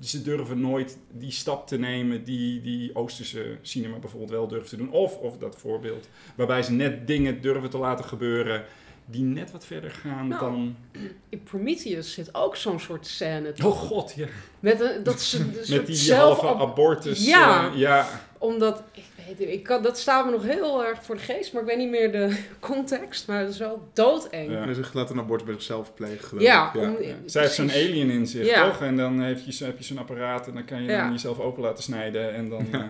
ze 0.00 0.22
durven 0.22 0.60
nooit 0.60 0.98
die 1.12 1.30
stap 1.30 1.66
te 1.66 1.78
nemen 1.78 2.24
die, 2.24 2.60
die 2.60 2.94
Oosterse 2.94 3.58
cinema 3.62 3.98
bijvoorbeeld 3.98 4.30
wel 4.30 4.48
durft 4.48 4.68
te 4.68 4.76
doen. 4.76 4.90
Of, 4.90 5.16
of 5.16 5.38
dat 5.38 5.56
voorbeeld, 5.56 6.08
waarbij 6.34 6.62
ze 6.62 6.72
net 6.72 7.06
dingen 7.06 7.40
durven 7.40 7.70
te 7.70 7.78
laten 7.78 8.04
gebeuren 8.04 8.64
die 9.10 9.22
net 9.22 9.50
wat 9.50 9.64
verder 9.66 9.90
gaan 9.90 10.28
Nou, 10.28 10.40
dan... 10.40 10.76
In 11.28 11.42
Prometheus 11.42 12.12
zit 12.12 12.34
ook 12.34 12.56
zo'n 12.56 12.80
soort 12.80 13.06
scène. 13.06 13.48
Oh 13.48 13.54
toch? 13.54 13.78
god, 13.78 14.12
ja. 14.16 14.26
Met, 14.60 14.80
een, 14.80 15.02
dat 15.02 15.20
ze 15.20 15.44
Met 15.70 15.86
die 15.86 16.14
halve 16.14 16.46
abortus. 16.46 17.26
Ja. 17.26 17.70
eh, 17.70 17.78
ja. 17.78 18.20
Omdat, 18.38 18.82
ik 18.92 19.04
ik 19.38 19.62
kan, 19.62 19.82
dat 19.82 19.98
staat 19.98 20.24
me 20.24 20.30
nog 20.30 20.42
heel 20.44 20.84
erg 20.84 21.04
voor 21.04 21.14
de 21.14 21.20
geest, 21.20 21.52
maar 21.52 21.62
ik 21.62 21.68
weet 21.68 21.78
niet 21.78 21.90
meer 21.90 22.12
de 22.12 22.36
context. 22.60 23.26
Maar 23.26 23.40
het 23.40 23.50
is 23.50 23.58
wel 23.58 23.88
doodeng. 23.92 24.50
Ja. 24.50 24.62
En 24.66 24.74
ze 24.74 24.82
laten 24.92 25.16
een 25.16 25.22
abortus 25.22 25.46
bij 25.46 25.54
zichzelf 25.54 25.94
plegen. 25.94 26.40
Ja, 26.40 26.72
om- 26.76 26.96
Zij 27.26 27.42
heeft 27.42 27.54
zo'n 27.54 27.70
alien 27.70 28.10
in 28.10 28.26
zich, 28.26 28.46
Ja. 28.46 28.64
toch? 28.68 28.82
En 28.82 28.96
dan 28.96 29.18
heb 29.18 29.38
je, 29.38 29.64
heb 29.64 29.78
je 29.78 29.84
zo'n 29.84 29.98
apparaat 29.98 30.46
en 30.46 30.54
dan 30.54 30.64
kan 30.64 30.82
je 30.82 30.88
Ja. 30.90 31.02
dan 31.02 31.12
jezelf 31.12 31.38
open 31.40 31.62
laten 31.62 31.82
snijden. 31.82 32.34
En 32.34 32.48
dan... 32.48 32.66
eh, 32.72 32.80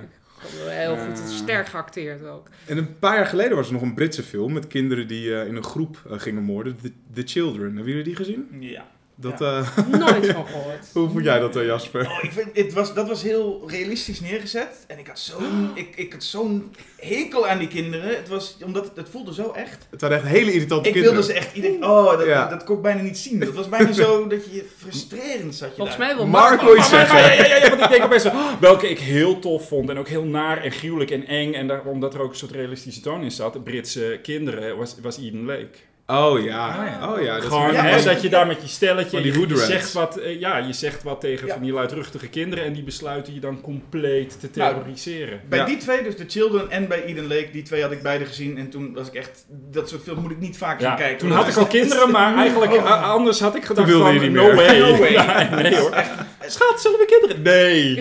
Heel 0.67 0.97
goed, 0.97 1.19
sterk 1.19 1.67
geacteerd 1.69 2.25
ook. 2.27 2.49
En 2.67 2.79
een 2.79 2.99
paar 2.99 3.17
jaar 3.17 3.27
geleden 3.27 3.57
was 3.57 3.67
er 3.67 3.73
nog 3.73 3.83
een 3.83 3.95
Britse 3.95 4.23
film 4.23 4.53
met 4.53 4.67
kinderen 4.67 5.09
die 5.09 5.35
eh, 5.35 5.47
in 5.47 5.57
een 5.57 5.65
groep 5.65 6.03
eh, 6.11 6.19
gingen 6.19 6.43
moorden. 6.43 6.77
The, 6.83 6.93
The 7.15 7.23
Children. 7.25 7.65
Hebben 7.67 7.85
jullie 7.87 8.05
die 8.05 8.17
gezien? 8.17 8.49
Ja. 8.61 8.87
Dat, 9.21 9.39
Ja. 9.39 9.59
eh, 9.77 9.87
Nooit 9.99 10.27
van 10.27 10.47
gehoord. 10.53 10.87
hoe 10.93 11.11
vond 11.11 11.25
jij 11.25 11.39
dat, 11.39 11.57
eh, 11.57 11.65
Jasper? 11.65 12.07
Oh, 12.07 12.19
ik 12.25 12.33
vind, 12.33 12.49
het 12.53 12.73
was, 12.73 12.95
dat 12.95 13.09
was 13.09 13.23
heel 13.23 13.63
realistisch 13.67 14.21
neergezet. 14.21 14.85
En 14.87 14.99
ik 14.99 15.07
had 15.07 15.19
zo'n 15.19 15.71
ik, 15.75 15.97
ik 15.97 16.13
had 16.13 16.23
zo'n 16.25 16.73
hekel 16.97 17.47
aan 17.49 17.59
die 17.59 17.69
kinderen. 17.69 18.09
Het, 18.17 18.29
was, 18.29 18.57
omdat 18.65 18.85
het, 18.85 18.97
het 18.97 19.09
voelde 19.09 19.35
zo 19.35 19.51
echt. 19.53 19.87
Het 19.91 20.01
waren 20.01 20.17
echt 20.17 20.27
hele 20.27 20.53
irritante 20.53 20.89
Ik 20.89 20.95
kinderen. 20.95 21.17
wilde 21.19 21.33
ze 21.33 21.39
echt... 21.39 21.57
Ik 21.57 21.63
denk, 21.63 21.85
oh, 21.85 22.19
dat, 22.19 22.27
Ja. 22.27 22.49
dat 22.49 22.65
kon 22.65 22.77
ik 22.77 22.83
bijna 22.83 23.03
niet 23.03 23.19
zien. 23.19 23.39
Dat 23.41 23.55
was 23.55 23.69
bijna 23.69 23.93
zo 23.93 24.27
dat 24.29 24.45
je 24.53 24.65
frustrerend 24.79 25.55
zat 25.55 25.69
je 25.69 25.75
Volgens 25.77 25.97
daar. 25.97 26.07
mij 26.07 26.17
wel 26.17 26.59
wil 26.61 26.77
iets 26.77 26.89
zeggen. 26.89 27.19
ja, 27.19 27.33
ja, 27.33 27.57
ja, 27.57 27.69
want 27.71 27.83
ik 27.83 27.89
denk 27.91 28.05
opeens 28.05 28.25
oh, 28.31 28.61
welke 28.61 28.89
ik 28.91 28.99
heel 28.99 29.39
tof 29.39 29.69
vond 29.69 29.89
en 29.91 29.99
ook 29.99 30.09
heel 30.09 30.25
naar 30.25 30.63
en 30.63 30.71
gruwelijk 30.73 31.11
en 31.11 31.27
eng. 31.27 31.53
En 31.55 31.67
daar, 31.67 31.85
omdat 31.85 32.15
er 32.15 32.21
ook 32.21 32.31
een 32.31 32.37
soort 32.37 32.51
realistische 32.53 33.01
toon 33.01 33.23
in 33.23 33.31
zat, 33.31 33.65
Britse 33.65 34.19
kinderen, 34.23 34.77
was, 34.77 34.95
was 35.03 35.19
Eden 35.19 35.45
Lake. 35.45 35.69
Oh 36.11 36.45
ja. 36.45 36.69
Ah, 36.69 36.75
ja. 37.01 37.13
Oh 37.13 37.23
ja. 37.23 37.35
Dat 37.35 37.43
is 37.43 37.49
Gewoon, 37.49 37.73
Ja, 37.73 37.83
hè, 37.83 38.03
dat 38.03 38.23
je 38.23 38.29
daar 38.29 38.47
met 38.47 38.63
je 38.63 38.69
stelletje, 38.69 39.21
die 39.23 39.33
je, 39.41 39.49
je 39.49 39.57
zegt 39.57 39.93
wat, 39.93 40.17
eh, 40.17 40.41
ja, 40.41 40.57
je 40.57 40.73
zegt 40.73 41.03
wat 41.03 41.21
tegen 41.21 41.47
Ja. 41.47 41.53
van 41.53 41.63
die 41.63 41.73
luidruchtige 41.73 42.29
kinderen 42.29 42.65
en 42.65 42.73
die 42.73 42.83
besluiten 42.83 43.35
je 43.35 43.41
dan 43.41 43.61
compleet 43.61 44.41
te 44.41 44.49
Nou, 44.55 44.75
terroriseren. 44.75 45.41
Bij 45.49 45.59
Ja. 45.59 45.65
die 45.65 45.77
twee, 45.77 46.03
dus 46.03 46.17
The 46.17 46.25
Children 46.29 46.71
en 46.71 46.89
bij 46.89 47.05
Eden 47.05 47.27
Lake, 47.29 47.49
die 47.53 47.63
twee 47.63 47.83
had 47.83 47.91
ik 47.93 48.03
beide 48.03 48.25
gezien. 48.25 48.59
En 48.59 48.71
toen 48.71 48.93
was 48.95 49.07
ik 49.07 49.15
echt... 49.15 49.45
Dat 49.71 49.89
soort 49.89 50.03
film 50.03 50.21
moet 50.21 50.31
ik 50.31 50.41
niet 50.41 50.57
vaak 50.57 50.81
gaan 50.81 50.91
Ja, 50.91 50.97
kijken. 50.97 51.19
toen 51.19 51.31
had 51.31 51.49
ik 51.49 51.57
al 51.57 51.67
kinderen, 51.79 52.11
maar 52.11 52.37
eigenlijk 52.37 52.73
Oh. 52.73 52.79
eh, 52.79 53.11
anders 53.11 53.41
had 53.41 53.55
ik 53.55 53.65
gedacht 53.65 53.89
wilde 53.89 54.05
van, 54.05 54.15
je 54.15 54.21
niet 54.21 54.33
no 54.33 54.55
way. 54.55 54.79
No 54.91 54.97
way. 55.01 55.49
Nee, 55.51 55.63
nee 55.63 55.77
hoor. 55.81 55.95
Schat, 56.47 56.81
zullen 56.81 56.99
we 56.99 57.05
kinderen? 57.21 57.43
Nee. 57.43 57.95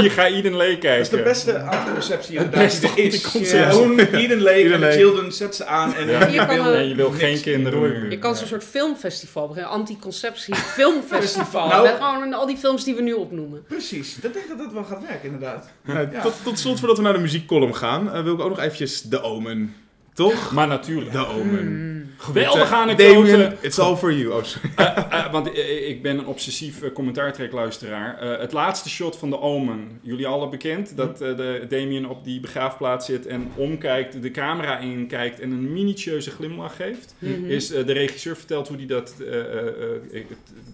Hier 0.00 0.10
ga 0.10 0.26
Eden 0.26 0.52
Lake 0.54 0.78
kijken. 0.78 0.88
Dat 0.90 0.98
is 0.98 1.08
de 1.08 1.22
beste 1.22 1.58
anticonceptie 1.60 2.36
Het 2.38 2.44
inderdaad 2.44 2.80
beste 2.80 3.02
is. 3.02 3.04
anticonceptie. 3.14 3.70
Gewoon 3.70 3.98
Eden 3.98 4.42
Lake 4.42 4.62
en 4.62 4.70
The 4.70 4.78
Lake. 4.78 4.92
Children, 4.96 5.32
zet 5.32 5.54
ze 5.54 5.66
aan 5.66 5.94
en 5.94 6.08
Ja. 6.08 6.26
Je 6.26 6.32
je 6.32 6.36
kan, 6.46 6.48
wil... 6.62 6.72
eh, 6.72 6.88
je 6.88 6.94
wil 6.94 7.10
geen 7.10 7.28
niks 7.30 7.42
kinderen. 7.52 8.10
Je 8.10 8.18
kan 8.18 8.36
zo'n 8.36 8.46
soort 8.46 8.64
filmfestival 8.64 9.46
beginnen, 9.48 9.70
anticonceptie 9.72 10.54
filmfestival. 10.78 11.68
Nou- 11.68 11.82
met 11.82 11.94
gewoon 12.00 12.32
al 12.34 12.46
die 12.46 12.56
films 12.56 12.84
die 12.84 12.94
we 12.94 13.02
nu 13.02 13.12
opnoemen. 13.12 13.64
Precies, 13.68 14.14
dat 14.20 14.32
denk 14.32 14.44
ik 14.44 14.50
dat 14.50 14.58
dat 14.58 14.72
wel 14.72 14.84
gaat 14.84 15.02
werken 15.06 15.24
inderdaad. 15.24 15.68
Nou, 15.84 16.08
Ja. 16.12 16.20
tot, 16.22 16.34
tot 16.42 16.58
slot, 16.58 16.78
voordat 16.78 16.96
we 16.96 17.02
naar 17.02 17.12
de 17.12 17.18
muziekcolumn 17.18 17.74
gaan, 17.76 18.12
eh, 18.12 18.22
wil 18.22 18.34
ik 18.34 18.40
ook 18.40 18.48
nog 18.48 18.58
eventjes 18.60 19.08
The 19.08 19.20
Omen. 19.22 19.74
Toch? 20.14 20.52
Maar 20.52 20.66
natuurlijk. 20.66 21.10
The 21.10 21.26
Omen. 21.26 21.58
Hmm. 21.66 21.95
Anekdote. 22.18 22.96
Damien, 22.96 23.56
it's 23.60 23.78
all 23.78 23.96
for 23.96 24.12
you. 24.12 24.32
Oh, 24.32 24.42
sorry. 24.42 24.68
Eh, 24.76 24.96
eh, 25.10 25.32
want 25.32 25.52
eh, 25.52 25.88
ik 25.88 26.02
ben 26.02 26.18
een 26.18 26.26
obsessief 26.26 26.82
uh, 26.82 26.92
commentaartrekluisteraar. 26.92 28.18
Eh, 28.18 28.40
het 28.40 28.52
laatste 28.52 28.88
shot 28.88 29.16
van 29.16 29.30
de 29.30 29.40
Omen, 29.40 29.98
jullie 30.02 30.26
alle 30.26 30.48
bekend, 30.48 30.96
dat 30.96 31.20
eh, 31.20 31.36
de 31.36 31.66
Damien 31.68 32.08
op 32.08 32.24
die 32.24 32.40
begraafplaats 32.40 33.06
zit 33.06 33.26
en 33.26 33.50
omkijkt, 33.54 34.22
de 34.22 34.30
camera 34.30 34.78
inkijkt 34.78 35.40
en 35.40 35.50
een 35.50 35.72
minutieuze 35.72 36.30
glimlach 36.30 36.76
geeft. 36.76 37.14
Mhm. 37.18 37.50
Is 37.50 37.68
de 37.68 37.92
regisseur 37.92 38.36
vertelt 38.36 38.68
hoe 38.68 38.76
hij 38.76 38.86
dat 38.86 39.14
eh, 39.20 39.40
eh, 39.40 39.66
eh, 40.12 40.24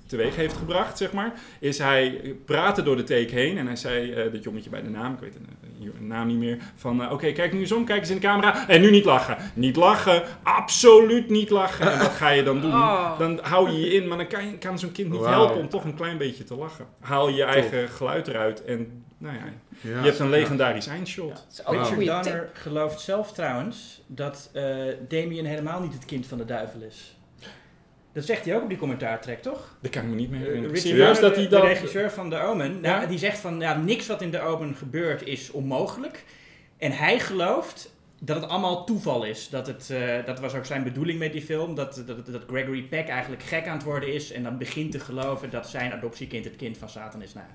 teweeg 0.07 0.37
heeft 0.37 0.57
gebracht, 0.57 0.99
zeg 0.99 1.13
maar. 1.13 1.33
Is 1.61 1.79
hij 1.79 2.35
praatte 2.45 2.83
door 2.83 2.97
de 2.97 3.05
take 3.05 3.35
heen 3.35 3.59
en 3.59 3.67
hij 3.67 3.77
zei, 3.77 4.13
eh 4.13 4.33
dat 4.33 4.43
jongetje 4.45 4.71
bij 4.71 4.83
de 4.83 4.91
naam, 4.91 5.13
ik 5.13 5.21
weet 5.21 5.33
de, 5.33 5.39
de 5.61 5.62
naam 5.99 6.27
niet 6.27 6.39
meer, 6.39 6.59
van 6.75 7.03
eh, 7.03 7.13
oké, 7.13 7.33
kijk 7.33 7.53
nu 7.53 7.61
eens 7.61 7.73
om, 7.73 7.85
kijk 7.85 8.01
eens 8.01 8.09
in 8.09 8.15
de 8.15 8.21
camera 8.21 8.69
en 8.69 8.81
nu 8.81 8.91
niet 8.91 9.05
lachen. 9.05 9.37
Niet 9.55 9.77
lachen, 9.77 10.23
absoluut 10.43 11.29
niet 11.29 11.51
lachen. 11.51 11.93
En 11.93 11.99
wat 11.99 12.11
ga 12.11 12.29
je 12.29 12.43
dan 12.43 12.61
doen? 12.61 12.73
Oh. 12.73 13.19
Dan 13.19 13.39
hou 13.43 13.71
je 13.71 13.81
je 13.81 13.93
in, 13.93 14.09
maar 14.09 14.17
dan 14.17 14.27
kan, 14.27 14.47
je, 14.47 14.59
kan 14.59 14.79
zo'n 14.79 14.93
kind 14.93 15.11
niet 15.11 15.25
helpen 15.27 15.57
om 15.57 15.69
toch 15.69 15.85
een 15.85 15.95
klein 15.95 16.19
beetje 16.19 16.45
te 16.45 16.57
lachen. 16.57 16.87
Haal 17.01 17.29
je 17.29 17.35
je 17.35 17.45
eigen 17.45 17.89
geluid 17.89 18.29
eruit 18.29 18.65
en 18.65 19.05
nou 19.19 19.35
ja, 19.35 19.43
Ja. 19.81 19.99
je 20.01 20.07
hebt 20.07 20.19
een 20.19 20.31
legendarisch 20.31 20.87
eindshot. 20.87 21.47
Een 21.65 21.79
Richard 21.79 22.25
Donner 22.25 22.51
gelooft 22.53 23.01
zelf 23.01 23.33
trouwens 23.33 24.03
dat 24.07 24.51
eh 24.53 24.65
Damien 25.09 25.45
helemaal 25.45 25.81
niet 25.81 25.93
het 25.93 26.05
kind 26.05 26.27
van 26.27 26.39
de 26.39 26.45
duivel 26.45 26.81
is. 26.81 27.17
Dat 28.13 28.25
zegt 28.25 28.45
hij 28.45 28.57
ook 28.57 28.63
op 28.63 28.69
die 28.69 28.79
commentaartrack, 28.79 29.39
toch? 29.39 29.77
Dat 29.81 29.91
kan 29.91 30.03
ik 30.03 30.09
me 30.09 30.15
niet 30.15 30.31
meer 30.31 30.41
Eh, 30.41 30.47
herinneren. 30.47 30.77
Serieus 30.77 31.21
dat 31.21 31.35
hij 31.35 31.45
de, 31.45 31.51
dat... 31.51 31.63
de 31.63 31.69
regisseur 31.69 32.11
van 32.11 32.31
The 32.31 32.39
Omen, 32.41 32.81
nou, 32.81 33.01
Ja? 33.01 33.07
die 33.07 33.19
zegt 33.19 33.39
van 33.39 33.61
ja, 33.61 33.77
niks 33.77 34.07
wat 34.07 34.23
in 34.23 34.31
The 34.31 34.41
Omen 34.41 34.75
gebeurt 34.75 35.27
is 35.27 35.51
onmogelijk. 35.51 36.25
En 36.79 36.93
hij 36.93 37.19
gelooft 37.19 37.95
dat 38.21 38.41
het 38.41 38.51
allemaal 38.51 38.85
toeval 38.85 39.25
is. 39.25 39.49
Dat, 39.49 39.67
het, 39.67 39.91
eh, 39.91 40.25
dat 40.25 40.41
was 40.41 40.55
ook 40.55 40.65
zijn 40.67 40.83
bedoeling 40.83 41.19
met 41.19 41.33
die 41.33 41.43
film. 41.43 41.75
Dat, 41.75 42.03
dat, 42.07 42.27
dat 42.27 42.43
Gregory 42.47 42.83
Peck 42.83 43.09
eigenlijk 43.09 43.43
gek 43.43 43.67
aan 43.67 43.77
het 43.77 43.85
worden 43.85 44.13
is. 44.15 44.33
En 44.33 44.43
dan 44.43 44.59
begint 44.59 44.93
te 44.93 45.01
geloven 45.01 45.51
dat 45.51 45.69
zijn 45.69 45.93
adoptiekind 45.93 46.45
het 46.45 46.57
kind 46.57 46.79
van 46.79 46.89
Satan 46.89 47.23
is. 47.23 47.35
Nou, 47.35 47.47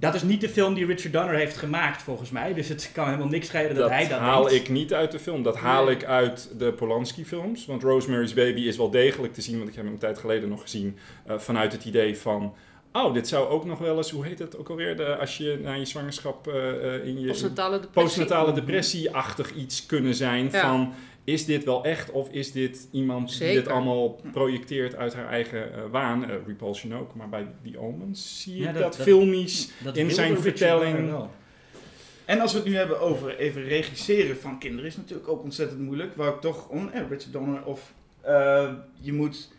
dat 0.00 0.14
is 0.14 0.22
niet 0.22 0.40
de 0.40 0.48
film 0.48 0.74
die 0.74 0.86
Richard 0.86 1.12
Donner 1.12 1.34
heeft 1.34 1.56
gemaakt, 1.56 2.02
volgens 2.02 2.30
mij. 2.30 2.54
Dus 2.54 2.68
het 2.68 2.90
kan 2.92 3.04
helemaal 3.06 3.26
niks 3.28 3.46
schelen 3.46 3.68
dat, 3.68 3.76
Dat 3.78 3.90
hij 3.90 4.08
dat 4.08 4.18
haal 4.18 4.42
denkt. 4.44 4.60
ik 4.60 4.68
niet 4.68 4.94
uit 4.94 5.12
de 5.12 5.18
film. 5.18 5.42
Dat 5.42 5.56
haal 5.56 5.84
Nee. 5.84 5.94
ik 5.94 6.04
uit 6.04 6.50
de 6.58 6.72
Polanski-films. 6.72 7.66
Want 7.66 7.82
Rosemary's 7.82 8.34
Baby 8.34 8.60
is 8.60 8.76
wel 8.76 8.90
degelijk 8.90 9.34
te 9.34 9.40
zien, 9.40 9.56
want 9.56 9.68
ik 9.68 9.74
heb 9.74 9.84
hem 9.84 9.92
een 9.92 9.98
tijd 10.00 10.18
geleden 10.18 10.48
nog 10.48 10.60
gezien. 10.60 10.98
eh, 11.26 11.38
vanuit 11.38 11.72
het 11.72 11.84
idee 11.84 12.16
van. 12.18 12.54
Oh, 12.92 13.14
dit 13.14 13.28
zou 13.28 13.48
ook 13.48 13.64
nog 13.64 13.78
wel 13.78 13.96
eens, 13.96 14.10
hoe 14.10 14.24
heet 14.24 14.38
het 14.38 14.58
ook 14.58 14.68
alweer? 14.68 14.96
De, 14.96 15.16
als 15.16 15.36
je 15.36 15.58
na 15.62 15.72
je 15.74 15.84
zwangerschap 15.84 16.48
eh, 16.48 16.94
eh, 16.94 17.06
in 17.06 17.20
je 17.20 17.26
Postnatale 17.26 17.80
depressie. 17.80 18.02
postnatale 18.02 18.52
depressie-achtig 18.52 19.54
iets 19.54 19.86
kunnen 19.86 20.14
zijn. 20.14 20.48
Ja. 20.52 20.60
Van 20.60 20.92
is 21.28 21.44
dit 21.44 21.64
wel 21.64 21.84
echt 21.84 22.10
of 22.10 22.30
is 22.30 22.52
dit 22.52 22.88
iemand 22.90 23.38
die 23.38 23.52
dit 23.52 23.68
allemaal 23.68 24.20
projecteert 24.32 24.96
uit 24.96 25.14
haar 25.14 25.28
eigen 25.28 25.72
eh, 25.74 25.80
waan? 25.90 26.30
Eh, 26.30 26.36
Repulsion 26.46 26.94
ook, 26.94 27.14
maar 27.14 27.28
bij 27.28 27.46
die 27.62 27.78
Omens 27.78 28.42
zie 28.42 28.56
je 28.56 28.62
Ja, 28.62 28.72
dat, 28.72 28.96
filmisch. 28.96 29.70
Dat 29.82 29.96
in 29.96 30.10
zijn 30.10 30.38
vertelling-. 30.38 31.12
En 32.24 32.40
als 32.40 32.52
we 32.52 32.58
het 32.58 32.68
nu 32.68 32.76
hebben 32.76 33.00
over 33.00 33.36
even 33.38 33.62
regisseren 33.62 34.36
van 34.36 34.58
kinderen, 34.58 34.86
is 34.86 34.96
natuurlijk 34.96 35.28
ook 35.28 35.42
ontzettend 35.42 35.80
moeilijk. 35.80 36.14
Waar 36.16 36.34
ik 36.34 36.40
toch 36.40 36.68
on, 36.68 36.92
eh, 36.92 37.00
Richard 37.00 37.32
Donner 37.32 37.64
of 37.64 37.92
eh, 38.20 38.72
je 39.00 39.12
moet, 39.12 39.50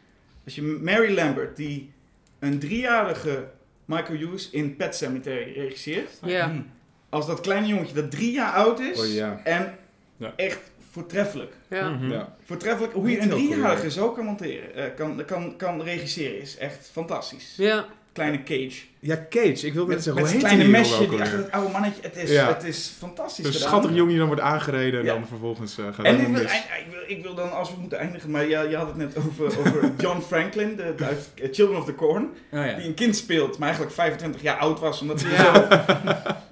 als 0.45 0.55
je 0.55 0.61
Mary 0.61 1.13
Lambert, 1.15 1.57
die 1.57 1.91
een 2.39 2.59
driejarige 2.59 3.47
Michael 3.85 4.17
Hughes 4.19 4.49
in 4.49 4.75
Pet 4.75 4.95
Cemetery 4.95 5.53
regisseert, 5.53 6.09
Ja. 6.25 6.65
Als 7.09 7.27
dat 7.27 7.39
kleine 7.41 7.67
jongetje 7.67 7.95
dat 7.95 8.11
drie 8.11 8.31
jaar 8.31 8.53
oud 8.53 8.79
is 8.79 8.99
Oh 8.99 9.13
ja. 9.13 9.41
en 9.43 9.77
Ja. 10.17 10.33
echt 10.35 10.68
voortreffelijk. 10.91 11.53
Ja. 11.69 11.89
Mhm. 11.89 12.11
ja. 12.11 12.35
Voortreffelijk, 12.45 12.93
hoe 12.93 13.09
je 13.09 13.19
een 13.21 13.29
driejarige 13.29 13.91
zo 13.91 14.11
kan 14.11 14.25
monteren, 14.25 14.75
eh, 14.75 14.83
kan, 14.95 15.25
kan, 15.25 15.55
kan 15.57 15.81
regisseren, 15.81 16.41
is 16.41 16.57
echt 16.57 16.89
fantastisch. 16.91 17.53
Ja. 17.57 17.85
kleine 18.13 18.43
Cage. 18.43 18.81
Ja, 18.99 19.25
Cage. 19.29 19.65
Ik 19.67 19.73
wil 19.73 19.85
net 19.85 19.95
Met, 19.95 20.03
zeggen, 20.03 20.23
met 20.23 20.31
hoe 20.31 20.31
heet 20.31 20.39
kleine 20.39 20.63
die 20.63 20.71
mesje, 20.71 21.09
die 21.09 21.21
achter 21.21 21.37
het 21.37 21.51
oude 21.51 21.71
mannetje. 21.71 22.01
Het 22.01 22.17
is, 22.17 22.31
Ja. 22.31 22.47
het 22.47 22.63
is 22.63 22.93
fantastisch 22.97 23.45
Een 23.45 23.51
gedaan. 23.51 23.67
schattig 23.67 23.91
jongen 23.91 24.07
die 24.07 24.17
dan 24.17 24.27
wordt 24.27 24.41
aangereden 24.41 24.99
en 24.99 25.05
Ja. 25.05 25.13
dan 25.13 25.27
vervolgens 25.27 25.77
eh, 25.77 25.85
gaat 25.93 26.05
En 26.05 26.13
het 26.17 26.27
ik 26.27 26.33
wil, 26.35 26.41
ik, 26.43 26.85
wil, 26.91 27.17
ik 27.17 27.23
wil 27.23 27.33
dan, 27.35 27.51
als 27.51 27.69
we 27.73 27.79
moeten 27.79 27.97
eindigen, 27.99 28.31
maar 28.31 28.47
ja, 28.47 28.61
je 28.61 28.75
had 28.75 28.87
het 28.87 28.95
net 28.95 29.17
over, 29.17 29.45
over 29.59 29.91
John 30.03 30.21
Franklin, 30.21 30.75
de, 30.75 30.93
de 30.97 31.05
uit 31.05 31.29
eh, 31.35 31.47
Children 31.51 31.77
of 31.79 31.85
the 31.85 31.95
Corn, 31.95 32.23
Oh 32.51 32.65
ja. 32.65 32.73
die 32.75 32.85
een 32.85 32.93
kind 32.93 33.15
speelt, 33.15 33.57
maar 33.57 33.67
eigenlijk 33.67 33.95
25 33.97 34.41
jaar 34.41 34.57
oud 34.57 34.79
was, 34.79 35.01
omdat 35.01 35.21
hij 35.21 35.31
Ja. 35.31 35.85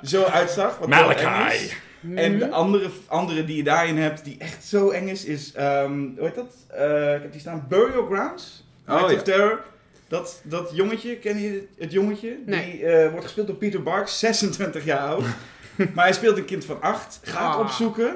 zo, 0.01 0.17
zo 0.21 0.23
uitzag. 0.23 0.77
wat 0.77 0.93
heel 0.93 1.11
eng 1.11 1.23
Malachi. 1.23 1.71
En 2.15 2.37
de 2.39 2.49
andere, 2.49 2.89
andere 3.07 3.45
die 3.45 3.55
je 3.57 3.63
daarin 3.63 3.97
hebt, 3.97 4.23
die 4.23 4.35
echt 4.39 4.63
zo 4.65 4.89
eng 4.89 5.07
is, 5.07 5.25
is, 5.25 5.51
ehm, 5.53 5.91
hoe 5.99 6.25
heet 6.25 6.35
dat? 6.35 6.53
Eh, 6.67 7.15
ik 7.15 7.21
heb 7.21 7.31
die 7.31 7.41
staan, 7.41 7.65
Burial 7.69 8.05
Grounds, 8.05 8.65
Oh, 8.87 8.93
Night 8.95 9.09
ja. 9.09 9.15
of 9.15 9.23
Terror. 9.23 9.61
Dat, 10.07 10.41
dat 10.43 10.69
jongetje, 10.73 11.15
ken 11.17 11.39
je 11.41 11.67
het 11.77 11.91
jongetje? 11.91 12.37
Nee. 12.45 12.71
Die 12.71 12.85
eh, 12.85 13.09
wordt 13.09 13.25
gespeeld 13.25 13.47
door 13.47 13.55
Peter 13.55 13.83
Barks, 13.83 14.19
26 14.27 14.85
jaar 14.85 14.99
oud. 14.99 15.23
maar 15.95 16.03
hij 16.05 16.13
speelt 16.13 16.37
een 16.37 16.45
kind 16.45 16.65
van 16.65 16.81
8, 16.81 17.19
gaat 17.23 17.53
Ah. 17.55 17.59
opzoeken. 17.59 18.15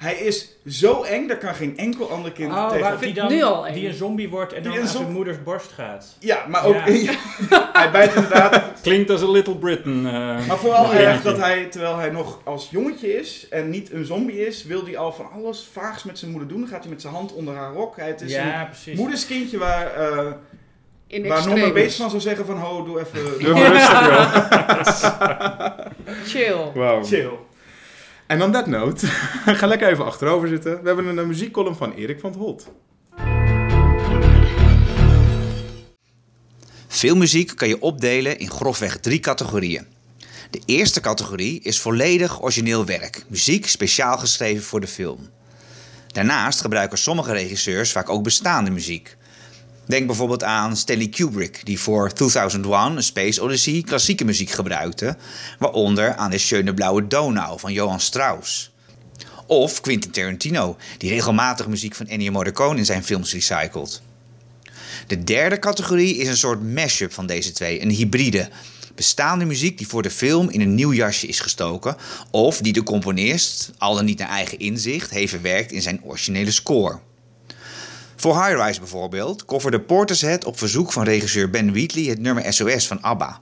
Hij 0.00 0.14
is 0.14 0.48
zo 0.66 1.02
eng, 1.02 1.26
daar 1.28 1.36
kan 1.36 1.54
geen 1.54 1.76
enkel 1.76 2.10
ander 2.10 2.32
kind 2.32 2.52
Oh, 2.52 2.68
tegen. 2.68 2.82
waar, 2.84 2.98
die, 3.00 3.14
dan, 3.14 3.28
nu 3.32 3.42
al 3.42 3.66
eng. 3.66 3.74
die 3.74 3.88
een 3.88 3.94
zombie 3.94 4.28
wordt 4.28 4.52
en 4.52 4.62
Die 4.62 4.70
dan 4.70 4.80
een 4.80 4.86
aan 4.86 4.92
zijn 4.96 5.12
moeders 5.12 5.42
borst 5.42 5.72
gaat. 5.72 6.16
Ja, 6.18 6.44
maar 6.48 6.64
ook... 6.64 6.74
Ja. 6.86 7.12
hij 7.72 7.90
bijt 7.90 8.14
inderdaad... 8.14 8.62
Klinkt 8.82 9.10
als 9.10 9.20
een 9.22 9.30
Little 9.30 9.56
Britain. 9.56 10.06
eh. 10.06 10.12
Maar 10.46 10.56
vooral 10.58 10.92
erg 10.92 11.22
dat 11.22 11.36
hij, 11.38 11.64
terwijl 11.64 11.96
hij 11.96 12.10
nog 12.10 12.40
als 12.44 12.68
jongetje 12.70 13.18
is 13.18 13.46
en 13.50 13.70
niet 13.70 13.92
een 13.92 14.04
zombie 14.04 14.46
is, 14.46 14.64
wil 14.64 14.84
hij 14.84 14.96
al 14.98 15.12
van 15.12 15.30
alles 15.34 15.68
vaags 15.72 16.04
met 16.04 16.18
zijn 16.18 16.30
moeder 16.30 16.48
doen. 16.48 16.60
Dan 16.60 16.68
gaat 16.68 16.80
hij 16.82 16.90
met 16.90 17.00
zijn 17.00 17.14
hand 17.14 17.32
onder 17.32 17.54
haar 17.54 17.72
rok. 17.72 17.96
Hij, 17.96 18.08
het 18.08 18.20
is 18.20 18.32
Ja, 18.32 18.60
een 18.60 18.68
precies. 18.68 18.98
moederskindje 18.98 19.58
waar, 19.58 19.94
eh 19.94 20.26
In 21.06 21.22
waar 21.28 21.38
Norman 21.38 21.42
extremis. 21.56 21.72
Bates 21.72 21.96
van 21.96 22.10
zou 22.10 22.22
zeggen 22.22 22.46
van, 22.46 22.56
ho, 22.58 22.84
doe 22.84 23.00
even... 23.00 23.44
Doe 23.44 23.54
maar 23.54 23.72
rustig, 23.72 24.06
joh. 24.06 25.78
Chill. 26.32 26.72
Wauw. 26.74 27.04
Chill. 27.04 27.30
En 28.30 28.42
on 28.42 28.52
that 28.52 28.66
note, 28.66 29.06
ga 29.60 29.66
lekker 29.66 29.88
even 29.88 30.04
achterover 30.04 30.48
zitten. 30.48 30.80
We 30.82 30.86
hebben 30.86 31.18
een, 31.18 31.26
muziekcolumn 31.26 31.76
van 31.76 31.92
Erik 31.92 32.20
van 32.20 32.30
het 32.30 32.38
Holt. 32.38 32.70
Filmmuziek 36.88 37.56
kan 37.56 37.68
je 37.68 37.80
opdelen 37.80 38.38
in 38.38 38.50
grofweg 38.50 38.98
drie 38.98 39.20
categorieën. 39.20 39.86
De 40.50 40.60
eerste 40.64 41.00
categorie 41.00 41.60
is 41.60 41.80
volledig 41.80 42.42
origineel 42.42 42.84
werk, 42.84 43.24
muziek 43.28 43.66
speciaal 43.66 44.18
geschreven 44.18 44.64
voor 44.64 44.80
de 44.80 44.86
film. 44.86 45.30
Daarnaast 46.06 46.60
gebruiken 46.60 46.98
sommige 46.98 47.32
regisseurs 47.32 47.92
vaak 47.92 48.08
ook 48.08 48.22
bestaande 48.22 48.70
muziek. 48.70 49.16
Denk 49.90 50.06
bijvoorbeeld 50.06 50.44
aan 50.44 50.76
Stanley 50.76 51.08
Kubrick, 51.08 51.60
die 51.64 51.80
voor 51.80 52.12
2001 52.12 52.96
A 52.96 53.00
Space 53.00 53.42
Odyssey 53.42 53.82
klassieke 53.86 54.24
muziek 54.24 54.50
gebruikte, 54.50 55.16
waaronder 55.58 56.14
aan 56.14 56.30
de 56.30 56.38
Schöne 56.38 56.74
Blauwe 56.74 57.06
Donau 57.06 57.58
van 57.58 57.72
Johann 57.72 58.00
Strauss. 58.00 58.70
Of 59.46 59.80
Quentin 59.80 60.10
Tarantino, 60.10 60.76
die 60.98 61.10
regelmatig 61.10 61.66
muziek 61.66 61.94
van 61.94 62.06
Ennio 62.06 62.30
Morricone 62.30 62.78
in 62.78 62.84
zijn 62.84 63.04
films 63.04 63.32
recycelt. 63.32 64.02
De 65.06 65.24
derde 65.24 65.58
categorie 65.58 66.16
is 66.16 66.28
een 66.28 66.36
soort 66.36 66.62
mashup 66.62 67.12
van 67.12 67.26
deze 67.26 67.52
twee, 67.52 67.82
een 67.82 67.90
hybride. 67.90 68.48
Bestaande 68.94 69.44
muziek 69.44 69.78
die 69.78 69.88
voor 69.88 70.02
de 70.02 70.10
film 70.10 70.50
in 70.50 70.60
een 70.60 70.74
nieuw 70.74 70.92
jasje 70.92 71.26
is 71.26 71.40
gestoken, 71.40 71.96
of 72.30 72.58
die 72.58 72.72
de 72.72 72.82
componist, 72.82 73.70
al 73.78 73.94
dan 73.94 74.04
niet 74.04 74.18
naar 74.18 74.28
eigen 74.28 74.58
inzicht, 74.58 75.10
heeft 75.10 75.30
verwerkt 75.30 75.72
in 75.72 75.82
zijn 75.82 76.00
originele 76.04 76.50
score. 76.50 76.98
Voor 78.20 78.44
High 78.44 78.62
Rise 78.62 78.78
bijvoorbeeld 78.78 79.44
coverde 79.44 79.80
Portishead 79.80 80.44
op 80.44 80.58
verzoek 80.58 80.92
van 80.92 81.04
regisseur 81.04 81.50
Ben 81.50 81.72
Wheatley 81.72 82.04
het 82.04 82.18
nummer 82.18 82.52
SOS 82.52 82.86
van 82.86 83.02
ABBA. 83.02 83.40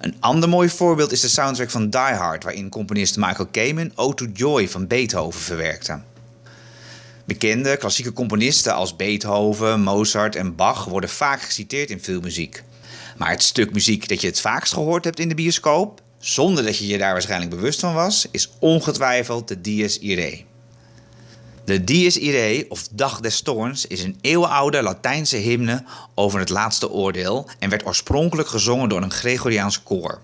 Een 0.00 0.16
ander 0.20 0.48
mooi 0.48 0.68
voorbeeld 0.68 1.12
is 1.12 1.20
de 1.20 1.28
soundtrack 1.28 1.70
van 1.70 1.90
Die 1.90 2.00
Hard, 2.00 2.44
waarin 2.44 2.68
componist 2.68 3.16
Michael 3.16 3.46
Kamen 3.46 3.92
Ode 3.94 4.14
to 4.14 4.26
Joy 4.32 4.68
van 4.68 4.86
Beethoven 4.86 5.40
verwerkte. 5.40 6.00
Bekende 7.24 7.76
klassieke 7.76 8.12
componisten 8.12 8.74
als 8.74 8.96
Beethoven, 8.96 9.80
Mozart 9.80 10.36
en 10.36 10.54
Bach 10.54 10.84
worden 10.84 11.10
vaak 11.10 11.42
geciteerd 11.42 11.90
in 11.90 12.00
filmmuziek. 12.00 12.62
Maar 13.16 13.30
het 13.30 13.42
stuk 13.42 13.72
muziek 13.72 14.08
dat 14.08 14.20
je 14.20 14.26
het 14.26 14.40
vaakst 14.40 14.72
gehoord 14.72 15.04
hebt 15.04 15.18
in 15.18 15.28
de 15.28 15.34
bioscoop, 15.34 16.00
zonder 16.18 16.64
dat 16.64 16.78
je 16.78 16.86
je 16.86 16.98
daar 16.98 17.12
waarschijnlijk 17.12 17.50
bewust 17.50 17.80
van 17.80 17.94
was, 17.94 18.26
is 18.30 18.50
ongetwijfeld 18.58 19.48
de 19.48 19.60
Dies 19.60 19.98
Irae. 19.98 20.44
De 21.64 21.84
Dies 21.84 22.18
Irae, 22.18 22.66
of 22.68 22.88
Dag 22.88 23.20
des 23.20 23.40
Toorns, 23.40 23.86
is 23.86 24.02
een 24.02 24.16
eeuwenoude 24.20 24.82
Latijnse 24.82 25.36
hymne 25.36 25.84
over 26.14 26.38
het 26.38 26.48
laatste 26.48 26.90
oordeel 26.90 27.46
en 27.58 27.70
werd 27.70 27.86
oorspronkelijk 27.86 28.48
gezongen 28.48 28.88
door 28.88 29.02
een 29.02 29.10
Gregoriaans 29.10 29.82
koor. 29.82 30.20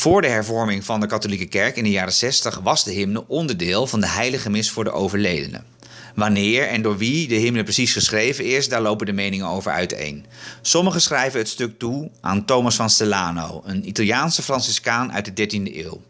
Voor 0.00 0.20
de 0.20 0.28
hervorming 0.28 0.84
van 0.84 1.00
de 1.00 1.06
katholieke 1.06 1.46
kerk 1.46 1.76
in 1.76 1.84
de 1.84 1.90
jaren 1.90 2.12
60 2.12 2.58
was 2.62 2.84
de 2.84 2.92
hymne 2.92 3.28
onderdeel 3.28 3.86
van 3.86 4.00
de 4.00 4.08
heilige 4.08 4.50
mis 4.50 4.70
voor 4.70 4.84
de 4.84 4.92
overledenen. 4.92 5.64
Wanneer 6.14 6.68
en 6.68 6.82
door 6.82 6.96
wie 6.96 7.28
de 7.28 7.34
hymne 7.34 7.62
precies 7.62 7.92
geschreven 7.92 8.44
is, 8.44 8.68
daar 8.68 8.80
lopen 8.80 9.06
de 9.06 9.12
meningen 9.12 9.46
over 9.46 9.72
uiteen. 9.72 10.26
Sommigen 10.62 11.00
schrijven 11.00 11.38
het 11.38 11.48
stuk 11.48 11.78
toe 11.78 12.10
aan 12.20 12.44
Thomas 12.44 12.76
van 12.76 12.90
Stellano, 12.90 13.62
een 13.64 13.88
Italiaanse 13.88 14.42
Franciscaan 14.42 15.12
uit 15.12 15.36
de 15.36 15.48
13e 15.48 15.76
eeuw. 15.76 16.00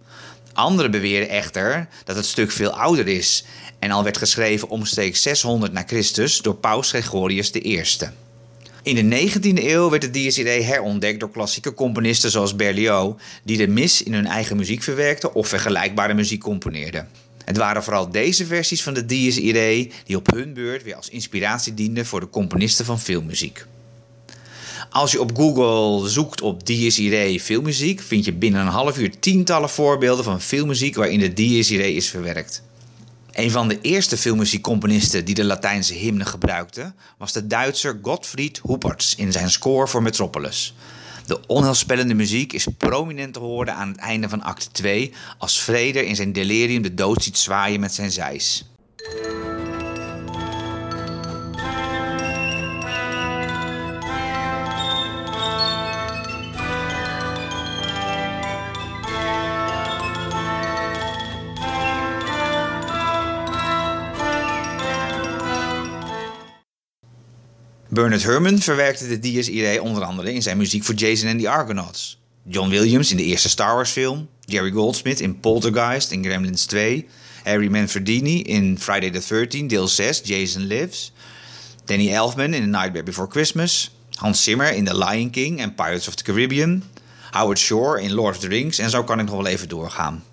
Anderen 0.52 0.90
beweren 0.90 1.28
echter 1.28 1.88
dat 2.04 2.16
het 2.16 2.26
stuk 2.26 2.50
veel 2.50 2.70
ouder 2.70 3.08
is 3.08 3.44
en 3.78 3.90
al 3.90 4.02
werd 4.02 4.18
geschreven 4.18 4.68
omstreeks 4.68 5.22
600 5.22 5.72
na 5.72 5.82
Christus 5.86 6.38
door 6.38 6.56
paus 6.56 6.90
Gregorius 6.90 7.54
I. 7.54 7.84
In 8.82 9.08
de 9.08 9.28
19e 9.28 9.64
eeuw 9.64 9.90
werd 9.90 10.02
het 10.02 10.14
Dies 10.14 10.36
herontdekt 10.36 11.20
door 11.20 11.30
klassieke 11.30 11.74
componisten 11.74 12.30
zoals 12.30 12.56
Berlioz, 12.56 13.14
die 13.44 13.56
de 13.56 13.68
mis 13.68 14.02
in 14.02 14.14
hun 14.14 14.26
eigen 14.26 14.56
muziek 14.56 14.82
verwerkten 14.82 15.34
of 15.34 15.48
vergelijkbare 15.48 16.14
muziek 16.14 16.40
componeerden. 16.40 17.08
Het 17.44 17.56
waren 17.56 17.82
vooral 17.82 18.10
deze 18.10 18.46
versies 18.46 18.82
van 18.82 18.94
de 18.94 19.06
Dies 19.06 19.38
Irae 19.38 19.90
die 20.04 20.16
op 20.16 20.32
hun 20.32 20.54
beurt 20.54 20.82
weer 20.82 20.94
als 20.94 21.08
inspiratie 21.08 21.74
dienden 21.74 22.06
voor 22.06 22.20
de 22.20 22.30
componisten 22.30 22.84
van 22.84 23.00
filmmuziek. 23.00 23.66
Als 24.90 25.12
je 25.12 25.20
op 25.20 25.36
Google 25.36 26.08
zoekt 26.08 26.40
op 26.40 26.66
Dies 26.66 26.98
Irae 26.98 27.40
filmmuziek, 27.40 28.00
vind 28.00 28.24
je 28.24 28.32
binnen 28.32 28.60
een 28.60 28.66
half 28.66 28.98
uur 28.98 29.18
tientallen 29.18 29.70
voorbeelden 29.70 30.24
van 30.24 30.40
filmmuziek 30.40 30.94
waarin 30.94 31.20
de 31.20 31.32
Dies 31.32 31.70
Irae 31.70 31.94
is 31.94 32.08
verwerkt. 32.08 32.62
Een 33.32 33.50
van 33.50 33.68
de 33.68 33.80
eerste 33.80 34.16
filmmuziekcomponisten 34.16 35.24
die 35.24 35.34
de 35.34 35.44
Latijnse 35.44 35.94
hymne 35.94 36.24
gebruikte, 36.24 36.92
was 37.18 37.32
de 37.32 37.46
Duitser 37.46 37.98
Gottfried 38.02 38.60
Huppertz 38.62 39.14
in 39.14 39.32
zijn 39.32 39.50
score 39.50 39.86
voor 39.86 40.02
Metropolis. 40.02 40.74
De 41.26 41.46
onheilspellende 41.46 42.14
muziek 42.14 42.52
is 42.52 42.66
prominent 42.78 43.32
te 43.32 43.38
horen 43.38 43.74
aan 43.74 43.88
het 43.88 43.96
einde 43.96 44.28
van 44.28 44.42
act 44.42 44.68
2, 44.72 45.12
als 45.38 45.60
Vreder 45.62 46.04
in 46.04 46.16
zijn 46.16 46.32
delirium 46.32 46.82
de 46.82 46.94
dood 46.94 47.22
ziet 47.22 47.38
zwaaien 47.38 47.80
met 47.80 47.94
zijn 47.94 48.10
zeis. 48.10 48.64
Bernard 67.92 68.22
Herrmann 68.22 68.58
verwerkte 68.58 69.08
de 69.08 69.18
Dies 69.18 69.48
Irae 69.48 69.82
onder 69.82 70.04
andere 70.04 70.32
in 70.32 70.42
zijn 70.42 70.56
muziek 70.56 70.84
voor 70.84 70.94
Jason 70.94 71.28
and 71.28 71.40
the 71.40 71.48
Argonauts. 71.48 72.18
John 72.42 72.68
Williams 72.68 73.10
in 73.10 73.16
de 73.16 73.22
eerste 73.22 73.48
Star 73.48 73.74
Wars 73.74 73.90
film, 73.90 74.28
Jerry 74.44 74.70
Goldsmith 74.70 75.20
in 75.20 75.40
Poltergeist 75.40 76.10
in 76.10 76.24
Gremlins 76.24 76.64
2, 76.64 77.08
Harry 77.44 77.68
Manfredini 77.68 78.42
in 78.42 78.78
Friday 78.78 79.10
the 79.10 79.20
13th 79.20 79.66
deel 79.66 79.88
6 79.88 80.20
Jason 80.20 80.62
Lives, 80.62 81.12
Danny 81.84 82.12
Elfman 82.12 82.54
in 82.54 82.62
The 82.62 82.78
Nightmare 82.78 83.02
Before 83.02 83.28
Christmas, 83.28 83.90
Hans 84.14 84.42
Zimmer 84.42 84.72
in 84.72 84.84
The 84.84 84.98
Lion 84.98 85.30
King 85.30 85.60
en 85.60 85.74
Pirates 85.74 86.08
of 86.08 86.14
the 86.14 86.22
Caribbean, 86.22 86.82
Howard 87.30 87.58
Shore 87.58 88.00
in 88.00 88.14
Lord 88.14 88.34
of 88.34 88.40
the 88.40 88.48
Rings 88.48 88.78
en 88.78 88.90
zo 88.90 89.04
kan 89.04 89.18
ik 89.18 89.26
nog 89.26 89.34
wel 89.34 89.46
even 89.46 89.68
doorgaan. 89.68 90.24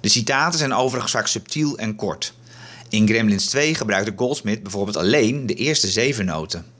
De 0.00 0.08
citaten 0.08 0.58
zijn 0.58 0.74
overigens 0.74 1.12
vaak 1.12 1.26
subtiel 1.26 1.78
en 1.78 1.96
kort. 1.96 2.34
In 2.88 3.08
Gremlins 3.08 3.46
2 3.46 3.74
gebruikte 3.74 4.12
Goldsmith 4.16 4.62
bijvoorbeeld 4.62 4.96
alleen 4.96 5.46
de 5.46 5.54
eerste 5.54 5.88
zeven 5.88 6.24
noten. 6.24 6.75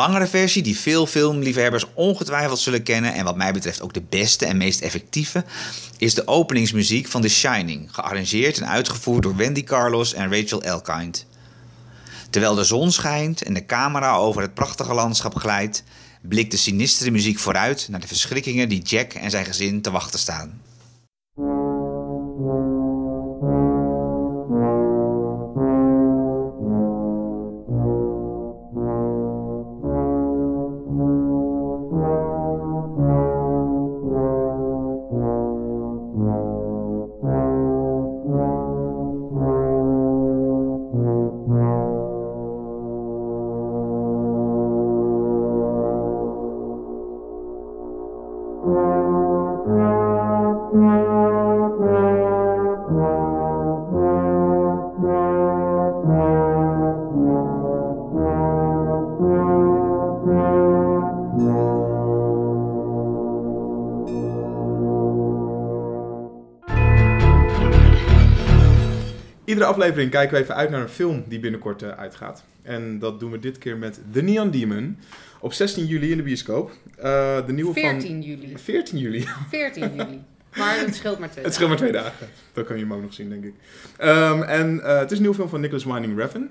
Langere 0.00 0.26
versie 0.26 0.62
die 0.62 0.78
veel 0.78 1.06
filmliefhebbers 1.06 1.84
ongetwijfeld 1.94 2.58
zullen 2.58 2.82
kennen 2.82 3.14
en 3.14 3.24
wat 3.24 3.36
mij 3.36 3.52
betreft 3.52 3.82
ook 3.82 3.92
de 3.92 4.02
beste 4.08 4.46
en 4.46 4.56
meest 4.56 4.80
effectieve, 4.80 5.44
is 5.98 6.14
de 6.14 6.26
openingsmuziek 6.26 7.06
van 7.06 7.20
The 7.20 7.28
Shining, 7.28 7.88
gearrangeerd 7.90 8.58
en 8.58 8.68
uitgevoerd 8.68 9.22
door 9.22 9.36
Wendy 9.36 9.64
Carlos 9.64 10.14
en 10.14 10.34
Rachel 10.34 10.62
Elkind. 10.62 11.26
Terwijl 12.30 12.54
de 12.54 12.64
zon 12.64 12.92
schijnt 12.92 13.42
en 13.42 13.54
de 13.54 13.66
camera 13.66 14.14
over 14.14 14.42
het 14.42 14.54
prachtige 14.54 14.94
landschap 14.94 15.34
glijdt, 15.34 15.82
blikt 16.20 16.50
de 16.50 16.56
sinistere 16.56 17.10
muziek 17.10 17.38
vooruit 17.38 17.88
naar 17.90 18.00
de 18.00 18.06
verschrikkingen 18.06 18.68
die 18.68 18.82
Jack 18.82 19.12
en 19.12 19.30
zijn 19.30 19.44
gezin 19.44 19.82
te 19.82 19.90
wachten 19.90 20.18
staan. 20.18 20.60
Aflevering 69.80 70.10
kijken 70.10 70.36
we 70.36 70.42
even 70.42 70.54
uit 70.54 70.70
naar 70.70 70.80
een 70.80 70.88
film 70.88 71.24
die 71.28 71.40
binnenkort 71.40 71.82
uh, 71.82 71.88
uitgaat. 71.88 72.44
En 72.62 72.98
dat 72.98 73.20
doen 73.20 73.30
we 73.30 73.38
dit 73.38 73.58
keer 73.58 73.76
met 73.76 74.00
The 74.12 74.20
Neon 74.22 74.50
Demon. 74.50 74.98
Op 75.40 75.52
16 75.52 75.86
juli 75.86 76.10
in 76.10 76.16
de 76.16 76.22
bioscoop. 76.22 76.70
Uh, 76.98 77.46
de 77.46 77.52
nieuwe 77.52 77.72
14 77.72 78.00
van... 78.00 78.22
juli. 78.22 78.58
14 78.58 78.98
juli. 78.98 79.26
14 79.48 79.82
juli. 79.96 80.22
Maar 80.56 80.78
het 80.78 80.94
scheelt 80.94 81.18
maar 81.18 81.30
twee 81.30 81.44
Het 81.44 81.54
scheelt 81.54 81.68
maar 81.68 81.78
twee 81.78 81.92
dagen. 81.92 82.28
Dat 82.52 82.66
kan 82.66 82.76
je 82.76 82.82
hem 82.82 82.92
ook 82.92 83.02
nog 83.02 83.14
zien, 83.14 83.28
denk 83.28 83.44
ik. 83.44 83.54
Um, 84.02 84.42
en 84.42 84.74
uh, 84.76 84.98
het 84.98 85.06
is 85.10 85.16
een 85.16 85.22
nieuwe 85.22 85.36
film 85.36 85.48
van 85.48 85.60
Nicholas 85.60 85.84
Winding 85.84 86.18
Refn. 86.18 86.48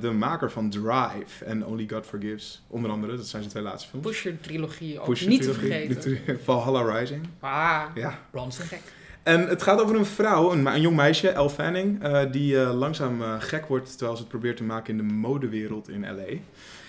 de 0.00 0.10
maker 0.10 0.50
van 0.50 0.70
Drive 0.70 1.44
en 1.44 1.66
Only 1.66 1.86
God 1.90 2.06
Forgives. 2.06 2.62
Onder 2.66 2.90
andere, 2.90 3.16
dat 3.16 3.26
zijn 3.26 3.42
zijn 3.42 3.52
twee 3.54 3.62
laatste 3.62 3.88
films. 3.88 4.06
Pusher-trilogie 4.06 4.98
ook 5.00 5.04
Pusher 5.06 5.28
niet 5.28 5.42
trilogie, 5.42 5.88
te 5.94 6.00
vergeten. 6.00 6.40
Valhalla 6.44 6.98
Rising. 6.98 7.28
Ah, 7.40 7.82
Ja. 7.94 8.18
Bronson. 8.30 8.64
gek. 8.66 8.80
En 9.28 9.48
het 9.48 9.62
gaat 9.62 9.80
over 9.80 9.96
een 9.96 10.06
vrouw, 10.06 10.52
een, 10.52 10.66
een 10.66 10.80
jong 10.80 10.96
meisje, 10.96 11.28
Elle 11.28 11.50
Fanning, 11.50 12.04
uh, 12.04 12.20
die 12.30 12.54
uh, 12.54 12.78
langzaam 12.78 13.20
uh, 13.20 13.34
gek 13.38 13.66
wordt 13.66 13.90
terwijl 13.90 14.16
ze 14.16 14.22
het 14.22 14.30
probeert 14.30 14.56
te 14.56 14.64
maken 14.64 14.90
in 14.90 15.08
de 15.08 15.14
modewereld 15.14 15.88
in 15.88 16.00
LA. 16.00 16.38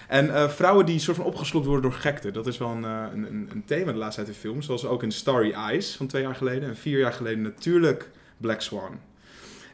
En 0.07 0.51
vrouwen 0.51 0.85
die 0.85 0.99
soort 0.99 1.17
van 1.17 1.25
opgeslokt 1.25 1.65
worden 1.65 1.89
door 1.89 1.99
gekte, 1.99 2.31
dat 2.31 2.47
is 2.47 2.57
wel 2.57 2.69
een, 2.69 2.83
een, 2.83 3.49
een 3.51 3.63
thema 3.65 3.91
de 3.91 3.97
laatste 3.97 4.21
tijd 4.23 4.35
in 4.35 4.41
films. 4.41 4.65
Zoals 4.65 4.85
ook 4.85 5.03
in 5.03 5.11
Starry 5.11 5.51
Eyes 5.51 5.95
van 5.95 6.07
twee 6.07 6.21
jaar 6.21 6.35
geleden 6.35 6.69
en 6.69 6.75
vier 6.75 6.99
jaar 6.99 7.13
geleden 7.13 7.41
natuurlijk 7.41 8.09
Black 8.37 8.61
Swan. 8.61 8.99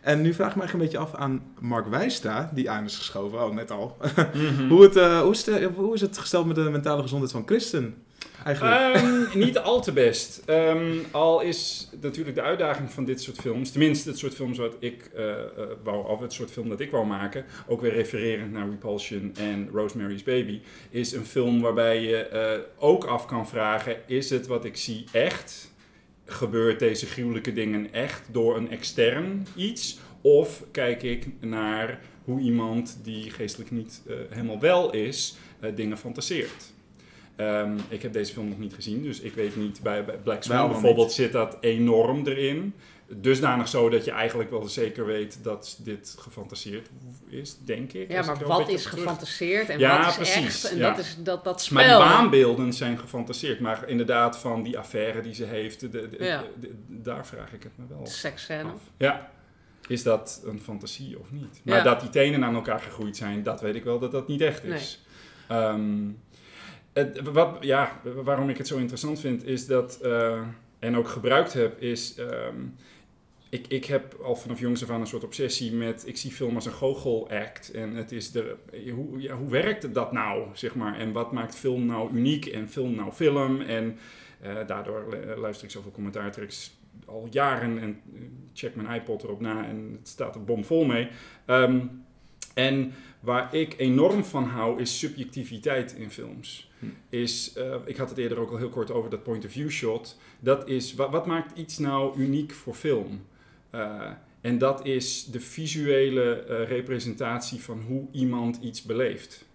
En 0.01 0.21
nu 0.21 0.33
vraag 0.33 0.49
ik 0.49 0.55
me 0.55 0.63
echt 0.63 0.73
een 0.73 0.79
beetje 0.79 0.97
af 0.97 1.15
aan 1.15 1.41
Mark 1.59 1.87
Wijsta, 1.87 2.51
die 2.53 2.69
aan 2.69 2.83
is 2.83 2.97
geschoven, 2.97 3.43
oh 3.43 3.53
net 3.53 3.71
al. 3.71 3.97
mm 4.33 4.55
-hmm. 4.57 4.69
hoe, 4.69 4.83
het, 4.83 5.21
hoe, 5.21 5.31
is 5.31 5.45
het, 5.45 5.63
hoe 5.75 5.93
is 5.93 6.01
het 6.01 6.17
gesteld 6.17 6.45
met 6.45 6.55
de 6.55 6.61
mentale 6.61 7.01
gezondheid 7.01 7.31
van 7.31 7.43
Christen? 7.45 7.95
Um, 8.47 9.27
niet 9.33 9.57
al 9.57 9.81
te 9.81 9.91
best. 9.91 10.43
Um, 10.49 11.05
al 11.11 11.41
is 11.41 11.89
natuurlijk 12.01 12.35
de 12.35 12.41
uitdaging 12.41 12.91
van 12.91 13.05
dit 13.05 13.21
soort 13.21 13.37
films, 13.37 13.71
tenminste 13.71 14.09
het 14.09 14.17
soort 14.17 14.33
films 14.33 14.57
wat 14.57 14.75
ik 14.79 15.11
uh, 15.15 15.25
uh, 15.25 15.35
wou, 15.83 16.07
of 16.07 16.19
het 16.19 16.33
soort 16.33 16.51
film 16.51 16.69
dat 16.69 16.79
ik 16.79 16.91
wou 16.91 17.05
maken, 17.05 17.45
ook 17.67 17.81
weer 17.81 17.93
refererend 17.93 18.51
naar 18.51 18.69
Repulsion 18.69 19.31
en 19.37 19.69
Rosemary's 19.73 20.23
Baby, 20.23 20.61
is 20.89 21.11
een 21.11 21.25
film 21.25 21.61
waarbij 21.61 22.01
je 22.01 22.29
uh, 22.33 22.83
ook 22.83 23.03
af 23.03 23.25
kan 23.25 23.47
vragen: 23.47 23.97
is 24.07 24.29
het 24.29 24.47
wat 24.47 24.65
ik 24.65 24.77
zie 24.77 25.05
echt? 25.11 25.73
Gebeurt 26.25 26.79
deze 26.79 27.05
gruwelijke 27.05 27.53
dingen 27.53 27.93
echt 27.93 28.21
door 28.31 28.57
een 28.57 28.71
extern 28.71 29.47
iets? 29.55 29.99
Of 30.21 30.63
kijk 30.71 31.03
ik 31.03 31.27
naar 31.39 32.01
hoe 32.23 32.39
iemand 32.39 32.99
die 33.03 33.29
geestelijk 33.29 33.71
niet 33.71 34.01
helemaal 34.29 34.59
wel 34.59 34.93
is, 34.93 35.37
dingen 35.75 35.97
fantaseert? 35.97 36.73
Um, 37.37 37.77
ik 37.89 38.01
heb 38.01 38.13
deze 38.13 38.33
film 38.33 38.49
nog 38.49 38.57
niet 38.59 38.73
gezien, 38.73 39.01
dus 39.03 39.19
ik 39.19 39.33
weet 39.33 39.55
niet. 39.55 39.81
Bij, 39.81 40.05
bij 40.05 40.17
Black 40.17 40.43
Swan 40.43 40.69
bijvoorbeeld 40.71 41.07
niet. 41.07 41.15
zit 41.15 41.31
dat 41.31 41.57
enorm 41.61 42.27
erin. 42.27 42.73
Dusdanig 43.07 43.67
zo 43.67 43.89
dat 43.89 44.05
je 44.05 44.11
eigenlijk 44.11 44.49
wel 44.49 44.67
zeker 44.67 45.05
weet 45.05 45.39
dat 45.43 45.79
dit 45.83 46.15
gefantaseerd 46.19 46.89
is, 47.29 47.57
denk 47.65 47.93
ik. 47.93 48.11
Ja, 48.11 48.23
maar 48.25 48.45
wat 48.47 48.69
is 48.69 48.85
gefantaseerd 48.85 49.69
en 49.69 49.79
ja, 49.79 49.97
wat 49.99 50.07
is 50.09 50.15
precies, 50.15 50.63
echt? 50.63 50.71
En 50.73 50.77
ja. 50.77 50.89
dat 50.89 50.99
is 50.99 51.17
dat, 51.23 51.43
dat 51.43 51.61
spel. 51.61 51.75
Maar 51.77 51.85
die 51.87 51.95
waanbeelden 51.95 52.73
zijn 52.73 52.97
gefantaseerd. 52.97 53.59
Maar 53.59 53.89
inderdaad, 53.89 54.37
van 54.37 54.63
die 54.63 54.77
affaire 54.77 55.21
die 55.21 55.33
ze 55.33 55.43
heeft, 55.43 55.79
de, 55.79 55.89
de, 55.89 56.09
Ja. 56.19 56.41
de- 56.41 56.67
de- 56.67 56.73
daar 56.87 57.27
vraag 57.27 57.53
ik 57.53 57.63
het 57.63 57.71
me 57.75 57.85
wel 57.89 58.05
Seksscène. 58.05 58.63
af. 58.71 58.81
Ja. 58.97 59.29
Is 59.87 60.03
dat 60.03 60.41
een 60.45 60.61
fantasie 60.61 61.19
of 61.19 61.31
niet? 61.31 61.61
Maar 61.63 61.77
Ja. 61.77 61.83
dat 61.83 61.99
die 62.01 62.09
tenen 62.09 62.43
aan 62.43 62.55
elkaar 62.55 62.79
gegroeid 62.79 63.17
zijn, 63.17 63.43
dat 63.43 63.61
weet 63.61 63.75
ik 63.75 63.83
wel 63.83 63.99
dat 63.99 64.11
dat 64.11 64.27
niet 64.27 64.41
echt 64.41 64.63
is. 64.63 65.03
Ehm, 65.47 66.07
het, 66.95 67.21
wat, 67.21 67.57
ja, 67.59 68.01
waarom 68.03 68.49
ik 68.49 68.57
het 68.57 68.67
zo 68.67 68.77
interessant 68.77 69.19
vind, 69.19 69.45
is 69.45 69.67
dat, 69.67 69.99
eh, 70.01 70.41
en 70.79 70.97
ook 70.97 71.07
gebruikt 71.07 71.53
heb, 71.53 71.81
is... 71.81 72.15
ehm, 72.15 72.57
ik, 73.49 73.67
ik 73.67 73.85
heb 73.85 74.19
al 74.23 74.35
vanaf 74.35 74.59
jongs 74.59 74.83
af 74.83 74.89
aan 74.89 74.99
een 75.01 75.07
soort 75.07 75.23
obsessie 75.23 75.73
met... 75.73 76.07
Ik 76.07 76.17
zie 76.17 76.31
film 76.31 76.55
als 76.55 76.65
een 76.65 76.71
goochelact. 76.71 77.71
En 77.71 77.95
het 77.95 78.11
is 78.11 78.31
de, 78.31 78.55
hoe, 78.93 79.21
ja, 79.21 79.35
hoe 79.35 79.49
werkt 79.49 79.93
dat 79.93 80.11
nou, 80.11 80.47
zeg 80.53 80.75
maar? 80.75 80.99
En 80.99 81.11
wat 81.11 81.31
maakt 81.31 81.55
film 81.55 81.85
nou 81.85 82.13
uniek 82.13 82.45
en 82.45 82.69
film 82.69 82.95
nou 82.95 83.11
film? 83.11 83.61
En 83.61 83.97
eh, 84.41 84.67
daardoor 84.67 85.17
luister 85.37 85.65
ik 85.65 85.71
zoveel 85.71 85.91
commentaartracks 85.91 86.77
al 87.05 87.27
jaren 87.31 87.79
en 87.79 88.01
eh, 88.13 88.21
check 88.53 88.75
mijn 88.75 89.01
iPod 89.01 89.23
erop 89.23 89.41
na 89.41 89.65
en 89.65 89.97
het 89.99 90.07
staat 90.07 90.35
er 90.35 90.43
bomvol 90.43 90.85
mee. 90.85 91.07
Ehm, 91.45 91.79
en 92.53 92.93
waar 93.25 93.55
ik 93.55 93.73
enorm 93.77 94.23
van 94.23 94.43
hou 94.43 94.81
is 94.81 94.99
subjectiviteit 94.99 95.93
in 95.93 96.11
films. 96.11 96.71
Hm. 96.79 96.85
Is, 97.09 97.53
eh, 97.53 97.75
ik 97.85 97.97
had 97.97 98.09
het 98.09 98.17
eerder 98.17 98.39
ook 98.39 98.51
al 98.51 98.57
heel 98.57 98.69
kort 98.69 98.91
over 98.91 99.09
dat 99.09 99.23
point 99.23 99.45
of 99.45 99.51
view 99.51 99.69
shot. 99.69 100.19
Dat 100.39 100.67
is, 100.67 100.93
wat, 100.93 101.09
wat 101.09 101.25
maakt 101.25 101.57
iets 101.57 101.77
nou 101.77 102.19
uniek 102.19 102.53
voor 102.53 102.73
film? 102.73 103.25
Uh, 103.71 104.11
en 104.41 104.57
dat 104.57 104.85
is 104.85 105.25
de 105.25 105.39
visuele 105.39 106.45
uh, 106.49 106.67
representatie 106.67 107.61
van 107.61 107.81
hoe 107.87 108.07
iemand 108.11 108.59
iets 108.61 108.81
beleeft. 108.81 109.45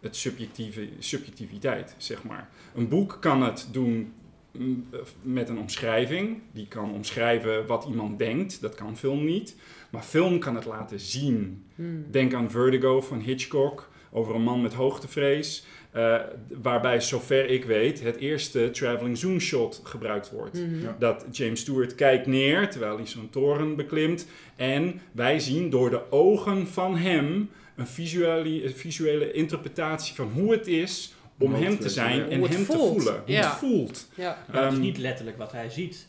Het 0.00 0.16
subjectieve, 0.16 0.88
subjectiviteit, 0.98 1.94
zeg 1.98 2.24
maar. 2.24 2.48
Een 2.74 2.88
boek 2.88 3.16
kan 3.20 3.42
het 3.42 3.68
doen 3.72 4.12
mm, 4.52 4.86
met 5.22 5.48
een 5.48 5.58
omschrijving. 5.58 6.40
Die 6.52 6.66
kan 6.68 6.92
omschrijven 6.92 7.66
wat 7.66 7.84
iemand 7.88 8.18
denkt. 8.18 8.60
Dat 8.60 8.74
kan 8.74 8.96
film 8.96 9.24
niet. 9.24 9.56
Maar 9.90 10.02
film 10.02 10.38
kan 10.38 10.54
het 10.54 10.64
laten 10.64 11.00
zien. 11.00 11.64
Hmm. 11.74 12.04
Denk 12.10 12.34
aan 12.34 12.50
Vertigo 12.50 13.00
van 13.00 13.20
Hitchcock. 13.20 13.90
Over 14.10 14.34
een 14.34 14.42
man 14.42 14.62
met 14.62 14.72
hoogtevrees. 14.74 15.64
Uh, 15.96 16.16
waarbij, 16.62 17.00
zover 17.00 17.48
ik 17.50 17.64
weet, 17.64 18.02
het 18.02 18.16
eerste 18.16 18.70
traveling 18.70 19.18
zoom 19.18 19.40
shot 19.40 19.80
gebruikt 19.84 20.30
wordt. 20.30 20.58
Ja. 20.82 20.96
Dat 20.98 21.26
James 21.30 21.60
Stewart 21.60 21.94
kijkt 21.94 22.26
neer 22.26 22.70
terwijl 22.70 22.96
hij 22.96 23.06
zo'n 23.06 23.30
toren 23.30 23.76
beklimt. 23.76 24.26
En 24.56 25.00
wij 25.12 25.38
zien 25.38 25.70
door 25.70 25.90
de 25.90 26.10
ogen 26.10 26.66
van 26.68 26.96
hem 26.96 27.50
een 27.76 27.86
visuele, 27.86 28.64
een 28.64 28.70
visuele 28.74 29.32
interpretatie 29.32 30.14
van 30.14 30.30
hoe 30.34 30.52
het 30.52 30.66
is 30.66 31.14
om 31.38 31.54
hem 31.54 31.78
te 31.78 31.88
zijn 31.88 32.30
en 32.30 32.42
hem 32.42 32.64
voelt. 32.64 32.78
te 32.96 33.02
voelen. 33.02 33.22
Hoe 33.26 33.34
het 33.34 33.46
voelt. 33.46 34.08
Ja. 34.14 34.24
Ja, 34.24 34.44
het 34.46 34.64
is 34.64 34.72
Ehm, 34.72 34.80
niet 34.80 34.98
letterlijk 34.98 35.38
wat 35.38 35.52
hij 35.52 35.70
ziet. 35.70 36.06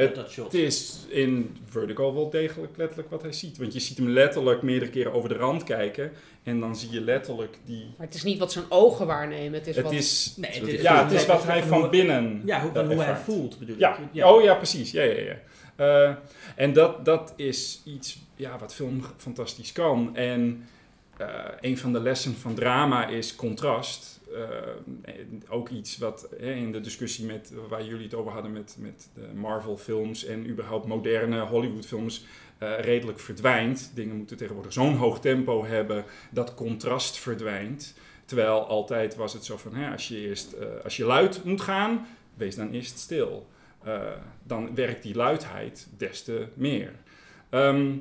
Het, 0.00 0.14
dat 0.14 0.30
shot. 0.30 0.44
Het 0.44 0.54
is 0.54 0.96
in 1.08 1.56
Vertical 1.64 2.14
wel 2.14 2.30
degelijk 2.30 2.76
letterlijk 2.76 3.10
wat 3.10 3.22
hij 3.22 3.32
ziet. 3.32 3.58
Want 3.58 3.72
je 3.72 3.80
ziet 3.80 3.96
hem 3.96 4.08
letterlijk 4.08 4.62
meerdere 4.62 4.90
keren 4.90 5.12
over 5.12 5.28
de 5.28 5.34
rand 5.34 5.62
kijken. 5.64 6.12
En 6.42 6.60
dan 6.60 6.76
zie 6.76 6.90
je 6.90 7.00
letterlijk 7.00 7.58
die... 7.64 7.84
Maar 7.96 8.06
het 8.06 8.14
is 8.16 8.22
niet 8.22 8.38
wat 8.38 8.52
zijn 8.52 8.64
ogen 8.68 9.06
waarnemen. 9.06 9.52
Het 9.58 9.66
is 9.66 9.76
Het 9.76 9.84
wat... 9.84 9.92
is, 9.94 10.34
Nee, 10.36 10.50
het 10.50 10.68
is- 10.68 10.82
ja, 10.82 11.02
het 11.04 11.12
is 11.12 11.26
wat 11.26 11.44
hij 11.44 11.62
van 11.62 11.90
binnen 11.90 12.42
Ja, 12.44 12.60
hoe, 12.60 12.72
eh, 12.72 12.86
hoe 12.86 13.02
hij 13.02 13.16
voelt 13.16 13.58
bedoel 13.58 13.76
Ja. 13.78 13.98
ik. 14.12 14.24
oh 14.24 14.42
ja, 14.42 14.54
precies. 14.54 14.90
Ja, 14.90 15.02
ja, 15.02 15.20
ja. 15.20 15.36
Eh, 15.76 16.14
en 16.56 16.72
dat, 16.72 17.04
dat 17.04 17.32
is 17.36 17.80
iets 17.84 18.18
ja, 18.36 18.58
wat 18.58 18.74
film 18.74 19.02
fantastisch 19.16 19.72
kan. 19.72 20.16
En 20.16 20.64
eh, 21.16 21.26
een 21.60 21.78
van 21.78 21.92
de 21.92 22.00
lessen 22.00 22.34
van 22.34 22.54
drama 22.54 23.06
is 23.06 23.36
contrast. 23.36 24.19
Eh, 24.34 25.14
ook 25.48 25.68
iets 25.68 25.98
wat 25.98 26.28
hè, 26.38 26.52
in 26.52 26.72
de 26.72 26.80
discussie 26.80 27.26
met, 27.26 27.52
waar 27.68 27.84
jullie 27.84 28.04
het 28.04 28.14
over 28.14 28.32
hadden 28.32 28.52
met, 28.52 28.76
met 28.78 29.10
de 29.14 29.28
Marvel-films 29.34 30.24
en 30.24 30.48
überhaupt 30.48 30.86
moderne 30.86 31.40
Hollywood-films 31.40 32.24
eh, 32.58 32.80
redelijk 32.80 33.20
verdwijnt. 33.20 33.92
Dingen 33.94 34.16
moeten 34.16 34.36
tegenwoordig 34.36 34.72
zo'n 34.72 34.96
hoog 34.96 35.20
tempo 35.20 35.64
hebben 35.64 36.04
dat 36.30 36.54
contrast 36.54 37.18
verdwijnt. 37.18 37.94
Terwijl 38.24 38.66
altijd 38.66 39.16
was 39.16 39.32
het 39.32 39.44
zo 39.44 39.56
van, 39.56 39.74
hè, 39.74 39.90
als, 39.90 40.08
je 40.08 40.18
eerst, 40.18 40.52
eh, 40.52 40.66
als 40.84 40.96
je 40.96 41.04
luid 41.04 41.44
moet 41.44 41.60
gaan, 41.60 42.06
wees 42.34 42.56
dan 42.56 42.70
eerst 42.70 42.98
stil. 42.98 43.48
Dan 44.42 44.74
werkt 44.74 45.02
die 45.02 45.14
luidheid 45.14 45.88
des 45.96 46.22
te 46.22 46.46
meer. 46.54 46.92
Ehm, 47.48 47.96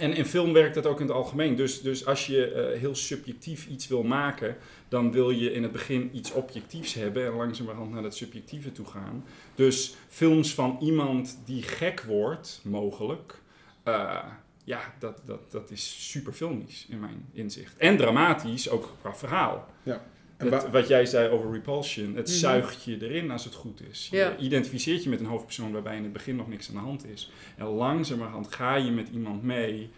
en 0.00 0.12
in 0.14 0.24
film 0.24 0.52
werkt 0.52 0.74
dat 0.74 0.86
ook 0.86 1.00
in 1.00 1.06
het 1.06 1.16
algemeen. 1.16 1.56
Dus, 1.56 1.82
dus 1.82 2.06
als 2.06 2.26
je 2.26 2.52
eh, 2.52 2.78
heel 2.78 2.94
subjectief 2.94 3.68
iets 3.68 3.88
wil 3.88 4.02
maken, 4.02 4.56
dan 4.88 5.12
wil 5.12 5.30
je 5.30 5.52
in 5.52 5.62
het 5.62 5.72
begin 5.72 6.10
iets 6.12 6.32
objectiefs 6.32 6.94
hebben 6.94 7.26
en 7.26 7.32
langzamerhand 7.32 7.90
naar 7.90 8.02
dat 8.02 8.16
subjectieve 8.16 8.72
toe 8.72 8.86
gaan. 8.86 9.24
Dus 9.54 9.94
films 10.08 10.54
van 10.54 10.76
iemand 10.80 11.38
die 11.44 11.62
gek 11.62 12.02
wordt, 12.02 12.60
mogelijk, 12.64 13.40
eh, 13.82 14.24
ja, 14.64 14.94
dat, 14.98 15.20
dat, 15.26 15.50
dat 15.50 15.70
is 15.70 16.10
super 16.10 16.32
filmisch 16.32 16.86
in 16.88 17.00
mijn 17.00 17.28
inzicht. 17.32 17.76
En 17.76 17.96
dramatisch, 17.96 18.68
ook 18.68 18.94
qua 19.00 19.14
verhaal. 19.14 19.68
En 19.84 20.00
Het- 20.48 20.70
wat 20.70 20.88
jij 20.88 21.06
zei 21.06 21.28
over 21.28 21.52
repulsion, 21.52 22.14
het 22.16 22.26
Mhm. 22.26 22.36
zuigt 22.36 22.84
je 22.84 22.96
erin 23.02 23.30
als 23.30 23.44
het 23.44 23.54
goed 23.54 23.80
is. 23.90 24.08
Je 24.10 24.16
Ja. 24.16 24.36
identificeert 24.36 25.02
je 25.02 25.10
met 25.10 25.20
een 25.20 25.26
hoofdpersoon 25.26 25.72
waarbij 25.72 25.96
in 25.96 26.02
het 26.02 26.12
begin 26.12 26.36
nog 26.36 26.48
niks 26.48 26.68
aan 26.68 26.74
de 26.74 26.80
hand 26.80 27.06
is. 27.06 27.30
En 27.56 27.66
langzamerhand 27.66 28.54
ga 28.54 28.74
je 28.76 28.90
met 28.90 29.08
iemand 29.12 29.42
mee 29.42 29.90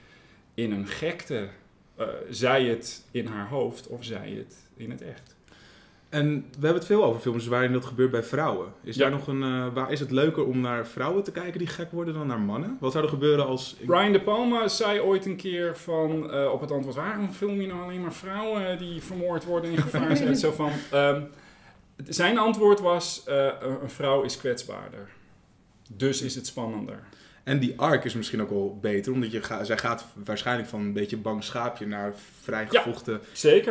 in 0.54 0.72
een 0.72 0.86
gekte. 0.86 1.48
eh, 1.96 2.06
zij 2.30 2.64
het 2.64 3.04
in 3.10 3.26
haar 3.26 3.48
hoofd 3.48 3.86
of 3.86 4.04
zij 4.04 4.30
het 4.30 4.56
in 4.76 4.90
het 4.90 5.02
echt. 5.02 5.31
En 6.12 6.34
we 6.34 6.52
hebben 6.52 6.74
het 6.74 6.84
veel 6.86 7.04
over 7.04 7.20
films 7.20 7.46
waarin 7.46 7.72
dat 7.72 7.84
gebeurt 7.84 8.10
bij 8.10 8.22
vrouwen. 8.22 8.72
Is, 8.82 8.96
Ja. 8.96 9.02
daar 9.02 9.10
nog 9.10 9.26
een, 9.26 9.42
eh, 9.42 9.66
waar, 9.74 9.92
is 9.92 10.00
het 10.00 10.10
leuker 10.10 10.44
om 10.44 10.60
naar 10.60 10.86
vrouwen 10.86 11.22
te 11.22 11.32
kijken 11.32 11.58
die 11.58 11.68
gek 11.68 11.90
worden 11.92 12.14
dan 12.14 12.26
naar 12.26 12.40
mannen? 12.40 12.76
Wat 12.80 12.92
zou 12.92 13.04
er 13.04 13.10
gebeuren 13.10 13.46
als... 13.46 13.76
Brian 13.86 14.12
De 14.12 14.20
Palma 14.20 14.68
zei 14.68 15.00
ooit 15.00 15.26
een 15.26 15.36
keer 15.36 15.76
van, 15.76 16.30
eh, 16.32 16.52
op 16.52 16.60
het 16.60 16.70
antwoord, 16.70 16.96
waarom 16.96 17.32
film 17.32 17.60
je 17.60 17.66
nou 17.66 17.82
alleen 17.82 18.00
maar 18.00 18.12
vrouwen 18.12 18.78
die 18.78 19.02
vermoord 19.02 19.44
worden 19.44 19.70
in 19.70 19.78
gevaar 19.78 20.16
zijn? 20.16 20.36
Zo 20.36 20.50
van, 20.52 20.70
ehm, 20.90 21.22
zijn 22.04 22.38
antwoord 22.38 22.80
was, 22.80 23.22
eh, 23.26 23.48
een 23.82 23.90
vrouw 23.90 24.22
is 24.22 24.36
kwetsbaarder. 24.36 25.08
Dus 25.88 26.22
is 26.22 26.34
het 26.34 26.46
spannender. 26.46 27.02
En 27.44 27.58
die 27.58 27.72
arc 27.76 28.04
is 28.04 28.14
misschien 28.14 28.42
ook 28.42 28.50
wel 28.50 28.78
beter, 28.80 29.12
omdat 29.12 29.32
je 29.32 29.42
ga, 29.42 29.64
zij 29.64 29.78
gaat 29.78 30.04
waarschijnlijk 30.24 30.68
van 30.68 30.80
een 30.80 30.92
beetje 30.92 31.16
bang 31.16 31.44
schaapje 31.44 31.86
naar 31.86 32.12
vrij 32.42 32.66
Ja. 32.70 32.84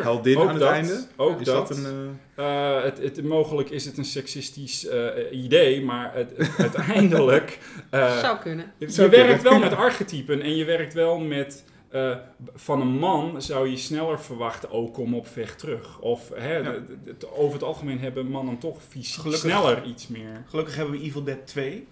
heldin 0.04 0.38
Ook 0.38 0.44
aan 0.48 0.50
het 0.50 0.60
dat, 0.60 0.70
einde. 0.72 1.04
Ook 1.16 1.40
is 1.40 1.46
dat. 1.46 1.68
dat, 1.68 1.78
een... 1.78 1.86
eh, 2.36 2.78
Eh, 2.78 2.84
het, 2.84 2.98
het, 2.98 3.24
mogelijk 3.24 3.70
is 3.70 3.86
het 3.86 3.98
een 3.98 4.06
seksistisch 4.06 4.88
eh, 4.88 5.08
idee, 5.44 5.84
maar 5.84 6.14
het, 6.16 6.32
het- 6.38 6.58
uiteindelijk... 6.58 7.60
eh, 7.90 8.20
Zou 8.20 8.38
kunnen. 8.38 8.72
je 8.78 8.90
Zou 8.90 9.10
werkt 9.10 9.42
kunnen. 9.42 9.60
wel 9.62 9.70
met 9.70 9.78
archetypen 9.80 10.42
en 10.42 10.56
je 10.56 10.66
werkt 10.66 10.94
wel 10.94 11.20
met... 11.20 11.64
eh, 11.90 12.16
van 12.54 12.82
een 12.82 12.98
man 13.00 13.42
zou 13.42 13.70
je 13.70 13.78
sneller 13.78 14.20
verwachten, 14.22 14.72
oh 14.72 14.94
kom 14.94 15.16
op, 15.16 15.28
vecht 15.28 15.60
terug. 15.60 16.00
Of 16.00 16.30
hè, 16.36 16.58
Ja. 16.58 16.64
de- 16.72 16.84
de- 17.04 17.18
de- 17.18 17.36
over 17.36 17.54
het 17.54 17.64
algemeen 17.64 18.00
hebben 18.00 18.28
mannen 18.28 18.58
toch 18.58 18.78
fysiek 18.90 19.22
Gelukkig. 19.22 19.50
sneller 19.52 19.84
iets 19.86 20.08
meer. 20.08 20.44
Gelukkig 20.50 20.76
hebben 20.76 21.00
we 21.00 21.02
Evil 21.06 21.24
Dead 21.24 21.48
2. 21.48 21.88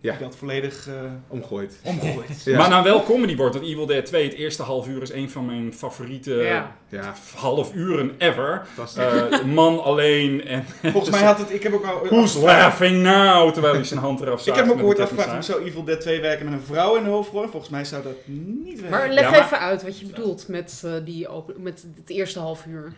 Ja. 0.00 0.16
Die 0.16 0.26
dat 0.26 0.36
volledig 0.36 0.88
eh, 0.88 0.94
omgooid. 1.28 1.78
omgegooid. 1.82 2.42
Ja. 2.44 2.58
Maar 2.58 2.68
nou 2.68 2.84
wel 2.84 3.02
comedy 3.02 3.36
wordt, 3.36 3.54
want 3.54 3.66
Evil 3.66 3.86
Dead 3.86 4.06
2, 4.06 4.24
het 4.24 4.34
eerste 4.34 4.62
half 4.62 4.88
uur 4.88 5.02
is 5.02 5.12
een 5.12 5.30
van 5.30 5.46
mijn 5.46 5.74
favoriete 5.74 6.34
Ja. 6.34 6.76
Ja, 6.88 7.14
half 7.36 7.74
uren 7.74 8.14
ever. 8.18 8.66
Eh, 8.96 9.42
man 9.44 9.82
alleen 9.82 10.44
en 10.46 10.64
Volgens 10.82 11.10
mij 11.10 11.22
had 11.22 11.38
het, 11.38 11.52
ik 11.52 11.62
heb 11.62 11.72
ook 11.72 11.84
al... 11.84 12.06
who's 12.06 12.34
laughing 12.34 13.02
now? 13.02 13.52
Terwijl 13.52 13.74
hij 13.74 13.84
zijn 13.84 14.00
hand 14.00 14.20
eraf 14.20 14.38
Ik 14.38 14.44
zaagt 14.46 14.58
heb 14.58 14.66
me 14.66 14.72
ook 14.72 14.88
ooit 14.88 15.00
afgevraagd 15.00 15.32
hoe 15.32 15.42
zou 15.42 15.64
Evil 15.64 15.84
Dead 15.84 16.00
2 16.00 16.20
werken 16.20 16.44
met 16.44 16.54
een 16.54 16.66
vrouw 16.66 16.96
in 16.96 17.04
de 17.04 17.10
hoofdrol. 17.10 17.48
Volgens 17.48 17.70
mij 17.70 17.84
zou 17.84 18.02
dat 18.02 18.16
niet 18.26 18.80
werken. 18.80 18.98
Maar 18.98 19.08
leg 19.08 19.24
Ja, 19.24 19.30
maar- 19.30 19.44
even 19.44 19.58
uit 19.58 19.82
wat 19.82 19.98
je 20.00 20.06
bedoelt 20.06 20.48
met, 20.48 20.82
eh, 20.84 20.92
die 21.04 21.28
open, 21.28 21.54
met 21.62 21.86
het 21.96 22.10
eerste 22.10 22.38
half 22.38 22.66
uur. 22.66 22.92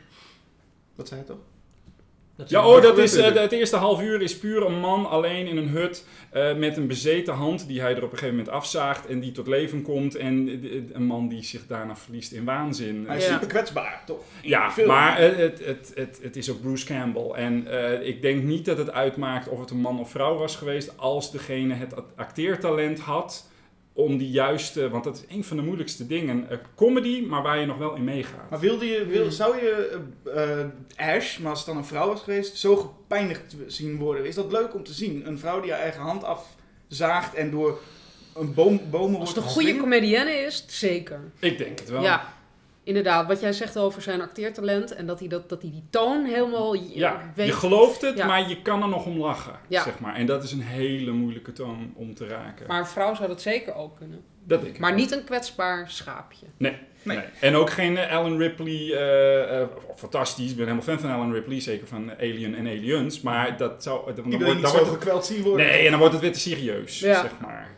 Wat 0.95 1.09
zei 1.09 1.21
je 1.21 1.27
toch? 1.27 1.37
Dat 2.41 2.51
Ja, 2.51 2.67
oh, 2.67 2.83
dat 2.83 2.99
is, 2.99 3.17
eh, 3.17 3.35
het 3.35 3.53
eerste 3.53 3.77
half 3.77 4.03
uur 4.03 4.23
is 4.23 4.39
puur 4.39 4.67
een 4.67 4.79
man 4.81 5.09
alleen 5.11 5.47
in 5.47 5.57
een 5.57 5.69
hut 5.69 6.05
eh, 6.31 6.55
met 6.57 6.77
een 6.77 6.87
bezeten 6.87 7.35
hand 7.35 7.67
die 7.69 7.81
hij 7.81 7.91
er 7.91 7.97
op 8.05 8.13
een 8.13 8.19
gegeven 8.19 8.37
moment 8.37 8.49
afzaagt 8.55 9.07
en 9.07 9.21
die 9.21 9.33
tot 9.33 9.47
leven 9.47 9.83
komt. 9.83 10.15
En 10.15 10.49
eh, 10.49 10.81
een 10.93 11.05
man 11.07 11.29
die 11.29 11.43
zich 11.45 11.67
daarna 11.67 11.97
verliest 11.97 12.33
in 12.33 12.45
waanzin. 12.45 13.05
Hij 13.07 13.17
is 13.17 13.27
Ja. 13.27 13.33
super 13.33 13.47
kwetsbaar, 13.49 14.03
toch? 14.07 14.21
Ja, 14.43 14.71
maar 14.87 15.19
eh, 15.19 15.37
het, 15.37 15.65
het, 15.65 15.93
het, 15.95 16.19
het 16.23 16.37
is 16.37 16.51
ook 16.51 16.61
Bruce 16.61 16.87
Campbell. 16.87 17.31
En 17.31 17.67
eh, 17.67 18.07
ik 18.09 18.23
denk 18.23 18.43
niet 18.43 18.65
dat 18.65 18.79
het 18.79 18.93
uitmaakt 18.93 19.49
of 19.49 19.61
het 19.61 19.71
een 19.71 19.81
man 19.81 20.01
of 20.01 20.11
vrouw 20.11 20.37
was 20.37 20.57
geweest 20.57 20.93
als 20.97 21.33
degene 21.33 21.75
het 21.75 21.95
acteertalent 22.17 22.99
had 22.99 23.50
om 23.93 24.19
die 24.19 24.31
juiste, 24.31 24.89
want 24.89 25.05
dat 25.05 25.17
is 25.17 25.37
een 25.37 25.45
van 25.45 25.57
de 25.57 25.63
moeilijkste 25.63 26.07
dingen. 26.07 26.51
Eh, 26.51 26.59
comedy, 26.75 27.27
maar 27.27 27.43
waar 27.43 27.59
je 27.59 27.67
nog 27.67 27.79
wel 27.79 27.95
in 27.95 28.05
meegaat. 28.05 28.51
Maar 28.51 28.61
wilde 28.61 28.87
je, 28.87 29.05
wil, 29.07 29.31
zou 29.31 29.57
je 29.57 30.01
eh, 30.25 30.61
eh, 30.61 30.67
Ash, 30.97 31.39
maar 31.39 31.51
als 31.51 31.59
het 31.59 31.69
dan 31.69 31.77
een 31.77 31.85
vrouw 31.85 32.07
was 32.07 32.23
geweest, 32.23 32.57
zo 32.57 32.77
gepijnigd 32.77 33.57
zien 33.67 33.97
worden? 33.97 34.27
Is 34.27 34.35
dat 34.35 34.53
leuk 34.53 34.75
om 34.75 34.85
te 34.85 34.93
zien? 34.93 35.27
Een 35.27 35.39
vrouw 35.39 35.61
die 35.61 35.71
haar 35.71 35.81
eigen 35.81 36.03
hand 36.03 36.25
afzaagt 36.25 37.35
en 37.35 37.51
door 37.51 37.81
een 38.35 38.55
boom, 38.55 38.81
bomen 38.91 39.21
Als 39.21 39.33
wordt 39.33 39.35
het 39.35 39.45
een 39.45 39.63
goede 39.63 39.77
comedienne 39.77 40.33
is, 40.33 40.65
zeker. 40.67 41.21
Ik 41.39 41.59
denk 41.59 41.79
het 41.79 41.89
wel. 41.89 42.03
Ja, 42.03 42.35
inderdaad. 42.91 43.27
Wat 43.27 43.41
jij 43.41 43.53
zegt 43.53 43.79
over 43.79 44.03
zijn 44.03 44.21
acteertalent 44.21 44.95
en 44.95 45.07
dat 45.07 45.19
hij, 45.19 45.29
dat, 45.29 45.49
dat 45.49 45.63
hij 45.63 45.71
die 45.71 45.85
toon 45.91 46.25
helemaal 46.25 46.75
Ja, 46.75 47.33
weet. 47.35 47.47
je 47.47 47.53
gelooft 47.53 48.01
het, 48.01 48.17
Ja. 48.17 48.27
maar 48.27 48.49
je 48.49 48.63
kan 48.63 48.83
er 48.83 48.89
nog 48.89 49.07
om 49.07 49.19
lachen, 49.19 49.55
Ja. 49.69 49.83
zeg 49.83 49.99
maar. 49.99 50.15
En 50.15 50.27
dat 50.27 50.43
is 50.43 50.53
een 50.53 50.63
hele 50.63 51.11
moeilijke 51.11 51.53
toon 51.53 51.93
om 51.95 52.15
te 52.15 52.27
raken. 52.27 52.67
Maar 52.67 52.79
een 52.79 52.87
vrouw 52.87 53.15
zou 53.15 53.29
dat 53.29 53.41
zeker 53.43 53.75
ook 53.75 53.97
kunnen. 53.97 54.21
dat 54.45 54.61
denk 54.63 54.75
ik 54.75 54.81
Maar 54.81 54.95
niet 54.95 55.13
een 55.13 55.25
kwetsbaar 55.25 55.91
schaapje. 55.91 56.47
Nee. 56.57 56.77
Nee. 57.03 57.17
nee. 57.17 57.27
En 57.41 57.55
ook 57.55 57.71
geen 57.71 57.97
eh, 57.97 58.17
Alan 58.17 58.39
Ripley, 58.39 58.93
eh, 58.93 59.61
eh, 59.61 59.69
fantastisch, 59.97 60.51
ik 60.51 60.57
ben 60.57 60.65
helemaal 60.65 60.85
fan 60.87 61.01
van 61.01 61.11
Alan 61.11 61.33
Ripley, 61.33 61.61
zeker 61.61 61.87
van 61.87 62.11
Alien 62.19 62.55
en 62.55 62.67
Aliens. 62.67 63.21
Maar 63.21 63.57
dat 63.57 63.83
zou... 63.83 64.15
Dan, 64.15 64.25
wordt, 64.25 64.41
dan 64.41 64.59
wordt 64.61 64.77
het, 64.77 64.89
gekweld 64.89 65.25
zien 65.25 65.43
worden. 65.43 65.67
nee, 65.67 65.85
en 65.85 65.91
dan 65.91 65.99
wordt 65.99 66.15
het 66.15 66.23
weer 66.23 66.33
te 66.33 66.41
serieus, 66.41 67.01
Ja. 67.01 67.21
zeg 67.21 67.33
maar. 67.41 67.69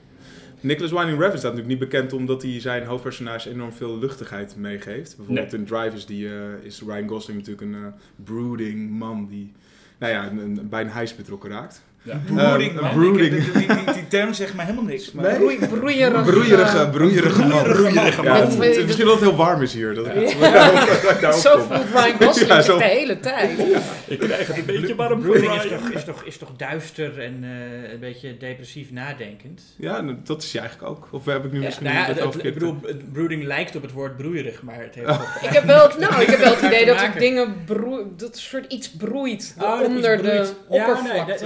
Nicholas 0.62 0.90
Winding 0.90 1.18
Refn 1.18 1.36
staat 1.36 1.54
natuurlijk 1.54 1.80
niet 1.80 1.90
bekend 1.90 2.12
omdat 2.12 2.42
hij 2.42 2.60
zijn 2.60 2.84
hoofdpersonage 2.84 3.50
enorm 3.50 3.72
veel 3.72 3.98
luchtigheid 3.98 4.56
meegeeft. 4.56 5.16
Bijvoorbeeld 5.16 5.52
in 5.52 5.64
Drivers 5.64 6.06
die, 6.06 6.28
eh, 6.28 6.34
is 6.62 6.82
Ryan 6.86 7.08
Gosling 7.08 7.38
natuurlijk 7.38 7.66
een 7.66 7.84
eh, 7.84 7.92
brooding 8.24 8.90
man 8.90 9.26
die 9.26 9.52
nou 9.98 10.12
ja, 10.12 10.30
een, 10.30 10.38
een, 10.38 10.68
bij 10.68 10.80
een 10.80 10.90
hijs 10.90 11.16
betrokken 11.16 11.50
raakt. 11.50 11.82
Ja. 12.04 12.12
Eh, 12.12 12.92
brooding. 12.92 13.32
Ik- 13.34 13.52
Die, 13.54 13.66
die, 13.66 13.92
die 13.94 14.08
term 14.08 14.32
zegt 14.32 14.54
me 14.54 14.62
helemaal 14.62 14.84
niks. 14.84 15.12
Maar 15.12 15.24
Nee? 15.38 15.58
Broeierige, 15.68 16.78
eh, 16.78 16.90
broeierige 16.90 17.44
man. 17.46 17.62
broeierige 17.62 18.22
Ja, 18.22 18.32
man. 18.32 18.40
het- 18.42 18.54
het 18.54 18.76
is 18.76 18.84
misschien 18.84 19.06
dat 19.06 19.14
het 19.14 19.24
heel 19.28 19.36
warm 19.36 19.62
is 19.62 19.72
hier. 19.74 19.94
Dat 19.94 20.06
Ja. 20.40 21.32
Zo 21.32 21.58
voelt 21.58 21.84
Ryan 21.94 22.22
Gosling 22.22 22.48
Ja, 22.48 22.54
zich 22.54 22.64
zo. 22.64 22.78
de 22.78 22.84
hele 22.84 23.20
tijd. 23.20 23.58
Ik 24.06 24.18
krijg 24.18 24.46
het 24.46 24.56
een 24.56 24.64
beetje 24.64 24.94
warm 24.94 25.22
voor 25.22 25.30
Brooding 25.38 25.62
is 25.62 25.70
toch, 25.70 25.88
is, 25.90 26.04
toch, 26.04 26.22
is 26.24 26.36
toch 26.38 26.50
duister 26.56 27.20
en 27.20 27.38
eh, 27.42 27.92
een 27.92 28.00
beetje 28.00 28.36
depressief 28.36 28.90
nadenkend? 28.90 29.62
Ja, 29.76 30.00
nou, 30.00 30.16
dat 30.24 30.42
is 30.42 30.52
hij 30.52 30.60
eigenlijk 30.62 30.90
ook. 30.90 31.08
Of 31.10 31.24
heb 31.24 31.44
ik 31.44 31.52
nu 31.52 31.58
Ja, 31.58 31.64
misschien 31.64 31.86
nou 31.86 31.96
ja, 31.98 32.06
dat 32.06 32.20
over 32.20 32.44
ik 32.46 32.54
bedoel, 32.54 32.76
het 32.86 33.12
brooding 33.12 33.44
lijkt 33.44 33.76
op 33.76 33.82
het 33.82 33.92
woord 33.92 34.16
broeierig, 34.16 34.62
maar 34.62 34.80
het 34.80 34.94
heeft 34.94 35.06
toch 35.06 35.38
Ik 35.42 35.48
heb 35.48 35.64
wel, 35.64 35.90
nou, 35.98 36.20
ik 36.22 36.26
heb 36.28 36.38
wel 36.38 36.50
het 36.54 36.62
idee 36.72 36.86
dat 36.86 37.00
er 37.02 37.12
dingen 37.18 37.54
broe, 37.66 38.04
dat 38.16 38.38
soort 38.38 38.72
iets 38.72 38.90
broeit 38.90 39.54
Oh, 39.60 39.80
onder 39.80 40.22
de 40.22 40.50
oppervlakte. 40.68 41.44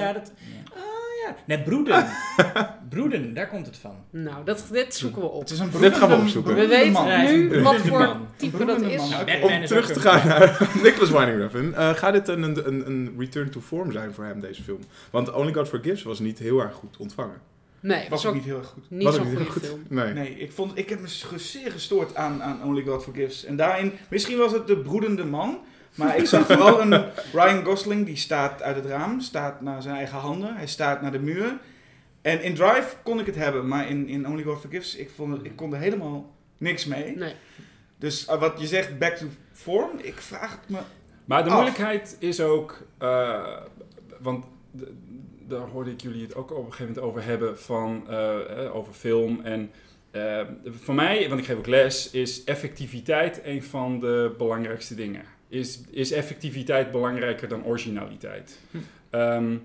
Ja. 1.26 1.36
Nee, 1.46 1.62
broeden. 1.62 2.06
broeden, 2.88 3.34
daar 3.34 3.48
komt 3.48 3.66
het 3.66 3.76
van. 3.76 3.96
Nou, 4.10 4.44
dat, 4.44 4.64
dit 4.70 4.94
zoeken 4.94 5.22
we 5.22 5.28
op. 5.28 5.40
Het 5.40 5.50
is 5.50 5.58
een 5.58 5.70
Dit 5.80 5.96
gaan 5.96 6.08
we 6.08 6.14
opzoeken. 6.14 6.54
We 6.54 6.66
weten 6.66 6.92
man. 6.92 7.24
Nu 7.24 7.62
wat 7.62 7.76
voor 7.76 7.98
man. 7.98 8.26
type 8.36 8.64
dat 8.64 8.80
is. 8.80 9.08
Batman 9.10 9.42
Om 9.42 9.50
is 9.62 9.68
terug 9.68 9.92
te 9.92 10.00
gaan 10.00 10.28
naar 10.28 10.68
Nicholas 10.82 11.10
Winding 11.10 11.38
Refn, 11.38 11.72
eh, 11.74 11.94
gaat 11.94 12.12
dit 12.12 12.28
een, 12.28 12.42
een, 12.42 12.66
een, 12.66 12.86
een 12.86 13.14
return 13.18 13.50
to 13.50 13.60
form 13.60 13.92
zijn 13.92 14.12
voor 14.12 14.24
hem, 14.24 14.40
deze 14.40 14.62
film? 14.62 14.80
Want 15.10 15.32
Only 15.32 15.52
God 15.52 15.68
Forgives 15.68 16.02
was 16.02 16.18
niet 16.18 16.38
heel 16.38 16.60
erg 16.60 16.74
goed 16.74 16.96
ontvangen. 16.96 17.40
Nee, 17.80 18.06
Was 18.08 18.26
ook 18.26 18.34
niet 18.34 18.44
heel 18.44 18.58
erg 18.58 18.66
goed. 18.66 18.90
niet 18.90 19.12
zo'n 19.12 19.26
goede 19.26 19.44
goed. 19.44 19.66
film. 19.66 19.82
Nee. 19.88 20.12
Nee, 20.12 20.38
ik, 20.38 20.52
vond, 20.52 20.78
ik 20.78 20.88
heb 20.88 21.00
me 21.00 21.08
zeer 21.36 21.70
gestoord 21.72 22.16
aan, 22.16 22.42
aan 22.42 22.62
Only 22.64 22.82
God 22.82 23.02
Forgives. 23.02 23.44
En 23.44 23.56
daarin, 23.56 23.92
misschien 24.10 24.38
was 24.38 24.52
het 24.52 24.66
de 24.66 24.76
broedende 24.76 25.24
man. 25.24 25.58
Maar 25.96 26.16
ik 26.16 26.26
zag 26.26 26.46
vooral 26.46 26.80
een 26.80 27.04
Ryan 27.32 27.64
Gosling, 27.64 28.06
die 28.06 28.16
staat 28.16 28.62
uit 28.62 28.76
het 28.76 28.86
raam, 28.86 29.20
staat 29.20 29.60
naar 29.60 29.82
zijn 29.82 29.96
eigen 29.96 30.18
handen. 30.18 30.56
Hij 30.56 30.66
staat 30.66 31.02
naar 31.02 31.12
de 31.12 31.18
muur. 31.18 31.58
En 32.22 32.42
in 32.42 32.54
Drive 32.54 32.96
kon 33.02 33.20
ik 33.20 33.26
het 33.26 33.34
hebben, 33.34 33.68
maar 33.68 33.88
in, 33.88 34.08
in 34.08 34.28
Only 34.28 34.42
God 34.42 34.60
Forgives, 34.60 34.96
ik, 34.96 35.10
vond 35.10 35.32
het, 35.32 35.44
ik 35.44 35.56
kon 35.56 35.74
er 35.74 35.80
helemaal 35.80 36.34
niks 36.58 36.84
mee. 36.84 37.16
Nee. 37.16 37.34
Dus 37.98 38.28
uh, 38.28 38.40
wat 38.40 38.60
je 38.60 38.66
zegt, 38.66 38.98
back 38.98 39.14
to 39.16 39.26
form, 39.52 39.90
ik 39.96 40.14
vraag 40.14 40.50
het 40.50 40.68
me 40.68 40.78
Maar 41.24 41.44
de 41.44 41.50
Af. 41.50 41.54
moeilijkheid 41.54 42.16
is 42.18 42.40
ook, 42.40 42.86
eh, 42.98 43.56
want 44.20 44.44
daar 45.48 45.68
hoorde 45.68 45.90
ik 45.90 46.00
jullie 46.00 46.22
het 46.22 46.34
ook 46.34 46.50
op 46.50 46.66
een 46.66 46.72
gegeven 46.72 46.94
moment 46.94 47.04
over 47.04 47.24
hebben, 47.24 47.58
van, 47.58 48.04
eh, 48.08 48.64
eh, 48.64 48.76
over 48.76 48.92
film. 48.92 49.40
En 49.40 49.70
eh, 50.10 50.40
voor 50.64 50.94
mij, 50.94 51.28
want 51.28 51.40
ik 51.40 51.46
geef 51.46 51.56
ook 51.56 51.66
les, 51.66 52.10
is 52.10 52.44
effectiviteit 52.44 53.40
een 53.44 53.62
van 53.62 54.00
de 54.00 54.34
belangrijkste 54.38 54.94
dingen. 54.94 55.22
Is, 55.48 55.80
is 55.90 56.12
effectiviteit 56.12 56.90
belangrijker 56.90 57.48
dan 57.48 57.64
originaliteit? 57.64 58.58
Hm. 58.70 58.78
Ehm, 59.10 59.56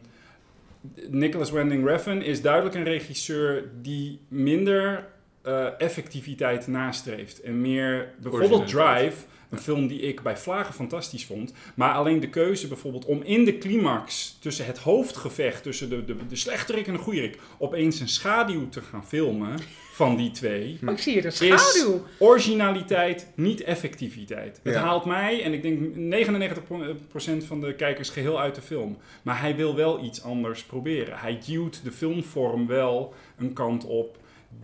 Nicholas 1.10 1.52
Winding 1.52 1.86
Refn 1.86 2.22
is 2.22 2.42
duidelijk 2.42 2.76
een 2.76 2.84
regisseur 2.84 3.70
die 3.82 4.20
minder 4.28 5.08
eh, 5.42 5.68
effectiviteit 5.78 6.68
nastreeft. 6.68 7.42
En 7.42 7.62
meer 7.62 8.14
bijvoorbeeld. 8.22 8.68
Drive, 8.68 9.26
een 9.52 9.60
film 9.60 9.88
die 9.88 10.00
ik 10.02 10.22
bij 10.22 10.38
Vlagen 10.38 10.74
fantastisch 10.74 11.26
vond. 11.26 11.54
Maar 11.76 11.94
alleen 11.94 12.20
de 12.20 12.30
keuze 12.30 12.68
bijvoorbeeld 12.68 13.06
om 13.06 13.22
in 13.24 13.46
de 13.46 13.58
climax 13.58 14.38
tussen 14.40 14.66
het 14.66 14.78
hoofdgevecht, 14.78 15.64
tussen 15.64 15.90
de, 15.90 16.06
de, 16.06 16.16
de 16.28 16.36
slechterik 16.36 16.88
en 16.88 16.94
de 16.94 17.00
goeierik, 17.00 17.38
opeens 17.58 18.00
een 18.00 18.08
schaduw 18.10 18.70
te 18.70 18.82
gaan 18.82 19.08
filmen 19.08 19.60
van 19.94 20.16
die 20.16 20.32
twee. 20.32 20.78
Maar 20.82 20.94
ik 20.98 21.00
zie 21.00 21.14
hier 21.14 21.22
de 21.22 21.28
Is 21.28 21.36
schaduw. 21.38 22.02
originaliteit, 22.18 23.28
niet 23.36 23.62
effectiviteit. 23.62 24.60
Het 24.64 24.74
Ja. 24.74 24.82
haalt 24.82 25.06
mij, 25.06 25.44
en 25.44 25.54
ik 25.54 25.62
denk 25.62 25.80
99% 27.42 27.46
van 27.46 27.62
de 27.62 27.76
kijkers 27.76 28.10
geheel 28.10 28.40
uit 28.40 28.56
de 28.56 28.62
film. 28.62 28.98
Maar 29.22 29.40
hij 29.40 29.56
wil 29.56 29.76
wel 29.76 30.04
iets 30.04 30.24
anders 30.24 30.64
proberen. 30.64 31.18
Hij 31.18 31.40
duwt 31.46 31.84
de 31.84 31.92
filmvorm 31.92 32.68
wel 32.68 33.14
een 33.38 33.54
kant 33.54 33.86
op 33.86 34.18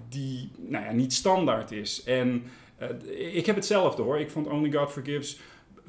die 0.09 0.51
nou 0.57 0.85
ja, 0.85 0.91
niet 0.91 1.13
standaard 1.13 1.71
is. 1.71 2.03
En 2.03 2.43
eh, 2.78 3.36
ik 3.36 3.45
heb 3.45 3.55
hetzelfde 3.55 4.01
hoor. 4.01 4.19
Ik 4.19 4.30
vond 4.32 4.47
Only 4.47 4.71
God 4.71 4.91
Forgives 4.91 5.39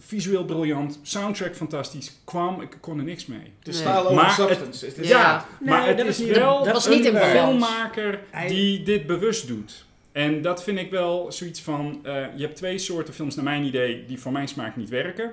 visueel 0.01 0.45
briljant, 0.45 0.99
soundtrack 1.03 1.57
fantastisch. 1.57 2.12
Kwam, 2.24 2.61
ik 2.61 2.76
kon 2.80 2.99
er 2.99 3.05
niks 3.05 3.26
mee. 3.26 3.39
de 3.62 3.70
Nee. 3.70 3.74
style 3.80 3.99
over 3.99 4.14
Maar 4.14 4.30
substance. 4.30 4.86
Het 4.86 4.99
is- 4.99 5.09
Ja. 5.09 5.18
Ja, 5.20 5.47
Nee, 5.61 5.68
maar 5.70 5.86
het 5.86 5.97
dat 5.99 6.07
is 6.07 6.20
is 6.20 6.26
niet- 6.26 6.36
wel 6.36 6.64
dat 6.64 6.72
was 6.72 6.89
niet 6.89 7.05
in 7.05 7.16
een 7.16 7.22
filmmaker 7.22 8.20
Hij- 8.30 8.49
die 8.49 8.82
dit 8.82 9.07
bewust 9.07 9.47
doet. 9.47 9.84
En 10.12 10.43
dat 10.43 10.62
vind 10.62 10.78
ik 10.78 10.91
wel 10.91 11.32
zoiets 11.32 11.61
van... 11.61 12.01
eh, 12.03 12.14
je 12.36 12.43
hebt 12.43 12.57
twee 12.57 12.78
soorten 12.78 13.14
films, 13.14 13.34
naar 13.34 13.45
mijn 13.45 13.64
idee, 13.64 14.05
die 14.07 14.18
voor 14.20 14.32
mijn 14.32 14.49
smaak 14.49 14.76
niet 14.76 14.89
werken. 14.89 15.32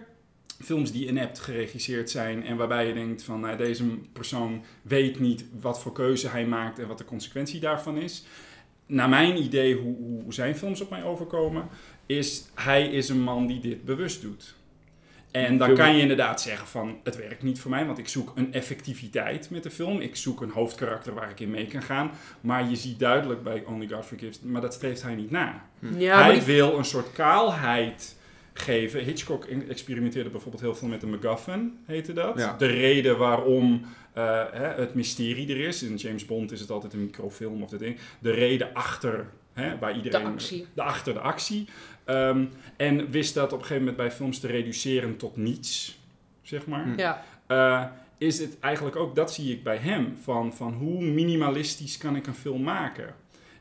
Films 0.63 0.91
die 0.91 1.07
inept 1.07 1.39
geregisseerd 1.39 2.09
zijn 2.09 2.45
en 2.45 2.57
waarbij 2.57 2.87
je 2.87 2.93
denkt 2.93 3.23
van... 3.23 3.39
nou, 3.39 3.57
deze 3.57 3.83
persoon 4.13 4.63
weet 4.81 5.19
niet 5.19 5.45
wat 5.61 5.81
voor 5.81 5.91
keuze 5.91 6.27
hij 6.29 6.45
maakt 6.45 6.79
en 6.79 6.87
wat 6.87 6.97
de 6.97 7.05
consequentie 7.05 7.59
daarvan 7.59 7.97
is. 7.97 8.23
Naar 8.85 9.09
mijn 9.09 9.37
idee, 9.43 9.75
hoe, 9.75 9.95
hoe 10.23 10.33
zijn 10.33 10.55
films 10.55 10.81
op 10.81 10.89
mij 10.89 11.03
overkomen... 11.03 11.67
is 12.05 12.45
hij 12.55 12.87
is 12.87 13.09
een 13.09 13.21
man 13.21 13.47
die 13.47 13.59
dit 13.59 13.85
bewust 13.85 14.21
doet. 14.21 14.55
En 15.31 15.57
dan 15.57 15.73
kan 15.73 15.95
je 15.95 16.01
inderdaad 16.01 16.41
zeggen 16.41 16.67
van 16.67 16.97
het 17.03 17.15
werkt 17.17 17.43
niet 17.43 17.59
voor 17.59 17.71
mij, 17.71 17.85
want 17.85 17.97
ik 17.97 18.07
zoek 18.07 18.31
een 18.35 18.53
effectiviteit 18.53 19.49
met 19.49 19.63
de 19.63 19.69
film. 19.69 19.99
Ik 20.01 20.15
zoek 20.15 20.41
een 20.41 20.49
hoofdkarakter 20.49 21.13
waar 21.13 21.29
ik 21.29 21.39
in 21.39 21.49
mee 21.49 21.65
kan 21.67 21.81
gaan. 21.81 22.11
Maar 22.41 22.69
je 22.69 22.75
ziet 22.75 22.99
duidelijk 22.99 23.43
bij 23.43 23.63
Only 23.67 23.87
God 23.87 24.05
Forgives, 24.05 24.39
maar 24.41 24.61
dat 24.61 24.73
streeft 24.73 25.01
hij 25.01 25.15
niet 25.15 25.31
na. 25.31 25.65
Ja, 25.97 26.15
maar 26.15 26.25
hij 26.25 26.33
die- 26.33 26.43
wil 26.43 26.77
een 26.77 26.85
soort 26.85 27.11
kaalheid 27.11 28.15
geven. 28.53 29.03
Hitchcock 29.03 29.45
experimenteerde 29.45 30.29
bijvoorbeeld 30.29 30.63
heel 30.63 30.75
veel 30.75 30.87
met 30.87 31.01
de 31.01 31.07
MacGuffin, 31.07 31.77
heette 31.85 32.13
dat. 32.13 32.37
Ja. 32.39 32.55
De 32.57 32.65
reden 32.65 33.17
waarom 33.17 33.85
eh, 34.15 34.43
hè, 34.51 34.67
het 34.67 34.93
mysterie 34.93 35.49
er 35.49 35.67
is. 35.67 35.83
In 35.83 35.95
James 35.95 36.25
Bond 36.25 36.51
is 36.51 36.59
het 36.59 36.69
altijd 36.69 36.93
een 36.93 37.03
microfilm 37.03 37.63
of 37.63 37.69
dat 37.69 37.79
ding. 37.79 37.97
De 38.19 38.31
reden 38.31 38.73
achter, 38.73 39.29
hè, 39.53 39.77
waar 39.77 39.95
iedereen... 39.95 40.23
de 40.23 40.29
actie. 40.29 40.65
de 40.73 40.81
achter 40.81 41.13
de 41.13 41.19
actie. 41.19 41.67
Ehm, 42.03 42.45
en 42.77 43.09
wist 43.09 43.33
dat 43.33 43.45
op 43.45 43.51
een 43.51 43.65
gegeven 43.65 43.77
moment 43.77 43.97
bij 43.97 44.11
films 44.11 44.39
te 44.39 44.47
reduceren 44.47 45.17
tot 45.17 45.37
niets, 45.37 45.99
zeg 46.41 46.67
maar. 46.67 46.83
Hm. 46.83 46.99
Ja. 46.99 47.23
Eh, 47.47 47.85
is 48.17 48.39
het 48.39 48.59
eigenlijk 48.59 48.95
ook, 48.95 49.15
dat 49.15 49.33
zie 49.33 49.51
ik 49.51 49.63
bij 49.63 49.77
hem, 49.77 50.17
van, 50.21 50.53
van 50.53 50.73
hoe 50.73 51.03
minimalistisch 51.03 51.97
kan 51.97 52.15
ik 52.15 52.27
een 52.27 52.35
film 52.35 52.63
maken? 52.63 53.15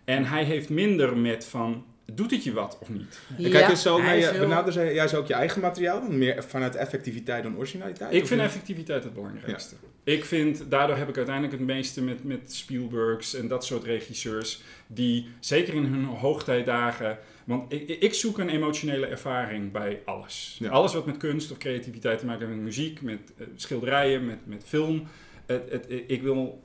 En 0.05 0.24
hij 0.24 0.44
heeft 0.44 0.68
minder 0.68 1.16
met 1.16 1.46
van, 1.46 1.84
doet 2.12 2.30
het 2.30 2.44
je 2.44 2.52
wat 2.52 2.78
of 2.80 2.88
niet? 2.88 3.20
Kijk 3.50 3.76
zo 3.76 3.98
naar 3.98 4.16
je, 4.16 4.26
heel- 4.30 4.40
benader 4.40 4.72
jij- 4.74 4.94
jij 4.94 5.09
zo 5.09 5.18
ook 5.18 5.26
je 5.26 5.34
eigen 5.34 5.61
materiaal 5.61 6.00
dan? 6.00 6.18
Meer 6.18 6.44
vanuit 6.44 6.74
effectiviteit 6.76 7.42
dan 7.42 7.57
originaliteit? 7.57 8.12
Ik 8.12 8.26
vind 8.26 8.40
niet? 8.40 8.48
effectiviteit 8.48 9.05
het 9.05 9.14
belangrijkste. 9.14 9.74
Ik 10.05 10.24
vind, 10.24 10.70
daardoor 10.70 10.96
heb 10.96 11.09
ik 11.09 11.16
uiteindelijk 11.16 11.57
het 11.59 11.66
meeste 11.66 12.02
met, 12.02 12.24
met 12.24 12.52
Spielbergs 12.55 13.34
en 13.34 13.48
dat 13.48 13.64
soort 13.64 13.84
regisseurs, 13.84 14.62
die 14.86 15.28
zeker 15.40 15.74
in 15.74 15.84
hun 15.84 16.05
hoogtijdagen, 16.05 17.18
want 17.44 17.72
ik, 17.72 17.88
ik 17.88 18.14
zoek 18.14 18.38
een 18.38 18.48
emotionele 18.48 19.07
ervaring 19.07 19.72
bij 19.72 20.02
alles. 20.05 20.57
Ja. 20.61 20.70
Alles 20.70 20.94
wat 20.94 21.07
met 21.07 21.16
kunst 21.16 21.50
of 21.50 21.59
creativiteit 21.59 22.18
te 22.18 22.26
maken 22.26 22.40
heeft, 22.40 22.55
met 22.57 22.64
muziek, 22.64 23.02
met 23.02 23.32
eh, 23.38 23.46
schilderijen, 23.57 24.26
met, 24.26 24.46
met 24.46 24.62
film. 24.66 25.07
Het, 25.46 25.70
het, 25.70 25.86
ik 26.07 26.22
wil 26.22 26.62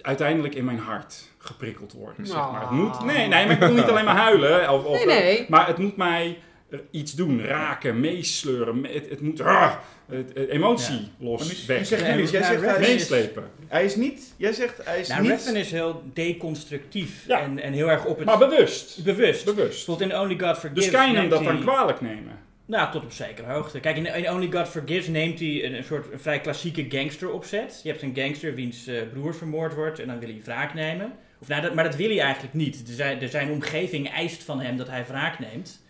uiteindelijk 0.00 0.54
in 0.54 0.64
mijn 0.64 0.78
hart 0.78 1.32
geprikkeld 1.44 1.92
worden, 1.92 2.26
zeg 2.26 2.36
maar. 2.36 2.60
Het 2.60 2.70
moet, 2.70 3.04
nee, 3.04 3.16
nee, 3.28 3.44
maar 3.46 3.50
ik 3.54 3.58
wil 3.58 3.72
niet 3.72 3.84
alleen 3.88 4.04
maar 4.04 4.16
huilen. 4.16 4.70
Of, 4.70 4.84
of, 4.84 5.04
Nee, 5.04 5.22
nee. 5.22 5.46
Maar 5.48 5.66
het 5.66 5.78
moet 5.78 5.96
mij 5.96 6.38
er 6.70 6.82
iets 6.90 7.12
doen, 7.12 7.44
raken, 7.44 8.00
meesleuren. 8.00 8.80
Me- 8.80 8.88
Het, 8.88 9.10
het 9.10 9.20
moet 9.20 9.40
ah, 9.40 9.72
het, 10.08 10.30
het 10.34 10.48
emotie 10.48 10.94
Maar 10.94 11.28
los, 11.28 11.48
nu, 11.48 11.66
weg, 11.74 11.86
zegt 11.86 12.02
Ja, 12.02 12.08
Julius, 12.08 12.30
jij 12.30 12.40
ja, 12.40 12.46
zegt 12.46 12.62
hij 12.62 12.80
is, 12.80 12.88
meeslepen. 12.88 13.44
hij 13.68 13.84
is 13.84 13.96
niet, 13.96 14.34
jij 14.36 14.52
zegt 14.52 14.80
hij 14.84 15.00
is 15.00 15.08
Nou, 15.08 15.22
niet... 15.22 15.52
Is 15.54 15.70
heel 15.70 16.02
deconstructief 16.14 17.24
Ja. 17.26 17.40
en, 17.40 17.58
en 17.62 17.72
heel 17.72 17.90
erg 17.90 18.04
op 18.04 18.16
het 18.16 18.26
Maar 18.26 18.38
bewust. 18.38 19.04
bewust. 19.04 19.44
Bewust. 19.44 19.86
Bijvoorbeeld 19.86 20.10
in 20.10 20.18
Only 20.18 20.38
God 20.38 20.58
Forgives 20.58 20.84
Dus 20.84 20.90
kan 20.92 21.00
je 21.00 21.06
hem 21.06 21.16
neemt 21.16 21.30
dat 21.30 21.40
hij- 21.40 21.48
dan 21.52 21.60
kwalijk 21.60 22.00
nemen? 22.00 22.42
Nou, 22.66 22.92
tot 22.92 23.02
op 23.04 23.12
zekere 23.12 23.52
hoogte. 23.52 23.80
Kijk, 23.80 23.96
in, 23.96 24.06
in 24.06 24.30
Only 24.30 24.50
God 24.52 24.68
Forgives 24.68 25.06
neemt 25.08 25.38
hij 25.38 25.64
een, 25.64 25.74
een 25.74 25.84
soort 25.84 26.12
een 26.12 26.20
vrij 26.20 26.40
klassieke 26.40 26.86
gangster 26.88 27.30
opzet. 27.32 27.80
Je 27.82 27.88
hebt 27.90 28.02
een 28.02 28.12
gangster 28.16 28.54
wiens 28.54 28.86
eh, 28.86 29.02
broer 29.12 29.34
vermoord 29.34 29.74
wordt 29.74 29.98
en 29.98 30.06
dan 30.06 30.18
wil 30.18 30.28
hij 30.28 30.40
wraak 30.44 30.74
nemen. 30.74 31.12
Nou, 31.46 31.74
maar 31.74 31.84
dat 31.84 31.96
wil 31.96 32.08
hij 32.08 32.20
eigenlijk 32.20 32.54
niet. 32.54 32.86
De 32.86 32.92
zijn, 32.94 33.28
zijn 33.28 33.50
omgeving 33.50 34.10
eist 34.10 34.42
van 34.42 34.60
hem 34.60 34.76
dat 34.76 34.88
hij 34.88 35.06
wraak 35.06 35.38
neemt. 35.38 35.82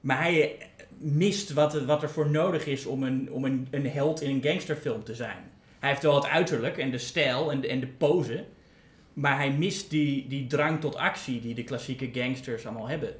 Maar 0.00 0.18
hij 0.20 0.42
eh, 0.58 0.66
mist 0.98 1.52
wat, 1.52 1.74
er- 1.74 1.84
wat 1.86 2.02
er 2.02 2.10
voor 2.10 2.30
nodig 2.30 2.66
is 2.66 2.86
om, 2.86 3.02
een, 3.02 3.32
om 3.32 3.44
een, 3.44 3.68
een 3.70 3.86
held 3.90 4.20
in 4.22 4.30
een 4.30 4.42
gangsterfilm 4.42 5.04
te 5.04 5.14
zijn. 5.14 5.50
Hij 5.78 5.88
heeft 5.90 6.02
wel 6.02 6.14
het 6.14 6.26
uiterlijk 6.26 6.78
en 6.78 6.90
de 6.90 6.98
stijl 6.98 7.50
en 7.50 7.60
de, 7.60 7.68
en 7.68 7.80
de 7.80 7.86
pose. 7.86 8.44
Maar 9.12 9.36
hij 9.36 9.50
mist 9.52 9.90
die, 9.90 10.28
die 10.28 10.46
drang 10.46 10.80
tot 10.80 10.96
actie 10.96 11.40
die 11.40 11.54
de 11.54 11.64
klassieke 11.64 12.10
gangsters 12.12 12.66
allemaal 12.66 12.88
hebben. 12.88 13.14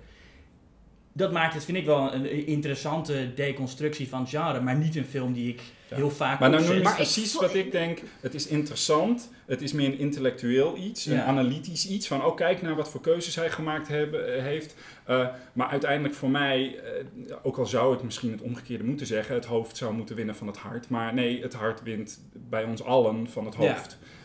Dat 1.12 1.32
maakt 1.32 1.54
het, 1.54 1.64
vind 1.64 1.78
ik, 1.78 1.84
wel 1.84 2.14
een 2.14 2.46
interessante 2.46 3.34
deconstructie 3.34 4.08
van 4.08 4.20
het 4.20 4.28
genre. 4.28 4.60
Maar 4.60 4.76
niet 4.76 4.96
een 4.96 5.04
film 5.04 5.32
die 5.32 5.48
ik 5.48 5.60
Ja. 5.88 5.96
heel 5.96 6.10
vaak 6.10 6.40
Maar 6.40 6.50
nou 6.50 6.62
noem 6.62 6.72
je 6.72 6.80
ik 6.80 6.94
precies 6.94 7.34
wat 7.34 7.54
ik 7.54 7.72
denk. 7.72 7.98
Het 8.20 8.34
is 8.34 8.46
interessant. 8.46 9.30
Het 9.46 9.62
is 9.62 9.72
meer 9.72 9.86
een 9.86 9.98
intellectueel 9.98 10.76
iets. 10.76 11.06
Een 11.06 11.20
analytisch 11.20 11.88
iets. 11.88 12.06
Van, 12.06 12.24
oh 12.24 12.36
kijk 12.36 12.62
naar 12.62 12.74
wat 12.76 12.90
voor 12.90 13.00
keuzes 13.00 13.34
hij 13.34 13.50
gemaakt 13.50 13.88
hebben, 13.88 14.34
eh, 14.34 14.42
heeft. 14.42 14.74
Eh, 15.04 15.26
maar 15.52 15.68
uiteindelijk 15.68 16.14
voor 16.14 16.30
mij, 16.30 16.78
eh, 16.78 17.36
ook 17.42 17.56
al 17.56 17.66
zou 17.66 17.94
ik 17.94 18.02
misschien 18.02 18.32
het 18.32 18.42
omgekeerde 18.42 18.84
moeten 18.84 19.06
zeggen. 19.06 19.34
Het 19.34 19.44
hoofd 19.44 19.76
zou 19.76 19.94
moeten 19.94 20.16
winnen 20.16 20.36
van 20.36 20.46
het 20.46 20.56
hart. 20.56 20.88
Maar 20.88 21.14
nee, 21.14 21.42
het 21.42 21.54
hart 21.54 21.82
wint 21.82 22.20
bij 22.32 22.64
ons 22.64 22.82
allen 22.82 23.28
van 23.28 23.44
het 23.44 23.54
Ja. 23.58 23.76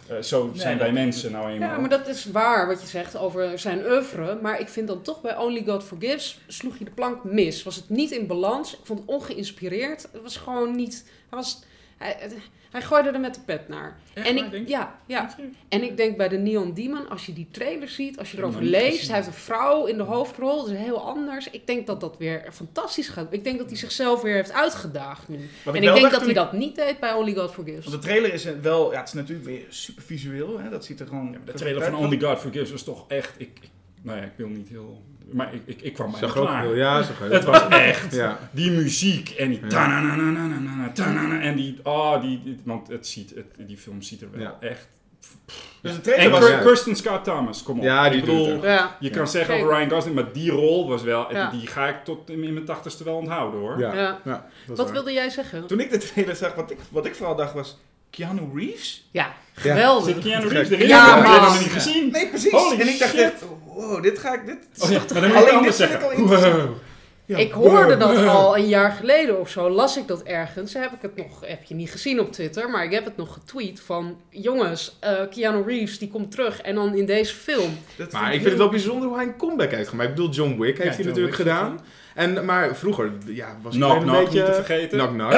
Eh, 0.08 0.22
zo 0.22 0.46
Nee, 0.46 0.58
zijn 0.60 0.78
wij 0.78 0.86
dat- 0.86 0.96
mensen 0.96 1.32
nou 1.32 1.52
eenmaal. 1.52 1.70
Ja, 1.70 1.78
maar 1.80 1.90
dat 1.90 2.08
is 2.08 2.26
waar 2.26 2.68
wat 2.68 2.82
je 2.82 2.88
zegt 2.88 3.18
over 3.18 3.60
zijn 3.60 3.86
oeuvre. 3.86 4.40
Maar 4.42 4.60
ik 4.60 4.70
vind 4.70 4.88
dan 4.88 5.02
toch 5.02 5.22
bij 5.22 5.38
Only 5.38 5.64
God 5.66 5.84
Forgives 5.84 6.40
sloeg 6.48 6.78
je 6.78 6.84
de 6.86 6.92
plank 6.92 7.24
mis. 7.24 7.64
Was 7.64 7.76
het 7.76 7.90
niet 7.90 8.12
in 8.12 8.28
balans. 8.28 8.74
Ik 8.74 8.80
vond 8.84 9.00
het 9.00 9.08
ongeïnspireerd. 9.10 10.08
Het 10.12 10.22
was 10.22 10.38
gewoon 10.38 10.76
niet... 10.76 11.06
Hij, 11.30 11.38
was, 11.40 11.64
hij, 11.98 12.18
hij 12.76 12.84
gooide 12.84 13.10
er 13.10 13.20
met 13.20 13.34
de 13.34 13.40
pet 13.46 13.68
naar. 13.68 13.98
Echt 14.14 14.28
en 14.28 14.38
ik, 14.38 14.52
denk 14.52 14.68
ja, 14.68 15.00
ja. 15.06 15.36
En 15.70 15.84
ik 15.84 15.98
denk 15.98 16.18
bij 16.18 16.28
de 16.28 16.38
Neon 16.38 16.74
Demon, 16.74 17.10
als 17.10 17.26
je 17.26 17.34
die 17.34 17.48
trailer 17.52 17.88
ziet, 17.88 18.18
als 18.20 18.32
je 18.32 18.38
erover 18.38 18.64
leest, 18.64 19.08
hij 19.08 19.16
heeft 19.16 19.28
een 19.28 19.34
vrouw 19.34 19.86
in 19.86 19.98
de 19.98 20.04
hoofdrol, 20.04 20.58
dat 20.58 20.70
is 20.70 20.78
heel 20.78 21.02
anders. 21.02 21.50
Ik 21.50 21.68
denk 21.68 21.88
dat 21.88 22.00
dat 22.02 22.18
weer 22.18 22.46
fantastisch 22.52 23.08
gaat. 23.10 23.28
Ik 23.34 23.44
denk 23.44 23.58
dat 23.58 23.68
hij 23.70 23.78
zichzelf 23.78 24.22
weer 24.22 24.34
heeft 24.36 24.52
uitgedaagd 24.52 25.28
nu. 25.28 25.40
Wat 25.64 25.76
en 25.76 25.84
ik 25.84 25.94
denk 25.94 26.12
dat 26.12 26.20
hij 26.20 26.30
ik- 26.30 26.36
dat 26.36 26.54
niet 26.54 26.76
deed 26.76 27.00
bij 27.00 27.14
Only 27.14 27.34
God 27.34 27.52
Forgives. 27.52 27.86
Want 27.86 28.02
de 28.02 28.08
trailer 28.08 28.34
is 28.34 28.44
wel, 28.62 28.92
ja, 28.92 29.00
het 29.00 29.08
is 29.08 29.14
natuurlijk 29.14 29.48
weer 29.48 29.66
super 29.70 30.04
visueel. 30.04 30.60
Hè? 30.60 30.70
Dat 30.70 30.86
ziet 30.86 31.00
er 31.00 31.08
gewoon... 31.08 31.32
Ja, 31.32 31.38
de 31.46 31.54
trailer 31.54 31.84
van 31.84 31.96
Only 31.96 32.20
God 32.20 32.38
Forgives 32.40 32.72
was 32.72 32.84
toch 32.84 33.06
echt... 33.08 33.34
Ik, 33.38 33.50
ik, 33.62 33.70
nou 34.02 34.18
ja, 34.18 34.24
ik 34.24 34.34
wil 34.36 34.48
niet 34.48 34.70
heel... 34.70 35.02
Maar 35.32 35.54
ik, 35.54 35.62
ik, 35.66 35.82
ik 35.82 35.94
kwam 35.94 36.14
ook 36.24 36.32
klaar. 36.32 36.64
wel, 36.64 36.76
ja, 36.76 37.04
zag. 37.04 37.20
Het 37.30 37.44
was 37.44 37.68
echt... 37.68 38.16
Ja. 38.16 38.40
Die 38.52 38.72
muziek 38.72 39.30
en 39.30 39.50
die 39.50 39.60
Ja. 39.62 39.68
tanananananana, 39.68 40.92
tanana, 40.94 41.40
en 41.42 41.56
die, 41.56 41.80
oh, 41.84 42.22
die, 42.22 42.42
die- 42.44 42.60
want 42.64 42.88
het 42.88 43.08
ziet, 43.08 43.30
het, 43.36 43.68
die 43.68 43.78
film 43.78 44.02
ziet 44.02 44.22
er 44.22 44.28
wel 44.32 44.42
Ja. 44.42 44.56
echt. 44.60 44.88
Dus 45.82 46.02
de 46.02 46.14
En 46.14 46.32
was... 46.32 46.50
Ja. 46.50 46.58
Kirsten 46.60 46.96
Scott 46.96 47.24
Thomas, 47.24 47.64
kom 47.64 47.78
op. 47.78 47.84
Ja, 47.84 48.10
die 48.10 48.20
ik 48.20 48.26
doet 48.26 48.38
bedoel, 48.38 48.54
het. 48.54 48.64
ja. 48.64 48.96
je 49.00 49.10
Ja. 49.10 49.16
kan 49.16 49.28
zeggen 49.28 49.56
over 49.56 49.76
Ryan 49.76 49.90
Gosling, 49.90 50.16
maar 50.16 50.32
die 50.34 50.52
rol 50.52 50.88
was 50.88 51.04
wel, 51.04 51.34
Ja. 51.34 51.50
die 51.50 51.68
ga 51.68 51.88
ik 51.88 52.04
tot 52.04 52.30
in 52.30 52.54
mijn 52.54 52.66
tachtigste 52.66 53.04
wel 53.04 53.16
onthouden 53.16 53.60
hoor. 53.60 53.80
Ja. 53.80 53.94
Ja. 53.94 54.02
Ja, 54.02 54.20
dat 54.24 54.42
is 54.42 54.68
Wat 54.68 54.78
waar. 54.78 54.92
wilde 54.92 55.12
jij 55.14 55.30
zeggen? 55.30 55.68
Toen 55.68 55.80
ik 55.80 55.90
de 55.92 55.98
trailer 55.98 56.36
zag, 56.36 56.54
wat 56.56 56.72
ik, 56.72 56.78
wat 56.90 57.06
ik 57.06 57.16
vooral 57.16 57.36
dacht 57.36 57.54
was... 57.54 57.78
Keanu 58.10 58.42
Reeves? 58.56 59.08
Ja, 59.12 59.34
Zit 59.54 59.62
geweldig. 59.72 60.20
Keanu 60.20 60.48
Reeves 60.48 60.70
erin? 60.70 60.88
Ja, 60.88 61.06
dat 61.06 61.16
heb 61.16 61.24
ik 61.26 61.32
man. 61.42 61.42
nog 61.50 61.60
niet 61.60 61.72
gezien. 61.72 62.12
Nee, 62.12 62.28
precies. 62.30 62.52
Holy 62.52 62.80
en 62.82 62.88
ik 62.88 63.00
dacht 63.00 63.12
shit. 63.12 63.22
echt, 63.22 63.44
wow, 63.76 64.04
dit 64.04 64.20
ga 64.20 64.34
ik... 64.34 64.46
Dit 64.46 64.84
Oh 64.84 64.90
ja, 64.90 65.02
maar 65.14 65.22
dan 65.22 65.32
moet 65.34 65.44
Alleen 65.44 65.62
dit 65.62 65.70
ik 65.70 65.76
zeggen. 65.76 66.12
interessant. 66.12 66.56
Wow. 66.56 66.76
Ja, 67.28 67.38
ik 67.38 67.52
hoorde 67.52 67.98
wow. 67.98 68.00
dat 68.00 68.28
al 68.36 68.58
een 68.58 68.68
jaar 68.68 68.92
geleden 68.92 69.40
of 69.40 69.50
zo, 69.50 69.70
las 69.70 69.98
ik 69.98 70.08
dat 70.08 70.24
ergens. 70.24 70.74
Heb 70.74 70.92
ik 70.92 71.02
het 71.02 71.16
nog, 71.16 71.42
heb 71.46 71.64
je 71.64 71.76
niet 71.76 71.92
gezien 71.92 72.20
op 72.20 72.32
Twitter, 72.32 72.70
maar 72.70 72.84
ik 72.84 72.92
heb 72.92 73.06
het 73.06 73.18
nog 73.18 73.34
getweet 73.34 73.80
van... 73.80 74.18
Jongens, 74.30 74.98
eh, 75.00 75.14
Keanu 75.30 75.64
Reeves 75.66 76.00
die 76.00 76.10
komt 76.10 76.32
terug 76.32 76.62
en 76.62 76.76
dan 76.76 76.96
in 76.96 77.06
deze 77.06 77.36
film. 77.36 77.78
Dat 77.96 78.12
Maar 78.12 78.26
ik 78.34 78.40
vind 78.40 78.50
het 78.50 78.58
wel 78.58 78.70
bijzonder 78.70 79.08
hoe 79.08 79.18
hij 79.18 79.26
een 79.26 79.38
comeback 79.38 79.72
heeft 79.72 79.90
gemaakt. 79.90 80.10
Ik 80.10 80.16
bedoel, 80.16 80.32
John 80.32 80.60
Wick 80.60 80.78
heeft 80.78 80.96
hij 80.96 81.06
natuurlijk 81.06 81.38
Wick 81.38 81.48
gedaan. 81.48 81.80
En, 82.16 82.46
maar 82.46 82.76
vroeger 82.76 83.12
ja, 83.26 83.58
was 83.62 83.76
Knock 83.76 83.94
iedereen 83.94 84.08
een 84.08 84.14
Knock 84.14 84.32
beetje... 84.32 84.48
niet 84.48 84.56
te 84.56 84.64
vergeten. 84.64 84.98
Knock 84.98 85.14
Knock. 85.14 85.34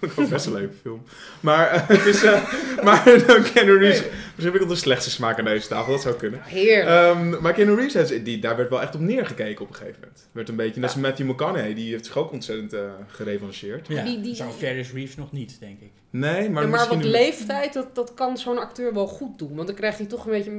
Vond 0.12 0.26
ik 0.26 0.32
best 0.32 0.46
een 0.46 0.52
leuke 0.52 0.74
film. 0.82 1.02
Maar 1.40 1.70
eh, 1.70 1.88
het 1.88 2.06
is... 2.06 2.24
eh, 2.24 2.42
maar 2.84 3.04
dan 3.26 3.42
Keanu 3.42 3.78
Reeves... 3.78 4.02
Misschien 4.38 4.52
heb 4.56 4.62
ik 4.62 4.68
al 4.68 4.74
de 4.74 4.80
slechtste 4.80 5.10
smaak 5.10 5.38
aan 5.38 5.44
deze 5.44 5.68
tafel. 5.68 5.92
Dat 5.92 6.02
zou 6.02 6.14
kunnen. 6.14 6.40
Heerlijk. 6.42 6.88
Ehm, 6.88 7.42
maar 7.42 7.52
Keanu 7.52 7.74
Reeves, 7.74 7.92
heeft- 7.94 8.24
die, 8.24 8.38
daar 8.38 8.56
werd 8.56 8.70
wel 8.70 8.82
echt 8.82 8.94
op 8.94 9.00
neergekeken 9.00 9.62
op 9.64 9.68
een 9.68 9.74
gegeven 9.76 10.00
moment. 10.00 10.28
Werd 10.32 10.48
een 10.48 10.56
beetje, 10.56 10.80
net 10.80 10.90
als 10.90 10.98
Matthew 10.98 11.28
McConaughey, 11.30 11.74
die 11.74 11.90
heeft 11.92 12.06
zich 12.06 12.16
ook 12.18 12.32
ontzettend 12.32 12.72
eh 12.72 12.80
gerevancheerd. 13.06 13.86
Ja, 13.88 14.04
Die- 14.04 14.20
die- 14.20 14.34
Zo'n 14.34 14.52
Ferris 14.52 14.92
Reeves 14.92 15.16
nog 15.16 15.32
niet, 15.32 15.56
denk 15.60 15.80
ik. 15.80 15.90
Nee, 16.10 16.50
maar, 16.50 16.62
Ja, 16.62 16.68
maar 16.68 16.88
wat 16.88 17.04
leeftijd, 17.04 17.72
dat, 17.72 17.94
dat 17.94 18.14
kan 18.14 18.38
zo'n 18.38 18.58
acteur 18.58 18.94
wel 18.94 19.06
goed 19.06 19.38
doen. 19.38 19.54
Want 19.54 19.66
dan 19.66 19.76
krijgt 19.76 19.98
hij 19.98 20.06
toch 20.06 20.24
een 20.24 20.30
beetje, 20.30 20.50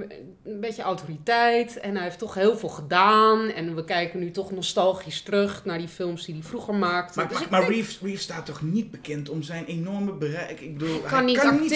een 0.45 0.59
beetje 0.59 0.81
autoriteit. 0.81 1.79
En 1.79 1.95
hij 1.95 2.03
heeft 2.03 2.17
toch 2.19 2.33
heel 2.33 2.57
veel 2.57 2.69
gedaan. 2.69 3.49
En 3.51 3.75
we 3.75 3.83
kijken 3.83 4.19
nu 4.19 4.31
toch 4.31 4.51
nostalgisch 4.51 5.21
terug 5.21 5.65
naar 5.65 5.77
die 5.77 5.87
films 5.87 6.25
die 6.25 6.33
hij 6.35 6.43
vroeger 6.43 6.73
maakte. 6.73 7.19
Maar, 7.19 7.27
Dus 7.27 7.35
maar, 7.37 7.45
ik 7.45 7.49
maar 7.51 7.59
denk- 7.59 7.71
Reeves, 7.73 7.99
Reeves 8.01 8.21
staat 8.21 8.45
toch 8.45 8.61
niet 8.61 8.91
bekend 8.91 9.29
om 9.29 9.41
zijn 9.43 9.65
enorme 9.65 10.11
bereik? 10.13 10.59
Ik 10.59 10.77
bedoel, 10.77 10.99
kan 10.99 11.25
niet 11.25 11.37
kan 11.39 11.59
acteren, 11.59 11.61
niet 11.61 11.73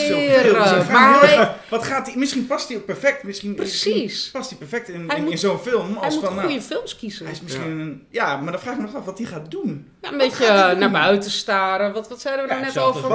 zoveel. 0.54 0.78
Dus 0.78 0.88
maar 0.88 1.20
hij- 1.22 1.56
wat 1.70 1.84
gaat 1.84 1.93
hij, 2.02 2.14
misschien 2.16 2.48
past 2.48 2.68
hij 2.68 2.78
ook 2.78 2.86
perfect. 2.86 3.24
Misschien, 3.24 3.56
Precies. 3.56 3.94
misschien 4.04 4.32
past 4.32 4.50
hij 4.50 4.58
perfect 4.60 4.90
in, 4.90 5.04
Hij 5.08 5.20
in, 5.30 5.38
zo'n 5.38 5.60
film. 5.60 5.94
hij 5.94 6.02
Als 6.04 6.14
moet 6.16 6.24
van, 6.24 6.36
nou, 6.36 6.48
goede 6.48 6.62
films 6.62 6.96
kiezen. 6.96 7.26
hij 7.26 7.34
is 7.34 7.42
misschien 7.42 7.80
een, 7.80 8.04
ja, 8.10 8.38
maar 8.38 8.52
dan 8.52 8.62
vraag 8.62 8.74
ik 8.74 8.80
me 8.80 8.86
nog 8.86 8.96
af 8.96 9.06
wat 9.06 9.18
hij 9.18 9.28
gaat 9.28 9.52
doen. 9.52 9.88
Ja, 10.02 10.12
een 10.12 10.18
beetje 10.18 10.46
eh, 10.46 10.78
naar 10.78 10.92
buiten 10.92 11.32
staren. 11.32 11.94
Wat, 11.94 12.10
wat 12.10 12.22
zeiden 12.22 12.44
we 12.46 12.50
Ja, 12.54 12.60
nou 12.60 12.74
net 12.74 12.84
over 12.84 13.10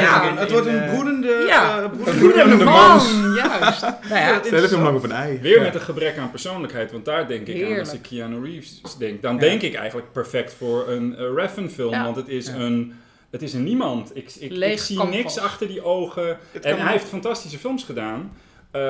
Ja, 0.00 0.36
het 0.36 0.50
wordt 0.50 0.66
een 0.66 0.82
eh, 0.82 0.92
broedende... 0.94 1.44
ja. 1.48 1.82
eh, 1.82 1.90
broedende- 1.90 2.28
broedende 2.28 2.64
man, 2.64 3.00
juist. 3.34 3.80
Nou 4.08 4.20
ja, 4.20 4.40
hem 4.70 4.82
lang 4.82 4.96
op 4.96 5.02
een 5.04 5.12
ei. 5.12 5.38
Weer 5.40 5.56
Ja. 5.56 5.62
met 5.62 5.74
een 5.74 5.80
gebrek 5.80 6.18
aan 6.18 6.30
persoonlijkheid, 6.30 6.92
want 6.92 7.04
daar 7.04 7.28
denk 7.28 7.46
ik 7.46 7.70
aan 7.70 7.78
als 7.78 7.92
ik 7.92 8.02
Keanu 8.02 8.44
Reeves 8.44 8.80
denk. 8.98 9.22
Dan 9.22 9.34
Ja. 9.34 9.40
denk 9.40 9.62
ik 9.62 9.74
eigenlijk 9.74 10.12
perfect 10.12 10.54
voor 10.58 10.88
een 10.88 11.16
uh, 11.18 11.34
film, 11.68 11.90
Ja. 11.90 12.04
want 12.04 12.16
het 12.16 12.28
is, 12.28 12.46
Ja. 12.46 12.54
een, 12.54 12.94
het 13.30 13.42
is 13.42 13.52
een 13.54 13.62
niemand. 13.64 14.16
Ik, 14.16 14.34
ik, 14.38 14.78
zie 14.78 15.02
niks 15.04 15.38
achter 15.38 15.68
die 15.68 15.82
ogen. 15.84 16.38
Het 16.52 16.64
En 16.64 16.78
hij 16.80 16.92
heeft 16.92 17.04
fantastische 17.04 17.58
films 17.58 17.84
gedaan. 17.84 18.32
Eh, 18.70 18.82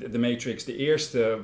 de 0.00 0.08
The 0.12 0.18
Matrix, 0.18 0.64
de 0.64 0.76
eerste, 0.76 1.38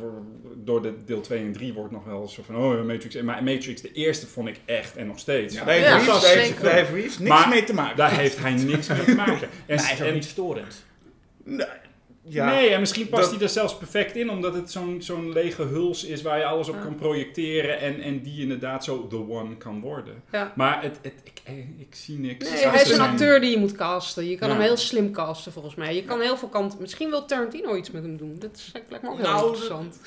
door 0.57 0.83
de 0.83 0.93
deel 1.05 1.21
2 1.21 1.39
en 1.45 1.53
3 1.53 1.73
wordt 1.73 1.93
nog 1.93 2.05
wel 2.05 2.29
zo 2.29 2.43
van, 2.43 2.57
oh, 2.57 2.85
Matrix. 2.85 3.23
Maar 3.23 3.43
Matrix, 3.45 3.81
de 3.81 3.93
eerste 3.93 4.27
vond 4.27 4.49
ik 4.49 4.61
echt 4.65 4.97
en 4.97 5.07
nog 5.07 5.19
steeds. 5.19 5.55
Ja, 5.55 5.61
Ja, 5.61 5.67
daar 5.67 5.75
heeft 5.75 5.87
Ja, 5.89 5.97
Reeves- 5.97 6.23
daar 6.23 6.33
heeft- 6.35 6.47
zeker. 6.47 6.63
daar 6.65 6.75
heeft 6.75 6.91
Reeves 6.93 7.19
niks 7.19 7.31
Maar 7.31 7.49
mee 7.49 7.65
te 7.65 7.75
maken. 7.75 7.97
Daar 7.97 8.17
heeft 8.19 8.39
hij 8.39 8.53
niks 8.53 8.87
mee 8.89 9.05
te 9.05 9.15
maken. 9.27 9.49
En, 9.67 9.77
maar 9.77 9.85
hij 9.85 9.95
is 9.95 10.01
ook 10.01 10.07
en- 10.07 10.15
niet 10.15 10.25
storend. 10.25 10.85
Nee, 11.45 11.67
ja. 12.29 12.47
Nee, 12.51 12.69
en 12.69 12.81
misschien 12.81 13.09
past 13.09 13.23
Dat- 13.23 13.33
hij 13.33 13.41
er 13.43 13.49
zelfs 13.49 13.77
perfect 13.77 14.17
in, 14.17 14.31
omdat 14.31 14.55
het 14.55 14.71
zo'n 14.71 15.03
zo'n 15.03 15.33
lege 15.33 15.63
huls 15.63 16.05
is 16.05 16.23
waar 16.23 16.39
je 16.39 16.45
alles 16.45 16.69
op 16.69 16.75
Ja. 16.75 16.81
kan 16.81 16.95
projecteren 16.95 17.81
en, 17.81 18.01
en 18.01 18.23
die 18.23 18.41
inderdaad 18.43 18.85
zo 18.85 19.07
the 19.07 19.17
one 19.29 19.57
kan 19.57 19.81
worden. 19.81 20.23
Ja. 20.33 20.53
Maar 20.57 20.83
het, 20.83 20.99
het, 21.03 21.15
ik, 21.25 21.41
eh, 21.45 21.59
ik 21.59 21.87
zie 21.95 22.19
niks. 22.19 22.51
Nee, 22.51 22.67
hij 22.67 22.83
is 22.83 22.91
een 22.91 23.01
acteur 23.01 23.41
die 23.41 23.51
je 23.51 23.59
moet 23.59 23.73
casten. 23.77 24.29
Je 24.29 24.37
kan 24.37 24.49
Ja. 24.49 24.55
hem 24.55 24.63
heel 24.63 24.77
slim 24.77 25.13
casten, 25.13 25.53
volgens 25.53 25.75
mij. 25.75 25.95
Je 25.95 26.05
kan 26.05 26.21
heel 26.21 26.37
veel 26.37 26.49
kanten... 26.49 26.81
Misschien 26.81 27.11
wil 27.11 27.25
Tarantino 27.25 27.77
iets 27.77 27.91
met 27.91 28.03
hem 28.03 28.17
doen. 28.17 28.37
Dat 28.39 28.51
is, 28.57 28.73
lijkt 28.89 29.05
me 29.05 29.11
ook 29.11 29.17
heel 29.19 29.27
Nou, 29.27 29.47
interessant. 29.47 30.01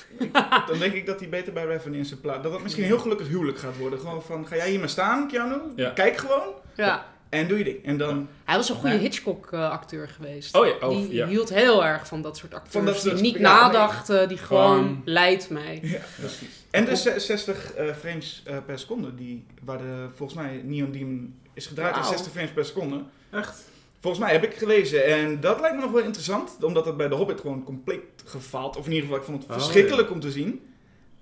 Dan 0.66 0.78
denk 0.78 0.92
ik 0.92 1.06
dat 1.06 1.20
hij 1.20 1.28
beter 1.28 1.52
bij 1.52 1.64
Revan 1.64 1.94
in 1.94 2.04
zijn 2.04 2.20
plaats... 2.20 2.42
Dat 2.42 2.52
het 2.52 2.62
misschien 2.62 2.82
een 2.84 2.90
heel 2.90 2.98
gelukkig 2.98 3.28
huwelijk 3.28 3.58
gaat 3.58 3.76
worden. 3.78 3.98
Gewoon 3.98 4.22
van, 4.22 4.46
ga 4.46 4.56
jij 4.56 4.70
hier 4.70 4.78
maar 4.78 4.88
staan, 4.88 5.28
Keanu? 5.28 5.56
Ja. 5.76 5.90
Kijk 5.90 6.16
gewoon. 6.16 6.48
Ja. 6.76 7.06
En 7.32 7.48
doe 7.48 7.58
je 7.58 7.64
ding. 7.64 7.84
En 7.84 7.96
dan... 7.98 8.28
Hij 8.44 8.56
was 8.56 8.68
een 8.68 8.74
goede 8.76 8.94
Ja. 8.94 9.00
Hitchcock-acteur 9.00 10.08
geweest. 10.08 10.56
Oh 10.56 10.66
ja, 10.66 10.72
oh, 10.80 10.88
die 10.96 11.12
ja. 11.12 11.26
hield 11.26 11.48
heel 11.48 11.84
erg 11.84 12.06
van 12.06 12.22
dat 12.22 12.36
soort 12.36 12.54
acteurs. 12.54 12.72
Van 12.74 12.84
dat 12.84 13.00
soort- 13.00 13.14
die 13.14 13.22
niet 13.22 13.34
ja, 13.34 13.40
nadachten, 13.40 14.28
die 14.28 14.36
gewoon, 14.38 14.76
Gewoon- 14.76 15.02
leidt 15.04 15.50
mij. 15.50 15.78
Ja, 15.82 15.98
precies. 16.18 16.48
En 16.70 16.84
de 16.84 16.96
ze- 16.96 17.18
60 17.20 17.72
eh, 17.74 17.94
frames 17.94 18.42
eh, 18.46 18.56
per 18.66 18.78
seconde, 18.78 19.14
die, 19.14 19.44
waar 19.62 19.78
de, 19.78 20.06
volgens 20.14 20.38
mij 20.38 20.60
Neon 20.64 20.90
Demon 20.92 21.34
is 21.54 21.66
gedraaid 21.66 21.94
in 21.94 22.00
Wauw. 22.00 22.12
60 22.12 22.32
frames 22.32 22.50
per 22.50 22.64
seconde. 22.64 23.02
Echt? 23.30 23.62
Volgens 24.00 24.22
mij 24.24 24.32
heb 24.32 24.44
ik 24.44 24.54
gelezen 24.54 25.04
en 25.06 25.40
dat 25.40 25.60
lijkt 25.60 25.76
me 25.76 25.82
nog 25.82 25.90
wel 25.92 26.02
interessant, 26.02 26.56
omdat 26.60 26.84
het 26.86 26.96
bij 26.96 27.08
The 27.08 27.14
Hobbit 27.14 27.40
gewoon 27.40 27.64
compleet 27.64 28.00
gefaald, 28.24 28.76
of 28.76 28.84
in 28.86 28.92
ieder 28.92 29.04
geval, 29.04 29.18
ik 29.20 29.26
vond 29.26 29.42
het 29.42 29.50
Oh, 29.52 29.56
verschrikkelijk 29.58 30.10
om 30.10 30.20
te 30.20 30.30
zien. 30.30 30.60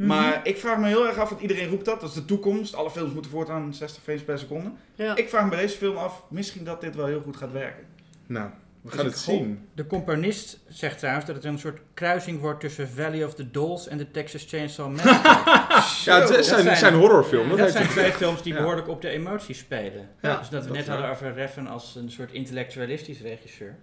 Mhm. 0.01 0.09
Maar 0.09 0.40
ik 0.43 0.56
vraag 0.59 0.78
me 0.78 0.86
heel 0.86 1.06
erg 1.06 1.16
af, 1.18 1.28
want 1.28 1.40
iedereen 1.40 1.68
roept 1.68 1.85
dat, 1.85 2.01
dat 2.01 2.09
is 2.09 2.14
de 2.14 2.24
toekomst, 2.24 2.74
alle 2.74 2.90
films 2.90 3.12
moeten 3.12 3.31
voortaan 3.31 3.74
60 3.74 4.02
frames 4.02 4.22
per 4.22 4.39
seconde. 4.39 4.70
Ja. 4.94 5.16
Ik 5.16 5.28
vraag 5.28 5.43
me 5.44 5.48
bij 5.51 5.59
deze 5.60 5.77
film 5.77 5.97
af, 5.97 6.22
misschien 6.28 6.64
dat 6.64 6.81
dit 6.81 6.94
wel 6.97 7.06
heel 7.06 7.20
goed 7.20 7.36
gaat 7.36 7.52
werken. 7.52 7.85
Nou, 8.27 8.48
we 8.82 8.89
Dus 8.90 8.98
gaan 8.98 9.06
het 9.06 9.24
hoop- 9.24 9.36
zien. 9.36 9.68
De 9.74 9.86
componist 9.86 10.59
zegt 10.68 10.98
trouwens 10.98 11.27
dat 11.27 11.35
het 11.35 11.44
een 11.44 11.59
soort 11.59 11.81
kruising 11.94 12.40
wordt 12.40 12.60
tussen 12.60 12.89
Valley 12.89 13.24
of 13.24 13.35
the 13.35 13.51
Dolls 13.51 13.89
en 13.89 13.98
de 13.98 14.10
Texas 14.10 14.44
Chainsaw 14.48 14.90
Massacre. 14.90 15.28
Ja, 16.05 16.18
het 16.20 16.28
dat 16.28 16.44
zijn, 16.47 16.62
zijn- 16.62 16.77
zijn 16.77 16.94
horrorfilm. 16.94 17.48
Dat 17.48 17.59
dat 17.59 17.70
zijn 17.70 17.89
twee 17.89 18.12
films 18.12 18.43
die 18.43 18.52
Ja. 18.52 18.59
behoorlijk 18.59 18.89
op 18.89 19.02
de 19.02 19.09
emoties 19.09 19.59
spelen. 19.59 20.09
Ja, 20.22 20.39
dus 20.39 20.48
dat 20.48 20.62
we 20.62 20.68
dat 20.68 20.77
net 20.77 20.89
hadden 20.89 21.10
over 21.10 21.32
Reffen 21.35 21.66
als 21.66 21.94
een 21.97 22.10
soort 22.10 22.32
intellectualistisch 22.32 23.20
regisseur. 23.20 23.77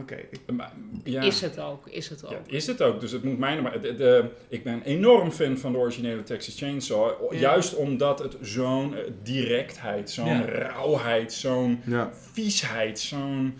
Oké, 0.00 0.14
ik- 0.30 0.40
Maar, 0.56 0.72
ja. 1.04 1.22
Is 1.22 1.40
het 1.40 1.58
ook, 1.60 1.88
is 1.88 2.08
het 2.08 2.24
ook. 2.24 2.30
Ja, 2.30 2.40
is 2.46 2.66
het 2.66 2.82
ook. 2.82 3.00
Dus 3.00 3.10
het 3.12 3.24
moet 3.24 3.38
mij 3.38 3.54
nog 3.54 3.62
maar. 3.62 3.80
de- 3.80 3.94
de- 3.94 4.24
ik 4.48 4.64
ben 4.64 4.82
enorm 4.82 5.30
fan 5.30 5.58
van 5.58 5.72
de 5.72 5.78
originele 5.78 6.22
Texas 6.22 6.58
Chainsaw. 6.58 7.32
Ja. 7.32 7.38
Juist 7.38 7.74
omdat 7.74 8.18
het 8.18 8.36
zo'n 8.40 8.94
eh, 8.96 9.02
directheid, 9.22 10.10
zo'n 10.10 10.26
Ja. 10.26 10.44
rauwheid, 10.44 11.32
zo'n 11.32 11.80
Ja. 11.86 12.10
viesheid, 12.32 12.98
zo'n. 12.98 13.54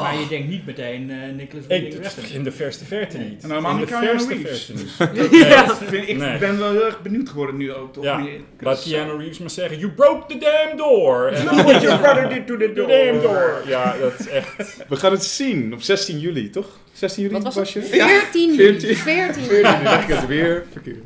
Maar 0.00 0.18
je 0.18 0.26
denkt 0.28 0.48
niet 0.48 0.66
meteen 0.66 1.10
eh 1.10 1.16
Nicholas 1.36 1.64
Ik, 1.64 1.68
Winding 1.82 2.02
Refn. 2.02 2.34
in 2.34 2.42
de 2.42 2.52
verste 2.52 2.84
verte 2.84 3.18
niet. 3.18 3.42
En 3.42 3.48
helemaal 3.48 3.72
in 3.74 3.80
de 3.80 3.84
Keanu 3.86 4.06
verste 4.06 4.34
Reeves. 4.34 4.64
verte 4.96 5.12
niet. 5.20 5.30
Ja. 5.48 5.64
ik, 5.64 5.70
vind- 5.88 6.08
ik 6.08 6.16
Nee. 6.16 6.38
ben 6.38 6.58
wel 6.58 6.70
heel 6.70 6.84
erg 6.84 7.02
benieuwd 7.02 7.28
geworden 7.28 7.56
nu 7.56 7.72
ook, 7.72 7.92
toch? 7.92 8.04
Ja. 8.04 8.26
Laat 8.60 8.82
Keanu 8.82 9.16
Reeves 9.16 9.38
maar 9.38 9.50
zeggen: 9.50 9.78
You 9.78 9.92
broke 9.92 10.26
the 10.34 10.38
damn 10.38 10.76
door. 10.76 11.26
En 11.30 11.44
dan- 11.44 11.62
What 11.64 11.82
your 11.82 11.98
brother 11.98 12.28
did 12.28 12.46
to 12.46 12.56
the 12.56 12.64
The 12.66 12.72
door. 12.72 12.88
damn 12.88 13.20
door. 13.20 13.62
Ja, 13.66 13.96
dat 14.00 14.18
is 14.18 14.28
echt. 14.28 14.76
We 14.88 14.96
gaan 14.96 15.12
het 15.12 15.24
zien 15.24 15.72
op 15.74 15.82
16 15.82 16.18
juli, 16.18 16.50
toch? 16.50 16.66
16 16.92 17.22
juli, 17.22 17.34
Wat 17.34 17.42
was 17.42 17.54
het? 17.54 17.64
Basje? 17.64 17.82
14 17.82 18.54
14. 18.54 18.80
juli. 18.88 18.94
14 18.96 19.42
Nu 19.42 19.48
zeg 19.48 20.02
ik 20.02 20.14
het 20.14 20.26
weer 20.26 20.64
verkeerd. 20.72 20.98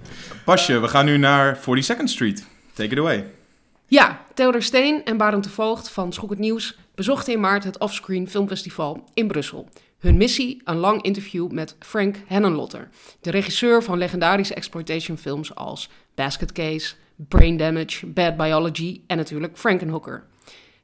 Basje, 0.44 0.78
we 0.80 0.88
gaan 0.88 1.04
nu 1.04 1.16
naar 1.16 1.58
42nd 1.58 2.04
Street. 2.04 2.46
Take 2.74 2.90
it 2.90 2.98
away. 2.98 3.24
Ja, 3.86 4.20
Theodor 4.34 4.62
Steen 4.62 5.04
en 5.04 5.16
Barend 5.16 5.44
de 5.44 5.50
Voogd 5.50 5.90
van 5.90 6.12
Schok 6.12 6.30
het 6.30 6.38
Nieuws 6.38 6.78
bezochten 6.94 7.32
in 7.32 7.40
maart 7.40 7.64
het 7.64 7.78
Offscreen 7.78 8.28
Filmfestival 8.28 9.04
in 9.14 9.26
Brussel. 9.26 9.68
Hun 9.98 10.16
missie, 10.16 10.60
een 10.64 10.76
lang 10.76 11.02
interview 11.02 11.50
met 11.50 11.76
Frank 11.78 12.16
Hennenlotter, 12.26 12.88
de 13.20 13.30
regisseur 13.30 13.82
van 13.82 13.98
legendarische 13.98 14.54
exploitation 14.54 15.16
films 15.16 15.54
als 15.54 15.90
Basket 16.14 16.52
Case, 16.52 16.94
Brain 17.16 17.56
Damage, 17.56 18.06
Bad 18.06 18.36
Biology 18.36 19.00
en 19.06 19.16
natuurlijk 19.16 19.58
Frankenhooker. 19.58 20.24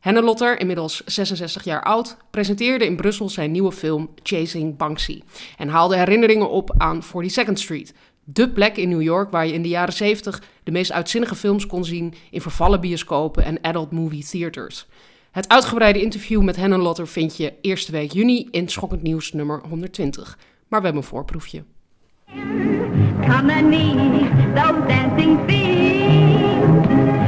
Hennenlotter, 0.00 0.60
inmiddels 0.60 1.04
66 1.04 1.64
jaar 1.64 1.82
oud, 1.82 2.16
presenteerde 2.30 2.84
in 2.84 2.96
Brussel 2.96 3.28
zijn 3.28 3.50
nieuwe 3.50 3.72
film 3.72 4.10
Chasing 4.22 4.76
Banksy 4.76 5.22
en 5.56 5.68
haalde 5.68 5.96
herinneringen 5.96 6.50
op 6.50 6.74
aan 6.78 7.02
42nd 7.02 7.52
Street, 7.52 7.94
de 8.24 8.50
plek 8.50 8.76
in 8.76 8.88
New 8.88 9.02
York 9.02 9.30
waar 9.30 9.46
je 9.46 9.52
in 9.52 9.62
de 9.62 9.68
jaren 9.68 9.94
70 9.94 10.42
de 10.64 10.70
meest 10.70 10.92
uitzinnige 10.92 11.34
films 11.34 11.66
kon 11.66 11.84
zien 11.84 12.14
in 12.30 12.40
vervallen 12.40 12.80
bioscopen 12.80 13.44
en 13.44 13.64
adult 13.64 13.90
movie 13.90 14.24
theaters. 14.24 14.86
Het 15.30 15.48
uitgebreide 15.48 16.00
interview 16.02 16.42
met 16.42 16.56
Hennenlotter 16.56 17.08
vind 17.08 17.36
je 17.36 17.52
eerste 17.60 17.92
week 17.92 18.12
juni 18.12 18.48
in 18.50 18.68
Schokkend 18.68 19.02
Nieuws 19.02 19.32
nummer 19.32 19.60
120. 19.68 20.38
Maar 20.68 20.78
we 20.80 20.84
hebben 20.86 21.02
een 21.02 21.08
voorproefje. 21.08 21.64
Come 23.20 23.52
and 23.54 23.68
meet 23.68 24.54
those 24.54 24.86
dancing 24.86 25.38
feet. 25.46 26.64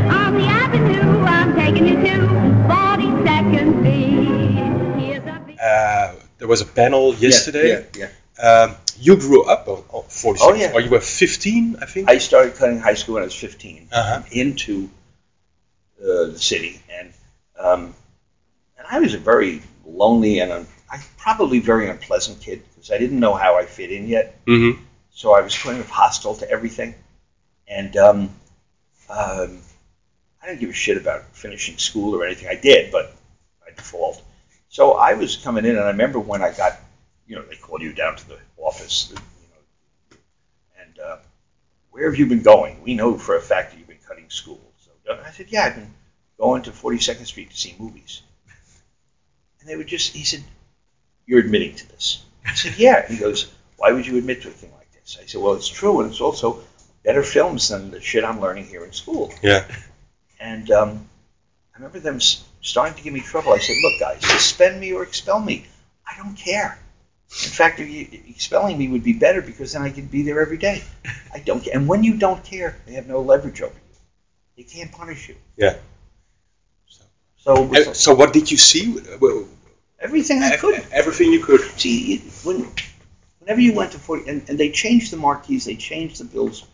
On 0.05 0.39
the 0.39 0.47
avenue, 0.63 1.27
I'm 1.27 1.55
taking 1.55 1.89
you 1.89 2.05
to 2.05 2.27
42nd 2.69 3.79
Street. 3.79 5.57
Uh, 5.59 6.11
there 6.37 6.49
was 6.49 6.61
a 6.63 6.67
panel 6.75 7.15
yesterday. 7.19 7.67
Yeah, 7.67 7.81
yeah. 7.93 8.65
Um, 8.65 8.75
you 9.01 9.17
grew 9.21 9.45
up 9.51 9.69
on, 9.69 9.83
on 9.91 10.03
46, 10.09 10.41
Oh, 10.43 10.55
yeah. 10.55 10.73
or 10.75 10.81
you 10.81 10.91
were 10.91 11.01
15, 11.01 11.77
I 11.83 11.87
think. 11.87 12.11
I 12.11 12.19
started 12.19 12.55
cutting 12.57 12.81
high 12.81 12.95
school 12.97 13.15
when 13.15 13.23
I 13.23 13.27
was 13.27 13.35
15 13.39 13.87
Uh-huh. 13.91 14.23
into 14.31 14.89
uh, 16.01 16.33
the 16.33 16.39
city, 16.39 16.81
and 17.01 17.13
um, 17.63 17.95
and 18.77 18.87
I 18.91 18.99
was 18.99 19.15
a 19.15 19.19
very 19.19 19.63
lonely 19.87 20.41
and 20.41 20.53
un- 20.53 20.67
I 20.91 21.01
probably 21.17 21.61
very 21.61 21.89
unpleasant 21.89 22.41
kid 22.41 22.63
because 22.69 22.91
I 22.91 22.99
didn't 22.99 23.21
know 23.21 23.35
how 23.35 23.57
I 23.57 23.65
fit 23.65 23.93
in 23.93 24.09
yet. 24.09 24.45
mm-hmm. 24.45 24.83
So 25.11 25.33
I 25.33 25.41
was 25.43 25.57
kind 25.57 25.79
of 25.79 25.89
hostile 25.89 26.35
to 26.37 26.51
everything, 26.51 26.95
and 27.69 27.97
um, 27.97 28.21
um, 29.11 29.61
I 30.43 30.47
didn't 30.47 30.61
give 30.61 30.71
a 30.71 30.75
shit 30.75 30.97
about 30.97 31.37
finishing 31.37 31.77
school 31.77 32.15
or 32.15 32.25
anything. 32.25 32.49
I 32.49 32.55
did, 32.55 32.91
but 32.91 33.15
by 33.61 33.75
default. 33.75 34.23
So 34.69 34.93
I 34.93 35.15
was 35.15 35.37
coming 35.37 35.67
in, 35.67 35.73
and 35.73 35.81
I 35.81 35.89
remember 35.89 36.19
when 36.19 36.43
I 36.43 36.51
got, 36.53 36.79
you 37.27 37.37
know, 37.37 37.43
they 37.43 37.57
called 37.57 37.83
you 37.83 37.93
down 37.93 38.17
to 38.17 38.29
the 38.29 38.39
office, 38.57 39.11
you 39.11 39.17
know, 39.17 40.19
and 40.83 40.99
uh, 40.99 41.17
where 41.91 42.11
have 42.11 42.19
you 42.19 42.27
been 42.27 42.43
going? 42.43 42.83
We 42.83 42.95
know 42.95 43.19
for 43.19 43.37
a 43.37 43.41
fact 43.41 43.73
that 43.73 43.79
you've 43.79 43.89
been 43.89 43.99
cutting 44.09 44.31
school. 44.31 44.61
So 44.79 44.91
I 45.13 45.31
said, 45.31 45.47
yeah, 45.51 45.67
I've 45.67 45.75
been 45.75 45.93
going 46.43 46.63
to 46.63 46.73
42nd 46.73 47.25
Street 47.25 47.51
to 47.51 47.57
see 47.57 47.77
movies. 47.79 48.21
And 49.61 49.69
they 49.69 49.77
would 49.77 49.87
just, 49.87 50.13
he 50.13 50.25
said, 50.25 50.43
you're 51.25 51.39
admitting 51.39 51.77
to 51.77 51.89
this. 51.89 52.25
I 52.45 52.55
said, 52.55 52.77
yeah. 52.77 53.07
He 53.07 53.17
goes, 53.17 53.53
why 53.77 53.93
would 53.93 54.05
you 54.05 54.19
admit 54.19 54.43
to 54.43 54.49
a 54.49 54.51
thing 54.51 54.73
like 54.77 54.91
this? 54.93 55.19
I 55.23 55.27
said, 55.27 55.41
well, 55.41 55.53
it's 55.55 55.69
true, 55.69 56.01
and 56.01 56.11
it's 56.11 56.21
also 56.21 56.61
better 57.05 57.23
films 57.23 57.69
than 57.69 57.93
the 57.93 58.01
shit 58.01 58.25
I'm 58.25 58.41
learning 58.41 58.67
here 58.67 58.85
in 58.85 58.91
school. 58.91 59.33
Yeah. 59.41 59.65
And 60.41 60.69
um, 60.73 61.09
I 61.73 61.79
remember 61.79 62.01
them 62.01 62.19
starting 62.19 62.97
to 62.97 63.03
give 63.05 63.13
me 63.13 63.21
trouble. 63.21 63.53
I 63.53 63.59
said, 63.59 63.77
look, 63.81 64.01
guys, 64.01 64.29
suspend 64.29 64.81
me 64.81 64.93
or 64.93 65.05
expel 65.05 65.39
me. 65.39 65.67
I 66.05 66.17
don't 66.17 66.37
care. 66.37 66.77
In 67.31 67.51
fact, 67.51 67.79
if 67.79 67.89
you, 67.89 68.21
expelling 68.29 68.77
me 68.77 68.89
would 68.89 69.05
be 69.05 69.13
better 69.13 69.43
because 69.43 69.75
then 69.75 69.83
I 69.83 69.91
could 69.91 70.11
be 70.11 70.23
there 70.23 70.41
every 70.41 70.59
day. 70.59 70.83
I 71.33 71.39
don't 71.39 71.63
care. 71.63 71.77
And 71.77 71.87
when 71.87 72.03
you 72.03 72.17
don't 72.17 72.43
care, 72.43 72.77
they 72.85 72.95
have 72.95 73.07
no 73.07 73.21
leverage 73.21 73.63
over 73.63 73.73
you. 73.73 73.97
They 74.57 74.65
can't 74.65 74.91
punish 74.91 75.29
you. 75.29 75.37
Yeah. 75.57 75.77
So, 77.45 77.75
Uh, 77.75 77.93
so 77.93 78.15
what 78.15 78.33
did 78.33 78.51
you 78.51 78.57
see? 78.57 78.97
Well, 79.21 79.49
everything 79.99 80.43
I 80.43 80.57
could. 80.57 80.85
Everything 80.93 81.33
you 81.33 81.41
could. 81.45 81.61
See, 81.79 82.19
when, 82.45 82.69
whenever 83.41 83.61
you 83.61 83.73
went 83.75 83.93
to 83.93 83.99
40, 83.99 84.29
and, 84.31 84.49
and 84.49 84.59
they 84.59 84.71
changed 84.71 85.13
the 85.13 85.17
marquees, 85.17 85.65
they 85.65 85.75
changed 85.75 86.19
the 86.21 86.25
bills 86.25 86.65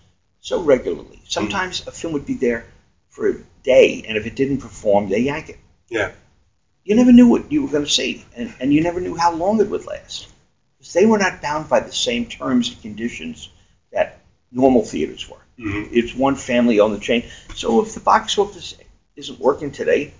so 0.40 0.62
regularly. 0.62 1.20
Sometimes 1.26 1.86
a 1.86 1.90
film 1.90 2.12
would 2.12 2.26
be 2.26 2.34
there 2.34 2.66
for 3.08 3.28
a 3.28 3.34
day, 3.62 4.04
and 4.06 4.16
if 4.18 4.26
it 4.26 4.36
didn't 4.36 4.58
perform, 4.58 5.08
they 5.08 5.20
yank 5.20 5.48
it. 5.48 5.58
Yeah. 5.88 6.12
You 6.84 6.96
never 6.96 7.12
knew 7.12 7.28
what 7.28 7.50
you 7.50 7.62
were 7.62 7.68
going 7.70 7.84
to 7.84 7.90
see, 7.90 8.24
and, 8.36 8.52
and 8.60 8.72
you 8.72 8.82
never 8.82 9.00
knew 9.00 9.16
how 9.16 9.32
long 9.32 9.60
it 9.60 9.68
would 9.68 9.86
last. 9.86 10.28
Because 10.78 10.92
they 10.92 11.06
were 11.06 11.18
not 11.18 11.42
bound 11.42 11.68
by 11.68 11.80
the 11.80 11.92
same 11.92 12.26
terms 12.26 12.68
and 12.70 12.80
conditions 12.82 13.48
that 13.92 14.20
normal 14.52 14.84
theaters 14.84 15.28
were. 15.28 15.42
Mhm. 15.58 15.88
It's 15.92 16.14
one 16.14 16.36
family 16.36 16.78
owned 16.78 16.94
the 16.94 17.00
chain. 17.00 17.24
So 17.54 17.82
if 17.82 17.94
the 17.94 18.00
box 18.00 18.38
office 18.38 18.74
isn't 19.16 19.40
working 19.40 19.72
today, 19.72 20.12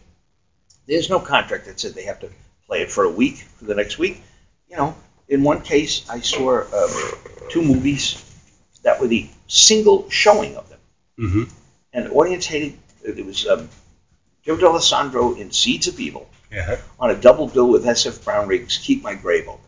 there's 0.88 1.10
no 1.10 1.20
contract 1.20 1.66
that 1.66 1.78
said 1.78 1.92
they 1.94 2.04
have 2.04 2.20
to 2.20 2.30
play 2.66 2.80
it 2.82 2.90
for 2.90 3.04
a 3.04 3.10
week, 3.10 3.36
for 3.36 3.66
the 3.66 3.74
next 3.74 3.98
week. 3.98 4.20
You 4.68 4.76
know, 4.76 4.96
in 5.28 5.42
one 5.44 5.60
case, 5.60 6.08
I 6.10 6.20
saw 6.20 6.62
um, 6.62 7.20
two 7.50 7.62
movies 7.62 8.24
that 8.82 9.00
were 9.00 9.06
the 9.06 9.28
single 9.46 10.08
showing 10.10 10.56
of 10.56 10.68
them. 10.68 10.78
Mm-hmm. 11.18 11.42
And 11.92 12.06
the 12.06 12.10
audience 12.12 12.46
hated, 12.46 12.78
it 13.04 13.24
was 13.24 13.46
um, 13.46 13.68
Joe 14.44 14.56
D'Alessandro 14.56 15.34
in 15.38 15.52
Seeds 15.52 15.88
of 15.88 16.00
Evil 16.00 16.28
Yeah. 16.50 16.78
on 16.98 17.10
a 17.10 17.14
double 17.14 17.46
bill 17.46 17.68
with 17.68 17.86
S.F. 17.86 18.24
Brown 18.24 18.48
Riggs, 18.48 18.78
Keep 18.78 19.02
My 19.02 19.14
Grave 19.14 19.48
Open. 19.48 19.60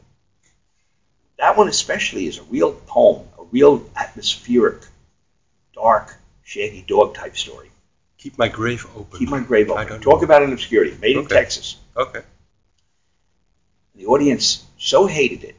That 1.39 1.57
one 1.57 1.69
especially 1.69 2.27
is 2.27 2.39
a 2.39 2.43
real 2.45 2.73
poem, 2.73 3.27
a 3.39 3.45
real 3.45 3.85
atmospheric, 3.97 4.83
dark, 5.75 6.15
shaggy 6.45 6.85
dog 6.87 7.15
type 7.15 7.37
story. 7.37 7.71
Keep 8.21 8.39
my 8.39 8.49
grave 8.49 8.87
open. 8.97 9.19
Keep 9.19 9.31
My 9.31 9.41
Grave 9.41 9.71
I 9.71 9.75
Open. 9.83 9.87
don't 9.95 10.01
Talk 10.03 10.21
know. 10.21 10.25
about 10.27 10.43
an 10.43 10.53
obscurity. 10.53 10.95
Made 11.01 11.17
in 11.17 11.27
Texas. 11.27 11.77
Okay. 11.97 12.21
The 13.95 14.07
audience 14.07 14.63
so 14.79 15.07
hated 15.07 15.43
it, 15.45 15.57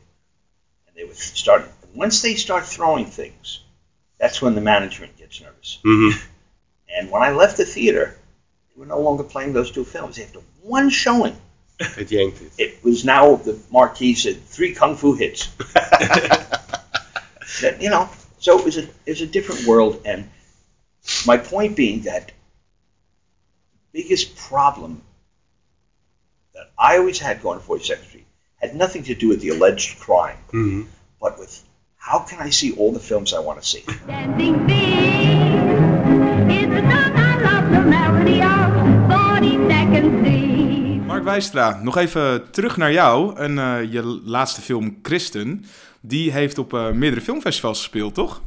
and 0.87 0.95
they 0.95 1.03
would 1.03 1.17
start. 1.17 1.67
Once 1.95 2.21
they 2.21 2.35
start 2.35 2.65
throwing 2.65 3.05
things, 3.05 3.63
that's 4.19 4.41
when 4.43 4.53
the 4.55 4.61
management 4.61 5.17
gets 5.17 5.41
nervous. 5.41 5.79
Mm-hmm. 5.85 6.17
And 6.93 7.09
when 7.09 7.21
I 7.21 7.31
left 7.31 7.55
the 7.55 7.63
theater, 7.65 8.17
they 8.67 8.79
were 8.79 8.85
no 8.85 8.99
longer 8.99 9.23
playing 9.23 9.53
those 9.53 9.71
two 9.71 9.85
films. 9.85 10.19
After 10.19 10.39
one 10.61 10.89
showing, 10.89 11.35
It 11.79 12.11
yanked 12.11 12.41
it. 12.41 12.51
it 12.57 12.83
was 12.83 13.05
now 13.05 13.35
the 13.37 13.57
marquee 13.71 14.13
said 14.13 14.43
three 14.45 14.73
kung 14.75 14.95
fu 14.97 15.13
hits. 15.13 15.47
That, 17.61 17.81
you 17.81 17.89
know, 17.89 18.09
so 18.39 18.59
it 18.59 18.65
was 18.65 18.77
a 18.77 18.83
it 18.83 19.07
was 19.15 19.21
a 19.21 19.27
different 19.27 19.65
world, 19.65 20.01
and 20.05 20.29
my 21.25 21.37
point 21.37 21.75
being 21.75 22.01
that 22.01 22.31
biggest 23.93 24.35
problem 24.49 25.01
that 26.53 26.67
I 26.77 26.97
always 26.97 27.19
had 27.19 27.41
going 27.41 27.59
to 27.59 27.65
42nd 27.65 28.05
Street 28.07 28.25
had 28.61 28.75
nothing 28.75 29.03
to 29.03 29.13
do 29.15 29.27
with 29.27 29.41
the 29.41 29.49
alleged 29.49 29.99
crime, 29.99 30.37
Mm-hmm. 30.53 30.81
but 31.19 31.37
with 31.39 31.61
how 31.97 32.19
can 32.27 32.47
I 32.47 32.51
see 32.51 32.73
all 32.77 32.91
the 32.93 32.99
films 32.99 33.33
I 33.33 33.39
want 33.39 33.59
to 33.61 33.65
see. 33.67 33.83
Dancing 34.07 34.65
feet 34.67 36.57
is 36.57 36.67
the 36.69 36.81
song 36.91 37.15
I 37.15 37.41
love, 37.41 37.71
the 37.71 37.81
melody 37.89 38.39
of 38.41 38.69
42nd 39.09 40.19
Street. 40.19 41.05
Mark 41.05 41.23
Wijstra, 41.23 41.79
nog 41.83 41.97
even 41.97 42.51
terug 42.51 42.77
naar 42.77 42.91
jou 42.91 43.35
en 43.37 43.57
eh, 43.59 43.91
je 43.91 44.03
laatste 44.25 44.61
film 44.61 44.99
Christen. 45.01 45.65
Die 46.01 46.31
heeft 46.31 46.57
op 46.57 46.73
eh, 46.73 46.91
meerdere 46.91 47.21
filmfestivals 47.21 47.77
gespeeld, 47.79 48.13
toch? 48.13 48.41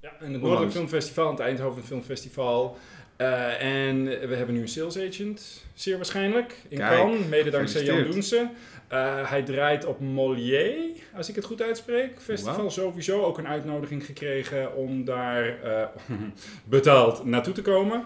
Ja, 0.00 0.10
in 0.20 0.32
het. 0.32 0.42
Noordelijk 0.42 0.72
Filmfestival, 0.72 1.24
en 1.24 1.30
het 1.30 1.40
Eindhoven 1.40 1.84
Filmfestival. 1.84 2.76
Eh, 3.22 3.62
en 3.62 4.04
we 4.04 4.34
hebben 4.34 4.54
nu 4.54 4.60
een 4.60 4.68
sales 4.68 4.98
agent, 4.98 5.64
zeer 5.74 5.96
waarschijnlijk, 5.96 6.54
in 6.68 6.78
Kijk, 6.78 6.90
Cannes, 6.90 7.26
mede 7.28 7.50
dankzij 7.50 7.84
Jan 7.84 7.96
gefeliciteerd. 7.96 8.40
Doense. 8.40 8.60
Eh, 8.88 9.30
hij 9.30 9.42
draait 9.42 9.84
op 9.84 10.00
Molière, 10.00 10.92
als 11.14 11.28
ik 11.28 11.34
het 11.34 11.44
goed 11.44 11.62
uitspreek. 11.62 12.20
Festival 12.20 12.70
sowieso 12.70 13.22
ook 13.22 13.38
een 13.38 13.46
uitnodiging 13.46 14.06
gekregen 14.06 14.76
om 14.76 15.04
daar 15.04 15.62
eh, 15.62 15.86
betaald 16.64 17.24
naartoe 17.24 17.54
te 17.54 17.62
komen. 17.62 18.04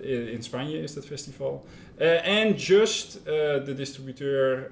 In, 0.00 0.28
in 0.28 0.42
Spanje 0.42 0.78
is 0.82 0.94
dat 0.94 1.06
festival. 1.06 1.64
En 2.22 2.54
Just, 2.54 3.20
de 3.64 3.74
distributeur, 3.76 4.70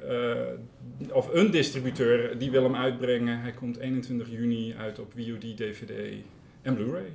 of 1.11 1.29
een 1.33 1.51
distributeur, 1.51 2.39
die 2.39 2.51
wil 2.51 2.63
hem 2.63 2.77
uitbrengen. 2.77 3.41
Hij 3.41 3.53
komt 3.53 3.79
21 3.79 4.31
juni 4.31 4.75
uit 4.79 4.99
op 4.99 5.13
VOD, 5.13 5.57
DVD 5.57 5.91
en 6.63 6.75
Blu-ray. 6.75 7.13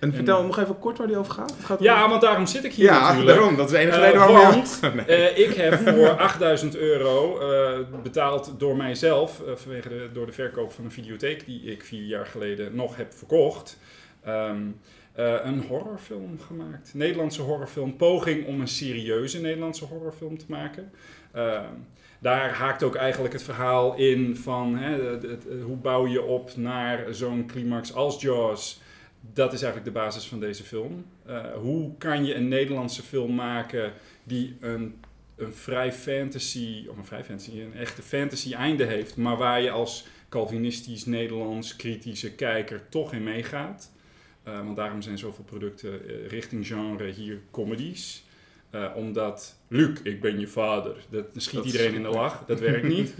En 0.00 0.12
vertel 0.14 0.44
nog 0.44 0.58
even 0.58 0.78
kort 0.78 0.98
waar 0.98 1.06
die 1.06 1.16
over 1.16 1.32
gaat. 1.32 1.50
Het 1.56 1.64
gaat 1.64 1.80
Ja, 1.80 2.04
om- 2.04 2.10
want 2.10 2.22
daarom 2.22 2.46
zit 2.46 2.64
ik 2.64 2.72
hier 2.72 2.84
ja 2.84 3.00
natuurlijk. 3.08 3.36
daarom. 3.36 3.56
Dat 3.56 3.66
is 3.66 3.72
de 3.72 3.78
enige 3.78 3.96
Eh, 3.98 4.02
reden 4.04 4.18
waarom 4.20 4.36
want 4.50 4.80
Nee. 4.94 5.04
eh, 5.04 5.48
ik 5.48 5.54
heb 5.54 5.74
voor 5.88 6.08
8000 6.28 6.76
euro 6.76 7.38
eh, 7.38 7.78
betaald 8.02 8.54
door 8.58 8.76
mijzelf, 8.76 9.42
vanwege 9.54 9.88
de, 9.88 10.08
door 10.12 10.26
de 10.26 10.32
verkoop 10.32 10.72
van 10.72 10.84
een 10.84 10.90
videotheek 10.90 11.44
die 11.46 11.62
ik 11.62 11.84
vier 11.84 12.02
jaar 12.04 12.26
geleden 12.26 12.74
nog 12.74 12.96
heb 12.96 13.12
verkocht, 13.14 13.78
ehm, 14.24 14.56
eh, 15.12 15.34
een 15.42 15.64
horrorfilm 15.68 16.38
gemaakt. 16.46 16.90
Nederlandse 16.94 17.42
horrorfilm, 17.42 17.96
poging 17.96 18.46
om 18.46 18.60
een 18.60 18.68
serieuze 18.68 19.40
Nederlandse 19.40 19.84
horrorfilm 19.84 20.38
te 20.38 20.44
maken. 20.48 20.92
Ehm, 21.32 21.64
daar 22.18 22.50
haakt 22.54 22.82
ook 22.82 22.94
eigenlijk 22.94 23.32
het 23.32 23.42
verhaal 23.42 23.96
in 23.96 24.36
van 24.36 24.76
hè, 24.76 25.02
het- 25.10 25.22
het- 25.22 25.46
hoe 25.64 25.76
bouw 25.76 26.06
je 26.06 26.22
op 26.22 26.56
naar 26.56 27.04
zo'n 27.10 27.46
climax 27.46 27.94
als 27.94 28.20
Jaws. 28.20 28.80
Dat 29.20 29.52
is 29.52 29.62
eigenlijk 29.62 29.94
de 29.94 30.00
basis 30.00 30.26
van 30.26 30.40
deze 30.40 30.62
film. 30.62 31.04
Eh, 31.26 31.52
hoe 31.52 31.96
kan 31.98 32.24
je 32.24 32.34
een 32.34 32.48
Nederlandse 32.48 33.02
film 33.02 33.34
maken 33.34 33.92
die 34.22 34.56
een, 34.60 34.94
een 35.36 35.54
vrij 35.54 35.92
fantasy, 35.92 36.86
of 36.88 36.96
een 36.96 37.04
vrij 37.04 37.24
fantasy, 37.24 37.60
een 37.60 37.74
echte 37.74 38.02
fantasy 38.02 38.54
einde 38.54 38.84
heeft, 38.84 39.16
maar 39.16 39.36
waar 39.36 39.62
je 39.62 39.70
als 39.70 40.06
Calvinistisch 40.28 41.04
Nederlands 41.04 41.76
kritische 41.76 42.32
kijker 42.34 42.88
toch 42.88 43.12
in 43.12 43.22
meegaat. 43.22 43.90
Eh, 44.42 44.64
want 44.64 44.76
daarom 44.76 45.02
zijn 45.02 45.18
zoveel 45.18 45.44
producten 45.44 46.08
eh, 46.08 46.26
richting 46.26 46.66
genre 46.66 47.10
hier 47.10 47.40
comedies. 47.50 48.24
Omdat, 48.94 49.56
Luc, 49.68 49.98
ik 50.02 50.20
ben 50.20 50.40
je 50.40 50.46
vader. 50.46 50.96
Dat 51.08 51.24
schiet 51.36 51.54
Dat 51.54 51.64
iedereen 51.64 51.94
in 51.94 52.02
de 52.02 52.08
lach. 52.08 52.44
Dat 52.46 52.60
werkt 52.60 52.88
niet. 52.96 53.14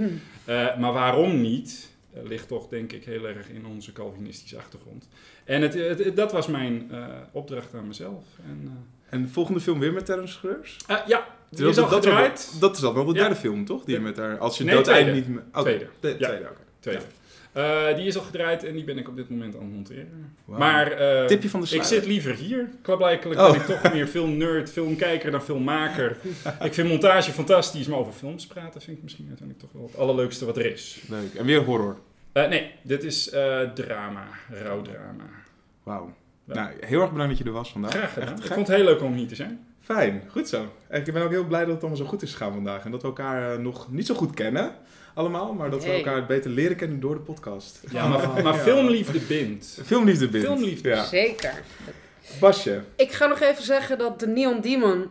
Maar 0.46 0.92
waarom 0.92 1.40
niet? 1.40 1.89
Eh, 2.14 2.22
ligt 2.22 2.48
toch 2.48 2.68
denk 2.68 2.92
ik 2.92 3.04
heel 3.04 3.26
erg 3.28 3.48
in 3.48 3.66
onze 3.66 3.92
Calvinistische 3.92 4.56
achtergrond. 4.58 5.08
En 5.44 5.62
het, 5.62 5.74
het- 5.74 6.04
het- 6.04 6.16
dat 6.16 6.32
was 6.32 6.46
mijn 6.46 6.88
eh, 6.90 7.06
opdracht 7.32 7.74
aan 7.74 7.86
mezelf. 7.86 8.24
En, 8.46 8.60
eh, 8.64 8.72
En 9.10 9.22
de 9.22 9.28
volgende 9.28 9.60
film 9.60 9.78
weer 9.78 9.92
met 9.92 10.04
Terrence 10.06 10.32
Schreurs? 10.34 10.76
ja, 10.86 11.26
die 11.48 11.60
Dat, 11.64 11.70
is 11.70 11.78
al 11.82 11.88
dat, 11.88 12.04
gedraaid. 12.04 12.56
dat 12.60 12.74
is 12.74 12.80
dan 12.80 12.94
wel 12.94 13.04
de 13.04 13.12
Ja. 13.14 13.18
derde 13.20 13.34
film, 13.36 13.64
toch? 13.64 13.84
Die 13.84 14.00
met 14.00 14.16
haar, 14.16 14.38
als 14.38 14.58
je 14.58 14.64
Nee, 14.64 14.74
dood 14.74 14.84
tweede. 14.84 15.10
niet... 15.12 15.26
oh, 15.52 15.60
Tweede. 15.60 15.86
de- 16.00 16.16
Ja. 16.18 16.28
tweede, 16.28 16.44
oké. 16.44 16.60
Tweede. 16.80 17.02
Eh, 17.52 17.96
die 17.96 18.06
is 18.06 18.16
al 18.16 18.22
gedraaid 18.22 18.64
en 18.64 18.72
die 18.74 18.84
ben 18.84 18.98
ik 18.98 19.08
op 19.08 19.16
dit 19.16 19.30
moment 19.30 19.54
aan 19.56 19.62
het 19.62 19.72
monteren. 19.72 20.34
Wauw. 20.44 20.58
Maar 20.58 20.92
eh, 20.92 21.24
Tipje 21.24 21.48
van 21.50 21.60
de 21.60 21.74
ik 21.74 21.82
zit 21.82 22.06
liever 22.06 22.34
hier. 22.34 22.68
Klaarblijkelijk 22.82 23.40
Oh. 23.40 23.50
ben 23.50 23.60
ik 23.60 23.66
toch 23.66 23.92
meer 23.92 24.06
filmnerd, 24.06 24.70
filmkijker 24.70 25.30
dan 25.30 25.42
filmmaker. 25.42 26.16
ik 26.62 26.74
vind 26.74 26.88
montage 26.88 27.30
fantastisch, 27.32 27.86
maar 27.86 27.98
over 27.98 28.12
films 28.12 28.46
praten 28.46 28.80
vind 28.80 28.96
ik 28.96 29.02
misschien 29.02 29.26
uiteindelijk 29.28 29.66
toch 29.66 29.80
wel 29.80 29.86
het 29.90 29.98
allerleukste 29.98 30.44
wat 30.44 30.56
er 30.56 30.66
is. 30.72 31.02
Leuk. 31.08 31.34
En 31.34 31.44
weer 31.44 31.60
horror. 31.64 31.98
Eh, 32.32 32.48
nee, 32.48 32.70
dit 32.82 33.04
is 33.04 33.30
eh, 33.30 33.60
drama, 33.60 34.26
rouwdrama. 34.50 35.24
Wauw. 35.82 36.14
Nou, 36.44 36.70
heel 36.80 37.00
erg 37.00 37.10
bedankt 37.10 37.30
dat 37.30 37.38
je 37.38 37.44
er 37.44 37.56
was 37.56 37.72
vandaag. 37.72 37.90
Graag 37.90 38.12
gedaan. 38.12 38.34
Echt 38.34 38.44
Ik 38.44 38.52
vond 38.52 38.66
het 38.66 38.76
heel 38.76 38.84
leuk 38.84 39.02
om 39.02 39.12
hier 39.12 39.28
te 39.28 39.34
zijn. 39.34 39.66
Fijn, 39.80 40.22
goed 40.28 40.48
zo. 40.48 40.72
En 40.88 41.06
ik 41.06 41.12
ben 41.12 41.22
ook 41.22 41.30
heel 41.30 41.44
blij 41.46 41.60
dat 41.60 41.70
het 41.70 41.80
allemaal 41.80 41.98
zo 41.98 42.04
goed 42.04 42.22
is 42.22 42.32
gegaan 42.32 42.52
vandaag. 42.52 42.84
En 42.84 42.90
dat 42.90 43.02
we 43.02 43.08
elkaar 43.08 43.60
nog 43.60 43.92
niet 43.92 44.06
zo 44.06 44.14
goed 44.14 44.34
kennen, 44.34 44.72
allemaal. 45.14 45.52
Maar 45.52 45.70
dat 45.70 45.84
we 45.84 45.92
elkaar 45.92 46.26
beter 46.26 46.50
leren 46.50 46.76
kennen 46.76 47.00
door 47.00 47.14
de 47.14 47.20
podcast. 47.20 47.80
Ja, 47.90 48.08
maar, 48.08 48.28
maar 48.28 48.42
Ja. 48.42 48.54
filmliefde 48.54 49.18
bindt. 49.18 49.78
Filmliefde 49.84 50.28
bindt. 50.28 50.46
Filmliefde. 50.46 50.88
Ja. 50.88 51.04
Zeker. 51.04 51.62
Basje. 52.40 52.80
Ik 52.96 53.12
ga 53.12 53.26
nog 53.26 53.40
even 53.40 53.64
zeggen 53.64 53.98
dat 53.98 54.18
The 54.18 54.26
Neon 54.26 54.60
Demon 54.60 55.08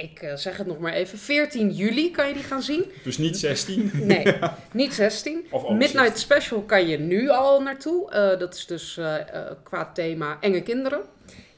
ik 0.00 0.22
eh, 0.22 0.34
zeg 0.36 0.56
het 0.56 0.66
nog 0.66 0.78
maar 0.78 0.92
even, 0.92 1.18
14 1.18 1.70
juli 1.70 2.10
kan 2.10 2.28
je 2.28 2.34
die 2.34 2.42
gaan 2.42 2.62
zien. 2.62 2.84
Dus 3.04 3.18
niet 3.18 3.36
16. 3.38 3.90
Nee, 4.02 4.36
niet 4.72 4.94
16. 4.94 5.46
Of 5.50 5.64
ook 5.64 5.70
Midnight 5.70 6.18
16. 6.18 6.20
Special 6.20 6.62
kan 6.62 6.88
je 6.88 6.98
nu 6.98 7.28
al 7.28 7.62
naartoe. 7.62 8.10
Eh, 8.10 8.38
dat 8.38 8.54
is 8.54 8.66
dus 8.66 8.96
eh, 8.96 9.14
qua 9.62 9.92
thema 9.92 10.36
enge 10.40 10.62
kinderen. 10.62 11.00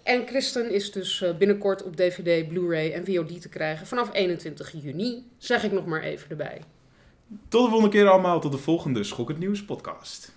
En 0.03 0.27
Christen 0.27 0.71
is 0.71 0.93
dus 0.93 1.25
binnenkort 1.39 1.83
op 1.83 1.97
DVD, 1.97 2.49
Blu-ray 2.49 2.93
en 2.93 3.05
VOD 3.05 3.41
te 3.41 3.49
krijgen 3.49 3.87
vanaf 3.87 4.09
21 4.13 4.73
juni. 4.83 5.27
Zeg 5.39 5.65
ik 5.65 5.73
nog 5.73 5.87
maar 5.87 6.03
even 6.03 6.31
erbij. 6.31 6.61
Tot 7.49 7.65
de 7.65 7.71
volgende 7.71 7.89
keer 7.89 8.09
allemaal, 8.09 8.41
tot 8.41 8.53
de 8.53 8.59
volgende 8.59 9.05
Schokkend 9.05 9.39
Nieuws 9.39 9.65
podcast. 9.65 10.33